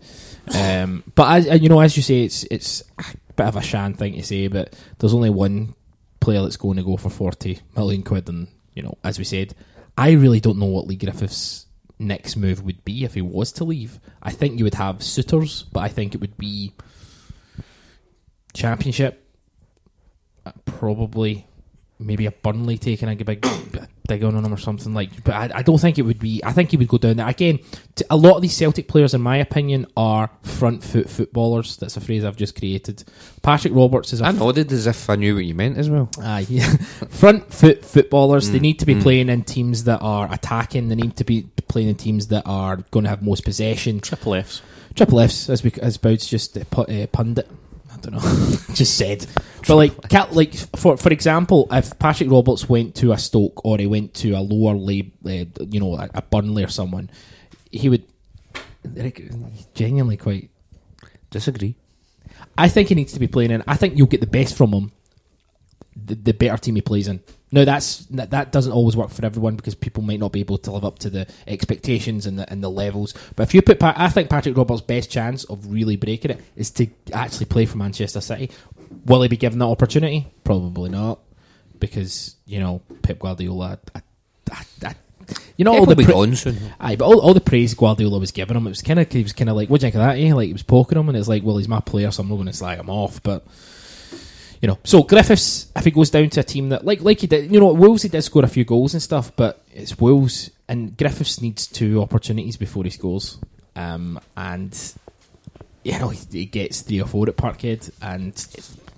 Um, 0.55 1.03
but 1.13 1.47
as 1.47 1.61
you 1.61 1.67
know, 1.67 1.81
as 1.81 1.97
you 1.97 2.01
say, 2.01 2.23
it's 2.23 2.45
it's 2.49 2.81
a 2.97 3.03
bit 3.35 3.45
of 3.45 3.57
a 3.57 3.61
shan 3.61 3.93
thing 3.93 4.13
to 4.13 4.23
say, 4.23 4.47
but 4.47 4.73
there's 4.97 5.13
only 5.13 5.29
one 5.29 5.75
player 6.21 6.41
that's 6.41 6.55
going 6.55 6.77
to 6.77 6.83
go 6.83 6.95
for 6.95 7.09
forty 7.09 7.59
million 7.75 8.03
quid, 8.03 8.29
and 8.29 8.47
you 8.73 8.81
know, 8.81 8.97
as 9.03 9.19
we 9.19 9.25
said, 9.25 9.53
I 9.97 10.11
really 10.11 10.39
don't 10.39 10.59
know 10.59 10.65
what 10.65 10.87
Leigh 10.87 10.95
Griffiths' 10.95 11.65
next 11.99 12.37
move 12.37 12.63
would 12.63 12.85
be 12.85 13.03
if 13.03 13.15
he 13.15 13.21
was 13.21 13.51
to 13.53 13.65
leave. 13.65 13.99
I 14.23 14.31
think 14.31 14.57
you 14.57 14.63
would 14.63 14.75
have 14.75 15.03
suitors, 15.03 15.63
but 15.73 15.81
I 15.81 15.89
think 15.89 16.15
it 16.15 16.21
would 16.21 16.37
be 16.37 16.71
championship, 18.53 19.27
uh, 20.45 20.53
probably 20.63 21.45
maybe 21.99 22.25
a 22.27 22.31
Burnley 22.31 22.77
taking 22.77 23.09
a 23.09 23.15
big 23.15 23.45
dig 24.09 24.23
on 24.25 24.35
him 24.35 24.53
or 24.53 24.57
something 24.57 24.93
like. 24.93 25.23
But 25.23 25.35
I, 25.35 25.49
I 25.55 25.61
don't 25.61 25.77
think 25.79 25.97
it 25.97 26.01
would 26.01 26.19
be. 26.19 26.41
I 26.43 26.51
think 26.51 26.71
he 26.71 26.77
would 26.77 26.89
go 26.89 26.97
down 26.97 27.15
there 27.17 27.27
again. 27.27 27.59
t- 27.95 28.03
A 28.09 28.17
lot 28.17 28.35
of 28.35 28.41
these 28.41 28.55
Celtic 28.57 28.87
players, 28.89 29.13
in 29.13 29.21
my 29.21 29.37
opinion, 29.37 29.85
are 29.95 30.29
front 30.43 30.83
foot 30.83 31.09
footballers. 31.09 31.77
That's 31.77 31.95
a 31.95 32.01
phrase 32.01 32.25
I've 32.25 32.35
just 32.35 32.57
created. 32.57 33.03
Patrick 33.41 33.73
Roberts 33.73 34.11
is 34.11 34.19
a 34.21 34.25
I 34.25 34.31
nodded 34.31 34.71
as 34.73 34.85
if 34.87 35.09
I 35.09 35.15
knew 35.15 35.35
what 35.35 35.45
you 35.45 35.55
meant 35.55 35.77
as 35.77 35.89
well. 35.89 36.09
Aye, 36.21 36.47
yeah. 36.49 36.67
front 37.09 37.53
foot 37.53 37.85
footballers. 37.85 38.51
they 38.51 38.59
need 38.59 38.79
to 38.79 38.85
be 38.85 38.99
playing 38.99 39.29
in 39.29 39.43
teams 39.43 39.85
that 39.85 39.99
are 40.01 40.31
attacking. 40.33 40.89
They 40.89 40.95
need 40.95 41.15
to 41.17 41.23
be 41.23 41.43
playing 41.69 41.87
in 41.89 41.95
teams 41.95 42.27
that 42.27 42.43
are 42.45 42.77
going 42.91 43.03
to 43.05 43.09
have 43.09 43.21
most 43.21 43.45
possession. 43.45 43.99
Triple 44.01 44.33
Fs. 44.35 44.61
Triple 44.95 45.19
Fs, 45.21 45.49
as 45.49 45.63
we, 45.63 45.71
as 45.81 45.97
Boud's 45.97 46.27
just 46.27 46.57
uh, 46.57 46.63
pu- 46.69 46.81
uh, 46.81 47.07
pundit. 47.07 47.47
I 47.99 48.09
don't 48.09 48.13
know, 48.13 48.57
just 48.73 48.97
said. 48.97 49.25
But 49.67 49.75
like, 49.75 50.09
cat, 50.09 50.33
like 50.33 50.55
for 50.77 50.97
for 50.97 51.11
example, 51.11 51.67
if 51.71 51.97
Patrick 51.99 52.31
Roberts 52.31 52.67
went 52.67 52.95
to 52.95 53.11
a 53.11 53.17
Stoke 53.17 53.65
or 53.65 53.77
he 53.77 53.87
went 53.87 54.13
to 54.15 54.31
a 54.31 54.41
lower 54.41 54.75
league, 54.75 55.11
uh, 55.25 55.45
you 55.69 55.79
know, 55.79 55.95
a, 55.95 56.09
a 56.13 56.21
Burnley 56.21 56.63
or 56.63 56.69
someone, 56.69 57.09
he 57.71 57.89
would 57.89 58.03
genuinely 59.73 60.17
quite 60.17 60.49
Disagree. 61.29 61.75
I 62.57 62.69
think 62.69 62.89
he 62.89 62.95
needs 62.95 63.13
to 63.13 63.19
be 63.19 63.27
playing 63.27 63.51
in. 63.51 63.63
I 63.67 63.75
think 63.75 63.95
you'll 63.95 64.07
get 64.07 64.21
the 64.21 64.27
best 64.27 64.57
from 64.57 64.73
him 64.73 64.91
the, 65.95 66.15
the 66.15 66.33
better 66.33 66.57
team 66.57 66.75
he 66.75 66.81
plays 66.81 67.07
in. 67.07 67.21
Now 67.51 67.65
that's 67.65 68.05
that, 68.07 68.29
that 68.31 68.51
doesn't 68.51 68.71
always 68.71 68.95
work 68.95 69.09
for 69.09 69.25
everyone 69.25 69.55
because 69.55 69.73
people 69.73 70.03
might 70.03 70.19
not 70.19 70.31
be 70.31 70.39
able 70.39 70.59
to 70.59 70.71
live 70.71 70.85
up 70.85 70.99
to 70.99 71.09
the 71.09 71.27
expectations 71.47 72.25
and 72.25 72.37
the 72.37 72.51
and 72.51 72.63
the 72.63 72.69
levels. 72.69 73.13
But 73.35 73.43
if 73.43 73.53
you 73.53 73.61
put, 73.61 73.79
Pa- 73.79 73.95
I 73.97 74.09
think 74.09 74.29
Patrick 74.29 74.55
Roberts' 74.55 74.81
best 74.81 75.09
chance 75.09 75.45
of 75.45 75.71
really 75.71 75.95
breaking 75.95 76.31
it 76.31 76.41
is 76.55 76.69
to 76.71 76.87
actually 77.11 77.47
play 77.47 77.65
for 77.65 77.77
Manchester 77.77 78.21
City. 78.21 78.51
Will 79.05 79.21
he 79.23 79.27
be 79.27 79.37
given 79.37 79.59
that 79.59 79.65
opportunity? 79.65 80.27
Probably 80.43 80.89
not, 80.89 81.19
because 81.79 82.35
you 82.45 82.59
know 82.59 82.81
Pep 83.01 83.19
Guardiola. 83.19 83.79
I, 83.95 84.01
I, 84.51 84.63
I, 84.83 84.95
you 85.57 85.65
know 85.65 85.71
Pep 85.71 85.79
all 85.79 85.85
the 85.87 85.95
pra-. 85.95 86.13
Aye, 86.79 86.95
but 86.97 87.05
all, 87.05 87.19
all 87.19 87.33
the 87.33 87.41
praise 87.41 87.73
Guardiola 87.73 88.19
was 88.19 88.31
giving 88.31 88.57
him, 88.57 88.67
it 88.67 88.71
was 88.71 88.81
kind 88.83 88.99
of 88.99 89.11
he 89.11 89.23
was 89.23 89.33
kind 89.33 89.49
of 89.49 89.55
like, 89.55 89.69
what 89.69 89.79
do 89.79 89.87
you 89.87 89.91
think 89.91 90.01
of 90.01 90.07
that? 90.07 90.19
Eh? 90.19 90.33
Like 90.33 90.47
he 90.47 90.53
was 90.53 90.63
poking 90.63 90.99
him, 90.99 91.09
and 91.09 91.17
it's 91.17 91.27
like, 91.27 91.43
well, 91.43 91.57
he's 91.57 91.67
my 91.67 91.79
player, 91.79 92.11
so 92.11 92.21
I'm 92.21 92.29
not 92.29 92.35
going 92.35 92.47
to 92.47 92.53
slag 92.53 92.79
him 92.79 92.89
off. 92.89 93.23
But 93.23 93.45
you 94.61 94.67
know, 94.67 94.77
so 94.83 95.03
Griffiths, 95.03 95.71
if 95.75 95.85
he 95.85 95.91
goes 95.91 96.09
down 96.09 96.29
to 96.31 96.41
a 96.41 96.43
team 96.43 96.69
that 96.69 96.85
like 96.85 97.01
like 97.01 97.19
he 97.19 97.27
did, 97.27 97.51
you 97.51 97.59
know, 97.59 97.69
at 97.69 97.77
Wolves 97.77 98.03
he 98.03 98.09
did 98.09 98.21
score 98.21 98.43
a 98.43 98.47
few 98.47 98.65
goals 98.65 98.93
and 98.93 99.01
stuff, 99.01 99.31
but 99.35 99.63
it's 99.73 99.97
Wolves 99.97 100.51
and 100.67 100.97
Griffiths 100.97 101.41
needs 101.41 101.65
two 101.65 102.01
opportunities 102.01 102.57
before 102.57 102.83
he 102.83 102.89
scores, 102.89 103.39
um, 103.75 104.19
and 104.35 104.93
you 105.83 105.97
know 105.97 106.09
he, 106.09 106.19
he 106.31 106.45
gets 106.45 106.81
three 106.81 107.01
or 107.01 107.07
four 107.07 107.29
at 107.29 107.37
Parkhead, 107.37 107.89
and 108.01 108.33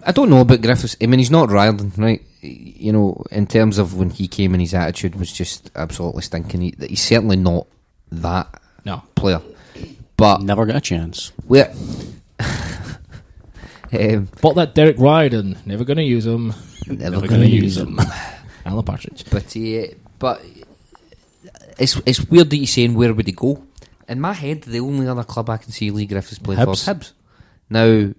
I 0.05 0.11
don't 0.11 0.29
know 0.29 0.41
about 0.41 0.61
Griffiths. 0.61 0.95
I 1.01 1.05
mean, 1.05 1.19
he's 1.19 1.31
not 1.31 1.51
Riordan, 1.51 1.93
right? 1.97 2.21
You 2.41 2.91
know, 2.91 3.23
in 3.31 3.45
terms 3.45 3.77
of 3.77 3.95
when 3.95 4.09
he 4.09 4.27
came 4.27 4.53
and 4.53 4.61
his 4.61 4.73
attitude 4.73 5.15
was 5.15 5.31
just 5.31 5.69
absolutely 5.75 6.23
stinking. 6.23 6.61
He, 6.61 6.73
he's 6.89 7.03
certainly 7.03 7.37
not 7.37 7.67
that 8.11 8.59
no, 8.83 9.03
player. 9.15 9.41
But 10.17 10.41
Never 10.41 10.65
got 10.65 10.75
a 10.75 10.81
chance. 10.81 11.31
we're. 11.45 11.71
Um, 13.93 14.29
but 14.41 14.53
that 14.55 14.75
Derek 14.75 14.97
Riordan, 14.97 15.57
never 15.65 15.83
going 15.83 15.97
to 15.97 16.03
use 16.03 16.25
him, 16.25 16.53
never, 16.87 17.17
never 17.17 17.27
gonna 17.27 17.45
use 17.45 17.75
use 17.75 17.77
him. 17.77 17.99
him. 17.99 18.07
Alan 18.65 18.85
Partridge. 18.85 19.25
But 19.29 19.55
uh, 19.57 19.95
but 20.19 20.41
it's 21.77 21.99
it's 22.05 22.25
weird 22.27 22.49
that 22.49 22.57
you're 22.57 22.67
saying 22.67 22.93
where 22.93 23.13
would 23.13 23.27
he 23.27 23.33
go. 23.33 23.63
In 24.07 24.21
my 24.21 24.33
head, 24.33 24.63
the 24.63 24.79
only 24.79 25.07
other 25.07 25.23
club 25.23 25.49
I 25.49 25.57
can 25.57 25.71
see 25.71 25.91
Leigh 25.91 26.05
Griffiths 26.05 26.39
playing 26.39 26.63
for 26.63 26.71
is 26.71 26.83
Hibs. 26.83 26.95
Hibs. 26.99 27.11
Now, 27.69 28.13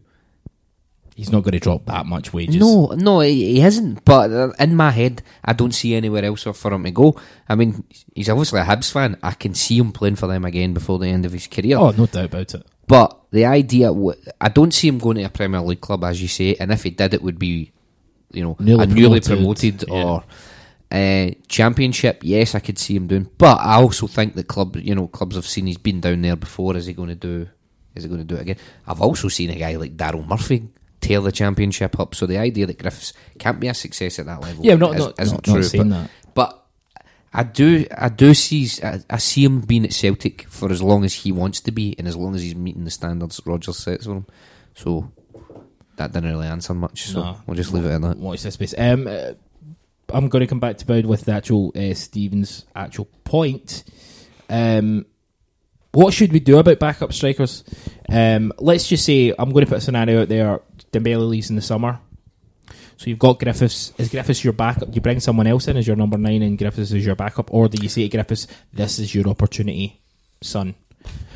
He's 1.14 1.30
not 1.30 1.42
going 1.42 1.52
to 1.52 1.60
drop 1.60 1.84
that 1.86 2.06
much 2.06 2.32
wages. 2.32 2.56
no, 2.56 2.86
no, 2.96 3.20
he, 3.20 3.54
he 3.54 3.60
isn't. 3.60 4.02
But 4.04 4.30
uh, 4.30 4.52
in 4.58 4.74
my 4.74 4.90
head, 4.90 5.22
I 5.44 5.52
don't 5.52 5.72
see 5.72 5.94
anywhere 5.94 6.24
else 6.24 6.44
for 6.44 6.72
him 6.72 6.84
to 6.84 6.90
go. 6.90 7.20
I 7.48 7.54
mean, 7.54 7.84
he's 8.14 8.30
obviously 8.30 8.60
a 8.60 8.64
Hibs 8.64 8.90
fan. 8.90 9.18
I 9.22 9.32
can 9.32 9.54
see 9.54 9.76
him 9.76 9.92
playing 9.92 10.16
for 10.16 10.26
them 10.26 10.46
again 10.46 10.72
before 10.72 10.98
the 10.98 11.08
end 11.08 11.26
of 11.26 11.32
his 11.32 11.46
career. 11.46 11.76
Oh, 11.76 11.90
no 11.90 12.06
doubt 12.06 12.24
about 12.24 12.54
it. 12.54 12.66
But 12.86 13.20
the 13.32 13.46
idea, 13.46 13.88
w- 13.88 14.14
I 14.40 14.48
don't 14.48 14.72
see 14.72 14.88
him 14.88 14.98
going 14.98 15.16
to 15.16 15.24
a 15.24 15.28
Premier 15.28 15.60
League 15.60 15.80
club, 15.80 16.04
as 16.04 16.22
you 16.22 16.28
say. 16.28 16.54
And 16.60 16.70
if 16.70 16.84
he 16.84 16.90
did, 16.90 17.14
it 17.14 17.22
would 17.22 17.38
be, 17.38 17.72
you 18.30 18.42
know, 18.42 18.56
Newly 18.60 18.84
a 18.84 18.86
newly 18.86 19.20
promoted, 19.20 19.78
promoted, 19.80 19.88
yeah. 19.88 20.04
or 20.04 20.24
uh, 20.92 21.30
championship. 21.48 22.20
Yes, 22.22 22.54
I 22.54 22.60
could 22.60 22.78
see 22.78 22.94
him 22.94 23.06
doing. 23.08 23.28
But 23.38 23.58
I 23.58 23.74
also 23.76 24.06
think 24.06 24.34
that 24.34 24.48
club, 24.48 24.76
you 24.76 24.94
know, 24.94 25.08
clubs 25.08 25.36
have 25.36 25.46
seen 25.46 25.66
he's 25.66 25.78
been 25.78 26.00
down 26.00 26.22
there 26.22 26.36
before. 26.36 26.76
Is 26.76 26.86
he 26.86 26.92
going 26.92 27.08
to 27.08 27.14
do? 27.14 27.48
Is 27.94 28.04
he 28.04 28.08
going 28.08 28.20
to 28.20 28.26
do 28.26 28.36
it 28.36 28.42
again? 28.42 28.56
I've 28.86 29.00
also 29.02 29.28
seen 29.28 29.50
a 29.50 29.56
guy 29.56 29.76
like 29.76 29.96
Daryl 29.96 30.26
Murphy 30.26 30.68
tear 31.00 31.20
the 31.20 31.32
championship 31.32 31.98
up. 31.98 32.14
So 32.14 32.26
the 32.26 32.38
idea 32.38 32.66
that 32.66 32.78
Griffiths 32.78 33.12
can't 33.38 33.60
be 33.60 33.68
a 33.68 33.74
success 33.74 34.18
at 34.18 34.26
that 34.26 34.40
level, 34.40 34.64
Yeah, 34.64 34.74
I'm 34.74 34.78
not, 34.78 34.94
is, 34.94 34.98
not, 35.00 35.20
isn't 35.20 35.34
not, 35.34 35.44
true. 35.44 35.54
not 35.54 35.64
saying 35.64 35.88
but, 35.88 35.96
that. 35.96 36.10
I 37.34 37.44
do, 37.44 37.86
I 37.96 38.08
do 38.10 38.34
see, 38.34 38.68
I, 38.84 39.00
I 39.08 39.16
see 39.16 39.44
him 39.44 39.60
being 39.60 39.84
at 39.84 39.92
Celtic 39.92 40.42
for 40.48 40.70
as 40.70 40.82
long 40.82 41.04
as 41.04 41.14
he 41.14 41.32
wants 41.32 41.60
to 41.62 41.72
be, 41.72 41.94
and 41.98 42.06
as 42.06 42.16
long 42.16 42.34
as 42.34 42.42
he's 42.42 42.54
meeting 42.54 42.84
the 42.84 42.90
standards 42.90 43.40
Rodgers 43.46 43.78
sets 43.78 44.04
for 44.04 44.16
him. 44.16 44.26
So 44.74 45.10
that 45.96 46.12
didn't 46.12 46.30
really 46.30 46.46
answer 46.46 46.74
much. 46.74 47.04
So 47.04 47.22
No. 47.22 47.36
we'll 47.46 47.56
just 47.56 47.72
leave 47.72 47.84
it 47.86 47.90
at 47.90 48.02
that. 48.02 48.18
Watch 48.18 48.42
this 48.42 48.54
space. 48.54 48.74
Um, 48.76 49.06
uh, 49.06 49.32
I'm 50.12 50.28
going 50.28 50.40
to 50.40 50.46
come 50.46 50.60
back 50.60 50.76
to 50.78 50.86
Boud 50.86 51.06
with 51.06 51.24
the 51.24 51.32
actual 51.32 51.72
uh, 51.74 51.94
Stevens' 51.94 52.66
actual 52.76 53.06
point. 53.24 53.84
Um, 54.50 55.06
what 55.92 56.12
should 56.12 56.32
we 56.32 56.40
do 56.40 56.58
about 56.58 56.78
backup 56.78 57.12
strikers? 57.14 57.64
Um, 58.10 58.52
let's 58.58 58.88
just 58.88 59.04
say 59.06 59.32
I'm 59.38 59.50
going 59.52 59.64
to 59.64 59.70
put 59.70 59.78
a 59.78 59.82
scenario 59.82 60.22
out 60.22 60.28
there. 60.28 60.60
Dembele 60.92 61.26
leaves 61.28 61.48
in 61.48 61.56
the 61.56 61.62
summer, 61.62 61.98
so 63.02 63.10
you've 63.10 63.18
got 63.18 63.38
Griffiths. 63.40 63.92
Is 63.98 64.08
Griffiths 64.08 64.44
your 64.44 64.52
backup? 64.52 64.94
You 64.94 65.00
bring 65.00 65.20
someone 65.20 65.46
else 65.46 65.66
in 65.68 65.76
as 65.76 65.86
your 65.86 65.96
number 65.96 66.16
nine, 66.16 66.42
and 66.42 66.56
Griffiths 66.56 66.92
is 66.92 67.04
your 67.04 67.16
backup, 67.16 67.52
or 67.52 67.68
do 67.68 67.82
you 67.82 67.88
say 67.88 68.02
to 68.02 68.08
Griffiths, 68.16 68.46
"This 68.72 68.98
is 68.98 69.14
your 69.14 69.28
opportunity, 69.28 70.00
son"? 70.40 70.74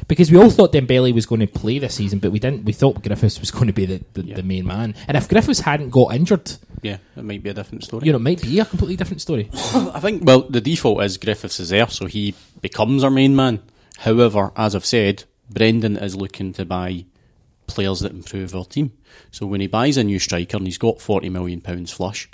Because 0.08 0.30
we 0.30 0.38
all 0.38 0.50
thought 0.50 0.72
Dembele 0.72 1.12
was 1.12 1.26
going 1.26 1.40
to 1.40 1.48
play 1.48 1.80
this 1.80 1.96
season, 1.96 2.20
but 2.20 2.30
we 2.30 2.38
didn't. 2.38 2.64
We 2.64 2.72
thought 2.72 3.02
Griffiths 3.02 3.40
was 3.40 3.50
going 3.50 3.66
to 3.66 3.72
be 3.72 3.86
the, 3.86 4.00
the, 4.12 4.22
Yeah. 4.24 4.36
the 4.36 4.44
main 4.44 4.64
man. 4.64 4.94
And 5.08 5.16
if 5.16 5.28
Griffiths 5.28 5.58
hadn't 5.58 5.90
got 5.90 6.14
injured, 6.14 6.52
Yeah, 6.82 6.98
it 7.16 7.24
might 7.24 7.42
be 7.42 7.50
a 7.50 7.54
different 7.54 7.82
story. 7.82 8.06
you 8.06 8.12
know, 8.12 8.18
it 8.18 8.22
might 8.22 8.40
be 8.40 8.60
a 8.60 8.64
completely 8.64 8.94
different 8.94 9.20
story. 9.20 9.50
I 9.54 9.98
think, 9.98 10.24
well, 10.24 10.42
the 10.42 10.60
default 10.60 11.02
is 11.02 11.16
Griffiths 11.16 11.58
is 11.58 11.70
there, 11.70 11.88
so 11.88 12.06
he 12.06 12.34
becomes 12.60 13.02
our 13.02 13.10
main 13.10 13.34
man. 13.34 13.60
However, 13.98 14.52
as 14.56 14.76
I've 14.76 14.86
said, 14.86 15.24
Brendan 15.50 15.96
is 15.96 16.14
looking 16.14 16.52
to 16.52 16.64
buy 16.64 17.06
players 17.66 18.00
that 18.00 18.12
improve 18.12 18.54
our 18.54 18.64
team. 18.64 18.92
So 19.30 19.46
when 19.46 19.60
he 19.60 19.66
buys 19.66 19.96
a 19.96 20.04
new 20.04 20.18
striker 20.18 20.56
and 20.56 20.66
he's 20.66 20.78
got 20.78 20.96
£40 20.98 21.30
million 21.30 21.60
flush, 21.86 22.28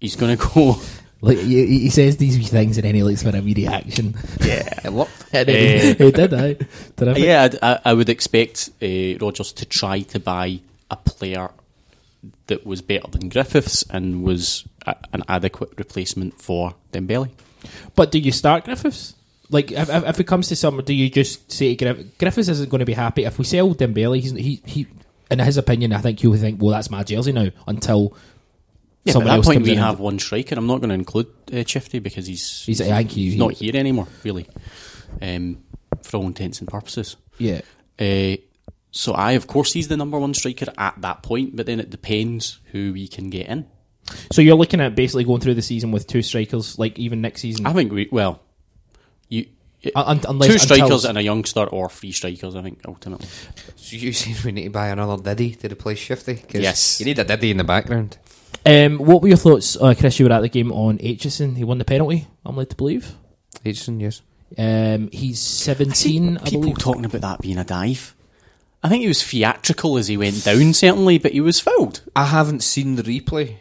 he's 0.00 0.16
going 0.16 0.36
to 0.38 0.48
go. 0.54 0.76
Like 1.22 1.38
he, 1.38 1.66
he 1.80 1.90
says 1.90 2.18
these 2.18 2.36
wee 2.36 2.44
things, 2.44 2.76
and 2.76 2.84
then 2.84 2.94
he 2.94 3.02
looks 3.02 3.22
for 3.22 3.34
a 3.34 3.40
wee 3.40 3.54
reaction. 3.54 4.14
Yeah. 4.44 4.68
And 4.84 5.48
then 5.48 5.96
he, 5.96 6.04
he 6.04 6.10
did, 6.12 6.32
I. 6.34 6.54
Terrific. 6.96 7.22
yeah, 7.24 7.42
I'd- 7.44 7.58
I, 7.62 7.78
I 7.86 7.94
would 7.94 8.08
expect 8.08 8.68
uh, 8.82 9.16
Rodgers 9.20 9.52
to 9.54 9.64
try 9.64 10.00
to 10.02 10.20
buy 10.20 10.60
a 10.90 10.96
player 10.96 11.50
that 12.48 12.64
was 12.66 12.80
better 12.82 13.08
than 13.10 13.28
Griffiths 13.28 13.82
and 13.90 14.22
was 14.22 14.64
a, 14.86 14.94
an 15.12 15.24
adequate 15.28 15.70
replacement 15.78 16.40
for 16.40 16.74
Dembele. 16.92 17.30
But 17.96 18.12
do 18.12 18.18
you 18.20 18.30
start 18.30 18.64
Griffiths? 18.64 19.14
Like, 19.48 19.70
if, 19.72 19.88
if, 19.88 20.20
it 20.20 20.24
comes 20.24 20.48
to 20.48 20.56
summer, 20.56 20.82
do 20.82 20.92
you 20.92 21.08
just 21.08 21.52
say 21.52 21.74
to 21.74 21.84
Griff- 21.84 22.18
Griffiths 22.18 22.48
isn't 22.48 22.68
going 22.68 22.80
to 22.80 22.84
be 22.84 22.94
happy 22.94 23.24
if 23.24 23.38
we 23.38 23.44
sell 23.44 23.74
Dembele? 23.74 24.20
He's, 24.20 24.32
he, 24.32 24.60
he, 24.64 24.86
in 25.30 25.38
his 25.38 25.56
opinion, 25.56 25.92
I 25.92 25.98
think 25.98 26.18
he'll 26.20 26.34
think, 26.34 26.60
well, 26.60 26.72
that's 26.72 26.90
my 26.90 27.04
jersey 27.04 27.32
now 27.32 27.48
until 27.68 28.16
Yeah, 29.04 29.12
someone 29.12 29.28
at 29.28 29.30
that 29.32 29.36
else 29.36 29.46
point 29.46 29.62
we 29.62 29.76
have 29.76 30.00
one 30.00 30.18
striker. 30.18 30.56
I'm 30.56 30.66
not 30.66 30.78
going 30.80 30.88
to 30.88 30.94
include 30.96 31.28
uh, 31.52 31.62
Chifty 31.62 32.00
because 32.00 32.26
he's 32.26 32.64
He's- 32.64 32.80
I 32.80 32.98
think 32.98 33.10
he- 33.12 33.30
he's 33.30 33.36
not 33.38 33.52
here 33.52 33.76
anymore, 33.76 34.08
really, 34.24 34.48
um, 35.22 35.58
for 36.02 36.16
all 36.18 36.26
intents 36.26 36.58
and 36.60 36.68
purposes. 36.68 37.16
yeah. 37.38 37.60
Uh, 37.98 38.36
so 38.90 39.12
I, 39.12 39.32
of 39.32 39.46
course, 39.46 39.72
he's 39.74 39.88
the 39.88 39.96
number 39.96 40.18
one 40.18 40.32
striker 40.34 40.72
at 40.78 41.00
that 41.02 41.22
point, 41.22 41.54
but 41.54 41.66
then 41.66 41.80
it 41.80 41.90
depends 41.90 42.60
who 42.72 42.94
we 42.94 43.06
can 43.08 43.28
get 43.30 43.46
in. 43.46 43.66
So 44.32 44.40
you're 44.40 44.56
looking 44.56 44.80
at 44.80 44.94
basically 44.94 45.24
going 45.24 45.40
through 45.40 45.54
the 45.54 45.62
season 45.62 45.92
with 45.92 46.06
two 46.06 46.22
strikers, 46.22 46.78
like 46.78 46.98
even 46.98 47.20
next 47.20 47.42
season. 47.42 47.66
I 47.66 47.72
think 47.74 47.92
we 47.92 48.08
well. 48.10 48.40
Un- 49.94 50.04
un- 50.04 50.20
unless- 50.28 50.48
two 50.48 50.54
until- 50.54 50.76
strikers 50.76 51.04
and 51.04 51.16
a 51.18 51.22
youngster, 51.22 51.64
or 51.64 51.88
three 51.88 52.12
strikers. 52.12 52.56
I 52.56 52.62
think 52.62 52.80
ultimately. 52.86 53.26
So 53.76 53.96
you 53.96 54.12
saying 54.12 54.36
we 54.44 54.52
need 54.52 54.64
to 54.64 54.70
buy 54.70 54.88
another 54.88 55.22
Diddy 55.22 55.54
to 55.56 55.68
replace 55.68 55.98
Shifty? 55.98 56.42
Yes. 56.52 56.98
you 57.00 57.06
need 57.06 57.18
a 57.18 57.24
Diddy 57.24 57.50
in 57.50 57.58
the 57.58 57.64
background. 57.64 58.18
Um, 58.64 58.98
what 58.98 59.22
were 59.22 59.28
your 59.28 59.36
thoughts, 59.36 59.76
uh, 59.80 59.94
Chris? 59.96 60.18
You 60.18 60.26
were 60.26 60.32
at 60.32 60.40
the 60.40 60.48
game 60.48 60.72
on 60.72 60.98
Aitchison. 60.98 61.56
He 61.56 61.62
won 61.64 61.78
the 61.78 61.84
penalty. 61.84 62.26
I'm 62.44 62.56
led 62.56 62.70
to 62.70 62.76
believe. 62.76 63.14
Aitchison, 63.64 64.00
yes. 64.00 64.22
Um, 64.58 65.08
he's 65.12 65.40
17, 65.40 66.38
I, 66.38 66.44
People 66.44 66.60
believe. 66.62 66.78
talking 66.78 67.04
about 67.04 67.20
that 67.20 67.40
being 67.42 67.58
a 67.58 67.64
dive. 67.64 68.14
I 68.82 68.88
think 68.88 69.02
he 69.02 69.08
was 69.08 69.22
theatrical 69.22 69.96
as 69.98 70.06
he 70.08 70.16
went 70.16 70.44
down, 70.44 70.72
certainly, 70.72 71.18
but 71.18 71.32
he 71.32 71.40
was 71.40 71.60
fouled. 71.60 72.02
I 72.14 72.26
haven't 72.26 72.62
seen 72.62 72.94
the 72.96 73.02
replay 73.02 73.56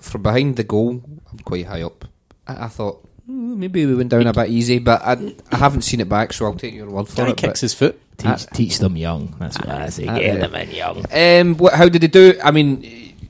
from 0.00 0.22
behind 0.22 0.56
the 0.56 0.64
goal. 0.64 1.02
I'm 1.30 1.38
quite 1.40 1.66
high 1.66 1.82
up. 1.82 2.04
I, 2.46 2.64
I 2.64 2.68
thought 2.68 2.96
"Hmm, 3.02 3.08
maybe 3.26 3.86
we 3.86 3.94
went 3.94 4.10
down 4.10 4.26
a 4.26 4.32
bit 4.32 4.48
easy, 4.48 4.78
but 4.78 5.00
I, 5.02 5.34
I 5.52 5.56
haven't 5.56 5.82
seen 5.82 6.00
it 6.00 6.08
back, 6.08 6.32
so 6.32 6.46
I'll 6.46 6.54
take 6.54 6.74
your 6.74 6.90
word 6.90 7.08
for 7.08 7.16
Guy 7.24 7.30
it. 7.30 7.36
kicks 7.36 7.52
but- 7.52 7.60
his 7.60 7.74
foot. 7.74 8.00
Teach, 8.20 8.46
teach 8.48 8.78
them 8.80 8.98
young. 8.98 9.34
That's 9.38 9.56
what 9.56 9.70
I 9.70 9.88
say. 9.88 10.06
uh, 10.06 10.18
Get 10.18 10.40
them 10.40 10.54
in 10.54 10.70
young. 10.72 11.04
Um, 11.10 11.56
what, 11.56 11.72
how 11.72 11.88
did 11.88 12.02
he 12.02 12.08
do? 12.08 12.38
I 12.44 12.50
mean, 12.50 12.82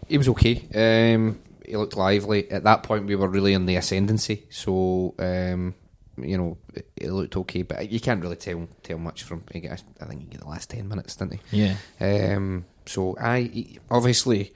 he 0.09 0.19
was 0.19 0.27
okay. 0.31 1.15
Um, 1.15 1.39
he 1.65 1.77
looked 1.77 1.97
lively. 1.97 2.51
At 2.51 2.65
that 2.65 2.83
point, 2.83 3.07
we 3.07 3.15
were 3.15 3.29
really 3.29 3.53
in 3.55 3.67
the 3.67 3.77
ascendancy, 3.77 4.47
so 4.51 5.15
um, 5.21 5.77
you 6.21 6.37
know, 6.37 6.59
it 6.97 7.13
looked 7.13 7.37
okay. 7.37 7.63
But 7.63 7.89
you 7.93 8.01
can't 8.01 8.21
really 8.21 8.35
tell 8.35 8.67
tell 8.83 8.99
much 8.99 9.23
from. 9.23 9.45
I 9.55 9.59
guess- 9.61 9.85
I 10.01 10.07
think 10.07 10.23
he 10.23 10.27
got 10.27 10.41
the 10.41 10.49
last 10.49 10.71
ten 10.71 10.89
minutes, 10.89 11.15
didn't 11.15 11.39
he? 11.53 11.63
Yeah. 11.63 11.77
Um, 12.35 12.65
so 12.85 13.17
I 13.21 13.43
he- 13.43 13.79
obviously 13.93 14.53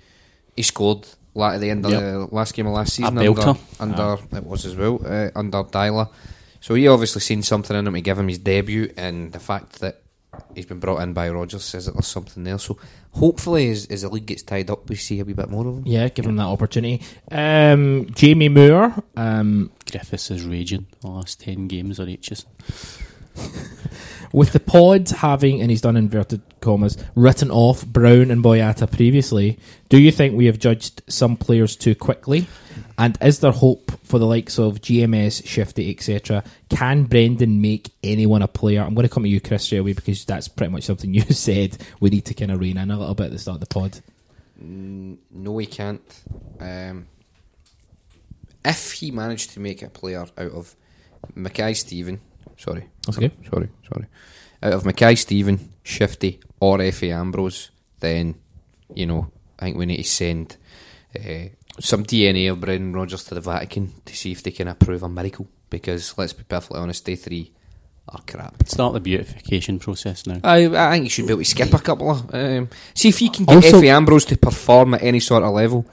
he 0.57 0.63
scored 0.65 1.07
at 1.43 1.61
the 1.61 1.71
end 1.71 1.85
of 1.85 1.91
Yep. 1.91 2.01
the 2.01 2.29
last 2.35 2.55
game 2.55 2.67
of 2.67 2.73
last 2.75 2.95
season 2.95 3.19
A 3.19 3.21
under, 3.29 3.41
belter. 3.41 4.37
it 4.37 4.45
was 4.47 4.65
as 4.67 4.77
well 4.77 5.01
uh, 5.05 5.31
under 5.35 5.65
Deila. 5.65 6.09
So 6.61 6.75
he 6.75 6.89
obviously 6.89 7.21
seen 7.21 7.43
something 7.43 7.77
in 7.77 7.87
him 7.87 7.95
to 7.95 8.01
give 8.01 8.19
him 8.19 8.29
his 8.29 8.39
debut, 8.39 8.93
and 8.97 9.33
the 9.33 9.39
fact 9.41 9.81
that 9.81 10.01
he's 10.55 10.67
been 10.67 10.81
brought 10.81 11.01
in 11.03 11.13
by 11.13 11.29
Rodgers 11.29 11.63
says 11.65 11.87
that 11.87 11.93
there's 11.93 12.07
something 12.07 12.43
there. 12.43 12.59
So 12.59 12.79
hopefully, 13.13 13.71
as, 13.71 13.87
as 13.87 14.01
the 14.03 14.09
league 14.09 14.27
gets 14.27 14.43
tied 14.43 14.71
up, 14.71 14.89
we 14.89 14.97
see 14.97 15.21
a 15.21 15.25
wee 15.25 15.33
bit 15.35 15.51
more 15.51 15.67
of 15.67 15.77
him. 15.79 15.83
Yeah, 15.87 16.09
give 16.09 16.25
him 16.25 16.37
that 16.37 16.45
opportunity. 16.47 17.03
Um, 17.31 18.07
Jamie 18.15 18.49
Moore. 18.49 18.95
Um, 19.17 19.71
Griffiths 19.91 20.31
is 20.31 20.43
raging 20.45 20.87
the 21.03 21.09
last 21.09 21.41
10 21.41 21.69
games 21.69 22.01
on 22.01 22.07
Aitchison. 22.07 22.47
With 24.33 24.53
the 24.53 24.59
pod 24.59 25.09
having, 25.11 25.61
and 25.61 25.71
he's 25.71 25.81
done 25.81 25.97
inverted 25.97 26.43
commas, 26.61 26.97
written 27.15 27.53
off 27.53 27.87
Brown 27.87 28.33
and 28.33 28.43
Boyata 28.43 28.91
previously, 28.91 29.61
do 29.89 29.97
you 29.97 30.11
think 30.11 30.35
we 30.35 30.47
have 30.47 30.59
judged 30.59 31.03
some 31.07 31.37
players 31.37 31.77
too 31.77 31.95
quickly? 31.95 32.49
And 32.99 33.17
is 33.21 33.39
there 33.39 33.53
hope 33.53 33.93
for 34.03 34.19
the 34.19 34.27
likes 34.27 34.59
of 34.59 34.81
GMS, 34.81 35.47
Shifty, 35.47 35.89
etc.? 35.89 36.43
Can 36.69 37.05
Brendan 37.05 37.61
make 37.61 37.91
anyone 38.03 38.43
a 38.43 38.49
player? 38.49 38.83
I'm 38.83 38.95
going 38.95 39.07
to 39.07 39.13
come 39.13 39.23
to 39.23 39.29
you, 39.29 39.41
Chris, 39.41 39.65
straight 39.65 39.79
away 39.79 39.93
because 39.93 40.25
that's 40.25 40.49
pretty 40.49 40.73
much 40.73 40.83
something 40.83 41.15
you 41.15 41.23
said. 41.23 41.79
We 42.01 42.11
need 42.11 42.25
to 42.25 42.35
kind 42.35 42.51
of 42.51 42.59
rein 42.59 42.77
in 42.77 42.91
a 42.91 42.99
little 42.99 43.15
bit 43.15 43.27
at 43.27 43.33
the 43.33 43.39
start 43.39 43.57
of 43.57 43.61
the 43.61 43.67
pod. 43.67 44.01
No, 44.59 45.59
he 45.59 45.67
can't. 45.67 46.23
Um, 46.59 47.07
if 48.65 48.93
he 48.93 49.11
managed 49.11 49.51
to 49.51 49.61
make 49.61 49.83
a 49.83 49.91
player 49.91 50.27
out 50.39 50.53
of 50.53 50.75
Mackay-Steven, 51.35 52.21
sorry, 52.57 52.89
That's 53.07 53.19
okay. 53.19 53.31
sorry, 53.51 53.69
sorry, 53.89 54.07
out 54.63 54.73
of 54.73 54.85
Mackay-Steven, 54.87 55.71
Shifty, 55.83 56.41
or 56.61 56.79
Efe 56.79 57.13
Ambrose, 57.13 57.71
then 58.01 58.35
you 58.95 59.07
know 59.07 59.31
I 59.59 59.65
think 59.67 59.77
we 59.79 59.87
need 59.87 59.99
to 59.99 60.05
send 60.05 60.57
uh, 61.19 61.47
some 61.81 62.05
DNA 62.05 62.51
of 62.51 62.61
Brendan 62.61 62.93
Rodgers 62.93 63.25
to 63.25 63.35
the 63.35 63.41
Vatican 63.41 63.93
to 64.05 64.17
see 64.17 64.33
if 64.33 64.43
they 64.43 64.51
can 64.51 64.69
approve 64.69 65.03
a 65.03 65.09
miracle. 65.09 65.49
Because 65.71 66.17
let's 66.17 66.33
be 66.33 66.45
perfectly 66.45 66.79
honest, 66.79 67.05
day 67.05 67.17
three 67.17 67.53
are 68.09 68.21
crap. 68.27 68.63
Start 68.69 68.93
the 68.93 69.01
beautification 69.01 69.79
process 69.81 70.27
now. 70.27 70.39
I, 70.45 70.67
I 70.67 70.93
think 70.93 71.05
you 71.05 71.11
should 71.11 71.27
be 71.27 71.33
able 71.33 71.43
to 71.43 71.49
skip 71.49 71.73
a 71.75 71.79
couple 71.79 72.11
of. 72.11 72.33
Um, 72.35 72.69
see 72.95 73.09
if 73.09 73.21
you 73.21 73.31
can 73.31 73.45
get 73.45 73.57
Also- 73.57 73.81
Efe 73.81 73.89
Ambrose 73.89 74.25
to 74.27 74.37
perform 74.37 74.95
at 74.95 75.03
any 75.03 75.21
sort 75.21 75.43
of 75.43 75.53
level. 75.53 75.85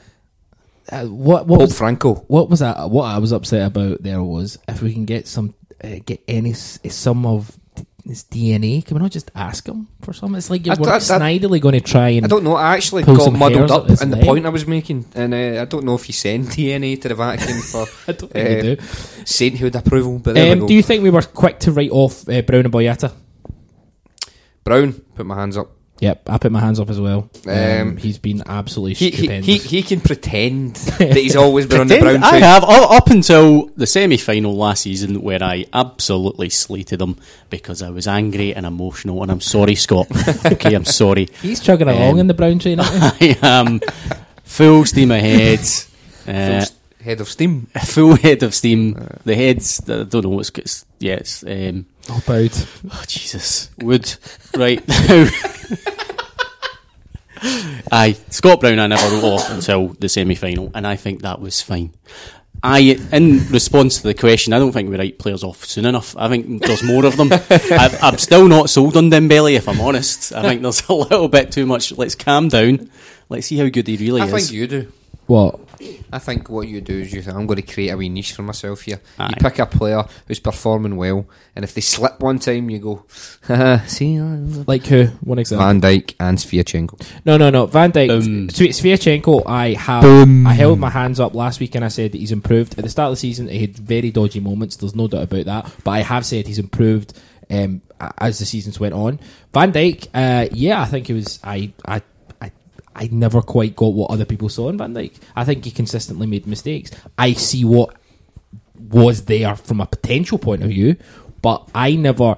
Uh, 0.91 1.05
what 1.05 1.47
what 1.47 1.59
Pope 1.59 1.69
was, 1.69 1.77
Franco. 1.77 2.15
what 2.27 2.49
was 2.49 2.59
that? 2.59 2.89
What 2.89 3.05
I 3.05 3.17
was 3.19 3.31
upset 3.31 3.65
about 3.67 4.03
there 4.03 4.21
was 4.21 4.57
if 4.67 4.81
we 4.81 4.93
can 4.93 5.05
get 5.05 5.27
some 5.27 5.55
uh, 5.83 5.99
get 6.05 6.21
any 6.27 6.53
some 6.53 7.25
of 7.25 7.57
his 8.03 8.23
DNA, 8.23 8.83
can 8.83 8.97
we 8.97 9.01
not 9.03 9.11
just 9.11 9.29
ask 9.35 9.67
him 9.67 9.87
for 10.01 10.11
some? 10.13 10.33
It's 10.35 10.49
like 10.49 10.65
you're 10.65 10.75
I- 10.75 10.91
I- 10.91 10.95
I- 10.95 10.99
snidely 10.99 11.61
going 11.61 11.73
to 11.73 11.81
try 11.81 12.09
and 12.09 12.25
I 12.25 12.27
don't 12.27 12.43
know. 12.43 12.55
I 12.55 12.73
actually 12.75 13.03
got 13.03 13.31
muddled 13.31 13.69
up 13.71 13.89
in 14.01 14.09
the 14.09 14.17
point 14.17 14.45
I 14.45 14.49
was 14.49 14.65
making, 14.65 15.05
and 15.13 15.33
uh, 15.33 15.61
I 15.61 15.65
don't 15.65 15.85
know 15.85 15.95
if 15.95 16.07
you 16.09 16.13
send 16.13 16.47
DNA 16.47 16.99
to 17.01 17.09
the 17.09 17.15
Vatican 17.15 17.61
for 17.71 17.85
I 18.07 18.11
don't 18.13 18.31
think 18.31 18.59
uh, 18.59 18.61
do. 18.61 18.77
sainthood 19.25 19.75
approval. 19.75 20.17
But 20.19 20.37
Um, 20.37 20.65
do 20.65 20.73
you 20.73 20.81
think 20.81 21.03
we 21.03 21.09
were 21.11 21.21
quick 21.21 21.59
to 21.59 21.71
write 21.71 21.91
off 21.91 22.27
uh, 22.27 22.41
Brown 22.41 22.65
and 22.65 22.73
Boyata? 22.73 23.11
Brown, 24.63 24.93
put 25.15 25.25
my 25.25 25.35
hands 25.35 25.57
up. 25.57 25.71
Yep, 26.01 26.29
I 26.29 26.37
put 26.39 26.51
my 26.51 26.59
hands 26.59 26.79
up 26.79 26.89
as 26.89 26.99
well. 26.99 27.29
Um, 27.47 27.53
Um, 27.53 27.97
he's 27.97 28.17
been 28.17 28.41
absolutely 28.47 28.95
He, 28.95 29.11
he, 29.11 29.17
stupendous. 29.17 29.45
he, 29.45 29.57
he 29.59 29.83
can 29.83 30.01
pretend 30.01 30.75
that 30.97 31.15
he's 31.15 31.35
always 31.35 31.67
been 31.67 31.81
on 31.81 31.87
the 31.87 31.99
Pretend- 31.99 32.21
Brown 32.21 32.33
I 32.33 32.39
have 32.39 32.63
up 32.63 32.91
up 32.91 33.09
until 33.11 33.67
the 33.77 33.85
semi 33.85 34.17
final 34.17 34.55
last 34.55 34.81
season 34.81 35.21
where 35.21 35.43
I 35.43 35.65
absolutely 35.71 36.49
slated 36.49 36.99
him 37.01 37.17
because 37.51 37.81
I 37.83 37.91
was 37.91 38.07
angry 38.07 38.53
and 38.55 38.65
emotional. 38.65 39.21
And 39.21 39.31
I'm 39.31 39.41
sorry, 39.41 39.75
Scott. 39.75 40.07
okay, 40.45 40.73
I'm 40.73 40.85
sorry. 40.85 41.29
he's 41.41 41.59
chugging 41.59 41.87
along 41.87 42.13
Um, 42.13 42.19
in 42.19 42.27
the 42.27 42.33
Brown 42.33 42.57
train. 42.57 42.79
I 42.81 43.37
am 43.43 43.79
full 44.43 44.85
steam 44.85 45.11
ahead. 45.11 45.59
Uh, 46.27 46.65
Full 46.65 46.75
head 47.03 47.21
of 47.21 47.27
steam. 47.29 47.67
A 47.75 47.85
full 47.85 48.15
head 48.15 48.43
of 48.43 48.53
steam. 48.55 48.93
The 49.25 49.35
heads, 49.35 49.81
I 49.89 50.03
don't 50.03 50.23
know 50.23 50.29
what's. 50.29 50.49
it's- 50.49 50.85
Yeah, 50.99 51.15
it's. 51.15 51.43
Um, 51.43 51.85
oh, 52.09 52.21
about. 52.25 52.67
oh, 52.91 53.03
Jesus. 53.07 53.69
Wood. 53.79 54.13
Right 54.55 54.85
now. 54.87 55.27
Aye, 57.91 58.15
Scott 58.29 58.59
Brown 58.61 58.77
I 58.79 58.85
never 58.87 59.15
wrote 59.15 59.23
off 59.23 59.49
until 59.49 59.89
the 59.99 60.07
semi 60.07 60.35
final, 60.35 60.71
and 60.75 60.85
I 60.85 60.95
think 60.95 61.23
that 61.23 61.41
was 61.41 61.59
fine. 61.61 61.91
I, 62.63 62.99
in 63.11 63.39
response 63.49 63.97
to 63.97 64.03
the 64.03 64.13
question, 64.13 64.53
I 64.53 64.59
don't 64.59 64.71
think 64.71 64.87
we 64.91 64.95
write 64.97 65.17
players 65.17 65.43
off 65.43 65.65
soon 65.65 65.85
enough. 65.85 66.15
I 66.15 66.29
think 66.29 66.61
there's 66.63 66.83
more 66.83 67.03
of 67.05 67.17
them. 67.17 67.29
I've, 67.49 68.03
I'm 68.03 68.19
still 68.19 68.47
not 68.47 68.69
sold 68.69 68.95
on 68.95 69.09
Dembele, 69.09 69.55
if 69.55 69.67
I'm 69.67 69.81
honest. 69.81 70.31
I 70.31 70.43
think 70.43 70.61
there's 70.61 70.87
a 70.87 70.93
little 70.93 71.27
bit 71.27 71.51
too 71.51 71.65
much. 71.65 71.91
Let's 71.93 72.13
calm 72.13 72.49
down. 72.49 72.91
Let's 73.29 73.47
see 73.47 73.57
how 73.57 73.67
good 73.69 73.87
he 73.87 73.97
really 73.97 74.21
I 74.21 74.25
is. 74.25 74.31
think 74.31 74.51
you 74.51 74.67
do. 74.67 74.91
What? 75.25 75.59
I 76.11 76.19
think 76.19 76.49
what 76.49 76.67
you 76.67 76.81
do 76.81 76.93
is 76.99 77.13
you 77.13 77.21
think, 77.21 77.35
I'm 77.35 77.47
going 77.47 77.61
to 77.61 77.73
create 77.73 77.89
a 77.89 77.97
wee 77.97 78.09
niche 78.09 78.33
for 78.33 78.41
myself 78.43 78.81
here. 78.81 78.99
Aye. 79.19 79.29
You 79.29 79.35
pick 79.49 79.59
a 79.59 79.65
player 79.65 80.03
who's 80.27 80.39
performing 80.39 80.97
well, 80.97 81.25
and 81.55 81.63
if 81.63 81.73
they 81.73 81.81
slip 81.81 82.19
one 82.19 82.39
time, 82.39 82.69
you 82.69 82.79
go, 82.79 83.05
see, 83.87 84.19
Like 84.19 84.85
who? 84.85 85.05
One 85.21 85.39
example. 85.39 85.65
Van 85.65 85.81
Dijk 85.81 86.15
and 86.19 86.37
Sviatchenko. 86.37 87.01
No, 87.25 87.37
no, 87.37 87.49
no. 87.49 87.65
Van 87.65 87.91
Dijk, 87.91 88.07
Boom. 88.07 88.47
Sve- 88.49 88.69
Sviatchenko. 88.69 89.43
I 89.45 89.73
have. 89.73 90.03
I 90.03 90.53
held 90.53 90.79
my 90.79 90.89
hands 90.89 91.19
up 91.19 91.33
last 91.33 91.59
week 91.59 91.75
and 91.75 91.85
I 91.85 91.89
said 91.89 92.11
that 92.11 92.17
he's 92.17 92.31
improved. 92.31 92.77
At 92.77 92.83
the 92.83 92.89
start 92.89 93.07
of 93.07 93.13
the 93.13 93.17
season, 93.19 93.47
he 93.47 93.59
had 93.61 93.77
very 93.77 94.11
dodgy 94.11 94.39
moments. 94.39 94.75
There's 94.75 94.95
no 94.95 95.07
doubt 95.07 95.23
about 95.23 95.45
that. 95.45 95.71
But 95.83 95.91
I 95.91 95.99
have 95.99 96.25
said 96.25 96.47
he's 96.47 96.59
improved 96.59 97.13
um, 97.49 97.81
as 98.17 98.39
the 98.39 98.45
seasons 98.45 98.79
went 98.79 98.93
on. 98.93 99.19
Van 99.53 99.71
Dijk, 99.71 100.07
uh, 100.13 100.47
yeah, 100.53 100.81
I 100.81 100.85
think 100.85 101.07
he 101.07 101.13
was. 101.13 101.39
I, 101.43 101.71
I, 101.85 102.01
I, 102.95 103.09
never 103.11 103.41
quite 103.41 103.75
got 103.75 103.93
what 103.93 104.11
other 104.11 104.25
people 104.25 104.49
saw 104.49 104.69
in 104.69 104.77
Van 104.77 104.93
Dijk. 104.93 105.13
I 105.35 105.43
think 105.45 105.63
he 105.65 105.71
consistently 105.71 106.27
made 106.27 106.45
mistakes. 106.47 106.91
I 107.17 107.33
see 107.33 107.63
what 107.65 107.95
was 108.77 109.25
there 109.25 109.55
from 109.55 109.79
a 109.81 109.85
potential 109.85 110.37
point 110.37 110.63
of 110.63 110.69
view, 110.69 110.95
but 111.41 111.69
I 111.73 111.95
never. 111.95 112.35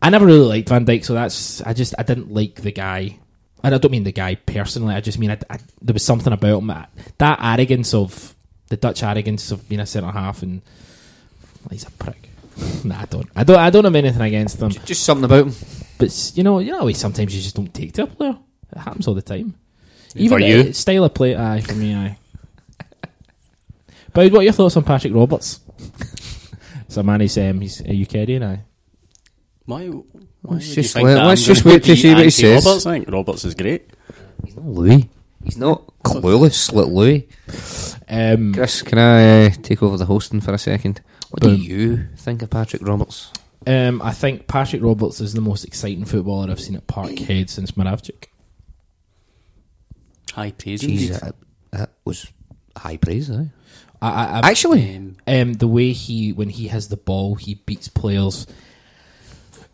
I 0.00 0.10
never 0.10 0.26
really 0.26 0.46
liked 0.46 0.68
Van 0.68 0.86
Dijk, 0.86 1.04
so 1.04 1.14
that's 1.14 1.60
I 1.62 1.72
just 1.72 1.94
I 1.98 2.02
didn't 2.04 2.32
like 2.32 2.56
the 2.62 2.70
guy. 2.72 3.18
And 3.64 3.74
I 3.74 3.78
don't 3.78 3.90
mean 3.90 4.04
the 4.04 4.12
guy 4.12 4.36
personally. 4.36 4.94
I 4.94 5.00
just 5.00 5.18
mean 5.18 5.32
I, 5.32 5.38
I- 5.50 5.58
there 5.82 5.92
was 5.92 6.04
something 6.04 6.32
about 6.32 6.58
him 6.58 6.68
that, 6.68 6.90
that 7.18 7.40
arrogance 7.42 7.92
of 7.94 8.32
the 8.68 8.76
Dutch 8.76 9.02
arrogance 9.02 9.50
of 9.50 9.68
being 9.68 9.80
a 9.80 9.86
centre 9.86 10.10
half, 10.12 10.42
and 10.42 10.62
well, 11.62 11.70
he's 11.72 11.84
a 11.86 11.90
prick. 11.90 12.28
nah, 12.84 13.00
I 13.00 13.04
don't. 13.06 13.28
I 13.34 13.42
don't. 13.44 13.58
I 13.58 13.70
don't 13.70 13.84
have 13.84 13.94
anything 13.96 14.20
against 14.22 14.60
him, 14.62 14.70
Just 14.70 15.02
something 15.02 15.24
about 15.24 15.46
him. 15.46 15.54
but 15.98 16.32
you 16.36 16.44
know, 16.44 16.60
you 16.60 16.70
know, 16.72 16.90
sometimes 16.92 17.34
you 17.34 17.42
just 17.42 17.56
don't 17.56 17.72
take 17.74 17.92
to 17.94 18.04
a 18.04 18.06
player. 18.06 18.38
It 18.70 18.78
happens 18.78 19.08
all 19.08 19.14
the 19.14 19.22
time. 19.22 19.54
For 20.12 20.18
Even 20.18 20.42
you? 20.42 20.70
uh, 20.70 20.72
style 20.72 21.04
of 21.04 21.14
play, 21.14 21.36
aye, 21.36 21.60
for 21.60 21.74
me, 21.74 21.94
aye. 21.94 22.16
But 24.14 24.32
what 24.32 24.40
are 24.40 24.44
your 24.44 24.52
thoughts 24.52 24.76
on 24.76 24.84
Patrick 24.84 25.14
Roberts? 25.14 25.60
so 26.88 27.02
man, 27.02 27.20
he's 27.20 27.36
um, 27.38 27.60
he's 27.60 27.80
a 27.82 27.94
Ukrainian, 27.94 28.42
aye. 28.42 28.60
Why? 29.66 29.86
why 29.86 30.02
Let's 30.54 30.68
you 30.68 30.74
just 30.82 30.94
think 30.94 31.06
let- 31.06 31.14
that 31.14 31.26
let's 31.26 31.42
I'm 31.42 31.46
just 31.54 31.64
gonna 31.64 31.74
wait 31.76 31.84
to 31.84 31.96
see 31.96 32.14
what 32.14 32.24
he 32.24 32.30
says. 32.30 32.44
anti-Roberts? 32.66 32.86
I 32.86 32.92
think 32.92 33.10
Roberts 33.10 33.44
is 33.44 33.54
great. 33.54 33.90
He's 34.44 34.56
not 34.56 34.64
Louis. 34.66 35.08
He's 35.44 35.56
not 35.58 35.86
clueless 36.02 36.72
like 36.72 36.86
Louis. 36.86 37.28
Um, 38.08 38.54
Chris, 38.54 38.82
can 38.82 38.98
I 38.98 39.46
uh, 39.46 39.50
take 39.62 39.82
over 39.82 39.96
the 39.96 40.06
hosting 40.06 40.40
for 40.40 40.52
a 40.52 40.58
second? 40.58 41.00
What 41.30 41.42
Boom. 41.42 41.56
do 41.56 41.62
you 41.62 42.06
think 42.16 42.42
of 42.42 42.50
Patrick 42.50 42.82
Roberts? 42.82 43.30
Um, 43.66 44.00
I 44.02 44.12
think 44.12 44.46
Patrick 44.46 44.82
Roberts 44.82 45.20
is 45.20 45.34
the 45.34 45.40
most 45.42 45.64
exciting 45.64 46.06
footballer 46.06 46.50
I've 46.50 46.60
seen 46.60 46.76
at 46.76 46.86
Parkhead 46.86 47.50
since 47.50 47.72
Moravcik. 47.72 48.24
High 50.30 50.52
praise. 50.52 50.82
Jeez, 50.82 50.88
indeed. 50.90 51.10
that, 51.12 51.34
that 51.72 51.90
was 52.04 52.26
high 52.76 52.96
praise, 52.96 53.30
eh? 53.30 53.44
I, 54.00 54.08
I, 54.08 54.24
I, 54.40 54.50
Actually, 54.50 54.96
Um, 54.96 55.16
um, 55.26 55.52
the 55.54 55.66
way 55.68 55.92
he 55.92 56.32
when 56.32 56.48
he 56.48 56.68
has 56.68 56.88
the 56.88 56.96
ball, 56.96 57.34
he 57.34 57.54
beats 57.54 57.88
players. 57.88 58.46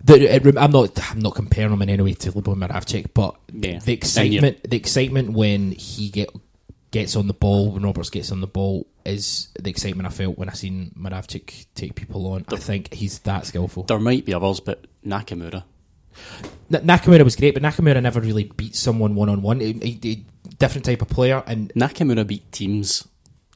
The, 0.02 0.34
it, 0.36 0.56
I'm 0.58 0.70
not. 0.70 1.10
I'm 1.10 1.20
not 1.20 1.34
comparing 1.34 1.72
him 1.72 1.80
in 1.82 1.88
any 1.90 2.02
way 2.02 2.14
to 2.14 2.32
Lubo 2.32 2.54
Moravcik, 2.54 3.08
but 3.14 3.36
Yeah. 3.52 3.78
the 3.78 3.92
excitement, 3.92 4.68
the 4.68 4.76
excitement 4.76 5.32
when 5.32 5.72
he 5.72 6.08
get 6.10 6.30
gets 6.90 7.16
on 7.16 7.26
the 7.26 7.34
ball, 7.34 7.72
when 7.72 7.82
Roberts 7.82 8.10
gets 8.10 8.30
on 8.30 8.40
the 8.40 8.46
ball, 8.46 8.86
is 9.04 9.48
the 9.60 9.68
excitement 9.70 10.06
I 10.06 10.10
felt 10.10 10.38
when 10.38 10.48
I 10.48 10.52
seen 10.52 10.92
Moravcik 10.98 11.66
take 11.74 11.94
people 11.94 12.26
on. 12.28 12.44
I 12.48 12.56
think 12.56 12.92
he's 12.94 13.18
that 13.20 13.46
skillful. 13.46 13.84
there 13.84 13.98
might 13.98 14.24
be 14.24 14.32
others, 14.34 14.60
but 14.60 14.86
Nakamura. 15.04 15.64
N- 16.72 16.86
Nakamura 16.86 17.24
was 17.24 17.34
great, 17.36 17.54
but 17.54 17.62
Nakamura 17.62 18.00
never 18.02 18.20
really 18.20 18.44
beat 18.44 18.76
someone 18.76 19.14
one 19.14 19.28
on 19.28 19.42
one. 19.42 19.60
Different 20.58 20.84
type 20.84 21.02
of 21.02 21.08
player, 21.08 21.42
and 21.46 21.72
Nakamura 21.74 22.26
beat 22.26 22.50
teams 22.52 23.06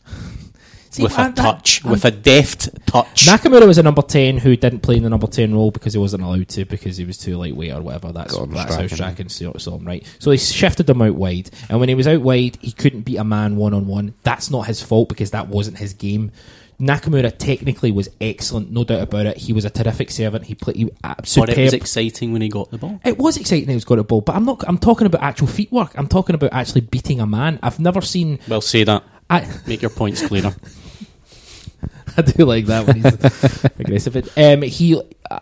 See, 0.90 1.02
with 1.02 1.16
a 1.18 1.20
I- 1.20 1.24
that- 1.28 1.36
touch, 1.36 1.84
I'm- 1.84 1.90
with 1.92 2.04
a 2.06 2.10
deft 2.10 2.70
touch. 2.86 3.26
Nakamura 3.26 3.66
was 3.66 3.76
a 3.78 3.82
number 3.82 4.02
ten 4.02 4.38
who 4.38 4.56
didn't 4.56 4.80
play 4.80 4.96
in 4.96 5.02
the 5.02 5.10
number 5.10 5.26
ten 5.26 5.54
role 5.54 5.70
because 5.70 5.92
he 5.92 5.98
wasn't 5.98 6.22
allowed 6.22 6.48
to 6.48 6.64
because 6.64 6.96
he 6.96 7.04
was 7.04 7.18
too 7.18 7.36
lightweight 7.36 7.72
or 7.72 7.82
whatever. 7.82 8.10
That's 8.10 8.32
Gordon 8.34 8.54
that's 8.54 8.74
how 8.74 8.86
Strachan. 8.86 9.28
Strachan 9.28 9.28
saw, 9.28 9.58
saw 9.58 9.76
him, 9.76 9.84
right? 9.86 10.04
So 10.18 10.30
he 10.30 10.38
shifted 10.38 10.88
him 10.88 11.02
out 11.02 11.14
wide, 11.14 11.50
and 11.68 11.78
when 11.78 11.88
he 11.90 11.94
was 11.94 12.08
out 12.08 12.22
wide, 12.22 12.56
he 12.60 12.72
couldn't 12.72 13.02
beat 13.02 13.16
a 13.18 13.24
man 13.24 13.56
one 13.56 13.74
on 13.74 13.86
one. 13.86 14.14
That's 14.22 14.50
not 14.50 14.66
his 14.66 14.82
fault 14.82 15.08
because 15.10 15.30
that 15.32 15.48
wasn't 15.48 15.78
his 15.78 15.92
game. 15.92 16.32
Nakamura 16.80 17.36
technically 17.36 17.90
was 17.90 18.09
excellent, 18.20 18.70
no 18.70 18.84
doubt 18.84 19.02
about 19.02 19.26
it. 19.26 19.36
He 19.36 19.52
was 19.52 19.64
a 19.64 19.70
terrific 19.70 20.12
servant. 20.12 20.44
He 20.44 20.55
played 20.55 20.76
he, 20.76 20.90
uh, 21.02 21.14
but 21.36 21.48
it 21.50 21.59
was 21.59 21.72
exciting 21.74 22.32
when 22.32 22.40
he 22.40 22.48
got 22.48 22.70
the 22.70 22.78
ball. 22.78 23.00
It 23.05 23.18
was 23.18 23.36
exciting. 23.36 23.64
When 23.66 23.70
he 23.70 23.76
was 23.76 23.84
got 23.84 23.98
a 23.98 24.05
ball, 24.05 24.20
but 24.20 24.36
I'm 24.36 24.44
not. 24.44 24.62
I'm 24.68 24.78
talking 24.78 25.06
about 25.06 25.22
actual 25.22 25.48
feet 25.48 25.72
work. 25.72 25.90
I'm 25.96 26.06
talking 26.06 26.34
about 26.34 26.52
actually 26.52 26.82
beating 26.82 27.20
a 27.20 27.26
man. 27.26 27.59
I've 27.64 27.80
never 27.80 28.00
seen. 28.00 28.38
Well, 28.46 28.60
say 28.60 28.84
that. 28.84 29.02
I, 29.28 29.46
Make 29.66 29.82
your 29.82 29.90
points 29.90 30.24
clearer. 30.26 30.55
I 32.16 32.22
do 32.22 32.44
like 32.44 32.66
that 32.66 32.86
when 32.86 32.96
he's 32.96 33.64
aggressive. 33.78 34.38
Um, 34.38 34.62
he, 34.62 35.00
uh, 35.30 35.40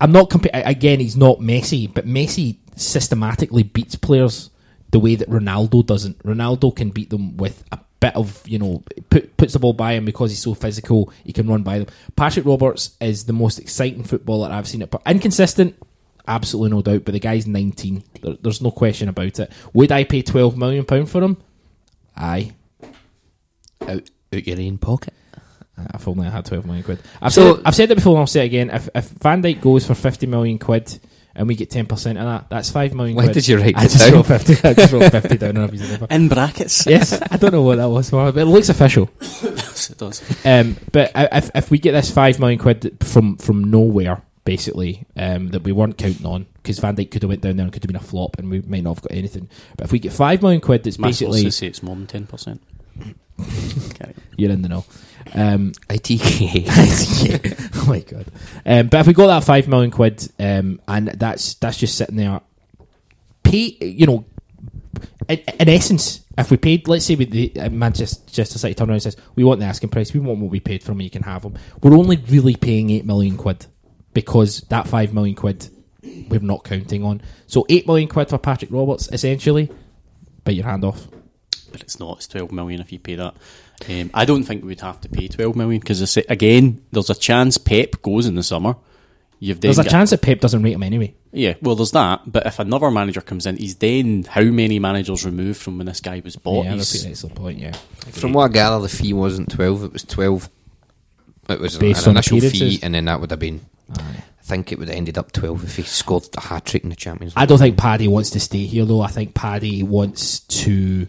I'm 0.00 0.12
not 0.12 0.30
compa- 0.30 0.50
again. 0.52 1.00
He's 1.00 1.16
not 1.16 1.38
Messi, 1.38 1.92
but 1.92 2.06
Messi 2.06 2.58
systematically 2.76 3.62
beats 3.62 3.96
players 3.96 4.50
the 4.90 4.98
way 4.98 5.14
that 5.14 5.28
Ronaldo 5.28 5.84
doesn't. 5.84 6.18
Ronaldo 6.22 6.74
can 6.74 6.90
beat 6.90 7.10
them 7.10 7.36
with 7.36 7.64
a 7.72 7.78
bit 8.00 8.14
of 8.14 8.46
you 8.46 8.58
know 8.58 8.82
put, 9.10 9.36
puts 9.36 9.52
the 9.54 9.58
ball 9.58 9.72
by 9.72 9.94
him 9.94 10.04
because 10.04 10.30
he's 10.30 10.42
so 10.42 10.54
physical. 10.54 11.12
He 11.24 11.32
can 11.32 11.48
run 11.48 11.62
by 11.62 11.78
them. 11.80 11.88
Patrick 12.16 12.46
Roberts 12.46 12.96
is 13.00 13.24
the 13.24 13.32
most 13.32 13.58
exciting 13.58 14.04
footballer 14.04 14.50
I've 14.50 14.68
seen. 14.68 14.82
It 14.82 14.90
But 14.90 15.02
inconsistent, 15.06 15.74
absolutely 16.26 16.70
no 16.76 16.82
doubt. 16.82 17.04
But 17.04 17.12
the 17.12 17.20
guy's 17.20 17.46
nineteen. 17.46 18.04
There, 18.22 18.34
there's 18.40 18.62
no 18.62 18.70
question 18.70 19.08
about 19.08 19.38
it. 19.40 19.50
Would 19.72 19.92
I 19.92 20.04
pay 20.04 20.22
twelve 20.22 20.56
million 20.56 20.84
pound 20.84 21.10
for 21.10 21.22
him? 21.22 21.36
Aye. 22.16 22.52
Out, 23.86 24.10
out 24.34 24.46
your 24.46 24.60
own 24.60 24.78
pocket. 24.78 25.14
Ah, 25.78 25.86
if 25.94 26.08
only 26.08 26.26
I 26.26 26.30
had 26.30 26.44
twelve 26.44 26.66
million 26.66 26.84
quid. 26.84 26.98
I've 27.22 27.32
So- 27.32 27.42
said 27.54 27.60
it, 27.60 27.62
I've 27.66 27.74
said 27.74 27.90
it 27.90 27.94
before. 27.96 28.12
and 28.14 28.20
I'll 28.20 28.26
say 28.26 28.42
it 28.42 28.46
again. 28.46 28.70
If 28.70 28.88
if 28.94 29.08
Van 29.10 29.42
Dijk 29.42 29.60
goes 29.60 29.86
for 29.86 29.94
fifty 29.94 30.26
million 30.26 30.58
quid. 30.58 30.98
And 31.38 31.46
we 31.46 31.54
get 31.54 31.70
ten 31.70 31.86
percent 31.86 32.18
of 32.18 32.24
that. 32.24 32.50
That's 32.50 32.68
five 32.70 32.92
million. 32.94 33.16
Why 33.16 33.26
quid. 33.26 33.34
did 33.34 33.46
you 33.46 33.58
write 33.58 33.76
I 33.76 33.82
just 33.84 34.00
down? 34.00 34.12
wrote 34.12 34.26
fifty. 34.26 34.54
I 34.68 34.74
just 34.74 34.92
wrote 34.92 35.10
fifty 35.12 35.38
down 35.38 35.56
on 35.56 35.64
a 35.64 35.68
piece 35.68 35.84
of 35.84 36.00
paper. 36.00 36.12
In 36.12 36.28
brackets. 36.28 36.84
Yes, 36.88 37.12
I 37.30 37.36
don't 37.36 37.52
know 37.52 37.62
what 37.62 37.76
that 37.76 37.88
was 37.88 38.10
for, 38.10 38.32
but 38.32 38.40
it 38.40 38.46
looks 38.46 38.68
official. 38.68 39.08
Yes, 39.20 39.90
it 39.90 39.98
does. 39.98 40.20
Um, 40.44 40.76
but 40.90 41.12
if 41.14 41.50
if 41.54 41.70
we 41.70 41.78
get 41.78 41.92
this 41.92 42.10
five 42.10 42.40
million 42.40 42.58
quid 42.58 42.98
from 43.04 43.36
from 43.36 43.70
nowhere, 43.70 44.20
basically, 44.44 45.06
um, 45.16 45.50
that 45.50 45.62
we 45.62 45.70
weren't 45.70 45.96
counting 45.96 46.26
on, 46.26 46.46
because 46.54 46.80
Van 46.80 46.96
Dijk 46.96 47.12
could 47.12 47.22
have 47.22 47.28
went 47.28 47.42
down 47.42 47.56
there 47.56 47.64
and 47.64 47.72
could 47.72 47.84
have 47.84 47.88
been 47.88 47.94
a 47.96 48.00
flop, 48.00 48.36
and 48.38 48.50
we 48.50 48.60
might 48.62 48.82
not 48.82 48.96
have 48.96 49.02
got 49.04 49.12
anything. 49.12 49.48
But 49.76 49.84
if 49.84 49.92
we 49.92 50.00
get 50.00 50.12
five 50.12 50.42
million 50.42 50.60
quid, 50.60 50.82
that's 50.82 50.98
My 50.98 51.12
sources 51.12 51.44
basically 51.44 51.50
say 51.52 51.66
it's 51.68 51.84
more 51.84 51.94
than 51.94 52.08
ten 52.08 52.26
percent. 52.26 52.60
you're 54.36 54.50
in 54.50 54.62
the 54.62 54.68
know. 54.68 54.84
Um, 55.34 55.72
ITK. 55.88 57.72
oh 57.76 57.86
my 57.88 58.00
god! 58.00 58.26
Um, 58.64 58.88
but 58.88 59.00
if 59.00 59.06
we 59.06 59.12
got 59.12 59.26
that 59.28 59.44
five 59.44 59.68
million 59.68 59.90
quid, 59.90 60.30
um, 60.38 60.80
and 60.88 61.08
that's 61.08 61.54
that's 61.54 61.78
just 61.78 61.96
sitting 61.96 62.16
there, 62.16 62.40
pay 63.42 63.76
you 63.80 64.06
know, 64.06 64.24
in, 65.28 65.38
in 65.60 65.68
essence, 65.68 66.24
if 66.36 66.50
we 66.50 66.56
paid, 66.56 66.88
let's 66.88 67.04
say 67.04 67.14
we 67.16 67.24
the 67.24 67.60
uh, 67.60 67.68
Manchester 67.68 68.44
City 68.44 68.74
turn 68.74 68.88
around 68.88 68.94
and 68.94 69.02
says 69.02 69.16
we 69.34 69.44
want 69.44 69.60
the 69.60 69.66
asking 69.66 69.90
price, 69.90 70.14
we 70.14 70.20
want 70.20 70.40
what 70.40 70.50
we 70.50 70.60
paid 70.60 70.82
for 70.82 70.92
him, 70.92 71.00
you 71.02 71.10
can 71.10 71.22
have 71.22 71.42
him. 71.44 71.54
We're 71.82 71.96
only 71.96 72.16
really 72.16 72.56
paying 72.56 72.90
eight 72.90 73.04
million 73.04 73.36
quid 73.36 73.66
because 74.14 74.62
that 74.62 74.88
five 74.88 75.12
million 75.12 75.34
quid 75.36 75.68
we're 76.28 76.40
not 76.40 76.64
counting 76.64 77.04
on. 77.04 77.20
So 77.46 77.66
eight 77.68 77.86
million 77.86 78.08
quid 78.08 78.28
for 78.28 78.38
Patrick 78.38 78.70
Roberts, 78.70 79.08
essentially. 79.12 79.70
Bite 80.44 80.56
your 80.56 80.64
hand 80.64 80.84
off. 80.84 81.08
but 81.72 81.82
it's 81.82 81.98
not. 82.00 82.18
It's 82.18 82.26
twelve 82.28 82.52
million 82.52 82.80
if 82.80 82.92
you 82.92 82.98
pay 82.98 83.16
that. 83.16 83.34
Um, 83.88 84.10
I 84.14 84.24
don't 84.24 84.44
think 84.44 84.64
we'd 84.64 84.80
have 84.80 85.00
to 85.02 85.08
pay 85.08 85.28
twelve 85.28 85.54
million 85.56 85.80
because 85.80 86.16
again, 86.16 86.82
there's 86.90 87.10
a 87.10 87.14
chance 87.14 87.58
Pep 87.58 88.02
goes 88.02 88.26
in 88.26 88.34
the 88.34 88.42
summer. 88.42 88.76
You've 89.40 89.60
There's 89.60 89.78
a 89.78 89.84
got- 89.84 89.90
chance 89.92 90.10
that 90.10 90.20
Pep 90.20 90.40
doesn't 90.40 90.64
rate 90.64 90.72
him 90.72 90.82
anyway. 90.82 91.14
Yeah, 91.30 91.54
well, 91.62 91.76
there's 91.76 91.92
that. 91.92 92.22
But 92.26 92.46
if 92.46 92.58
another 92.58 92.90
manager 92.90 93.20
comes 93.20 93.46
in, 93.46 93.56
he's 93.56 93.76
then 93.76 94.24
how 94.24 94.42
many 94.42 94.80
managers 94.80 95.24
removed 95.24 95.60
from 95.60 95.78
when 95.78 95.86
this 95.86 96.00
guy 96.00 96.20
was 96.24 96.34
bought? 96.34 96.64
yeah, 96.64 96.74
that's 96.74 96.90
He's- 96.90 97.04
an 97.04 97.10
excellent 97.12 97.36
point. 97.36 97.58
Yeah. 97.60 97.72
From 98.10 98.32
what 98.32 98.50
I 98.50 98.52
gather, 98.52 98.80
the 98.82 98.88
fee 98.88 99.12
wasn't 99.12 99.52
12, 99.52 99.84
it 99.84 99.92
was 99.92 100.02
12. 100.02 100.48
It 101.50 101.60
was 101.60 101.78
Based 101.78 102.06
an 102.06 102.10
on 102.10 102.16
initial 102.16 102.40
fee, 102.40 102.80
and 102.82 102.92
then 102.94 103.04
that 103.04 103.20
would 103.20 103.30
have 103.30 103.38
been. 103.38 103.60
I 103.96 104.02
think 104.42 104.72
it 104.72 104.78
would 104.80 104.88
have 104.88 104.96
ended 104.96 105.16
up 105.18 105.30
12 105.30 105.62
if 105.64 105.76
he 105.76 105.82
scored 105.82 106.24
a 106.36 106.40
hat 106.40 106.64
trick 106.66 106.82
in 106.82 106.90
the 106.90 106.96
Champions 106.96 107.36
League. 107.36 107.42
I 107.42 107.46
don't 107.46 107.58
think 107.58 107.76
Paddy 107.78 108.08
wants 108.08 108.30
to 108.30 108.40
stay 108.40 108.64
here, 108.66 108.84
though. 108.86 109.02
I 109.02 109.08
think 109.08 109.34
Paddy 109.34 109.82
wants 109.84 110.40
to. 110.40 111.06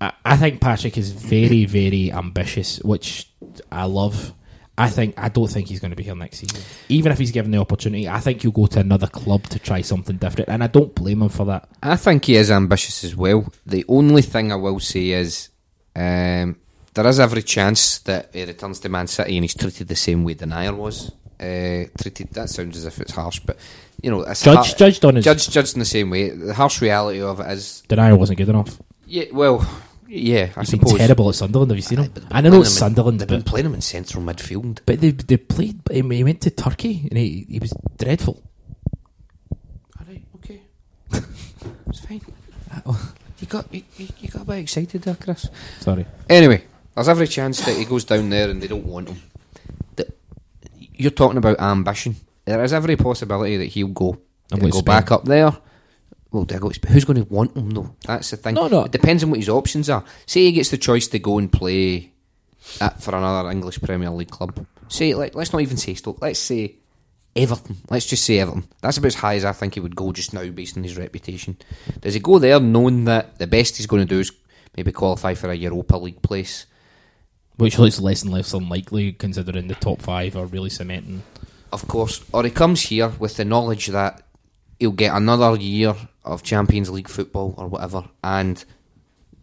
I, 0.00 0.12
I 0.24 0.36
think 0.36 0.60
Patrick 0.60 0.96
is 0.98 1.12
very, 1.12 1.64
very 1.64 2.12
ambitious, 2.12 2.78
which 2.80 3.28
I 3.70 3.84
love. 3.84 4.32
I 4.78 4.88
think 4.88 5.14
I 5.18 5.28
don't 5.28 5.48
think 5.48 5.68
he's 5.68 5.80
going 5.80 5.90
to 5.90 5.96
be 5.96 6.02
here 6.02 6.14
next 6.16 6.38
season. 6.38 6.62
Even 6.88 7.12
if 7.12 7.18
he's 7.18 7.30
given 7.30 7.50
the 7.50 7.58
opportunity, 7.58 8.08
I 8.08 8.20
think 8.20 8.42
he'll 8.42 8.50
go 8.52 8.66
to 8.66 8.80
another 8.80 9.06
club 9.06 9.44
to 9.48 9.58
try 9.58 9.82
something 9.82 10.16
different, 10.16 10.48
and 10.48 10.64
I 10.64 10.66
don't 10.66 10.94
blame 10.94 11.22
him 11.22 11.28
for 11.28 11.44
that. 11.46 11.68
I 11.82 11.96
think 11.96 12.24
he 12.24 12.36
is 12.36 12.50
ambitious 12.50 13.04
as 13.04 13.14
well. 13.14 13.52
The 13.66 13.84
only 13.88 14.22
thing 14.22 14.50
I 14.50 14.56
will 14.56 14.80
say 14.80 15.10
is 15.10 15.50
um, 15.94 16.56
there 16.94 17.06
is 17.06 17.20
every 17.20 17.42
chance 17.42 17.98
that 18.00 18.34
he 18.34 18.44
returns 18.44 18.80
to 18.80 18.88
Man 18.88 19.06
City 19.06 19.36
and 19.36 19.44
he's 19.44 19.54
treated 19.54 19.88
the 19.88 19.96
same 19.96 20.24
way 20.24 20.34
Denayer 20.34 20.76
was. 20.76 21.12
Uh, 21.38 21.88
treated 22.00 22.28
that 22.32 22.48
sounds 22.48 22.76
as 22.76 22.84
if 22.84 23.00
it's 23.00 23.12
harsh, 23.12 23.40
but 23.40 23.56
you 24.00 24.10
know, 24.10 24.22
it's 24.22 24.42
Judge, 24.44 24.68
har- 24.68 24.76
judged 24.76 25.04
on 25.04 25.16
his 25.16 25.24
judged 25.24 25.50
judged 25.50 25.74
in 25.74 25.80
the 25.80 25.84
same 25.84 26.08
way. 26.08 26.30
The 26.30 26.54
harsh 26.54 26.80
reality 26.80 27.20
of 27.20 27.40
it 27.40 27.50
is, 27.50 27.82
Denayer 27.88 28.16
wasn't 28.16 28.38
good 28.38 28.48
enough. 28.48 28.80
Yeah, 29.06 29.24
well, 29.32 29.66
yeah, 30.08 30.50
I 30.56 30.60
He's 30.60 30.70
been 30.70 30.80
suppose. 30.80 30.98
terrible 30.98 31.28
at 31.30 31.34
Sunderland. 31.36 31.70
Have 31.70 31.78
you 31.78 31.82
seen 31.82 31.98
Aye, 31.98 32.02
him? 32.04 32.10
but 32.14 32.22
they've 32.24 32.32
I 32.32 32.40
know 32.40 32.50
playing 32.50 32.62
it's 32.62 32.70
him 32.70 32.74
in- 32.74 32.78
Sunderland, 32.78 33.20
They've 33.20 33.28
been 33.28 33.40
but 33.40 33.46
playing 33.50 33.66
him 33.66 33.74
in 33.74 33.80
central 33.80 34.22
midfield. 34.24 34.78
but 34.86 35.00
they 35.00 35.10
they 35.10 35.36
played. 35.36 35.80
He 35.90 36.02
he 36.02 36.24
went 36.24 36.40
to 36.42 36.50
Turkey 36.50 37.06
and 37.10 37.18
he 37.18 37.46
he 37.48 37.58
was 37.58 37.72
dreadful. 37.98 38.42
All 39.98 40.06
right, 40.08 40.22
okay, 40.36 40.60
it's 41.88 42.00
fine. 42.00 42.20
You 43.40 43.46
got 43.48 43.72
you, 43.74 43.82
you 43.96 44.08
you 44.20 44.28
got 44.28 44.42
a 44.42 44.44
bit 44.44 44.58
excited 44.58 45.02
there, 45.02 45.16
Chris. 45.16 45.48
Sorry. 45.80 46.06
Anyway, 46.28 46.64
there's 46.94 47.08
every 47.08 47.26
chance 47.26 47.60
that 47.64 47.76
he 47.76 47.84
goes 47.84 48.04
down 48.04 48.30
there 48.30 48.48
and 48.50 48.62
they 48.62 48.68
don't 48.68 48.86
want 48.86 49.08
him. 49.08 49.20
That 49.96 50.08
you're 50.78 51.10
talking 51.10 51.38
about 51.38 51.60
ambition. 51.60 52.16
There 52.44 52.62
is 52.64 52.72
every 52.72 52.96
possibility 52.96 53.56
that 53.56 53.66
he'll 53.66 53.88
go 53.88 54.18
And 54.50 54.60
he'll 54.62 54.70
go 54.70 54.72
go 54.72 54.78
Spain. 54.78 54.84
back 54.84 55.10
up 55.12 55.24
there. 55.24 55.52
Well, 56.32 56.44
goes. 56.44 56.78
Who's 56.88 57.04
going 57.04 57.22
to 57.22 57.32
want 57.32 57.56
him 57.56 57.70
though? 57.70 57.94
That's 58.06 58.30
the 58.30 58.38
thing. 58.38 58.54
No, 58.54 58.66
no. 58.66 58.84
It 58.84 58.92
depends 58.92 59.22
on 59.22 59.30
what 59.30 59.38
his 59.38 59.50
options 59.50 59.90
are. 59.90 60.02
Say 60.26 60.44
he 60.46 60.52
gets 60.52 60.70
the 60.70 60.78
choice 60.78 61.06
to 61.08 61.18
go 61.18 61.38
and 61.38 61.52
play 61.52 62.12
at, 62.80 63.02
for 63.02 63.14
another 63.14 63.50
English 63.50 63.80
Premier 63.82 64.10
League 64.10 64.30
club. 64.30 64.66
Say, 64.88 65.14
like, 65.14 65.34
let's 65.34 65.52
not 65.52 65.62
even 65.62 65.76
say 65.76 65.94
Stoke. 65.94 66.22
Let's 66.22 66.38
say 66.38 66.76
Everton. 67.36 67.76
Let's 67.90 68.06
just 68.06 68.24
say 68.24 68.38
Everton. 68.38 68.66
That's 68.80 68.96
about 68.96 69.08
as 69.08 69.14
high 69.16 69.36
as 69.36 69.44
I 69.44 69.52
think 69.52 69.74
he 69.74 69.80
would 69.80 69.96
go 69.96 70.12
just 70.12 70.32
now, 70.32 70.48
based 70.48 70.76
on 70.76 70.84
his 70.84 70.96
reputation. 70.96 71.58
Does 72.00 72.14
he 72.14 72.20
go 72.20 72.38
there 72.38 72.60
knowing 72.60 73.04
that 73.04 73.38
the 73.38 73.46
best 73.46 73.76
he's 73.76 73.86
going 73.86 74.02
to 74.02 74.08
do 74.08 74.20
is 74.20 74.32
maybe 74.74 74.92
qualify 74.92 75.34
for 75.34 75.50
a 75.50 75.54
Europa 75.54 75.96
League 75.98 76.22
place? 76.22 76.66
Which 77.56 77.78
looks 77.78 78.00
less 78.00 78.22
and 78.22 78.32
less 78.32 78.54
unlikely 78.54 79.12
considering 79.12 79.68
the 79.68 79.74
top 79.74 80.00
five 80.00 80.34
are 80.36 80.46
really 80.46 80.70
cementing. 80.70 81.22
Of 81.70 81.86
course. 81.88 82.24
Or 82.32 82.42
he 82.42 82.50
comes 82.50 82.80
here 82.80 83.08
with 83.18 83.36
the 83.36 83.44
knowledge 83.44 83.88
that 83.88 84.22
he'll 84.82 84.90
get 84.90 85.14
another 85.16 85.54
year 85.56 85.94
of 86.24 86.42
Champions 86.42 86.90
League 86.90 87.08
football 87.08 87.54
or 87.56 87.68
whatever, 87.68 88.04
and 88.24 88.64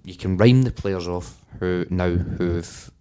you 0.04 0.16
can 0.16 0.36
rhyme 0.38 0.64
the 0.64 0.72
players 0.72 1.08
off 1.08 1.38
who 1.60 1.86
now 1.90 2.10
who've 2.10 2.92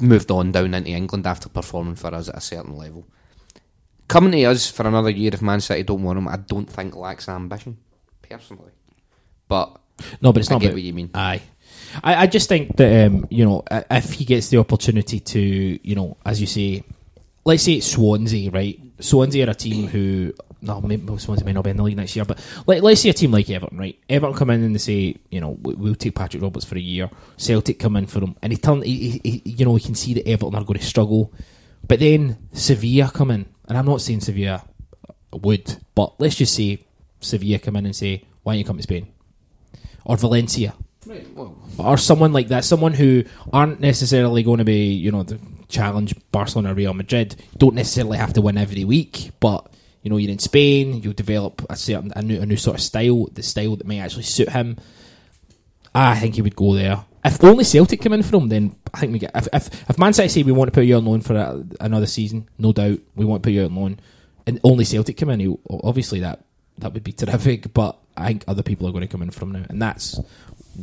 moved 0.00 0.30
on 0.30 0.50
down 0.52 0.74
into 0.74 0.90
England 0.90 1.26
after 1.26 1.48
performing 1.48 1.94
for 1.94 2.12
us 2.14 2.28
at 2.28 2.36
a 2.36 2.40
certain 2.40 2.76
level. 2.76 3.06
Coming 4.08 4.32
to 4.32 4.44
us 4.44 4.68
for 4.68 4.86
another 4.88 5.10
year 5.10 5.30
if 5.32 5.40
Man 5.42 5.60
City 5.60 5.84
don't 5.84 6.02
want 6.02 6.18
him, 6.18 6.26
I 6.26 6.36
don't 6.36 6.68
think 6.68 6.96
lacks 6.96 7.28
ambition, 7.28 7.78
personally. 8.28 8.72
But 9.46 9.78
No, 10.20 10.32
but 10.32 10.40
it's 10.40 10.50
I 10.50 10.54
not 10.54 10.60
get 10.62 10.68
about- 10.68 10.74
what 10.74 10.82
you 10.82 10.92
mean. 10.92 11.10
Aye. 11.14 11.42
I, 12.02 12.14
I 12.22 12.26
just 12.26 12.48
think 12.48 12.76
that 12.76 13.06
um, 13.06 13.26
you 13.30 13.44
know 13.44 13.62
if 13.90 14.12
he 14.14 14.24
gets 14.24 14.48
the 14.48 14.58
opportunity 14.58 15.20
to 15.20 15.40
you 15.40 15.94
know 15.94 16.16
as 16.26 16.40
you 16.40 16.46
say, 16.48 16.82
let's 17.44 17.62
say 17.62 17.74
it's 17.74 17.86
Swansea, 17.86 18.50
right? 18.50 18.80
Swansea 18.98 19.46
are 19.46 19.50
a 19.50 19.54
team 19.54 19.86
who 19.86 20.32
no, 20.62 20.80
maybe 20.80 21.18
Swansea 21.18 21.44
may 21.44 21.52
not 21.52 21.64
be 21.64 21.70
in 21.70 21.76
the 21.76 21.82
league 21.82 21.96
next 21.96 22.14
year, 22.16 22.24
but 22.24 22.38
let, 22.66 22.82
let's 22.82 23.00
say 23.00 23.08
a 23.08 23.12
team 23.12 23.32
like 23.32 23.48
Everton, 23.50 23.78
right? 23.78 23.98
Everton 24.08 24.36
come 24.36 24.50
in 24.50 24.62
and 24.62 24.74
they 24.74 24.78
say, 24.78 25.16
you 25.30 25.40
know, 25.40 25.58
we- 25.62 25.74
we'll 25.74 25.94
take 25.94 26.14
Patrick 26.14 26.42
Roberts 26.42 26.64
for 26.66 26.76
a 26.76 26.80
year. 26.80 27.08
Celtic 27.36 27.78
come 27.78 27.96
in 27.96 28.06
for 28.06 28.20
him, 28.20 28.36
and 28.42 28.52
he 28.52 28.56
turn, 28.58 28.82
he, 28.82 29.20
he, 29.22 29.30
he- 29.44 29.50
you 29.50 29.64
know, 29.64 29.72
we 29.72 29.80
can 29.80 29.94
see 29.94 30.14
that 30.14 30.28
Everton 30.28 30.54
are 30.54 30.64
going 30.64 30.78
to 30.78 30.84
struggle. 30.84 31.32
But 31.86 31.98
then 32.00 32.36
Sevilla 32.52 33.10
come 33.12 33.30
in, 33.30 33.46
and 33.68 33.78
I'm 33.78 33.86
not 33.86 34.00
saying 34.02 34.20
Sevilla 34.20 34.64
would, 35.32 35.76
but 35.94 36.20
let's 36.20 36.36
just 36.36 36.54
say 36.54 36.84
Sevilla 37.20 37.58
come 37.58 37.76
in 37.76 37.86
and 37.86 37.96
say, 37.96 38.24
why 38.42 38.52
don't 38.52 38.58
you 38.58 38.64
come 38.64 38.76
to 38.76 38.82
Spain? 38.82 39.06
Or 40.04 40.16
Valencia, 40.16 40.74
Right, 41.06 41.26
well. 41.34 41.56
or 41.78 41.96
someone 41.96 42.32
like 42.32 42.48
that, 42.48 42.64
someone 42.64 42.94
who 42.94 43.24
aren't 43.52 43.80
necessarily 43.80 44.42
going 44.42 44.58
to 44.58 44.64
be, 44.64 44.92
you 44.92 45.10
know, 45.12 45.22
the 45.22 45.38
challenge 45.68 46.14
Barcelona 46.32 46.72
or 46.72 46.74
Real 46.74 46.94
Madrid. 46.94 47.36
Don't 47.58 47.74
necessarily 47.74 48.18
have 48.18 48.32
to 48.34 48.40
win 48.42 48.58
every 48.58 48.84
week, 48.84 49.30
but 49.40 49.70
you 50.02 50.10
know, 50.10 50.16
you're 50.16 50.30
in 50.30 50.38
Spain, 50.38 51.02
you'll 51.02 51.12
develop 51.12 51.64
a 51.68 51.76
certain 51.76 52.12
a 52.16 52.22
new, 52.22 52.40
a 52.40 52.46
new 52.46 52.56
sort 52.56 52.76
of 52.76 52.82
style, 52.82 53.26
the 53.32 53.42
style 53.42 53.76
that 53.76 53.86
may 53.86 54.00
actually 54.00 54.22
suit 54.22 54.48
him. 54.48 54.76
I 55.94 56.18
think 56.18 56.36
he 56.36 56.42
would 56.42 56.56
go 56.56 56.74
there. 56.74 57.04
If 57.24 57.42
only 57.44 57.64
Celtic 57.64 58.00
come 58.00 58.14
in 58.14 58.22
for 58.22 58.36
him, 58.36 58.48
then 58.48 58.76
I 58.94 59.00
think 59.00 59.12
we 59.12 59.18
get. 59.18 59.32
If 59.34 59.48
if, 59.52 59.90
if 59.90 59.98
Man 59.98 60.12
City 60.12 60.28
say 60.28 60.42
we 60.42 60.52
want 60.52 60.68
to 60.68 60.72
put 60.72 60.86
you 60.86 60.96
on 60.96 61.04
loan 61.04 61.20
for 61.20 61.34
a, 61.34 61.62
another 61.80 62.06
season, 62.06 62.48
no 62.58 62.72
doubt 62.72 62.98
we 63.14 63.24
want 63.24 63.42
to 63.42 63.46
put 63.46 63.52
you 63.52 63.64
on 63.64 63.74
loan, 63.74 64.00
and 64.46 64.58
only 64.64 64.84
Celtic 64.84 65.18
come 65.18 65.30
in, 65.30 65.58
obviously 65.68 66.20
that 66.20 66.44
that 66.78 66.94
would 66.94 67.04
be 67.04 67.12
terrific. 67.12 67.74
But 67.74 67.98
I 68.16 68.28
think 68.28 68.44
other 68.48 68.62
people 68.62 68.88
are 68.88 68.92
going 68.92 69.02
to 69.02 69.08
come 69.08 69.22
in 69.22 69.30
from 69.30 69.52
now, 69.52 69.64
and 69.68 69.82
that's 69.82 70.18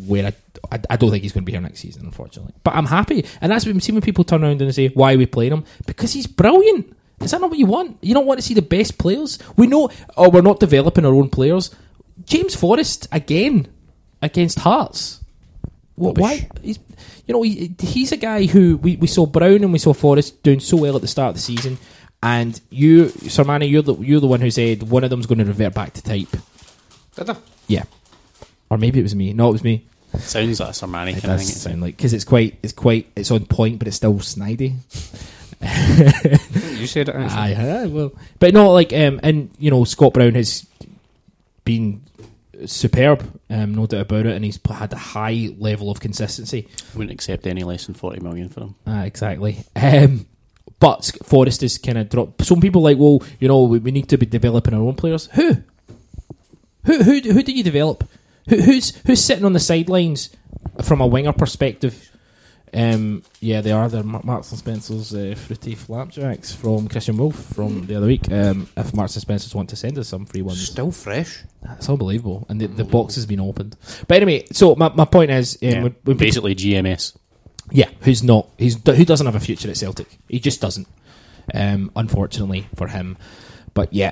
where 0.05 0.27
I, 0.27 0.33
I, 0.71 0.79
I 0.91 0.97
don't 0.97 1.09
think 1.09 1.23
he's 1.23 1.31
going 1.31 1.43
to 1.43 1.45
be 1.45 1.53
here 1.53 1.61
next 1.61 1.79
season, 1.79 2.05
unfortunately. 2.05 2.53
But 2.63 2.75
I'm 2.75 2.85
happy, 2.85 3.25
and 3.41 3.51
that's 3.51 3.65
what 3.65 3.71
I'm 3.71 3.79
seeing 3.79 3.95
when 3.95 4.03
people 4.03 4.23
turn 4.23 4.43
around 4.43 4.61
and 4.61 4.75
say, 4.75 4.89
"Why 4.89 5.13
are 5.13 5.17
we 5.17 5.25
playing 5.25 5.53
him?" 5.53 5.63
Because 5.85 6.13
he's 6.13 6.27
brilliant. 6.27 6.95
Is 7.21 7.31
that 7.31 7.41
not 7.41 7.49
what 7.49 7.59
you 7.59 7.65
want? 7.65 7.97
You 8.01 8.13
don't 8.13 8.25
want 8.27 8.39
to 8.39 8.45
see 8.45 8.53
the 8.53 8.61
best 8.61 8.97
players. 8.97 9.39
We 9.55 9.67
know, 9.67 9.89
oh, 10.15 10.29
we're 10.29 10.41
not 10.41 10.59
developing 10.59 11.05
our 11.05 11.13
own 11.13 11.29
players. 11.29 11.73
James 12.25 12.55
Forrest 12.55 13.07
again 13.11 13.67
against 14.21 14.59
Hearts. 14.59 15.21
What? 15.95 16.17
Why? 16.17 16.47
He's, 16.61 16.77
you 17.25 17.33
know, 17.33 17.41
he, 17.41 17.73
he's 17.79 18.11
a 18.11 18.17
guy 18.17 18.45
who 18.45 18.77
we, 18.77 18.97
we 18.97 19.07
saw 19.07 19.25
Brown 19.25 19.63
and 19.63 19.73
we 19.73 19.79
saw 19.79 19.93
Forrest 19.93 20.43
doing 20.43 20.59
so 20.59 20.77
well 20.77 20.95
at 20.95 21.01
the 21.01 21.07
start 21.07 21.29
of 21.29 21.35
the 21.35 21.41
season. 21.41 21.79
And 22.21 22.59
you, 22.69 23.05
Sermanni, 23.05 23.69
you're 23.69 23.81
the 23.83 23.95
you're 23.95 24.19
the 24.19 24.27
one 24.27 24.41
who 24.41 24.49
said 24.51 24.83
one 24.83 25.03
of 25.03 25.09
them's 25.09 25.25
going 25.27 25.37
to 25.39 25.45
revert 25.45 25.73
back 25.73 25.93
to 25.93 26.03
type. 26.03 26.35
Did 27.15 27.29
I? 27.29 27.35
Yeah, 27.67 27.83
or 28.69 28.77
maybe 28.77 28.99
it 28.99 29.03
was 29.03 29.13
me. 29.15 29.33
No, 29.33 29.49
it 29.49 29.53
was 29.53 29.63
me. 29.63 29.85
Sounds 30.17 30.59
like 30.59 30.69
a 30.69 30.71
Sermanni 30.71 31.09
It 31.17 31.21
kind 31.21 31.33
of 31.33 31.39
does 31.39 31.49
thing. 31.49 31.71
sound 31.71 31.81
like 31.81 31.95
because 31.95 32.13
it's 32.13 32.23
quite 32.23 32.57
it's 32.63 32.73
quite 32.73 33.07
it's 33.15 33.29
on 33.29 33.45
point, 33.45 33.77
but 33.77 33.87
it's 33.87 33.97
still 33.97 34.15
snidey. 34.15 34.73
You 36.87 36.91
said 37.05 37.09
it. 37.09 37.15
Actually. 37.15 37.55
Aye, 37.55 37.81
aye, 37.83 37.85
well, 37.87 38.11
but 38.39 38.53
no, 38.53 38.71
like, 38.71 38.93
um, 38.93 39.19
and 39.23 39.49
you 39.59 39.69
know, 39.71 39.83
Scott 39.83 40.13
Brown 40.13 40.35
has 40.35 40.65
been 41.65 42.01
superb, 42.65 43.39
um, 43.49 43.75
no 43.75 43.85
doubt 43.85 44.01
about 44.01 44.25
it, 44.25 44.35
and 44.35 44.43
he's 44.43 44.59
had 44.69 44.93
a 44.93 44.97
high 44.97 45.49
level 45.57 45.91
of 45.91 45.99
consistency. 45.99 46.67
Wouldn't 46.95 47.11
accept 47.11 47.45
any 47.45 47.63
less 47.63 47.85
than 47.85 47.95
40 47.95 48.21
million 48.21 48.49
for 48.49 48.61
him. 48.61 48.75
Ah, 48.85 49.03
exactly. 49.03 49.57
Um, 49.75 50.25
but 50.79 51.03
Sc- 51.05 51.23
Forrest 51.23 51.63
is 51.63 51.77
kind 51.77 51.97
of 51.97 52.09
dropped. 52.09 52.43
Some 52.45 52.61
people 52.61 52.81
like, 52.81 52.97
well, 52.97 53.21
you 53.39 53.47
know, 53.47 53.63
we, 53.63 53.79
we 53.79 53.91
need 53.91 54.09
to 54.09 54.17
be 54.17 54.25
developing 54.25 54.73
our 54.73 54.81
own 54.81 54.95
players. 54.95 55.27
Who? 55.33 55.57
Who? 56.85 57.03
Who? 57.03 57.19
Who 57.19 57.43
do 57.43 57.51
you 57.51 57.63
develop? 57.63 58.07
Who, 58.49 58.57
who's 58.61 58.95
who's 59.05 59.23
sitting 59.23 59.43
on 59.45 59.53
the 59.53 59.59
sidelines 59.59 60.29
from 60.83 61.01
a 61.01 61.07
winger 61.07 61.33
perspective? 61.33 62.09
Um, 62.73 63.23
yeah, 63.39 63.61
they 63.61 63.71
are. 63.71 63.87
They're 63.87 64.03
Marks 64.03 64.49
and 64.51 64.59
Spencer's 64.59 65.13
uh, 65.15 65.35
fruity 65.37 65.73
flapjacks 65.75 66.53
from 66.53 66.87
Christian 66.89 67.17
Wolf 67.17 67.35
from 67.53 67.85
the 67.87 67.95
other 67.95 68.07
week. 68.07 68.29
Um, 68.31 68.67
if 68.75 68.93
Marks 68.93 69.15
and 69.15 69.21
Spencer's 69.21 69.55
want 69.55 69.69
to 69.69 69.75
send 69.75 69.97
us 69.97 70.09
some 70.09 70.25
free 70.25 70.41
ones, 70.41 70.69
Still 70.69 70.91
fresh. 70.91 71.43
it's 71.71 71.89
unbelievable. 71.89 72.45
And 72.49 72.59
the, 72.59 72.67
the 72.67 72.83
box 72.83 73.15
has 73.15 73.25
been 73.25 73.39
opened. 73.39 73.77
But 74.07 74.21
anyway, 74.21 74.45
so 74.51 74.75
my, 74.75 74.89
my 74.89 75.05
point 75.05 75.31
is, 75.31 75.55
um, 75.55 75.59
Yeah, 75.61 75.73
when, 75.75 75.81
when 75.83 75.93
people- 76.03 76.15
basically 76.15 76.55
GMS. 76.55 77.15
yeah, 77.71 77.89
who's 78.01 78.21
not? 78.23 78.49
He's 78.57 78.75
who 78.85 79.05
doesn't 79.05 79.25
have 79.25 79.35
a 79.35 79.39
future 79.39 79.69
at 79.69 79.77
Celtic. 79.77 80.07
He 80.27 80.39
just 80.39 80.59
doesn't. 80.61 80.87
Um, 81.53 81.91
unfortunately 81.95 82.67
for 82.75 82.87
him. 82.87 83.17
But 83.73 83.93
yeah, 83.93 84.09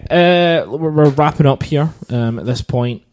uh, 0.65 0.69
we're, 0.69 0.91
we're 0.91 1.09
wrapping 1.09 1.45
up 1.45 1.63
here 1.63 1.89
um, 2.09 2.39
at 2.39 2.45
this 2.45 2.61
point. 2.61 3.03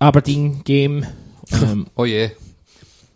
Aberdeen 0.00 0.60
game 0.62 1.04
um, 1.52 1.90
Oh 1.96 2.04
yeah, 2.04 2.28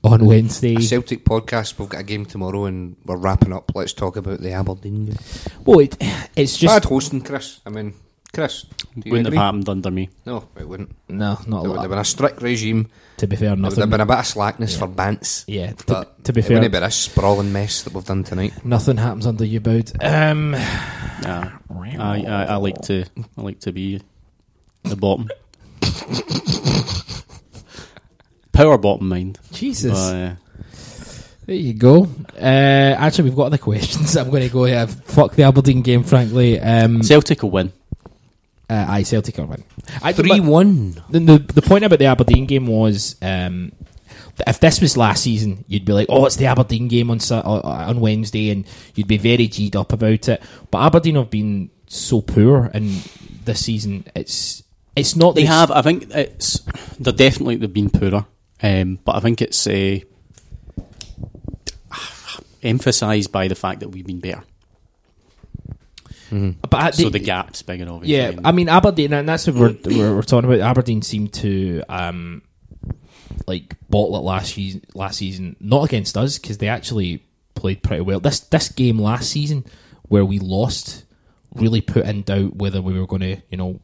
on 0.04 0.24
Wednesday. 0.24 0.76
a 0.76 0.80
Celtic 0.80 1.24
podcast. 1.24 1.78
We've 1.78 1.88
got 1.88 2.00
a 2.00 2.04
game 2.04 2.24
tomorrow, 2.26 2.64
and 2.64 2.96
we're 3.04 3.16
wrapping 3.16 3.52
up. 3.52 3.72
Let's 3.74 3.92
talk 3.92 4.16
about 4.16 4.40
the 4.40 4.52
Aberdeen 4.52 5.06
game. 5.06 5.16
Well, 5.64 5.80
it, 5.80 5.96
it's 6.36 6.56
just 6.56 6.74
Bad 6.74 6.84
hosting, 6.88 7.22
Chris. 7.22 7.60
I 7.66 7.70
mean, 7.70 7.94
Chris, 8.34 8.62
do 8.98 9.10
Wouldn't 9.10 9.28
agree? 9.28 9.36
have 9.38 9.44
happened 9.46 9.68
under 9.68 9.90
me. 9.90 10.08
No, 10.24 10.48
it 10.58 10.66
wouldn't. 10.66 10.94
no, 11.08 11.38
not 11.46 11.58
a 11.58 11.60
There 11.60 11.60
would 11.62 11.68
lot. 11.76 11.82
have 11.82 11.90
been 11.90 11.98
a 11.98 12.04
strict 12.04 12.40
regime. 12.42 12.88
To 13.18 13.26
be 13.26 13.36
fair, 13.36 13.54
There 13.54 13.62
would 13.70 13.78
have 13.78 13.90
been 13.90 14.00
a 14.00 14.06
bit 14.06 14.18
of 14.18 14.26
slackness 14.26 14.72
Yeah. 14.72 14.78
for 14.78 14.88
Bants. 14.88 15.44
yeah, 15.46 15.72
to, 15.72 15.84
But 15.86 16.24
to 16.24 16.32
be 16.32 16.40
it 16.40 16.44
fair, 16.46 16.56
wouldn't 16.56 16.72
be 16.72 16.78
this 16.78 16.96
sprawling 16.96 17.52
mess 17.52 17.82
that 17.82 17.92
we've 17.92 18.04
done 18.04 18.24
tonight. 18.24 18.64
nothing 18.64 18.96
happens 18.96 19.26
under 19.26 19.44
you, 19.44 19.60
Boud. 19.60 19.92
Um, 20.02 20.52
Nah, 20.52 21.50
I, 21.70 22.24
I, 22.26 22.44
I 22.46 22.56
like 22.56 22.80
to 22.82 23.04
I 23.36 23.42
like 23.42 23.60
to 23.60 23.70
be 23.72 24.00
the 24.82 24.96
bottom. 24.96 25.28
Power 28.62 28.78
bottom, 28.78 29.08
mind. 29.08 29.38
Jesus, 29.52 29.92
But, 29.92 30.14
uh, 30.14 30.34
there 31.46 31.56
you 31.56 31.74
go. 31.74 32.04
Uh, 32.38 32.94
actually, 32.96 33.24
we've 33.24 33.36
got 33.36 33.46
other 33.46 33.58
questions. 33.70 34.16
I'm 34.16 34.30
going 34.30 34.44
to 34.44 34.48
go. 34.48 34.66
Yeah, 34.66 34.86
fuck 34.86 35.34
the 35.34 35.42
Aberdeen 35.42 35.82
game. 35.82 36.04
Frankly, 36.04 36.60
um, 36.60 37.02
Celtic 37.02 37.42
will 37.42 37.50
win. 37.50 37.72
uh, 38.70 38.86
I 38.88 39.02
Celtic 39.02 39.38
are 39.40 39.46
win. 39.46 39.64
I, 40.02 40.12
Three 40.12 40.38
one. 40.40 41.02
the, 41.10 41.18
the 41.18 41.38
the 41.38 41.62
point 41.62 41.84
about 41.84 41.98
the 41.98 42.06
Aberdeen 42.06 42.46
game 42.46 42.68
was 42.68 43.16
um, 43.20 43.72
if 44.46 44.60
this 44.60 44.80
was 44.80 44.96
last 44.96 45.24
season, 45.24 45.64
you'd 45.66 45.84
be 45.84 45.92
like, 45.92 46.06
"Oh, 46.08 46.24
it's 46.26 46.36
the 46.36 46.46
Aberdeen 46.46 46.86
game 46.86 47.10
on 47.10 47.18
uh, 47.30 47.42
on 47.42 48.00
Wednesday," 48.00 48.50
and 48.50 48.64
you'd 48.94 49.08
be 49.08 49.18
very 49.18 49.48
g'd 49.48 49.74
up 49.74 49.92
about 49.92 50.28
it. 50.28 50.40
But 50.70 50.78
Aberdeen 50.86 51.16
have 51.16 51.30
been 51.30 51.70
so 51.88 52.20
poor, 52.20 52.70
and 52.72 52.88
this 53.44 53.64
season 53.64 54.04
it's 54.14 54.62
it's 54.94 55.16
not 55.16 55.34
They 55.34 55.42
this- 55.42 55.50
have. 55.50 55.70
I 55.72 55.82
think 55.82 56.08
it's. 56.14 56.60
They're 57.00 57.12
definitely 57.12 57.56
they've 57.56 57.72
been 57.72 57.90
poorer, 57.90 58.24
um, 58.62 58.98
but 59.04 59.16
I 59.16 59.20
think 59.20 59.42
it's 59.42 59.66
uh, 59.66 59.98
emphasised 62.62 63.32
by 63.32 63.48
the 63.48 63.54
fact 63.54 63.80
that 63.80 63.88
we've 63.88 64.06
been 64.06 64.20
better. 64.20 64.42
But 66.30 66.72
uh, 66.72 66.92
so 66.92 67.04
they- 67.04 67.18
the 67.18 67.24
gap's 67.24 67.60
bigger, 67.62 67.84
obviously. 67.90 68.16
Yeah, 68.16 68.40
I 68.42 68.52
mean 68.52 68.68
Aberdeen, 68.70 69.12
and 69.12 69.28
that's 69.28 69.46
what 69.46 69.56
we're, 69.56 69.76
we're, 69.84 70.16
we're 70.16 70.22
talking 70.22 70.50
about. 70.50 70.60
Aberdeen 70.66 71.02
seemed 71.02 71.34
to 71.34 71.82
um, 71.90 72.40
like 73.46 73.74
bottle 73.90 74.16
it 74.16 74.20
last 74.20 74.54
season. 74.54 74.82
Last 74.94 75.18
season, 75.18 75.56
not 75.60 75.84
against 75.84 76.16
us 76.16 76.38
because 76.38 76.56
they 76.56 76.68
actually 76.68 77.22
played 77.54 77.82
pretty 77.82 78.00
well. 78.00 78.18
This 78.18 78.40
this 78.40 78.70
game 78.70 78.98
last 78.98 79.28
season 79.30 79.66
where 80.08 80.24
we 80.24 80.38
lost 80.38 81.04
really 81.54 81.82
put 81.82 82.06
in 82.06 82.22
doubt 82.22 82.56
whether 82.56 82.80
we 82.80 82.98
were 82.98 83.06
going 83.06 83.20
to, 83.20 83.36
you 83.50 83.58
know, 83.58 83.78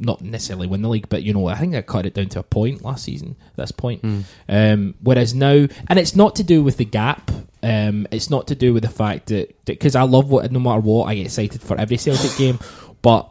not 0.00 0.20
necessarily 0.22 0.66
win 0.66 0.82
the 0.82 0.88
league, 0.88 1.08
but 1.08 1.22
you 1.22 1.32
know, 1.34 1.46
I 1.48 1.56
think 1.56 1.74
I 1.74 1.82
cut 1.82 2.06
it 2.06 2.14
down 2.14 2.28
to 2.30 2.40
a 2.40 2.42
point 2.42 2.82
last 2.84 3.04
season. 3.04 3.36
At 3.50 3.56
this 3.56 3.72
point, 3.72 4.04
um, 4.48 4.94
whereas 5.02 5.34
now, 5.34 5.66
and 5.88 5.98
it's 5.98 6.16
not 6.16 6.36
to 6.36 6.42
do 6.42 6.62
with 6.62 6.76
the 6.76 6.84
gap. 6.84 7.30
Um, 7.62 8.06
it's 8.10 8.30
not 8.30 8.46
to 8.48 8.54
do 8.54 8.72
with 8.72 8.82
the 8.82 8.88
fact 8.88 9.26
that 9.26 9.64
because 9.66 9.94
I 9.94 10.02
love 10.02 10.30
what 10.30 10.50
no 10.50 10.58
matter 10.60 10.80
what 10.80 11.04
I 11.06 11.14
get 11.14 11.26
excited 11.26 11.60
for 11.62 11.78
every 11.78 11.98
Celtic 11.98 12.36
game, 12.38 12.58
but 13.02 13.30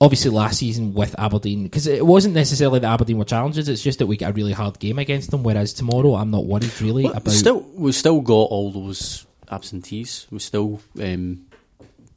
obviously 0.00 0.32
last 0.32 0.58
season 0.58 0.94
with 0.94 1.14
Aberdeen 1.16 1.62
because 1.62 1.86
it 1.86 2.04
wasn't 2.04 2.34
necessarily 2.34 2.80
that 2.80 2.92
Aberdeen 2.92 3.18
were 3.18 3.24
challenges. 3.24 3.68
It's 3.68 3.82
just 3.82 4.00
that 4.00 4.06
we 4.08 4.16
get 4.16 4.30
a 4.30 4.32
really 4.32 4.52
hard 4.52 4.80
game 4.80 4.98
against 4.98 5.30
them. 5.30 5.44
Whereas 5.44 5.72
tomorrow, 5.72 6.16
I'm 6.16 6.32
not 6.32 6.44
worried 6.44 6.72
really 6.80 7.04
Well, 7.04 7.12
about. 7.12 7.30
still, 7.32 7.60
we've 7.74 7.94
still 7.94 8.20
got 8.20 8.32
all 8.34 8.72
those 8.72 9.26
absentees. 9.48 10.26
We 10.32 10.40
still 10.40 10.80
um, 11.00 11.46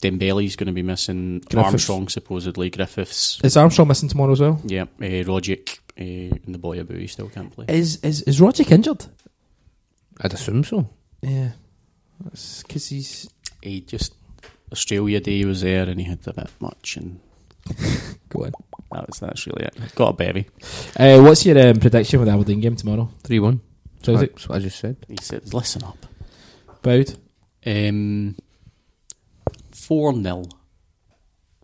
Dembele's 0.02 0.56
going 0.56 0.68
to 0.68 0.74
be 0.74 0.84
missing. 0.84 1.40
Griffiths. 1.40 1.56
Armstrong 1.72 2.08
supposedly. 2.10 2.70
Griffiths. 2.70 3.40
is 3.44 3.58
Armstrong 3.58 3.88
missing 3.88 4.10
tomorrow 4.10 4.32
as 4.34 4.40
well? 4.42 4.60
Yeah, 4.66 4.84
uh, 4.84 5.24
Rogic 5.26 5.80
uh, 5.98 6.36
and 6.46 6.54
the 6.54 6.58
boy 6.60 6.80
Abu 6.80 6.98
he 6.98 7.08
still 7.08 7.30
can't 7.30 7.52
play. 7.52 7.66
Is 7.70 7.98
is 8.04 8.22
is 8.24 8.40
Rogic 8.40 8.72
injured? 8.72 9.06
I'd 10.22 10.34
assume 10.34 10.64
so. 10.64 10.90
Yeah, 11.22 11.52
because 12.24 12.88
he's 12.88 13.30
He 13.62 13.82
just 13.82 14.14
Australia 14.72 15.20
Day 15.20 15.44
was 15.46 15.62
there 15.62 15.88
and 15.90 16.00
he 16.00 16.06
had 16.06 16.20
a 16.28 16.34
bit 16.34 16.50
much 16.60 16.98
and 16.98 17.20
go 18.30 18.46
on. 18.46 18.52
that 18.92 19.08
was 19.08 19.20
that's 19.20 19.48
really 19.48 19.66
it. 19.66 19.96
Got 19.96 20.10
a 20.10 20.14
baby. 20.14 20.48
Uh, 20.98 21.22
what's 21.22 21.46
your 21.46 21.70
um, 21.70 21.78
prediction 21.80 22.20
for 22.20 22.26
the 22.26 22.32
Aberdeen 22.32 22.60
game 22.62 22.76
tomorrow? 22.76 23.10
Three 23.24 23.40
one. 23.40 23.62
So 24.04 24.14
is 24.14 24.22
it 24.22 24.36
That's 24.36 24.50
what 24.50 24.56
I 24.58 24.60
just 24.60 24.80
said. 24.80 24.98
He 25.08 25.18
said, 25.22 25.54
"Listen 25.54 25.84
up." 25.84 26.06
Boud? 26.84 27.16
Um, 27.66 28.36
four 29.86 30.14
0 30.14 30.46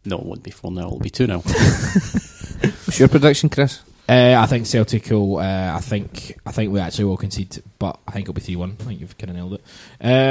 No, 0.05 0.17
it 0.17 0.25
wouldn't 0.25 0.43
be 0.43 0.51
four 0.51 0.73
0 0.73 0.85
It'll 0.85 0.99
be 0.99 1.09
two 1.09 1.25
0 1.25 1.39
What's 1.41 2.99
your 2.99 3.09
prediction, 3.09 3.49
Chris? 3.49 3.81
Uh, 4.11 4.35
I 4.37 4.45
think 4.45 4.65
Celtic 4.65 5.09
will. 5.09 5.37
Uh, 5.37 5.73
I 5.73 5.79
think. 5.79 6.37
I 6.45 6.51
think 6.51 6.73
we 6.73 6.81
actually 6.81 7.05
will 7.05 7.15
concede, 7.15 7.63
but 7.79 7.97
I 8.05 8.11
think 8.11 8.25
it'll 8.25 8.33
be 8.33 8.41
three 8.41 8.57
one. 8.57 8.75
I 8.81 8.83
think 8.83 8.99
you've 8.99 9.17
kind 9.17 9.29
of 9.29 9.37
nailed 9.37 9.53
it. 9.53 9.61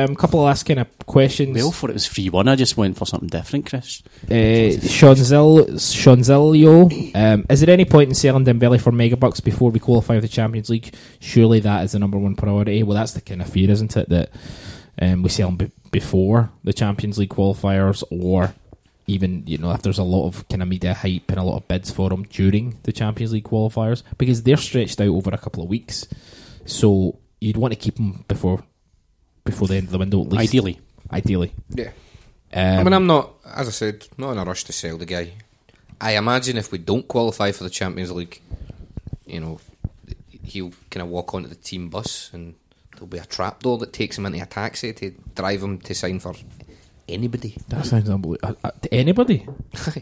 Um, 0.08 0.16
couple 0.16 0.40
of 0.40 0.44
last 0.46 0.64
kind 0.64 0.80
of 0.80 0.98
questions. 1.06 1.54
We 1.54 1.62
all 1.62 1.72
thought 1.72 1.88
it 1.88 1.94
was 1.94 2.06
three 2.06 2.28
one. 2.28 2.46
I 2.46 2.56
just 2.56 2.76
went 2.76 2.98
for 2.98 3.06
something 3.06 3.28
different, 3.30 3.70
Chris. 3.70 4.02
Uh, 4.26 4.76
Shonzil, 4.84 5.70
Shonzilio, 5.70 7.16
um, 7.16 7.46
is 7.48 7.60
there 7.60 7.70
any 7.70 7.86
point 7.86 8.10
in 8.10 8.14
selling 8.14 8.44
Dembele 8.44 8.78
for 8.78 8.92
megabucks 8.92 9.42
before 9.42 9.70
we 9.70 9.80
qualify 9.80 10.16
for 10.16 10.20
the 10.20 10.28
Champions 10.28 10.68
League? 10.68 10.92
Surely 11.20 11.60
that 11.60 11.84
is 11.84 11.92
the 11.92 11.98
number 11.98 12.18
one 12.18 12.36
priority. 12.36 12.82
Well, 12.82 12.96
that's 12.96 13.12
the 13.12 13.22
kind 13.22 13.40
of 13.40 13.48
fear, 13.48 13.70
isn't 13.70 13.96
it? 13.96 14.10
That 14.10 14.30
um, 15.00 15.22
we 15.22 15.28
sell 15.28 15.48
him 15.48 15.56
be- 15.56 15.70
before 15.90 16.50
the 16.64 16.72
Champions 16.72 17.18
League 17.18 17.30
qualifiers, 17.30 18.02
or 18.10 18.54
even 19.06 19.42
you 19.46 19.58
know 19.58 19.72
if 19.72 19.82
there's 19.82 19.98
a 19.98 20.04
lot 20.04 20.26
of 20.26 20.48
kind 20.48 20.62
of 20.62 20.68
media 20.68 20.94
hype 20.94 21.28
and 21.28 21.38
a 21.38 21.42
lot 21.42 21.56
of 21.56 21.68
bids 21.68 21.90
for 21.90 22.12
him 22.12 22.24
during 22.24 22.78
the 22.84 22.92
Champions 22.92 23.32
League 23.32 23.44
qualifiers 23.44 24.02
because 24.18 24.42
they're 24.42 24.56
stretched 24.56 25.00
out 25.00 25.08
over 25.08 25.30
a 25.30 25.38
couple 25.38 25.62
of 25.62 25.68
weeks. 25.68 26.06
So 26.66 27.18
you'd 27.40 27.56
want 27.56 27.72
to 27.72 27.78
keep 27.78 27.98
him 27.98 28.24
before 28.28 28.62
before 29.44 29.68
the 29.68 29.76
end 29.76 29.86
of 29.86 29.92
the 29.92 29.98
window, 29.98 30.20
at 30.22 30.28
least. 30.28 30.42
Ideally, 30.50 30.80
ideally. 31.12 31.52
Yeah. 31.70 31.90
Um, 32.52 32.80
I 32.80 32.84
mean, 32.84 32.92
I'm 32.92 33.06
not, 33.06 33.30
as 33.54 33.68
I 33.68 33.70
said, 33.70 34.06
not 34.18 34.32
in 34.32 34.38
a 34.38 34.44
rush 34.44 34.64
to 34.64 34.72
sell 34.72 34.98
the 34.98 35.06
guy. 35.06 35.32
I 36.00 36.16
imagine 36.16 36.56
if 36.56 36.72
we 36.72 36.78
don't 36.78 37.06
qualify 37.06 37.52
for 37.52 37.64
the 37.64 37.70
Champions 37.70 38.10
League, 38.10 38.40
you 39.26 39.40
know, 39.40 39.60
he'll 40.42 40.72
kind 40.90 41.02
of 41.02 41.08
walk 41.08 41.34
onto 41.34 41.48
the 41.48 41.54
team 41.54 41.88
bus 41.88 42.30
and 42.32 42.54
there'll 43.00 43.08
be 43.08 43.18
a 43.18 43.24
trapdoor 43.24 43.78
that 43.78 43.92
takes 43.94 44.18
him 44.18 44.26
into 44.26 44.42
a 44.42 44.46
taxi 44.46 44.92
to 44.92 45.10
drive 45.34 45.62
him 45.62 45.78
to 45.78 45.94
sign 45.94 46.20
for 46.20 46.34
anybody. 47.08 47.56
That 47.68 47.86
sounds 47.86 48.10
unbelievable. 48.10 48.56
Uh, 48.62 48.68
uh, 48.68 48.70
to 48.82 48.94
anybody? 48.94 49.46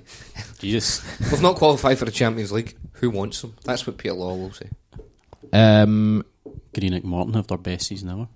Jesus. 0.58 1.30
We've 1.30 1.40
not 1.40 1.56
qualified 1.56 1.96
for 1.98 2.04
the 2.04 2.10
Champions 2.10 2.50
League. 2.50 2.76
Who 2.94 3.10
wants 3.10 3.42
him? 3.44 3.54
That's 3.64 3.86
what 3.86 3.98
Peter 3.98 4.14
Law 4.14 4.34
will 4.34 4.52
say. 4.52 4.68
Um, 5.52 6.24
Greenock 6.74 7.04
Morton 7.04 7.34
have 7.34 7.46
their 7.46 7.58
best 7.58 7.86
season 7.86 8.10
ever. 8.10 8.28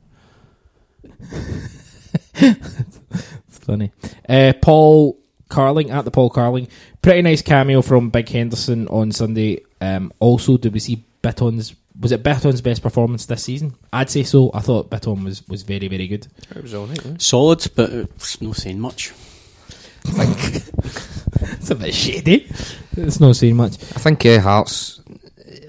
it's 2.35 3.59
funny. 3.59 3.91
Uh, 4.29 4.53
Paul 4.63 5.19
Carling 5.49 5.91
at 5.91 6.05
the 6.05 6.13
Paul 6.13 6.31
Carling. 6.31 6.69
Pretty 7.03 7.23
nice 7.23 7.43
cameo 7.43 7.83
from 7.83 8.11
Big 8.11 8.29
Henderson 8.29 8.87
on 8.89 9.11
Sunday. 9.11 9.65
Um, 9.81 10.13
also, 10.21 10.57
did 10.57 10.73
we 10.73 10.79
see 10.79 11.05
Bitton's? 11.21 11.75
Was 12.01 12.13
it 12.13 12.23
Bitton's 12.23 12.61
best 12.61 12.83
performance 12.83 13.27
this 13.27 13.45
season? 13.45 13.75
I'd 13.93 14.11
say 14.11 14.23
so. 14.23 14.51
I 14.55 14.61
thought 14.61 14.91
Bitton 14.91 15.25
was, 15.25 15.47
was 15.49 15.63
very 15.63 15.89
very 15.89 16.09
good. 16.09 16.27
It 16.55 16.63
was 16.63 16.75
all 16.75 16.87
right. 16.87 17.07
eh? 17.07 17.15
Solid, 17.19 17.67
but 17.77 17.91
it's 17.91 18.41
no 18.41 18.53
saying 18.53 18.81
much. 18.81 19.13
It's 21.43 21.71
a 21.71 21.75
bit 21.75 21.95
shady. 21.95 22.47
It's 22.97 23.19
not 23.21 23.37
saying 23.37 23.57
much. 23.57 23.75
I 23.75 23.99
think 23.99 24.25
uh, 24.27 24.41
Hearts 24.41 25.01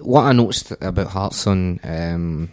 what 0.01 0.23
I 0.23 0.33
noticed 0.33 0.71
about 0.81 1.07
Hearts 1.07 1.47
on 1.47 1.79
um, 1.83 2.49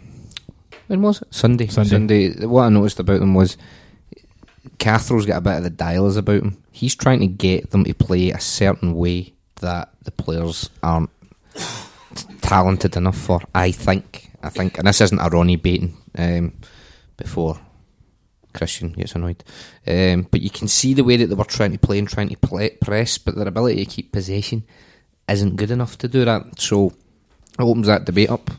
when 0.87 1.01
was 1.01 1.21
it 1.21 1.33
Sunday? 1.33 1.67
Sunday. 1.67 2.45
What 2.45 2.63
I 2.63 2.69
noticed 2.69 2.99
about 2.99 3.19
them 3.19 3.33
was 3.33 3.57
Cathro's 4.79 5.25
got 5.25 5.37
a 5.37 5.41
bit 5.41 5.57
of 5.57 5.63
the 5.63 5.71
Deilas 5.71 6.17
about 6.17 6.41
him. 6.41 6.63
He's 6.71 6.95
trying 6.95 7.19
to 7.19 7.27
get 7.27 7.71
them 7.71 7.83
to 7.83 7.93
play 7.93 8.31
a 8.31 8.39
certain 8.39 8.95
way 8.95 9.33
that 9.61 9.89
the 10.03 10.11
players 10.11 10.69
aren't 10.81 11.09
talented 12.51 12.97
enough 12.97 13.17
for. 13.17 13.39
I 13.55 13.71
think. 13.71 14.29
I 14.43 14.49
think, 14.49 14.77
and 14.77 14.87
this 14.87 15.01
isn't 15.01 15.19
a 15.19 15.29
Ronnie 15.29 15.55
baiting 15.55 15.95
um, 16.17 16.53
before 17.15 17.59
Christian 18.53 18.91
gets 18.91 19.13
annoyed. 19.13 19.43
Um, 19.87 20.27
but 20.31 20.41
you 20.41 20.49
can 20.49 20.67
see 20.67 20.93
the 20.95 21.03
way 21.03 21.15
that 21.17 21.27
they 21.27 21.35
were 21.35 21.45
trying 21.45 21.71
to 21.73 21.77
play 21.77 21.99
and 21.99 22.09
trying 22.09 22.29
to 22.29 22.37
play, 22.37 22.71
press, 22.71 23.19
but 23.19 23.35
their 23.35 23.47
ability 23.47 23.85
to 23.85 23.91
keep 23.91 24.11
possession 24.11 24.63
isn't 25.29 25.57
good 25.57 25.71
enough 25.71 25.97
to 25.99 26.07
do 26.07 26.25
that. 26.25 26.59
So 26.59 26.87
it 26.87 27.61
opens 27.61 27.87
that 27.87 28.05
debate 28.05 28.31
up. 28.31 28.49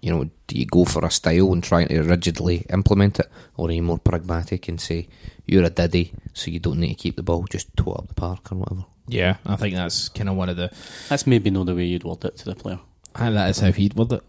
You 0.00 0.12
know, 0.12 0.30
do 0.46 0.58
you 0.58 0.64
go 0.64 0.84
for 0.84 1.04
a 1.04 1.10
style 1.10 1.52
and 1.52 1.62
try 1.62 1.84
to 1.84 2.02
rigidly 2.02 2.64
implement 2.70 3.20
it, 3.20 3.28
or 3.56 3.68
are 3.68 3.72
you 3.72 3.82
more 3.82 3.98
pragmatic 3.98 4.68
and 4.68 4.80
say 4.80 5.08
you're 5.44 5.64
a 5.64 5.70
diddy, 5.70 6.12
so 6.32 6.50
you 6.50 6.60
don't 6.60 6.78
need 6.78 6.94
to 6.94 7.02
keep 7.02 7.16
the 7.16 7.22
ball, 7.22 7.44
just 7.50 7.76
toe 7.76 7.92
up 7.92 8.08
the 8.08 8.14
park 8.14 8.52
or 8.52 8.56
whatever? 8.56 8.84
Yeah, 9.08 9.36
I 9.44 9.56
think 9.56 9.74
that's 9.74 10.08
kind 10.08 10.28
of 10.28 10.36
one 10.36 10.48
of 10.48 10.56
the. 10.56 10.70
That's 11.08 11.26
maybe 11.26 11.50
not 11.50 11.66
the 11.66 11.74
way 11.74 11.84
you'd 11.84 12.04
word 12.04 12.24
it 12.24 12.36
to 12.38 12.44
the 12.46 12.54
player. 12.54 12.78
I 13.14 13.18
think 13.20 13.34
that 13.34 13.50
is 13.50 13.58
how 13.58 13.72
he'd 13.72 13.94
word 13.94 14.12
it. 14.12 14.22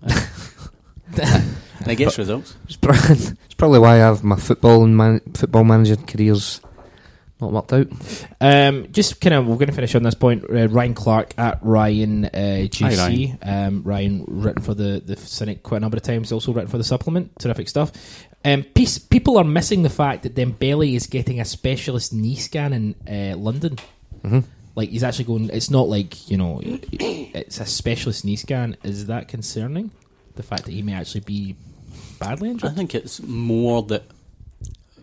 And 1.82 1.92
it 1.92 1.96
gets 1.96 2.18
results. 2.18 2.56
It's, 2.66 2.78
pro- 2.78 2.94
it's 2.96 3.54
probably 3.56 3.80
why 3.80 3.96
I 3.96 3.98
have 3.98 4.24
my 4.24 4.38
football 4.38 4.84
and 4.84 4.96
man- 4.96 5.22
football 5.34 5.64
manager 5.66 5.98
careers 5.98 6.62
not 7.42 7.52
worked 7.52 7.74
out. 7.74 7.88
Um, 8.40 8.88
just 8.92 9.20
kind 9.20 9.34
of, 9.34 9.46
we're 9.48 9.56
going 9.58 9.68
to 9.68 9.74
finish 9.76 9.94
on 9.96 10.04
this 10.04 10.16
point. 10.16 10.46
Uh, 10.50 10.70
Ryan 10.70 10.94
Clark 10.94 11.34
at 11.38 11.60
Ryan 11.62 12.26
uh, 12.26 12.30
GC. 12.70 13.38
Hi, 13.44 13.66
Um, 13.66 13.84
Ryan 13.84 14.24
written 14.28 14.62
for 14.64 14.74
the 14.74 15.02
the 15.06 15.18
Cynic 15.18 15.62
quite 15.62 15.78
a 15.78 15.80
number 15.82 15.98
of 15.98 16.04
times. 16.04 16.32
Also 16.32 16.54
written 16.54 16.70
for 16.70 16.78
the 16.78 16.84
supplement. 16.86 17.38
Terrific 17.38 17.68
stuff. 17.68 17.92
Um, 18.46 18.64
piece, 18.64 18.98
people 18.98 19.38
are 19.38 19.44
missing 19.44 19.84
the 19.84 19.90
fact 19.90 20.24
that 20.24 20.36
Dembele 20.36 20.96
is 20.96 21.08
getting 21.08 21.40
a 21.42 21.46
specialist 21.46 22.14
knee 22.14 22.36
scan 22.36 22.72
in 22.74 22.96
uh, 23.08 23.38
London. 23.38 23.78
Mm-hmm. 24.24 24.40
Like 24.76 24.90
he's 24.90 25.04
actually 25.04 25.26
going. 25.26 25.50
It's 25.52 25.70
not 25.70 25.88
like 25.88 26.30
you 26.30 26.38
know, 26.38 26.60
it's 26.64 27.60
a 27.60 27.66
specialist 27.66 28.26
knee 28.26 28.36
scan. 28.36 28.76
Is 28.84 29.06
that 29.08 29.28
concerning? 29.28 29.92
The 30.36 30.44
fact 30.44 30.66
that 30.66 30.72
he 30.72 30.82
may 30.82 30.94
actually 30.94 31.22
be 31.22 31.56
badly 32.20 32.50
injured. 32.50 32.72
I 32.72 32.74
think 32.74 32.96
it's 32.96 33.22
more 33.22 33.84
that 33.84 34.04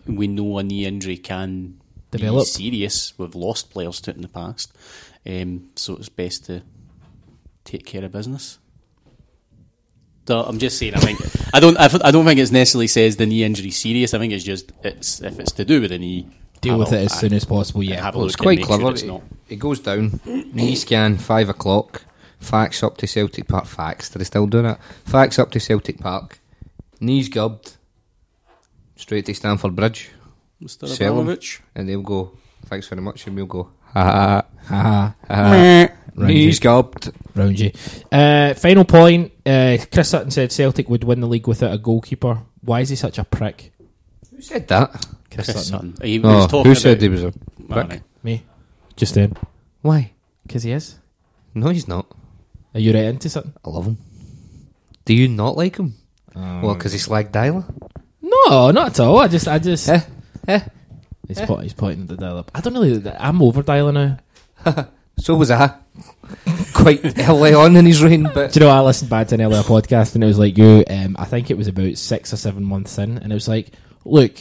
we 0.05 0.27
know 0.27 0.57
a 0.57 0.63
knee 0.63 0.85
injury 0.85 1.17
can 1.17 1.79
Develop. 2.11 2.45
be 2.45 2.49
serious. 2.49 3.13
We've 3.17 3.33
lost 3.35 3.69
players 3.71 4.01
to 4.01 4.11
it 4.11 4.17
in 4.17 4.23
the 4.23 4.27
past, 4.27 4.75
um, 5.25 5.69
so 5.75 5.95
it's 5.95 6.09
best 6.09 6.45
to 6.47 6.63
take 7.63 7.85
care 7.85 8.03
of 8.03 8.11
business. 8.11 8.59
So 10.27 10.41
I'm 10.41 10.59
just 10.59 10.77
saying. 10.77 10.95
I 10.95 10.99
think 10.99 11.19
I 11.53 11.59
don't. 11.59 11.77
I, 11.79 11.89
I 12.03 12.11
don't 12.11 12.25
think 12.25 12.39
it 12.39 12.51
necessarily 12.51 12.87
says 12.87 13.15
the 13.15 13.25
knee 13.25 13.43
injury 13.43 13.71
serious. 13.71 14.13
I 14.13 14.19
think 14.19 14.33
it's 14.33 14.43
just 14.43 14.71
it's 14.83 15.21
if 15.21 15.39
it's 15.39 15.53
to 15.53 15.65
do 15.65 15.79
with 15.81 15.91
the 15.91 15.97
knee, 15.99 16.27
Deal 16.61 16.77
with 16.79 16.93
it 16.93 17.05
as 17.05 17.19
soon 17.19 17.33
as 17.33 17.43
possible. 17.43 17.81
Yeah. 17.83 18.01
have 18.03 18.15
a 18.15 18.17
Well, 18.19 18.27
look 18.27 18.33
it's 18.33 18.35
and 18.39 18.43
quite 18.43 18.57
make 18.59 18.67
sure 18.67 18.77
clever. 18.77 18.91
it's 18.93 19.01
it, 19.03 19.07
not. 19.07 19.21
it 19.49 19.55
goes 19.57 19.79
down. 19.79 20.19
Knee 20.25 20.75
scan, 20.75 21.17
five 21.17 21.49
o'clock. 21.49 22.03
Fax 22.39 22.81
up 22.83 22.97
to 22.97 23.07
Celtic 23.07 23.47
Park. 23.47 23.65
Fax. 23.65 24.09
Do 24.09 24.19
they 24.19 24.25
still 24.25 24.47
do 24.47 24.61
that? 24.61 24.79
Fax 25.05 25.37
up 25.39 25.51
to 25.51 25.59
Celtic 25.59 25.99
Park. 25.99 26.39
Knees 26.99 27.29
gubbed. 27.29 27.77
Straight 28.95 29.25
to 29.25 29.33
Stamford 29.33 29.75
Bridge. 29.75 30.11
Mr. 30.61 30.87
Sell 30.87 31.13
'em. 31.13 31.19
Abramovich. 31.19 31.61
And 31.75 31.89
they'll 31.89 32.01
go, 32.03 32.31
thanks 32.67 32.87
very 32.87 33.01
much. 33.01 33.25
And 33.25 33.35
we'll 33.35 33.45
go, 33.47 33.69
ha 33.93 34.03
ha 34.03 34.45
Haha. 34.67 35.11
ha. 35.27 35.89
Right. 36.15 36.27
Knees 36.27 36.59
gubbed. 36.59 37.11
round 37.35 37.59
you. 37.59 37.71
Uh, 38.11 38.53
final 38.53 38.85
point. 38.85 39.31
Uh, 39.45 39.77
Chris 39.91 40.09
Sutton 40.09 40.29
said 40.29 40.51
Celtic 40.51 40.89
would 40.89 41.03
win 41.03 41.21
the 41.21 41.27
league 41.27 41.47
without 41.47 41.73
a 41.73 41.77
goalkeeper. 41.79 42.39
Why 42.61 42.81
is 42.81 42.89
he 42.89 42.95
such 42.95 43.17
a 43.17 43.23
prick? 43.23 43.71
Who 44.41 44.45
said 44.45 44.67
that? 44.69 44.91
Chris, 45.29 45.45
Chris 45.51 45.67
Sutton. 45.67 45.95
Sutton. 45.95 46.07
He 46.07 46.19
Oh, 46.23 46.35
was 46.35 46.47
talking 46.47 46.71
who 46.71 46.75
said 46.75 46.93
about, 46.97 47.01
he 47.03 47.09
was 47.09 47.23
a 47.23 47.27
I 47.27 47.31
don't 47.75 47.87
prick? 47.87 47.89
know. 47.99 48.05
Me. 48.23 48.43
Just 48.95 49.13
then. 49.13 49.37
Why? 49.81 50.11
Because 50.47 50.63
he 50.63 50.71
is. 50.71 50.95
No, 51.53 51.69
he's 51.69 51.87
not. 51.87 52.07
Are 52.73 52.79
you 52.79 52.91
right 52.91 53.03
into 53.05 53.29
Sutton? 53.29 53.53
I 53.63 53.69
love 53.69 53.85
him. 53.85 53.97
Do 55.05 55.13
you 55.13 55.27
not 55.27 55.57
like 55.57 55.77
him? 55.77 55.93
Um, 56.35 56.61
Well, 56.63 56.73
because 56.73 56.91
he 56.93 56.97
slagged 56.97 57.31
Deila. 57.31 57.65
No, 58.21 58.71
not 58.71 58.87
at 58.89 58.99
all. 58.99 59.19
I 59.19 59.27
just, 59.27 59.47
I 59.47 59.59
just. 59.59 59.87
Eh? 59.87 60.01
Eh? 60.47 60.61
He's, 61.27 61.41
po- 61.41 61.57
he's 61.57 61.73
pointing 61.73 62.07
the 62.07 62.17
dial 62.17 62.39
up. 62.39 62.49
I 62.55 62.61
don't 62.61 62.73
really. 62.73 63.01
I'm 63.17 63.41
over 63.43 63.61
dialing 63.61 63.93
now. 63.93 64.17
So 65.19 65.35
was 65.35 65.51
I. 65.51 65.75
Quite 66.73 67.19
early 67.29 67.53
on 67.53 67.75
in 67.75 67.85
his 67.85 68.01
reign, 68.01 68.23
but 68.33 68.53
Do 68.53 68.59
you 68.59 68.65
know, 68.65 68.71
I 68.71 68.79
listened 68.79 69.09
back 69.11 69.27
to 69.27 69.35
an 69.35 69.41
earlier 69.41 69.61
podcast 69.61 70.15
and 70.15 70.23
it 70.23 70.27
was 70.27 70.39
like 70.39 70.57
you, 70.57 70.83
um, 70.89 71.15
I 71.19 71.25
think 71.25 71.51
it 71.51 71.57
was 71.57 71.67
about 71.67 71.95
six 71.97 72.33
or 72.33 72.37
seven 72.37 72.63
months 72.63 72.97
in, 72.97 73.19
and 73.19 73.31
it 73.31 73.35
was 73.35 73.47
like, 73.47 73.71
look, 74.05 74.33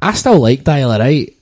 I 0.00 0.14
still 0.14 0.38
like 0.38 0.64
Deila, 0.64 0.98
right? 0.98 1.36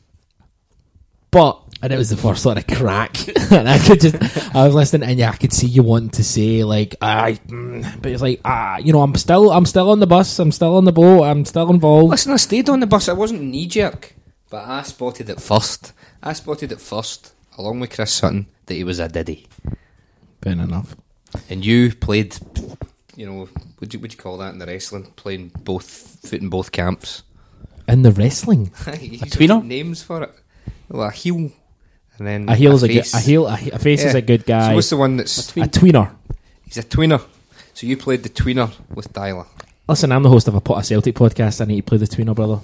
But, 1.31 1.62
and 1.81 1.93
it 1.93 1.97
was 1.97 2.11
the 2.11 2.16
first 2.16 2.43
sort 2.43 2.59
of 2.59 2.66
crack, 2.66 3.16
and 3.52 3.69
I 3.69 3.78
could 3.78 4.01
just, 4.01 4.55
I 4.55 4.65
was 4.66 4.74
listening, 4.74 5.09
and 5.09 5.19
yeah, 5.19 5.31
I 5.31 5.36
could 5.36 5.52
see 5.52 5.69
you 5.69 5.82
wanting 5.82 6.11
to 6.11 6.24
say, 6.24 6.65
like, 6.65 6.97
I, 7.01 7.35
mm, 7.47 8.02
but 8.02 8.11
it's 8.11 8.20
like, 8.20 8.40
ah, 8.44 8.78
you 8.78 8.93
know, 8.93 9.01
I'm 9.01 9.15
still, 9.15 9.51
I'm 9.52 9.65
still 9.65 9.90
on 9.90 10.01
the 10.01 10.07
bus, 10.07 10.39
I'm 10.40 10.51
still 10.51 10.77
on 10.77 10.85
the 10.85 10.93
boat, 10.93 11.23
I'm 11.23 11.44
still 11.44 11.70
involved. 11.70 12.11
Listen, 12.11 12.32
I 12.32 12.36
stayed 12.36 12.69
on 12.69 12.81
the 12.81 12.86
bus. 12.86 13.09
I 13.09 13.12
wasn't 13.12 13.43
knee 13.43 13.69
jerk, 13.69 14.15
but 14.51 14.66
I 14.66 14.82
spotted 14.82 15.31
it 15.31 15.40
first. 15.40 15.93
I 16.23 16.32
spotted 16.32 16.73
it 16.73 16.81
first, 16.81 17.32
along 17.57 17.81
with 17.81 17.90
Chris 17.90 18.12
Sutton, 18.12 18.47
that 18.66 18.74
he 18.74 18.85
was 18.85 18.98
a 18.98 19.09
diddy. 19.09 19.47
Fair 20.43 20.52
enough. 20.52 20.97
And 21.48 21.65
you 21.65 21.94
played, 21.94 22.36
you 23.21 23.27
know, 23.27 23.47
would 23.81 23.93
you 23.93 24.01
would 24.01 24.13
you 24.15 24.19
call 24.19 24.39
that 24.39 24.55
in 24.55 24.59
the 24.59 24.65
wrestling? 24.67 25.13
Playing 25.15 25.53
both 25.63 25.85
foot 26.27 26.41
in 26.41 26.49
both 26.49 26.73
camps. 26.73 27.23
In 27.87 28.01
the 28.01 28.13
wrestling, 28.13 28.67
He's 28.99 29.21
tweener? 29.23 29.63
names 29.63 30.03
for 30.03 30.23
it. 30.23 30.33
Well, 30.89 31.07
a 31.07 31.11
heel, 31.11 31.53
and 32.17 32.27
then 32.27 32.49
a 32.49 32.55
heel 32.55 32.73
is 32.73 32.83
a 32.83 32.89
good, 32.89 33.03
face. 33.03 33.15
a 33.15 33.21
heel, 33.21 33.47
a, 33.47 33.53
a 33.73 33.79
face 33.79 34.05
is 34.05 34.15
a 34.15 34.23
good 34.23 34.47
guy. 34.47 34.71
So 34.71 34.75
what's 34.75 34.91
the 34.91 34.97
one 34.97 35.19
that's? 35.19 35.51
a 35.51 35.69
tweener. 35.69 36.15
He's 36.65 36.79
a 36.79 36.83
tweener. 36.83 37.23
So 37.75 37.87
you 37.87 37.99
played 37.99 38.23
the 38.23 38.31
tweener 38.31 38.73
with 38.95 39.13
Deila. 39.13 39.47
Listen, 39.87 40.13
I'm 40.13 40.23
the 40.23 40.31
host 40.31 40.49
of 40.49 40.55
a, 40.55 40.61
po- 40.61 40.77
a 40.77 40.85
Celtic 40.85 41.15
podcast. 41.15 41.61
I 41.61 41.65
need 41.67 41.77
to 41.77 41.83
play 41.83 41.99
the 41.99 42.07
tweener, 42.07 42.35
brother. 42.35 42.61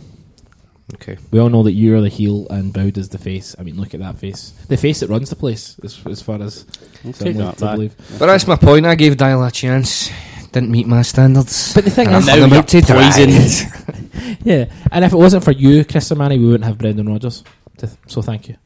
Okay. 0.95 1.19
We 1.33 1.39
all 1.41 1.49
know 1.49 1.65
that 1.65 1.73
you're 1.73 2.01
the 2.01 2.09
heel 2.09 2.47
and 2.49 2.73
Boud 2.73 2.97
is 2.97 3.09
the 3.09 3.19
face. 3.19 3.57
I 3.59 3.63
mean, 3.63 3.77
look 3.77 3.93
at 3.93 4.01
that 4.01 4.19
face. 4.19 4.51
The 4.69 4.77
face 4.77 5.01
that 5.01 5.11
runs 5.11 5.31
the 5.31 5.37
place, 5.37 5.77
as, 5.83 6.01
as 6.07 6.23
far 6.23 6.41
as 6.41 6.65
I'll 7.05 7.13
some 7.13 7.27
take 7.27 7.37
that 7.37 7.59
to 7.59 7.65
back. 7.65 7.75
believe. 7.75 7.97
But 8.19 8.27
that's 8.27 8.47
my 8.47 8.57
point. 8.57 8.87
I 8.87 8.95
gave 8.95 9.17
Deila 9.17 9.49
a 9.49 9.51
chance. 9.51 10.11
Didn't 10.57 10.71
meet 10.71 10.87
my 10.87 11.03
standards. 11.03 11.75
But 11.75 11.85
the 11.85 11.91
thing 11.91 12.07
And 12.09 12.17
is, 12.17 12.29
I'm 12.31 12.41
Now 12.41 12.47
about 12.47 12.73
you're 12.73 12.81
to 12.81 12.95
poisoned. 12.95 14.39
yeah, 14.43 14.65
and 14.91 15.05
if 15.05 15.13
it 15.13 15.17
wasn't 15.17 15.45
for 15.45 15.53
you, 15.53 15.85
Chris 15.85 16.09
Sermanni, 16.09 16.39
we 16.39 16.47
wouldn't 16.47 16.65
have 16.65 16.79
Brendan 16.79 17.07
Rodgers. 17.11 17.45
To- 17.77 17.91
So 18.07 18.23
thank 18.23 18.49
you. 18.49 18.57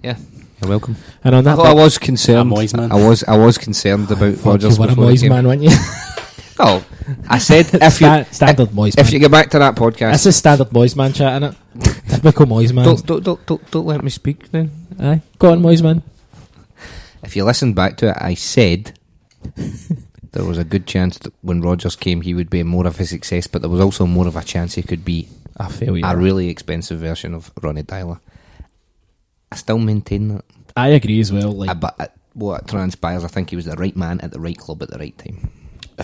Yeah, 0.00 0.16
you're 0.60 0.70
welcome. 0.70 0.94
And 1.24 1.34
on 1.34 1.42
that, 1.42 1.58
Although 1.58 1.70
I 1.70 1.74
was 1.74 1.98
concerned. 1.98 2.52
A 2.52 2.54
Moyes 2.54 2.76
man. 2.76 2.92
I 2.92 3.08
was 3.08 3.24
I 3.24 3.36
was 3.36 3.58
concerned 3.58 4.08
about 4.12 4.34
fuck 4.36 4.46
Rodgers 4.46 4.74
you, 4.76 4.80
what 4.80 4.90
a 4.90 4.92
before 4.94 5.10
he 5.10 5.16
Moyes 5.16 5.28
man, 5.28 5.46
weren't 5.48 5.62
you? 5.62 5.70
Oh, 6.60 6.84
I 7.28 7.38
said 7.38 7.66
if 7.72 8.00
you 8.00 8.06
Sta- 8.06 8.24
standard 8.30 8.68
Moyes 8.68 8.94
man. 8.96 9.04
if 9.04 9.12
you 9.12 9.18
get 9.18 9.32
back 9.32 9.50
to 9.50 9.58
that 9.58 9.74
podcast, 9.74 10.12
That's 10.12 10.26
a 10.26 10.32
standard 10.32 10.68
Moyes 10.70 10.94
man 10.94 11.12
chat, 11.12 11.42
innit? 11.42 11.56
Typical 12.08 12.46
Moyes 12.46 12.72
man. 12.72 12.84
don't, 12.84 13.04
don't 13.04 13.24
don't 13.24 13.46
don't 13.46 13.70
don't 13.72 13.86
let 13.86 14.04
me 14.04 14.10
speak 14.10 14.52
then. 14.52 14.70
Aye. 15.00 15.20
Go 15.40 15.50
on, 15.50 15.60
Moyes 15.62 15.82
man. 15.82 16.04
If 17.24 17.34
you 17.34 17.42
listen 17.44 17.72
back 17.74 17.96
to 17.96 18.10
it, 18.10 18.16
I 18.20 18.34
said 18.34 18.92
there 20.32 20.44
was 20.44 20.58
a 20.58 20.64
good 20.64 20.86
chance 20.86 21.18
that 21.18 21.32
when 21.42 21.60
Rodgers 21.60 21.96
came, 21.96 22.20
he 22.22 22.34
would 22.34 22.50
be 22.50 22.62
more 22.62 22.86
of 22.86 22.98
a 23.00 23.04
success, 23.06 23.46
but 23.46 23.60
there 23.62 23.70
was 23.70 23.80
also 23.80 24.06
more 24.06 24.26
of 24.26 24.36
a 24.36 24.42
chance 24.44 24.74
he 24.74 24.82
could 24.82 25.04
be 25.04 25.28
A 25.56 25.68
failure. 25.70 26.04
a 26.06 26.16
really 26.16 26.48
expensive 26.48 26.98
version 27.00 27.34
of 27.34 27.50
Ronny 27.62 27.82
Deila. 27.82 28.18
I 29.50 29.56
still 29.56 29.78
maintain 29.78 30.28
that. 30.28 30.44
I 30.76 30.88
agree 30.88 31.20
as 31.20 31.30
well. 31.30 31.52
Like 31.52 31.78
but 31.78 31.94
uh, 32.00 32.06
what 32.32 32.66
transpires, 32.66 33.24
I 33.24 33.28
think 33.28 33.50
he 33.50 33.56
was 33.56 33.66
the 33.66 33.76
right 33.76 33.94
man 33.94 34.20
at 34.22 34.30
the 34.32 34.40
right 34.40 34.56
club 34.56 34.82
at 34.82 34.88
the 34.90 34.98
right 34.98 35.16
time. 35.18 35.50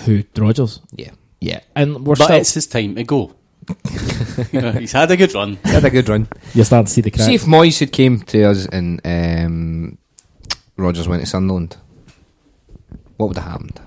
who 0.04 0.22
Rodgers? 0.36 0.80
Yeah, 0.94 1.12
Yeah, 1.40 1.60
and 1.74 2.04
we're 2.06 2.16
But 2.16 2.24
still. 2.24 2.36
it's 2.36 2.52
his 2.54 2.66
time 2.66 2.94
to 2.96 3.04
go. 3.04 3.34
He's 4.78 4.92
had 4.92 5.10
a 5.10 5.16
good 5.16 5.34
run. 5.34 5.58
he 5.64 5.70
had 5.70 5.84
a 5.84 5.90
good 5.90 6.08
run. 6.08 6.28
You're 6.54 6.64
starting 6.66 6.86
to 6.86 6.92
see 6.92 7.00
the 7.00 7.10
cracks. 7.10 7.24
See 7.26 7.34
if 7.34 7.44
Moyes 7.44 7.80
had 7.80 7.92
came 7.92 8.20
to 8.20 8.44
us 8.44 8.66
and 8.66 9.00
um, 9.04 9.98
Rodgers 10.76 11.08
went 11.08 11.22
to 11.22 11.26
Sunderland, 11.26 11.76
what 13.16 13.28
would 13.28 13.36
have 13.38 13.50
happened? 13.50 13.80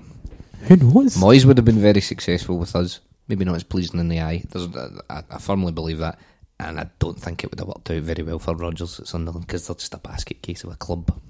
Who 0.62 0.76
knows? 0.76 1.16
Moyes 1.16 1.44
would 1.44 1.58
have 1.58 1.64
been 1.64 1.78
very 1.78 2.00
successful 2.00 2.58
with 2.58 2.74
us. 2.76 3.00
Maybe 3.28 3.44
not 3.44 3.56
as 3.56 3.62
pleasing 3.62 4.00
in 4.00 4.08
the 4.08 4.20
eye. 4.20 4.42
There's, 4.50 4.66
uh, 4.66 5.00
I, 5.08 5.22
I 5.30 5.38
firmly 5.38 5.72
believe 5.72 5.98
that, 5.98 6.18
and 6.58 6.78
I 6.78 6.90
don't 6.98 7.18
think 7.18 7.42
it 7.42 7.50
would 7.50 7.60
have 7.60 7.68
worked 7.68 7.90
out 7.90 8.02
very 8.02 8.22
well 8.22 8.38
for 8.38 8.54
Rodgers 8.54 9.00
at 9.00 9.06
Sunderland 9.06 9.46
because 9.46 9.66
they're 9.66 9.76
just 9.76 9.94
a 9.94 9.98
basket 9.98 10.42
case 10.42 10.64
of 10.64 10.72
a 10.72 10.76
club. 10.76 11.20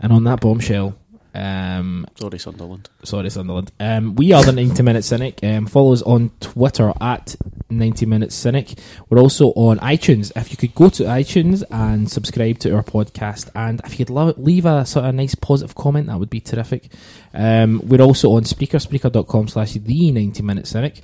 And 0.00 0.12
on 0.12 0.24
that 0.24 0.40
bombshell, 0.40 0.94
um, 1.36 2.06
Sorry, 2.14 2.38
Sunderland. 2.38 2.88
sorry, 3.04 3.28
Sunderland. 3.30 3.70
Um, 3.78 4.14
we 4.14 4.32
are 4.32 4.42
the 4.42 4.52
90 4.52 4.82
Minute 4.82 5.04
Cynic. 5.04 5.38
Um, 5.42 5.66
follow 5.66 5.92
us 5.92 6.02
on 6.02 6.30
Twitter 6.40 6.92
at 7.00 7.36
90 7.68 8.06
Minutes 8.06 8.34
Cynic. 8.34 8.78
We're 9.10 9.20
also 9.20 9.48
on 9.48 9.78
iTunes. 9.80 10.32
If 10.34 10.50
you 10.50 10.56
could 10.56 10.74
go 10.74 10.88
to 10.88 11.02
iTunes 11.04 11.62
and 11.70 12.10
subscribe 12.10 12.58
to 12.60 12.74
our 12.74 12.82
podcast, 12.82 13.50
and 13.54 13.80
if 13.84 13.92
you 13.92 14.04
could 14.06 14.14
love, 14.14 14.38
leave 14.38 14.64
a 14.64 14.86
sort 14.86 15.04
of 15.04 15.14
nice 15.14 15.34
positive 15.34 15.74
comment, 15.74 16.06
that 16.06 16.18
would 16.18 16.30
be 16.30 16.40
terrific. 16.40 16.90
Um, 17.34 17.82
we're 17.84 18.00
also 18.02 18.32
on 18.32 18.44
Spreaker, 18.44 18.80
spreaker.com 18.84 19.48
slash 19.48 19.74
the 19.74 20.10
90 20.12 20.42
Minute 20.42 20.66
Cynic. 20.66 21.02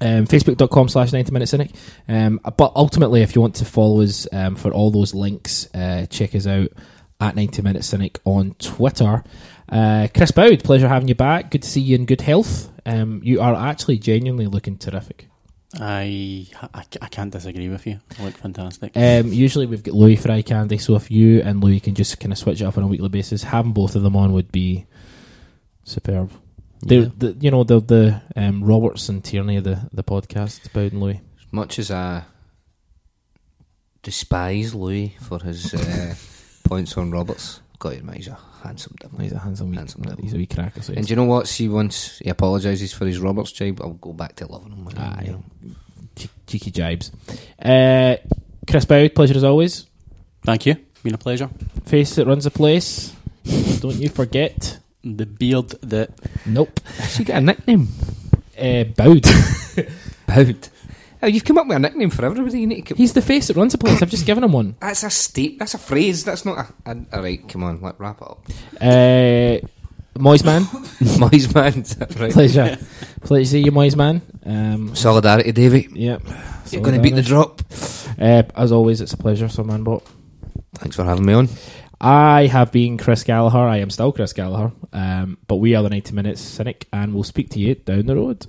Um, 0.00 0.26
Facebook.com 0.26 0.88
slash 0.88 1.12
90 1.12 1.32
Minute 1.32 1.48
Cynic. 1.48 1.70
Um, 2.08 2.40
but 2.56 2.72
ultimately, 2.76 3.22
if 3.22 3.34
you 3.34 3.40
want 3.40 3.56
to 3.56 3.64
follow 3.64 4.02
us 4.02 4.28
um, 4.32 4.54
for 4.54 4.70
all 4.72 4.90
those 4.92 5.14
links, 5.14 5.68
uh, 5.74 6.06
check 6.08 6.34
us 6.36 6.46
out 6.46 6.68
at 7.22 7.36
90 7.36 7.62
Minute 7.62 7.84
Cynic 7.84 8.18
on 8.24 8.54
Twitter. 8.54 9.22
Uh, 9.68 10.08
Chris 10.14 10.32
Boud, 10.32 10.64
pleasure 10.64 10.88
having 10.88 11.08
you 11.08 11.14
back. 11.14 11.50
Good 11.50 11.62
to 11.62 11.68
see 11.68 11.80
you 11.80 11.94
in 11.94 12.04
good 12.04 12.20
health. 12.20 12.70
Um, 12.84 13.20
you 13.22 13.40
are 13.40 13.54
actually 13.54 13.98
genuinely 13.98 14.46
looking 14.46 14.76
terrific. 14.76 15.28
I, 15.80 16.48
I, 16.74 16.84
I 17.00 17.08
can't 17.08 17.32
disagree 17.32 17.68
with 17.68 17.86
you. 17.86 18.00
I 18.18 18.24
look 18.24 18.34
fantastic. 18.34 18.92
Um, 18.94 19.32
usually 19.32 19.66
we've 19.66 19.82
got 19.82 19.94
Louis 19.94 20.16
Fry 20.16 20.42
Candy, 20.42 20.76
so 20.78 20.96
if 20.96 21.10
you 21.10 21.40
and 21.42 21.62
Louis 21.62 21.80
can 21.80 21.94
just 21.94 22.20
kind 22.20 22.32
of 22.32 22.38
switch 22.38 22.60
it 22.60 22.64
up 22.64 22.76
on 22.76 22.84
a 22.84 22.88
weekly 22.88 23.08
basis, 23.08 23.44
having 23.44 23.72
both 23.72 23.94
of 23.94 24.02
them 24.02 24.16
on 24.16 24.32
would 24.32 24.52
be 24.52 24.84
superb. 25.84 26.30
Yeah. 26.82 27.06
the, 27.16 27.36
you 27.40 27.52
know, 27.52 27.62
they're 27.62 27.80
the 27.80 28.20
um, 28.36 28.64
Roberts 28.64 29.08
and 29.08 29.24
Tierney 29.24 29.56
of 29.56 29.64
the, 29.64 29.88
the 29.92 30.02
podcast, 30.02 30.72
Boud 30.72 30.92
and 30.92 31.00
Louis. 31.00 31.20
As 31.38 31.52
much 31.52 31.78
as 31.78 31.90
I 31.90 32.24
despise 34.02 34.74
Louis 34.74 35.16
for 35.20 35.38
his 35.42 35.72
uh, 35.72 36.14
points 36.64 36.96
on 36.96 37.10
Roberts, 37.10 37.60
got 37.78 37.90
to 37.90 37.96
admit 37.98 38.16
he's 38.16 38.28
a 38.28 38.38
handsome 38.62 38.94
devil. 39.00 39.18
He's 39.18 39.32
a 39.32 39.38
handsome 39.38 39.70
wee, 39.70 39.76
Handsome 39.76 40.02
devil. 40.02 40.22
he's 40.22 40.34
a 40.34 40.36
wee 40.36 40.46
cracker. 40.46 40.82
So 40.82 40.92
And 40.94 41.06
do 41.06 41.10
you 41.10 41.16
know 41.16 41.24
what? 41.24 41.48
See, 41.48 41.68
once 41.68 42.18
he 42.18 42.28
apologises 42.30 42.92
for 42.92 43.06
his 43.06 43.18
Roberts 43.18 43.52
jibe, 43.52 43.80
I'll 43.80 43.90
go 43.94 44.12
back 44.12 44.36
to 44.36 44.46
loving 44.50 44.72
him. 44.72 44.88
Aye. 44.96 45.22
You 45.26 45.32
know. 45.32 45.44
cheeky 46.46 46.70
jibes. 46.70 47.10
Uh, 47.60 48.16
Chris 48.68 48.84
Boud, 48.84 49.14
pleasure 49.14 49.36
as 49.36 49.44
always. 49.44 49.86
Thank 50.44 50.66
you. 50.66 50.76
Been 51.02 51.14
a 51.14 51.18
pleasure. 51.18 51.50
Face 51.86 52.14
that 52.16 52.26
runs 52.26 52.44
the 52.44 52.50
place. 52.50 53.12
Don't 53.80 53.96
you 53.96 54.08
forget. 54.08 54.78
The 55.02 55.26
beard 55.26 55.70
that 55.82 56.10
Nope. 56.46 56.78
She 57.08 57.24
got 57.24 57.38
a 57.38 57.40
nickname. 57.40 57.88
Uh, 58.56 58.84
Boud. 58.84 59.24
Boud. 60.28 60.68
Oh, 61.22 61.28
you've 61.28 61.44
come 61.44 61.56
up 61.56 61.68
with 61.68 61.76
a 61.76 61.80
nickname 61.80 62.10
for 62.10 62.24
everybody. 62.24 62.60
You 62.60 62.66
need 62.66 62.76
to 62.76 62.82
keep. 62.82 62.96
He's 62.96 63.12
the 63.12 63.22
face 63.22 63.46
that 63.46 63.56
runs 63.56 63.72
the 63.72 63.78
place. 63.78 64.02
I've 64.02 64.10
just 64.10 64.26
given 64.26 64.42
him 64.42 64.52
one. 64.52 64.74
That's 64.80 65.04
a 65.04 65.10
state. 65.10 65.58
That's 65.58 65.74
a 65.74 65.78
phrase. 65.78 66.24
That's 66.24 66.44
not 66.44 66.58
a. 66.58 66.90
a 66.90 66.96
all 67.12 67.22
right, 67.22 67.48
come 67.48 67.62
on. 67.62 67.80
Let 67.80 68.00
wrap 68.00 68.20
it 68.20 68.28
up. 68.28 68.44
Uh, 68.80 69.66
Moise 70.18 70.44
Man. 70.44 70.66
Moise 71.18 71.54
man. 71.54 71.80
is 71.80 71.94
that 71.96 72.18
right? 72.18 72.32
Pleasure. 72.32 72.76
Pleasure 73.20 73.44
to 73.44 73.50
see 73.50 73.60
you, 73.60 73.70
Moise 73.70 73.96
Man. 73.96 74.20
Um, 74.44 74.96
Solidarity, 74.96 75.52
Davy. 75.52 75.88
yep. 75.92 76.22
You're 76.70 76.82
going 76.82 76.96
to 76.96 77.02
beat 77.02 77.14
the 77.14 77.22
drop. 77.22 77.62
Uh, 78.18 78.42
as 78.56 78.72
always, 78.72 79.00
it's 79.00 79.12
a 79.12 79.16
pleasure, 79.16 79.48
Sir 79.48 79.62
Manbot. 79.62 80.02
Thanks 80.74 80.96
for 80.96 81.04
having 81.04 81.24
me 81.24 81.34
on. 81.34 81.48
I 82.00 82.46
have 82.46 82.72
been 82.72 82.98
Chris 82.98 83.22
Gallagher. 83.22 83.58
I 83.58 83.76
am 83.78 83.90
still 83.90 84.10
Chris 84.12 84.32
Gallagher. 84.32 84.72
Um, 84.92 85.38
but 85.46 85.56
we 85.56 85.74
are 85.74 85.82
the 85.82 85.90
90 85.90 86.14
Minutes 86.14 86.40
Cynic, 86.40 86.88
and 86.92 87.14
we'll 87.14 87.22
speak 87.22 87.50
to 87.50 87.60
you 87.60 87.74
down 87.74 88.06
the 88.06 88.16
road. 88.16 88.46